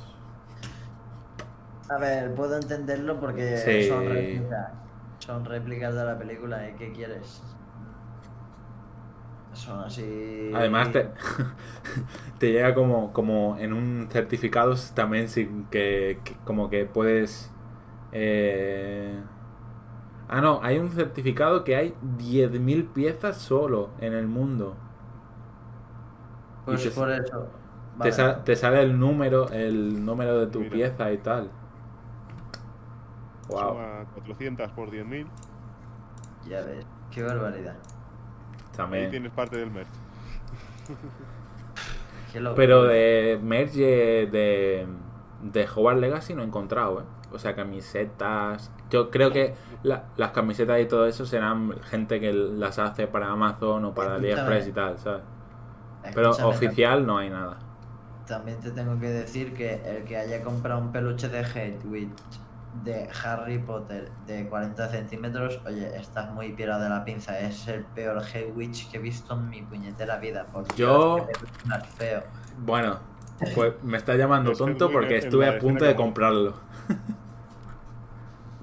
[1.89, 3.87] A ver, puedo entenderlo porque Sí.
[3.87, 4.71] son réplicas.
[5.19, 7.41] Son réplicas de la película, ¿y qué quieres?
[9.53, 10.51] Son así.
[10.53, 11.09] Además, te,
[12.39, 17.51] te llega como, como en un certificado también, sin que, que- como que puedes...
[18.11, 19.19] eh,
[20.27, 24.75] Ah, no, hay un certificado que hay 10.000 piezas solo en el mundo.
[26.65, 27.47] Pues y te- por eso.
[28.01, 28.11] Te,
[28.43, 30.71] te sale el número, el número de tu Mira.
[30.71, 31.51] pieza y tal.
[33.47, 33.59] Wow.
[33.59, 35.27] Suma 400 por 10.000.
[36.45, 37.77] Ya ves, qué barbaridad.
[38.73, 39.11] Ahí También.
[39.11, 39.87] tienes parte del merch.
[42.55, 44.87] Pero de merch de,
[45.43, 47.03] de Hogwarts Legacy no he encontrado, ¿eh?
[47.31, 48.71] O sea, camisetas.
[48.89, 49.53] Yo creo que
[49.83, 54.15] la- las camisetas y todo eso serán gente que las hace para Amazon o para
[54.15, 54.31] Escúchame.
[54.33, 55.21] AliExpress y tal, ¿sabes?
[56.13, 57.57] Pero Escúchame, oficial no hay nada.
[58.27, 62.09] También te tengo que decir que el que haya comprado un peluche de Hatewitch
[62.83, 67.37] de Harry Potter de 40 centímetros, oye, estás muy pirado de la pinza.
[67.39, 70.45] Es el peor Hatewitch que he visto en mi puñetera vida.
[70.45, 71.27] Por Dios, Yo-
[71.65, 72.23] más feo.
[72.57, 72.99] Bueno,
[73.53, 76.55] pues me está llamando tonto porque estuve a punto de comprarlo.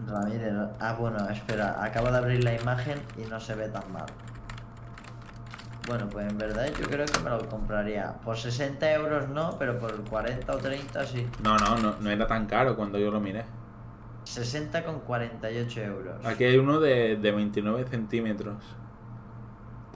[0.06, 4.06] Ramírez, ah, bueno, espera, acabo de abrir la imagen y no se ve tan mal.
[5.86, 8.14] Bueno, pues en verdad yo creo que me lo compraría.
[8.24, 11.28] Por 60 euros no, pero por 40 o 30 sí.
[11.42, 13.44] No, no, no, no era tan caro cuando yo lo miré.
[14.31, 16.25] 60 con 48 euros.
[16.25, 18.57] Aquí hay uno de, de 29 centímetros.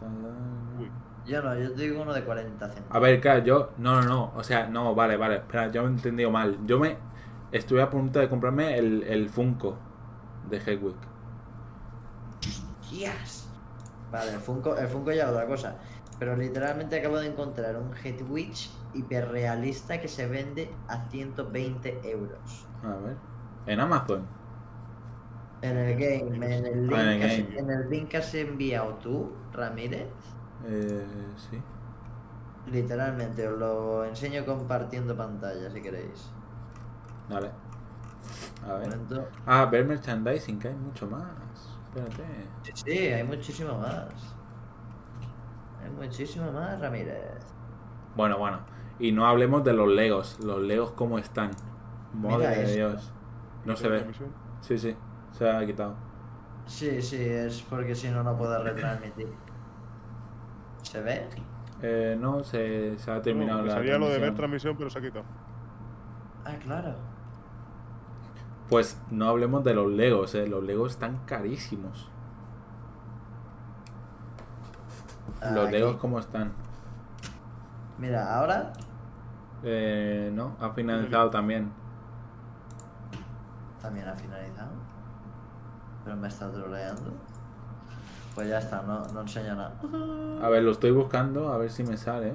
[0.00, 0.90] Uy,
[1.24, 3.00] Yo no, yo digo uno de 40 A centavos.
[3.00, 3.70] ver, claro, yo.
[3.78, 4.32] No, no, no.
[4.36, 5.36] O sea, no, vale, vale.
[5.36, 6.58] Espera, yo me he entendido mal.
[6.66, 6.98] Yo me.
[7.52, 9.78] Estuve a punto de comprarme el, el Funko
[10.50, 10.96] de Hedwig.
[12.80, 13.48] ¡Hostias!
[14.10, 15.76] Vale, el Funko, el Funko ya es otra cosa.
[16.18, 18.54] Pero literalmente acabo de encontrar un Hedwig
[18.92, 22.68] hiperrealista que se vende a 120 euros.
[22.82, 23.16] A ver.
[23.66, 24.26] En Amazon.
[25.62, 27.58] En el game, en el link, Ah, en el que has- game.
[27.58, 30.08] en el link que has enviado tú, Ramírez,
[30.66, 31.60] Eh, sí.
[32.70, 36.30] Literalmente, os lo enseño compartiendo pantalla si queréis.
[37.28, 37.50] Vale.
[38.66, 38.98] A ver.
[39.46, 41.24] Ah, ver merchandising, que hay mucho más.
[41.94, 42.24] Espérate.
[42.62, 44.08] Sí, sí, hay muchísimo más.
[45.82, 47.44] Hay muchísimo más, Ramírez.
[48.16, 48.60] Bueno, bueno.
[48.98, 50.38] Y no hablemos de los Legos.
[50.42, 51.50] Los Legos, ¿cómo están?
[52.14, 52.74] Madre Mira de.
[52.74, 53.12] Dios.
[53.64, 54.04] No se ve.
[54.60, 54.96] Sí, sí.
[55.32, 55.94] Se ha quitado.
[56.66, 59.28] Sí, sí, es porque si no, no puedo retransmitir.
[60.82, 61.28] ¿Se ve?
[61.82, 64.76] Eh, no, se, se ha terminado No, la salía lo de ver transmisión.
[64.76, 65.24] pero se ha quitado.
[66.44, 66.94] Ah, claro.
[68.68, 70.46] Pues no hablemos de los Legos, eh.
[70.46, 72.10] Los Legos están carísimos.
[75.52, 75.72] Los Aquí.
[75.76, 76.52] Legos, ¿cómo están?
[77.98, 78.72] Mira, ahora
[79.62, 81.70] Eh, no, ha finalizado también.
[83.84, 84.70] También ha finalizado.
[86.04, 87.12] Pero me está troleando.
[88.34, 89.72] Pues ya está, no, no enseño nada.
[90.42, 92.34] A ver, lo estoy buscando, a ver si me sale.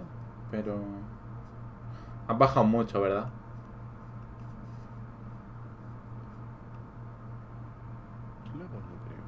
[0.50, 0.76] Pero.
[2.28, 3.28] Has bajado mucho, ¿verdad?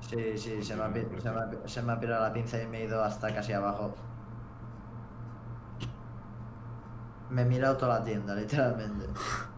[0.02, 2.62] Sí, sí, se me, ha, pi- se, me ha, se me ha pirado la pinza
[2.62, 3.94] y me he ido hasta casi abajo.
[7.30, 9.08] Me he mirado toda la tienda, literalmente.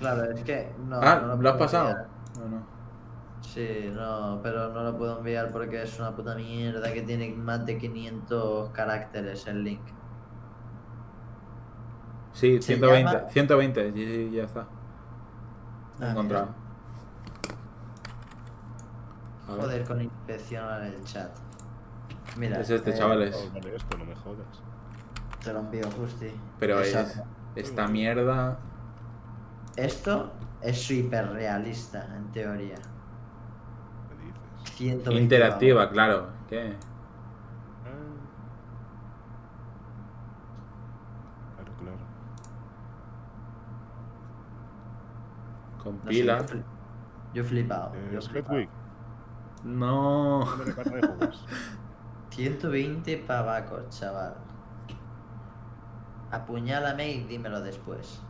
[0.00, 0.98] Claro, es que no.
[1.00, 1.94] ah, no ¿lo has pasado?
[2.38, 2.62] No, no.
[3.42, 7.64] Sí, no, pero no lo puedo enviar porque es una puta mierda que tiene más
[7.66, 9.80] de 500 caracteres el link.
[12.32, 14.66] Sí, Se 120, llama- 120, sí, sí, ya está.
[16.00, 16.48] Ah, encontrado.
[19.46, 21.30] Joder, con inspección en el chat.
[22.36, 23.34] Mira, Es este, eh, chavales.
[23.36, 24.46] Oh, esto no me jodas.
[25.42, 26.30] Te lo envío, Justi.
[26.58, 27.20] Pero es
[27.56, 28.58] esta mierda.
[29.80, 32.74] Esto es hiperrealista, en teoría.
[34.08, 34.76] ¿Qué dices?
[34.76, 36.28] 120 Interactiva, claro.
[36.48, 36.76] ¿Qué?
[37.86, 37.88] Ah.
[41.56, 41.98] Claro, claro.
[45.82, 46.44] Con No sé, pila.
[47.32, 47.94] yo, he flipado.
[47.94, 48.56] Eh, yo he flipado.
[48.58, 48.68] Hedwig.
[49.64, 50.40] No.
[50.44, 51.46] Nombre de carta de juegos.
[52.30, 54.34] 120 pavacos, chaval.
[56.30, 58.22] Apuñálame y dímelo después.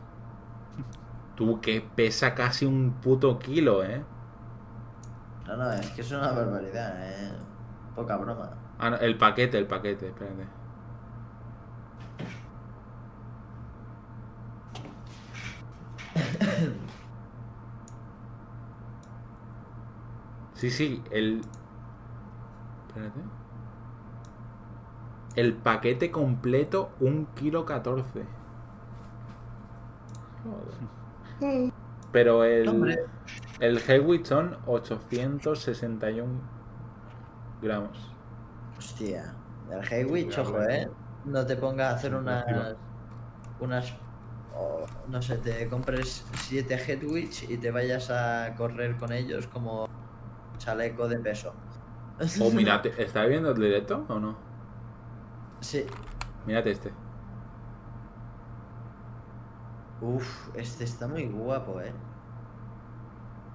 [1.41, 4.05] Tú que pesa casi un puto kilo, ¿eh?
[5.47, 7.33] No, no, es que es una barbaridad, eh.
[7.97, 8.51] Poca broma.
[8.79, 10.45] Ah, no, el paquete, el paquete, espérate.
[20.53, 21.41] Sí, sí, el...
[22.89, 23.21] Espérate.
[25.37, 28.27] El paquete completo, un kilo 14.
[30.45, 31.00] Joder.
[32.13, 32.69] Pero el...
[32.69, 32.99] Hombre.
[33.61, 36.41] El Hedwig son 861
[37.61, 38.11] gramos.
[38.79, 39.35] Hostia.
[39.71, 40.91] El Cuidado, ojo, eh.
[41.25, 42.45] No te pongas a hacer unas.
[43.61, 43.93] Unas.
[44.57, 49.87] o, no sé, te compres 7 Headwitch y te vayas a correr con ellos como
[50.59, 51.55] chaleco de peso.
[52.41, 54.37] O mirate, ¿está viendo el directo o no?
[55.61, 55.87] Sí.
[56.47, 56.91] Mírate este.
[60.01, 61.93] Uf, este está muy guapo, eh.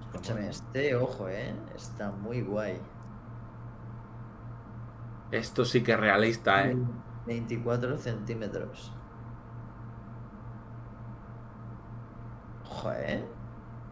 [0.00, 1.54] Escúchame, este, ojo, eh.
[1.74, 2.80] Está muy guay.
[5.32, 6.76] Esto sí que es realista, ¿eh?
[7.26, 8.92] 24 centímetros.
[12.64, 13.24] Ojo, eh.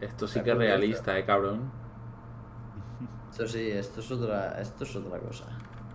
[0.00, 1.73] Esto sí que es realista, ¿eh, cabrón?
[3.31, 5.44] Esto sí, esto es otra, esto es otra cosa.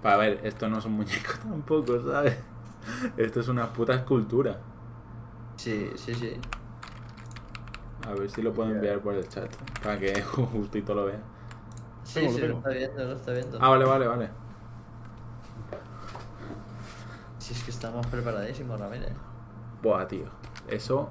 [0.01, 2.38] Para ver, esto no son muñecos tampoco, ¿sabes?
[3.15, 4.59] Esto es una puta escultura.
[5.59, 6.39] Sí, sí, sí.
[8.07, 9.53] A ver si lo puedo enviar por el chat.
[9.83, 10.21] Para que
[10.53, 11.19] justito lo vea.
[12.05, 13.57] Sí, sí, lo está viendo, lo está viendo.
[13.61, 14.29] Ah, vale, vale, vale.
[17.39, 19.11] Si es que estamos preparadísimos, Ramírez.
[19.83, 20.27] Buah, tío.
[20.69, 21.09] Eso.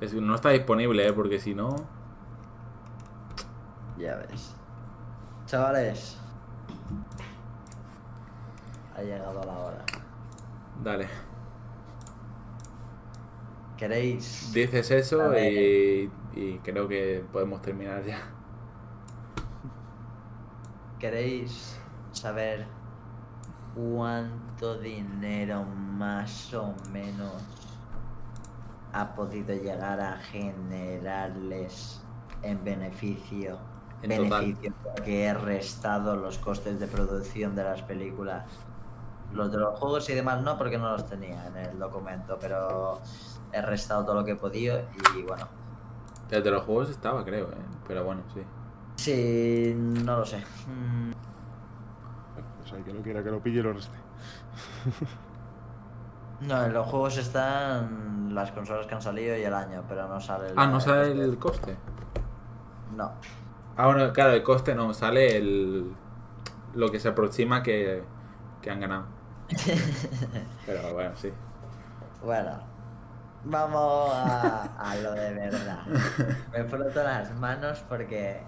[0.00, 1.12] Es, no está disponible, ¿eh?
[1.12, 1.76] Porque si no.
[3.98, 4.54] Ya ves.
[5.44, 6.16] Chavales.
[8.96, 9.84] Ha llegado la hora.
[10.82, 11.29] Dale.
[13.80, 14.52] ¿Queréis?
[14.52, 18.18] Dices eso y, y creo que podemos terminar ya.
[20.98, 21.80] ¿Queréis
[22.12, 22.66] saber
[23.74, 27.42] cuánto dinero más o menos
[28.92, 32.02] ha podido llegar a generarles
[32.42, 33.58] en beneficio?
[34.02, 34.42] En total.
[34.42, 38.44] beneficio porque he restado los costes de producción de las películas.
[39.32, 43.00] Los de los juegos y demás no, porque no los tenía en el documento, pero
[43.52, 44.80] he restado todo lo que he podido
[45.16, 45.48] y bueno.
[46.30, 47.56] El de los juegos estaba, creo, ¿eh?
[47.88, 48.42] Pero bueno, sí.
[48.96, 50.44] Sí, no lo sé.
[52.62, 53.98] O sea, que no quiera que lo pille lo reste.
[56.40, 60.20] No, en los juegos están las consolas que han salido y el año, pero no
[60.20, 60.54] sale el.
[60.56, 61.76] Ah, no sale el coste.
[62.96, 63.12] No.
[63.76, 65.92] Ah, bueno, claro, el coste no, sale el
[66.74, 68.02] lo que se aproxima que,
[68.62, 69.04] que han ganado.
[70.66, 71.30] Pero bueno, sí.
[72.22, 72.58] Bueno,
[73.44, 75.86] vamos a, a lo de verdad.
[76.52, 78.42] Me froto las manos porque.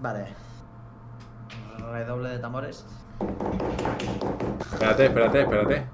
[0.00, 0.34] Vale.
[1.78, 2.86] Redoble de tambores.
[4.72, 5.86] Espérate, espérate, espérate.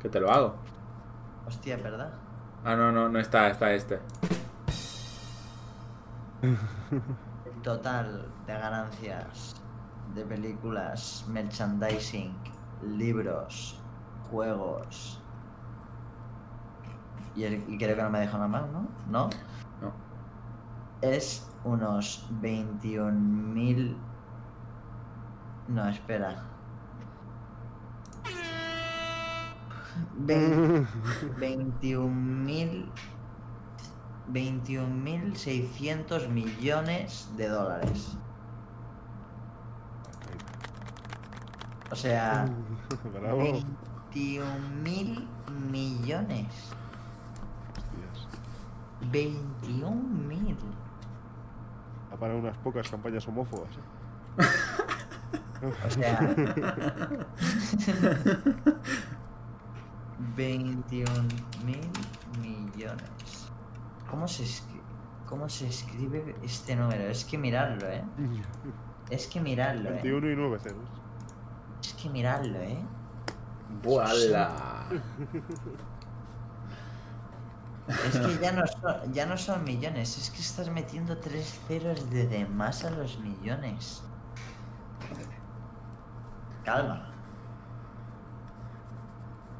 [0.00, 0.56] Que te lo hago.
[1.46, 2.10] Hostia, ¿verdad?
[2.64, 4.00] Ah, no, no, no está, está este.
[6.42, 9.56] El total de ganancias
[10.14, 12.34] de películas, merchandising,
[12.82, 13.80] libros,
[14.30, 15.20] juegos.
[17.34, 18.88] Y, el- y creo que no me dejo nada más, ¿no?
[19.10, 19.28] ¿No?
[19.80, 19.92] No.
[21.02, 23.96] Es unos 21.000.
[25.68, 26.44] No, espera.
[30.18, 30.86] Ve-
[31.38, 32.90] 21.000.
[34.32, 38.16] 21.600 millones de dólares.
[41.96, 42.44] O sea,
[43.20, 43.40] Bravo.
[44.12, 45.26] 21.000
[45.72, 46.46] millones.
[47.72, 48.28] Hostias.
[49.10, 50.56] 21.000.
[52.12, 53.70] Ha para unas pocas campañas homófobas.
[53.70, 54.42] ¿eh?
[55.86, 56.20] O sea,
[60.36, 61.16] 21.000
[62.42, 63.48] millones.
[64.10, 64.82] ¿Cómo se, escri-
[65.26, 67.04] ¿Cómo se escribe este número?
[67.04, 68.04] Es que mirarlo, ¿eh?
[69.10, 69.92] Es que mirarlo, ¿eh?
[70.02, 70.88] 21 y 9 ceros.
[71.86, 72.78] Es que mirarlo, ¿eh?
[73.80, 74.88] ¡Vuala!
[77.86, 82.10] Es que ya no, son, ya no son millones, es que estás metiendo tres ceros
[82.10, 84.02] de, de más a los millones.
[86.64, 87.08] Calma.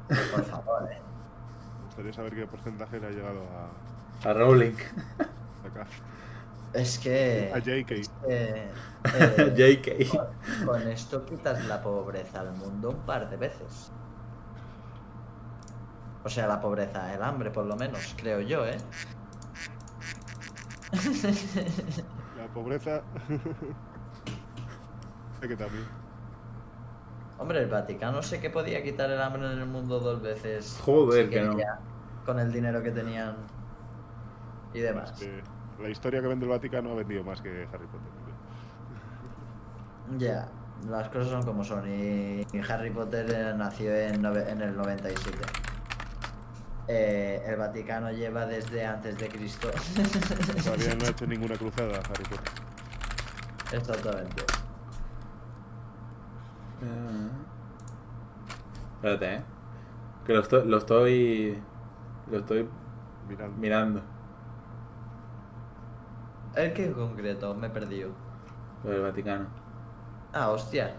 [0.09, 0.99] Por favor, ¿eh?
[1.79, 3.43] Me gustaría saber qué porcentaje le ha llegado
[4.25, 4.75] a, A Rowling.
[5.65, 5.87] acá.
[6.73, 7.51] Es que...
[7.53, 7.91] A JK.
[8.29, 8.71] eh,
[9.17, 10.09] eh, JK.
[10.09, 10.27] con,
[10.65, 13.91] con esto quitas la pobreza al mundo un par de veces.
[16.23, 18.77] O sea, la pobreza, el hambre por lo menos, creo yo, ¿eh?
[22.37, 23.01] La pobreza.
[25.39, 25.85] sé que también.
[27.39, 30.79] Hombre, el Vaticano sé que podía quitar el hambre en el mundo dos veces.
[30.83, 31.55] Joder, si que no.
[32.25, 33.37] Con el dinero que tenían
[34.73, 35.11] y demás.
[35.13, 35.43] Es que
[35.79, 38.11] la historia que vende el Vaticano ha vendido más que Harry Potter.
[40.17, 40.47] Ya,
[40.89, 41.87] las cosas son como son.
[41.89, 45.37] Y, y Harry Potter eh, nació en, nove- en el 97.
[46.89, 49.69] Eh, el Vaticano lleva desde antes de Cristo.
[50.63, 52.51] Todavía no ha hecho ninguna cruzada Harry Potter.
[53.73, 54.43] Exactamente.
[58.95, 59.41] Espérate, eh.
[60.25, 60.65] Que lo estoy.
[60.67, 61.61] Lo estoy.
[62.31, 62.69] Lo estoy
[63.27, 63.57] Mirando.
[63.57, 64.01] mirando.
[66.57, 67.53] ¿El que en concreto?
[67.53, 68.09] Me he perdido.
[68.83, 69.45] Lo del Vaticano.
[70.33, 70.95] Ah, hostia.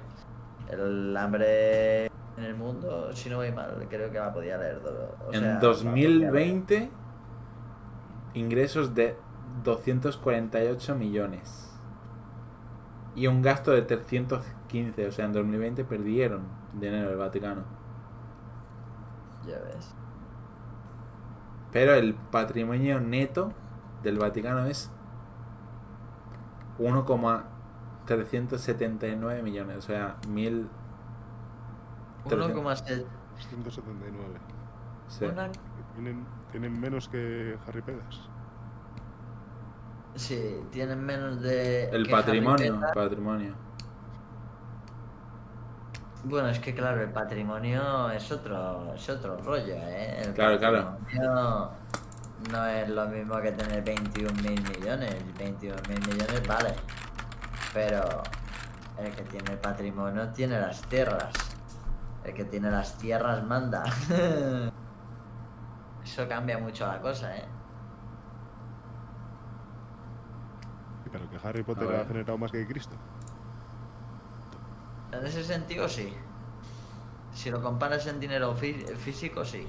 [0.68, 4.80] El hambre en el mundo, si no voy mal, creo que la podía leer.
[5.26, 6.30] O sea, en la podía leer.
[6.30, 6.90] 2020,
[8.34, 9.16] ingresos de
[9.64, 11.76] 248 millones.
[13.16, 15.08] Y un gasto de 315.
[15.08, 16.42] O sea, en 2020 perdieron
[16.74, 17.62] dinero el Vaticano.
[19.46, 19.94] Ya ves.
[21.72, 23.52] Pero el patrimonio neto
[24.02, 24.90] del Vaticano es
[26.78, 29.78] 1,379 millones.
[29.78, 30.68] O sea, mil.
[32.24, 33.04] 1,7.
[33.50, 34.38] 179.
[35.08, 35.26] sí.
[35.94, 38.20] Tienen, tienen menos que Harry Pedas.
[40.14, 41.88] Sí, tienen menos de.
[41.90, 43.54] El patrimonio, patrimonio.
[46.24, 50.22] Bueno, es que claro, el patrimonio es otro, es otro rollo, ¿eh?
[50.24, 50.96] El Claro, claro.
[52.50, 55.14] No es lo mismo que tener 21 mil millones.
[55.38, 56.74] 21 mil millones, vale.
[57.74, 58.02] Pero
[58.98, 61.32] el que tiene el patrimonio tiene las tierras.
[62.24, 63.84] El que tiene las tierras manda.
[66.04, 67.44] Eso cambia mucho la cosa, ¿eh?
[71.04, 72.96] Sí, Pero que Harry Potter ha generado más que Cristo.
[75.12, 76.14] En ese sentido, sí.
[77.32, 79.66] Si lo comparas en dinero fí- físico, sí.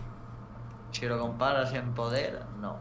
[0.92, 2.78] Si lo comparas en poder, no.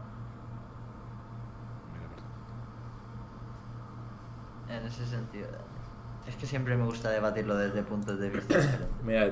[4.67, 5.47] Mira, En ese sentido.
[6.27, 9.03] Es que siempre me gusta debatirlo desde puntos de vista diferentes.
[9.03, 9.31] Mirad,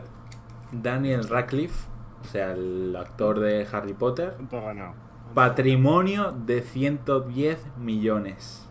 [0.72, 1.88] Daniel Radcliffe,
[2.22, 4.94] o sea, el actor de Harry Potter, ¿Cuánto ha ganado?
[5.34, 8.68] patrimonio de 110 millones.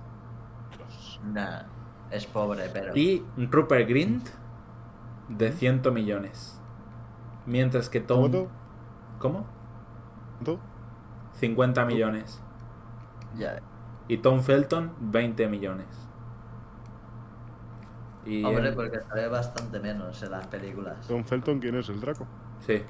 [1.25, 1.63] Nah.
[2.11, 2.97] Es pobre, pero.
[2.97, 4.29] Y Rupert Grint
[5.29, 6.61] de 100 millones.
[7.47, 8.49] Mientras que Tom...
[9.19, 9.47] ¿Cómo?
[10.37, 10.61] ¿Cuánto?
[11.35, 12.41] 50 millones.
[13.37, 13.61] Ya.
[14.09, 15.87] Y Tom Felton 20 millones.
[18.25, 21.07] Y Hombre, él- porque sale bastante menos en las películas.
[21.07, 21.89] Tom Felton, ¿quién es?
[21.89, 22.27] ¿El Draco?
[22.67, 22.83] Sí.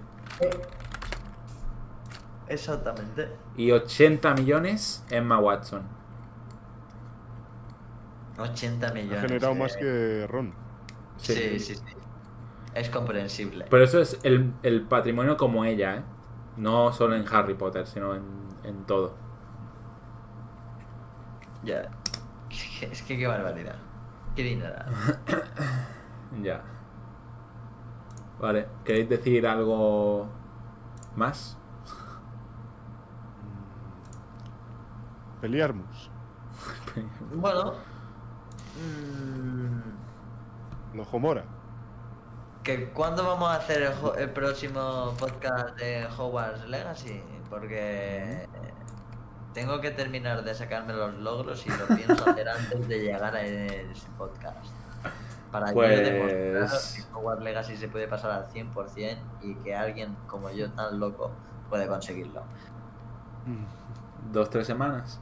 [2.49, 3.29] Exactamente.
[3.57, 5.83] Y 80 millones Emma Watson.
[8.39, 9.21] 80 Ha millones.
[9.23, 9.59] generado eh.
[9.59, 10.53] más que Ron.
[11.17, 11.35] Sí.
[11.35, 11.83] Sí, sí, sí.
[12.75, 13.65] Es comprensible.
[13.71, 16.03] Pero eso es el, el patrimonio como ella, ¿eh?
[16.57, 18.25] No solo en Harry Potter, sino en,
[18.65, 19.15] en todo.
[21.63, 21.91] Ya.
[22.81, 23.77] Es que qué barbaridad.
[24.35, 24.75] Qué dinero.
[26.43, 26.61] Ya.
[28.41, 30.27] Vale, ¿queréis decir algo
[31.15, 31.57] más?
[35.41, 36.11] Pelearmus.
[37.35, 37.73] Bueno.
[38.77, 39.81] mm,
[40.97, 41.45] Los Homora.
[42.67, 47.23] Que ¿Cuándo vamos a hacer el, próximo podcast de Hogwarts Legacy?
[47.49, 48.49] Porque
[49.55, 53.43] tengo que terminar de sacarme los logros y lo pienso hacer antes de llegar a
[53.43, 54.67] ese podcast.
[55.53, 60.17] Para yo Pues- demostrar que Hogwarts Legacy se puede pasar al 100% y que alguien
[60.27, 61.31] como yo tan loco
[61.71, 62.43] puede conseguirlo.
[64.33, 65.21] ¿Dos, tres semanas?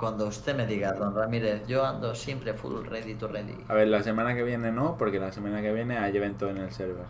[0.00, 3.62] Cuando usted me diga, don Ramírez, yo ando siempre full ready to ready.
[3.68, 6.56] A ver, la semana que viene no, porque la semana que viene hay evento en
[6.56, 7.04] el server.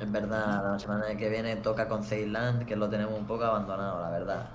[0.00, 4.00] En verdad, la semana que viene toca con Ceyland, que lo tenemos un poco abandonado,
[4.00, 4.50] la verdad.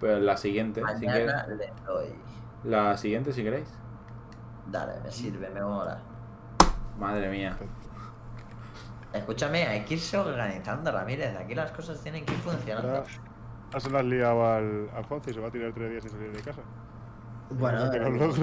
[0.00, 1.26] Pero la siguiente, si queréis.
[1.26, 2.14] Mañana le doy.
[2.64, 3.68] La siguiente, si queréis.
[4.70, 6.00] Dale, me sirve, me mola.
[6.98, 7.58] Madre mía.
[9.12, 11.36] Escúchame, hay que irse organizando, Ramírez.
[11.36, 12.88] Aquí las cosas tienen que ir funcionando.
[12.88, 13.04] Ahora
[13.72, 16.32] ahora se las liado al, al y se va a tirar tres días sin salir
[16.32, 16.62] de casa.
[17.58, 18.38] Bueno, eh, logros.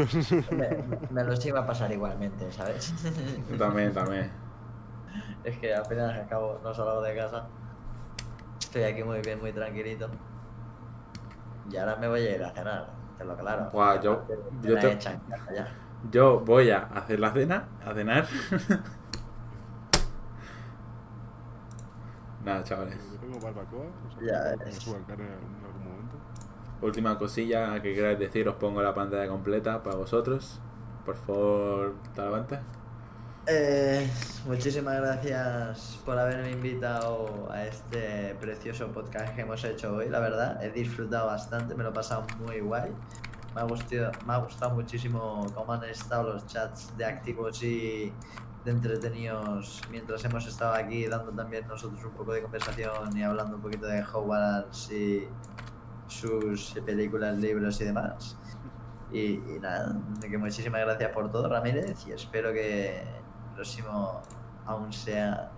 [0.51, 0.69] me,
[1.09, 2.93] me los iba a pasar igualmente, ¿sabes?
[3.49, 4.31] Yo también, también.
[5.43, 7.47] es que apenas acabo, no salgo de casa.
[8.59, 10.09] Estoy aquí muy bien, muy tranquilito.
[11.71, 13.69] Y ahora me voy a ir a cenar, te lo claro.
[13.71, 14.25] Guau, yo-
[14.61, 15.67] yo te- hecha en casa ya.
[16.11, 18.25] Yo voy a hacer la cena, a cenar.
[22.45, 22.97] Nada, chavales.
[23.11, 23.85] Yo tengo barbacoa.
[24.03, 24.75] No sé Ya si me ves.
[24.79, 26.15] suban carne en algún momento.
[26.81, 30.59] Última cosilla que queráis decir, os pongo la pantalla completa para vosotros.
[31.05, 32.61] Por favor, te levanta.
[33.47, 34.07] Eh,
[34.45, 40.07] muchísimas gracias por haberme invitado a este precioso podcast que hemos hecho hoy.
[40.07, 42.91] La verdad, he disfrutado bastante, me lo he pasado muy guay.
[43.55, 48.13] Me ha gustado, me ha gustado muchísimo cómo han estado los chats de activos y
[48.63, 53.55] de entretenidos mientras hemos estado aquí dando también nosotros un poco de conversación y hablando
[53.55, 55.27] un poquito de Hogwarts y
[56.09, 58.37] sus películas, libros y demás.
[59.11, 64.21] Y, y nada, de que muchísimas gracias por todo, Ramírez, y espero que el próximo
[64.65, 65.49] aún sea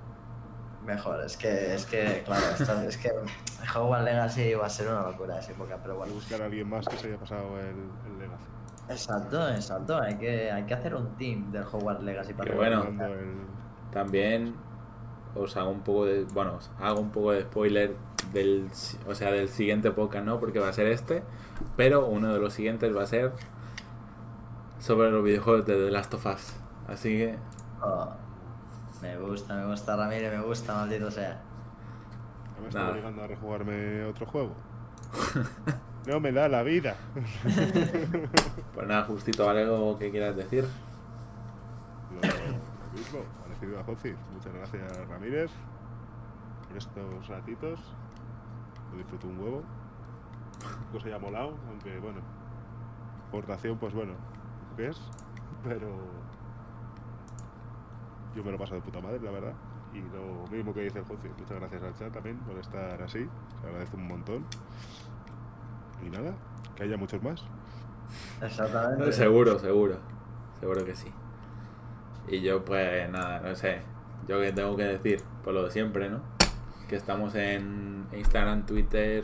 [0.85, 1.21] mejor.
[1.25, 3.11] Es que, es que claro, esto- es que
[3.75, 6.13] Hogwarts Legacy va a ser una locura esa época, pero bueno.
[6.13, 7.75] buscar a alguien más que se haya pasado el,
[8.07, 8.45] el Legacy.
[8.89, 13.05] Exacto, exacto, hay que, hay que hacer un team del Hogwarts Legacy para poder bueno.
[13.05, 14.55] El- También
[15.35, 16.23] os hago un poco de.
[16.33, 17.95] Bueno, os hago un poco de spoiler
[18.33, 18.69] del.
[19.07, 20.39] O sea, del siguiente podcast, ¿no?
[20.39, 21.23] Porque va a ser este.
[21.77, 23.31] Pero uno de los siguientes va a ser.
[24.79, 26.53] Sobre los videojuegos de The Last of Us.
[26.87, 27.37] Así que.
[27.81, 28.09] Oh,
[29.01, 31.41] me gusta, me gusta Ramírez, me gusta, maldito sea.
[32.61, 32.91] Me está Nada.
[32.91, 34.53] obligando a rejugarme otro juego.
[36.07, 36.95] No me da la vida.
[38.73, 40.65] Pues nada, justito algo que quieras decir.
[42.21, 43.19] Lo mismo,
[43.65, 44.15] a.
[44.33, 45.51] Muchas gracias, Ramírez,
[46.67, 47.79] por estos ratitos.
[48.91, 49.63] Lo disfruto un huevo.
[50.91, 52.19] Cosa ya molado, aunque bueno,
[53.27, 54.13] aportación, pues bueno,
[54.75, 55.01] ¿qué es?
[55.63, 55.87] Pero
[58.35, 59.53] yo me lo paso de puta madre, la verdad.
[59.93, 63.27] Y lo mismo que dice el José, muchas gracias al chat también por estar así.
[63.61, 64.45] Se agradece un montón.
[66.05, 66.33] Y nada,
[66.75, 67.43] que haya muchos más.
[68.41, 69.11] Exactamente.
[69.11, 69.97] Seguro, seguro.
[70.59, 71.11] Seguro que sí.
[72.27, 73.81] Y yo, pues nada, no sé.
[74.27, 76.19] Yo que tengo que decir, por lo de siempre, ¿no?
[76.87, 79.23] Que estamos en Instagram, Twitter.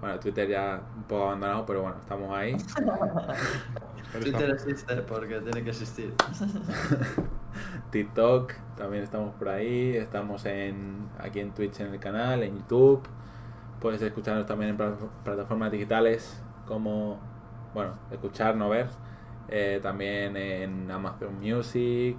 [0.00, 2.56] Bueno, Twitter ya un poco abandonado, pero bueno, estamos ahí.
[4.20, 6.14] Twitter existe porque tiene que existir.
[7.90, 9.96] TikTok, también estamos por ahí.
[9.96, 13.02] Estamos en aquí en Twitch en el canal, en YouTube.
[13.80, 17.18] Puedes escucharnos también en pla- plataformas digitales como,
[17.74, 18.88] bueno, escuchar, no ver.
[19.48, 22.16] Eh, también en Amazon Music.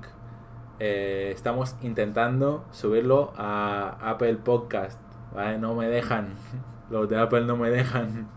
[0.79, 4.99] Eh, estamos intentando subirlo a Apple Podcast.
[5.33, 5.57] ¿vale?
[5.57, 6.29] No me dejan.
[6.89, 8.27] Los de Apple no me dejan.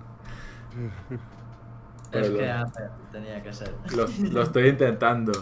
[2.10, 3.72] Pero Es lo- que Apple tenía que ser.
[3.96, 5.32] Lo, lo estoy intentando.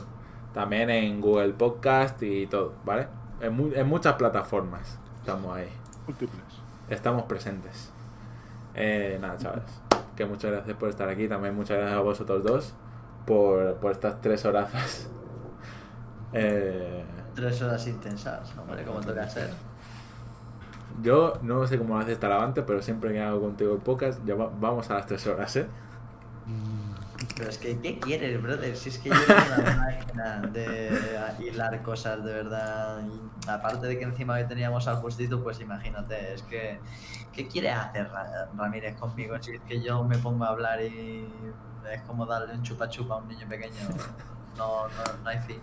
[0.53, 3.07] También en Google Podcast y todo, ¿vale?
[3.41, 5.69] En, mu- en muchas plataformas estamos ahí.
[6.07, 6.43] Múltiples.
[6.89, 7.93] Estamos presentes.
[8.75, 9.81] Eh, nada, chavales.
[10.17, 11.29] Que muchas gracias por estar aquí.
[11.29, 12.75] También muchas gracias a vosotros dos
[13.29, 15.09] por, por estas tres horazas.
[16.35, 19.49] Eh, Tres horas intensas, hombre, como toca ser.
[21.01, 24.35] yo no sé cómo lo haces Talavante, pero siempre que hago contigo el podcast, ya
[24.35, 25.67] va- vamos a las tres horas, ¿eh?
[27.39, 28.77] Pero es que, ¿qué quieres, brother?
[28.77, 30.91] Si es que yo soy una máquina de
[31.39, 33.01] hilar cosas, de verdad.
[33.07, 36.81] Y aparte de que encima hoy teníamos al justito, pues imagínate, es que.
[37.33, 39.41] ¿Qué quiere hacer Ra- Ramírez conmigo?
[39.41, 41.29] Si es que yo me pongo a hablar y
[41.93, 43.77] es como darle un chupa chupa a un niño pequeño.
[44.57, 45.61] No, no, no hay fin.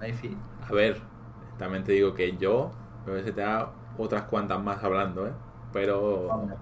[0.00, 0.36] No hay fin.
[0.68, 1.00] A ver,
[1.56, 2.72] también te digo que yo
[3.06, 5.32] me hubiese tirado otras cuantas más hablando, ¿eh?
[5.72, 6.26] Pero...
[6.26, 6.56] Hombre,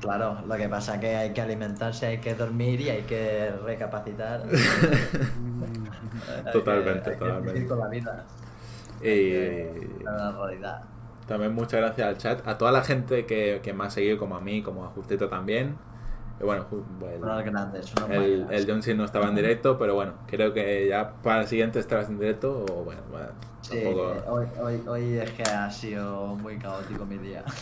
[0.00, 3.50] Claro, lo que pasa es que hay que alimentarse, hay que dormir y hay que
[3.64, 4.42] recapacitar.
[6.28, 7.52] Hay que- Totalmente, hay que totalmente.
[7.54, 8.24] vivir con la vida.
[9.02, 10.82] Y La realidad.
[11.26, 14.36] también muchas gracias al chat, a toda la gente que, que me ha seguido, como
[14.36, 15.76] a mí, como a Justito también.
[16.40, 16.66] Y bueno,
[17.02, 21.78] el, grandes, el, no estaba en directo, pero bueno, creo que ya para el siguiente
[21.80, 23.28] estarás en directo o bueno, bueno,
[23.62, 24.14] Sí, tampoco...
[24.28, 27.42] hoy, hoy, hoy es que ha sido muy caótico mi día.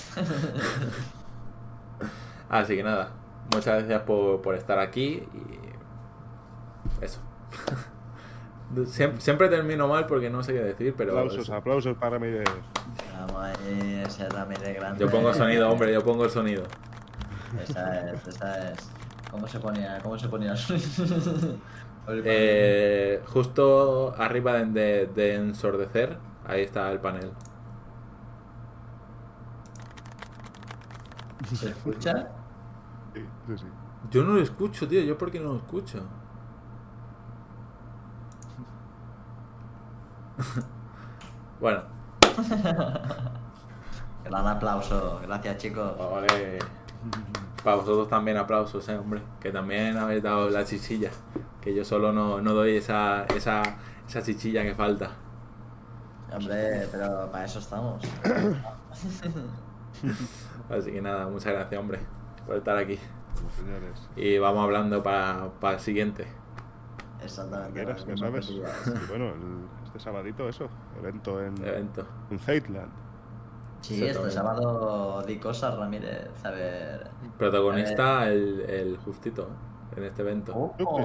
[2.49, 3.11] Así que nada,
[3.53, 7.21] muchas gracias por, por estar aquí y eso.
[8.87, 12.19] Siem- Siempre, termino mal porque no sé qué decir, pero Aplausos, aplausos para.
[12.19, 14.99] Vamos ahí, ese Ramírez grande.
[15.05, 16.65] yo pongo sonido, hombre, yo pongo el sonido.
[17.63, 18.91] Esa es, esa es.
[19.31, 19.99] ¿Cómo se ponía?
[20.03, 20.53] ¿Cómo se ponía?
[20.53, 21.61] El
[22.25, 26.17] Eh, justo arriba de, de- de ensordecer,
[26.47, 27.31] ahí está el panel.
[31.55, 32.29] ¿Se escucha?
[33.47, 33.67] Sí, sí, sí.
[34.11, 36.03] Yo no lo escucho, tío, yo por qué no lo escucho.
[41.61, 41.83] bueno,
[44.25, 45.97] Gran aplauso, gracias chicos.
[45.99, 46.59] vale.
[47.63, 49.23] Para vosotros también aplausos, eh, hombre.
[49.41, 51.11] Que también habéis dado la chichilla.
[51.61, 53.63] Que yo solo no, no doy esa, esa,
[54.09, 55.11] esa chichilla que falta.
[56.33, 58.03] Hombre, pero para eso estamos.
[60.71, 62.01] Así que nada, muchas gracias, hombre,
[62.47, 62.99] por estar aquí.
[63.57, 66.27] Señores, Y vamos hablando para, para el siguiente.
[67.23, 67.73] Exactamente.
[67.73, 68.51] quieras, mismas sabes.
[68.51, 68.61] Y
[69.09, 72.07] bueno, el- este sabadito, eso, evento en, Evento.
[72.31, 72.91] en Zeitland.
[73.81, 76.29] Sí, este sábado di cosas, Ramírez.
[76.45, 77.11] A ver.
[77.39, 79.49] Protagonista el, el justito
[79.97, 80.53] en este evento.
[80.55, 80.97] Ojo,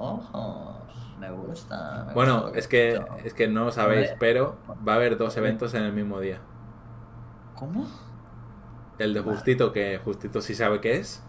[0.00, 0.76] ojos.
[1.18, 2.04] Me gusta.
[2.08, 3.16] me Bueno, gusta es que, escucho.
[3.24, 4.16] es que no lo sabéis, Hombre.
[4.20, 6.38] pero va a haber dos eventos en el mismo día.
[7.56, 7.86] ¿Cómo?
[8.98, 9.32] El de Vale.
[9.36, 11.24] Justito, que Justito sí sabe qué es.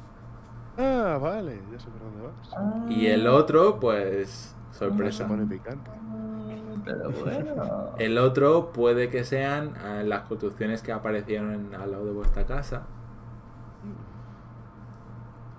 [0.79, 2.91] Ah, vale, ya sé por dónde vas.
[2.91, 5.27] Y el otro, pues, Se sorpresa.
[5.27, 5.91] pone picante.
[6.85, 7.89] Pero bueno.
[7.97, 12.45] El otro puede que sean eh, las construcciones que aparecieron en- al lado de vuestra
[12.45, 12.83] casa.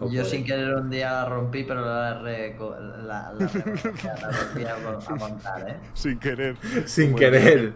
[0.03, 4.75] O Yo sin querer un día la rompí, pero la, reco- la, la, rompí a,
[4.75, 5.77] a montar, ¿eh?
[5.95, 6.57] Sin querer.
[6.87, 7.75] Sin querer.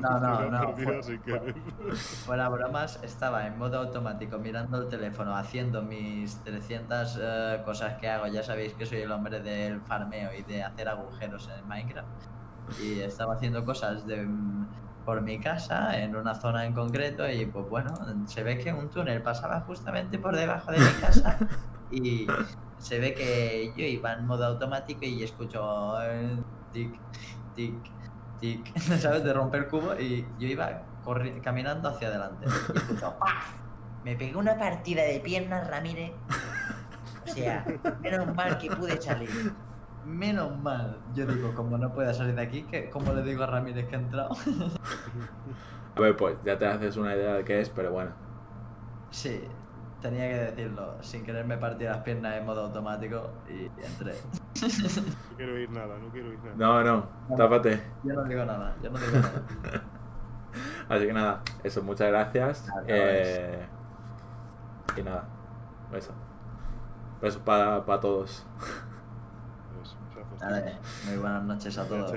[0.00, 1.54] No, no, no, fue- sin fue- querer.
[1.94, 8.08] Fuera bromas, estaba en modo automático mirando el teléfono, haciendo mis 300 eh, cosas que
[8.08, 8.26] hago.
[8.26, 12.08] Ya sabéis que soy el hombre del farmeo y de hacer agujeros en Minecraft.
[12.82, 14.26] Y estaba haciendo cosas de,
[15.08, 17.94] por mi casa, en una zona en concreto, y pues bueno,
[18.26, 21.38] se ve que un túnel pasaba justamente por debajo de mi casa.
[21.90, 22.26] Y
[22.76, 25.94] se ve que yo iba en modo automático y escucho
[26.70, 27.00] tic,
[27.54, 27.74] tic,
[28.38, 29.24] tic, ¿sabes?
[29.24, 30.82] De romper cubo y yo iba
[31.42, 32.44] caminando hacia adelante.
[32.46, 33.54] Y escucho ¡paf!
[34.04, 36.12] Me pegué una partida de piernas, Ramírez.
[37.24, 37.64] O sea,
[38.02, 39.30] menos mal que pude salir.
[40.08, 40.96] Menos mal.
[41.14, 43.96] Yo digo, como no pueda salir de aquí, que ¿cómo le digo a Ramírez que
[43.96, 44.30] ha entrado?
[45.96, 48.12] A ver, pues ya te haces una idea de qué es, pero bueno.
[49.10, 49.42] Sí,
[50.00, 50.94] tenía que decirlo.
[51.02, 54.14] Sin querer me partí las piernas en modo automático y entré.
[54.62, 56.54] No quiero oír nada, no quiero oír nada.
[56.56, 56.82] No,
[57.28, 57.82] no, tápate.
[58.02, 59.42] Yo no digo nada, yo no digo nada.
[60.88, 62.66] Así que nada, eso, muchas gracias.
[62.66, 63.66] Nada, Eh,
[64.96, 65.28] y nada,
[65.92, 66.12] eso.
[67.20, 68.46] Besos para todos.
[70.40, 70.76] Vale,
[71.06, 72.12] muy buenas noches a todos.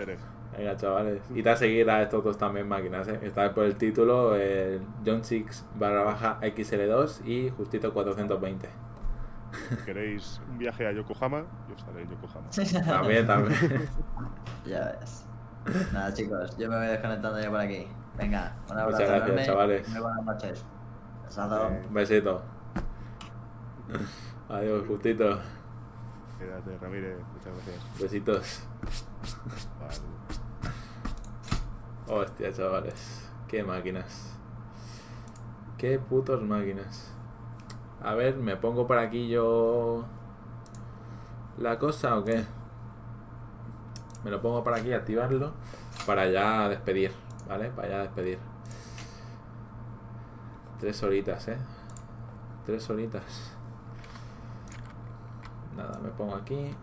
[0.58, 1.22] Venga, chavales.
[1.33, 3.19] Y a seguir a estos dos también máquinas, ¿eh?
[3.24, 8.69] Está por el título, el John Six barra baja XL2 y Justito 420.
[9.69, 12.50] Si queréis un viaje a Yokohama, yo estaré en Yokohama.
[12.85, 13.90] También, también.
[14.66, 15.25] Ya ves.
[15.93, 17.88] Nada, chicos, yo me voy desconectando ya por aquí.
[18.17, 18.91] Venga, un abrazo.
[18.91, 19.90] Muchas gracias, enorme chavales.
[19.90, 20.66] Muy buenas noches.
[21.38, 22.41] Eh, Un besito.
[24.50, 25.40] Adiós, Justito.
[26.41, 27.19] Quédate, Ramírez.
[27.33, 27.99] Muchas gracias.
[27.99, 28.63] Besitos.
[29.79, 29.95] Vale.
[32.07, 33.29] Hostia, chavales.
[33.47, 34.35] Qué máquinas.
[35.77, 37.13] Qué putos máquinas.
[38.01, 40.03] A ver, ¿me pongo por aquí yo
[41.59, 42.43] la cosa o qué?
[44.23, 45.53] Me lo pongo por aquí, activarlo,
[46.07, 47.11] para ya despedir,
[47.47, 47.69] ¿vale?
[47.69, 48.39] Para ya despedir.
[50.79, 51.57] Tres horitas, ¿eh?
[52.65, 53.55] Tres horitas.
[55.75, 56.75] Nada, me pongo aquí.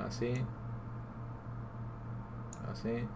[0.00, 0.34] Así.
[2.70, 3.06] Así.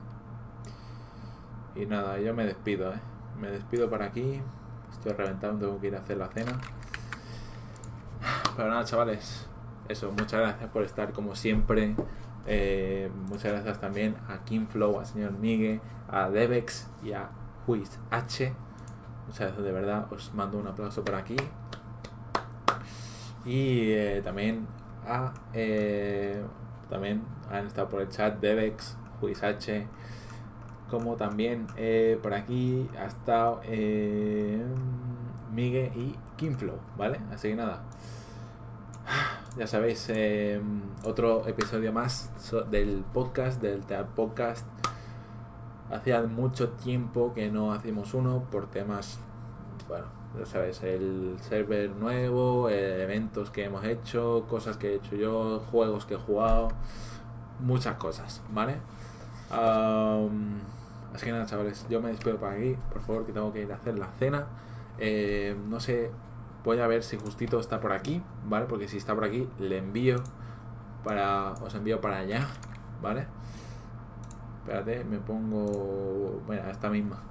[1.74, 3.00] Y nada, yo me despido, ¿eh?
[3.38, 4.42] Me despido por aquí.
[4.90, 6.58] Estoy reventado, tengo que ir a hacer la cena.
[8.56, 9.46] Pero nada, chavales.
[9.88, 11.94] Eso, muchas gracias por estar como siempre.
[12.46, 17.30] Eh, muchas gracias también a Kimflow, al señor Miguel, a Debex y a
[17.66, 18.52] Juiz H.
[19.26, 20.12] Muchas gracias de verdad.
[20.12, 21.36] Os mando un aplauso por aquí.
[23.44, 24.66] Y eh, también
[25.06, 26.42] a eh,
[26.90, 29.86] también han estado por el chat Debex, Juiz H,
[30.90, 34.62] como también eh, por aquí ha estado eh,
[35.52, 37.20] Miguel y Kimflow, ¿vale?
[37.32, 37.82] Así que nada,
[39.58, 40.60] ya sabéis, eh,
[41.04, 42.30] otro episodio más
[42.70, 44.66] del podcast, del Teat Podcast.
[45.90, 49.18] Hacía mucho tiempo que no hacíamos uno por temas,
[49.88, 55.16] bueno, ya sabéis, el server nuevo, eh, eventos que hemos hecho, cosas que he hecho
[55.16, 56.68] yo, juegos que he jugado,
[57.60, 58.76] muchas cosas, ¿vale?
[59.50, 60.60] Am,
[61.14, 63.72] así que nada, chavales, yo me despido por aquí, por favor, que tengo que ir
[63.72, 64.46] a hacer la cena.
[64.98, 66.10] Eh, no sé,
[66.64, 68.66] voy a ver si justito está por aquí, ¿vale?
[68.66, 70.22] Porque si está por aquí, le envío
[71.04, 71.52] para.
[71.54, 72.46] Os envío para allá,
[73.02, 73.26] ¿vale?
[74.60, 76.42] Espérate, me pongo.
[76.46, 77.22] Bueno, esta misma.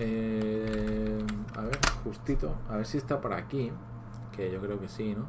[0.00, 1.18] Eh,
[1.56, 2.54] a ver, justito.
[2.70, 3.72] A ver si está por aquí.
[4.34, 5.26] Que yo creo que sí, ¿no?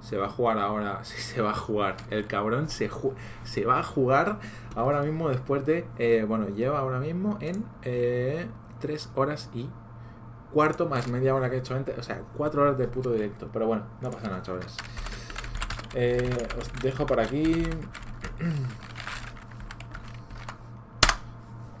[0.00, 1.00] Se va a jugar ahora.
[1.04, 1.96] Sí, se va a jugar.
[2.08, 3.12] El cabrón se, ju-
[3.44, 4.38] se va a jugar
[4.74, 5.86] ahora mismo después de.
[5.98, 7.66] eh, bueno, lleva ahora mismo en
[8.80, 9.68] 3 horas y
[10.54, 11.98] cuarto más media hora que he hecho antes.
[11.98, 13.50] O sea, 4 horas de puto directo.
[13.52, 14.74] Pero bueno, no pasa nada, chavales.
[15.94, 17.64] Eh, os dejo por aquí.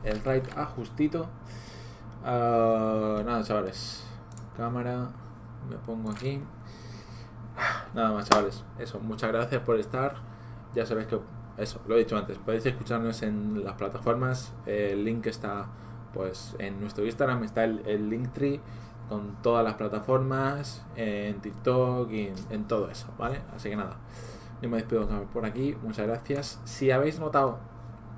[0.04, 1.28] El raid ajustito.
[2.24, 4.04] Ah, nada, chavales.
[4.56, 5.08] Cámara.
[5.68, 6.42] Me pongo aquí.
[7.94, 8.64] Nada más, chavales.
[8.78, 10.16] Eso, muchas gracias por estar.
[10.74, 11.18] Ya sabéis que,
[11.56, 12.38] eso, lo he dicho antes.
[12.38, 14.52] Podéis escucharnos en las plataformas.
[14.66, 15.66] El link está,
[16.12, 17.42] pues, en nuestro Instagram.
[17.44, 18.60] Está el, el Linktree
[19.08, 20.84] con todas las plataformas.
[20.96, 23.40] En TikTok y en, en todo eso, ¿vale?
[23.54, 23.96] Así que nada.
[24.60, 25.76] Yo me despido por aquí.
[25.82, 26.60] Muchas gracias.
[26.64, 27.58] Si habéis notado,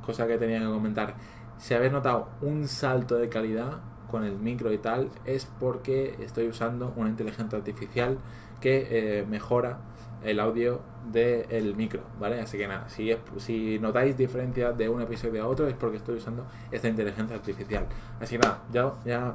[0.04, 1.14] cosa que tenía que comentar,
[1.56, 3.78] si habéis notado un salto de calidad
[4.12, 8.18] con el micro y tal, es porque estoy usando una inteligencia artificial
[8.60, 8.86] que
[9.20, 9.78] eh, mejora
[10.22, 12.40] el audio del micro, ¿vale?
[12.40, 15.96] Así que nada, si, es- si notáis diferencias de un episodio a otro es porque
[15.96, 17.86] estoy usando esta inteligencia artificial.
[18.20, 19.34] Así que nada, ya, ya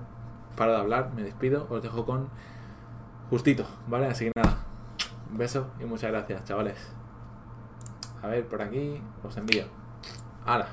[0.56, 2.30] paro de hablar, me despido, os dejo con
[3.30, 4.06] justito, ¿vale?
[4.08, 4.60] Así que nada,
[5.30, 6.78] un beso y muchas gracias, chavales.
[8.24, 9.66] A ver, por aquí os envío.
[10.46, 10.70] ¡Hala!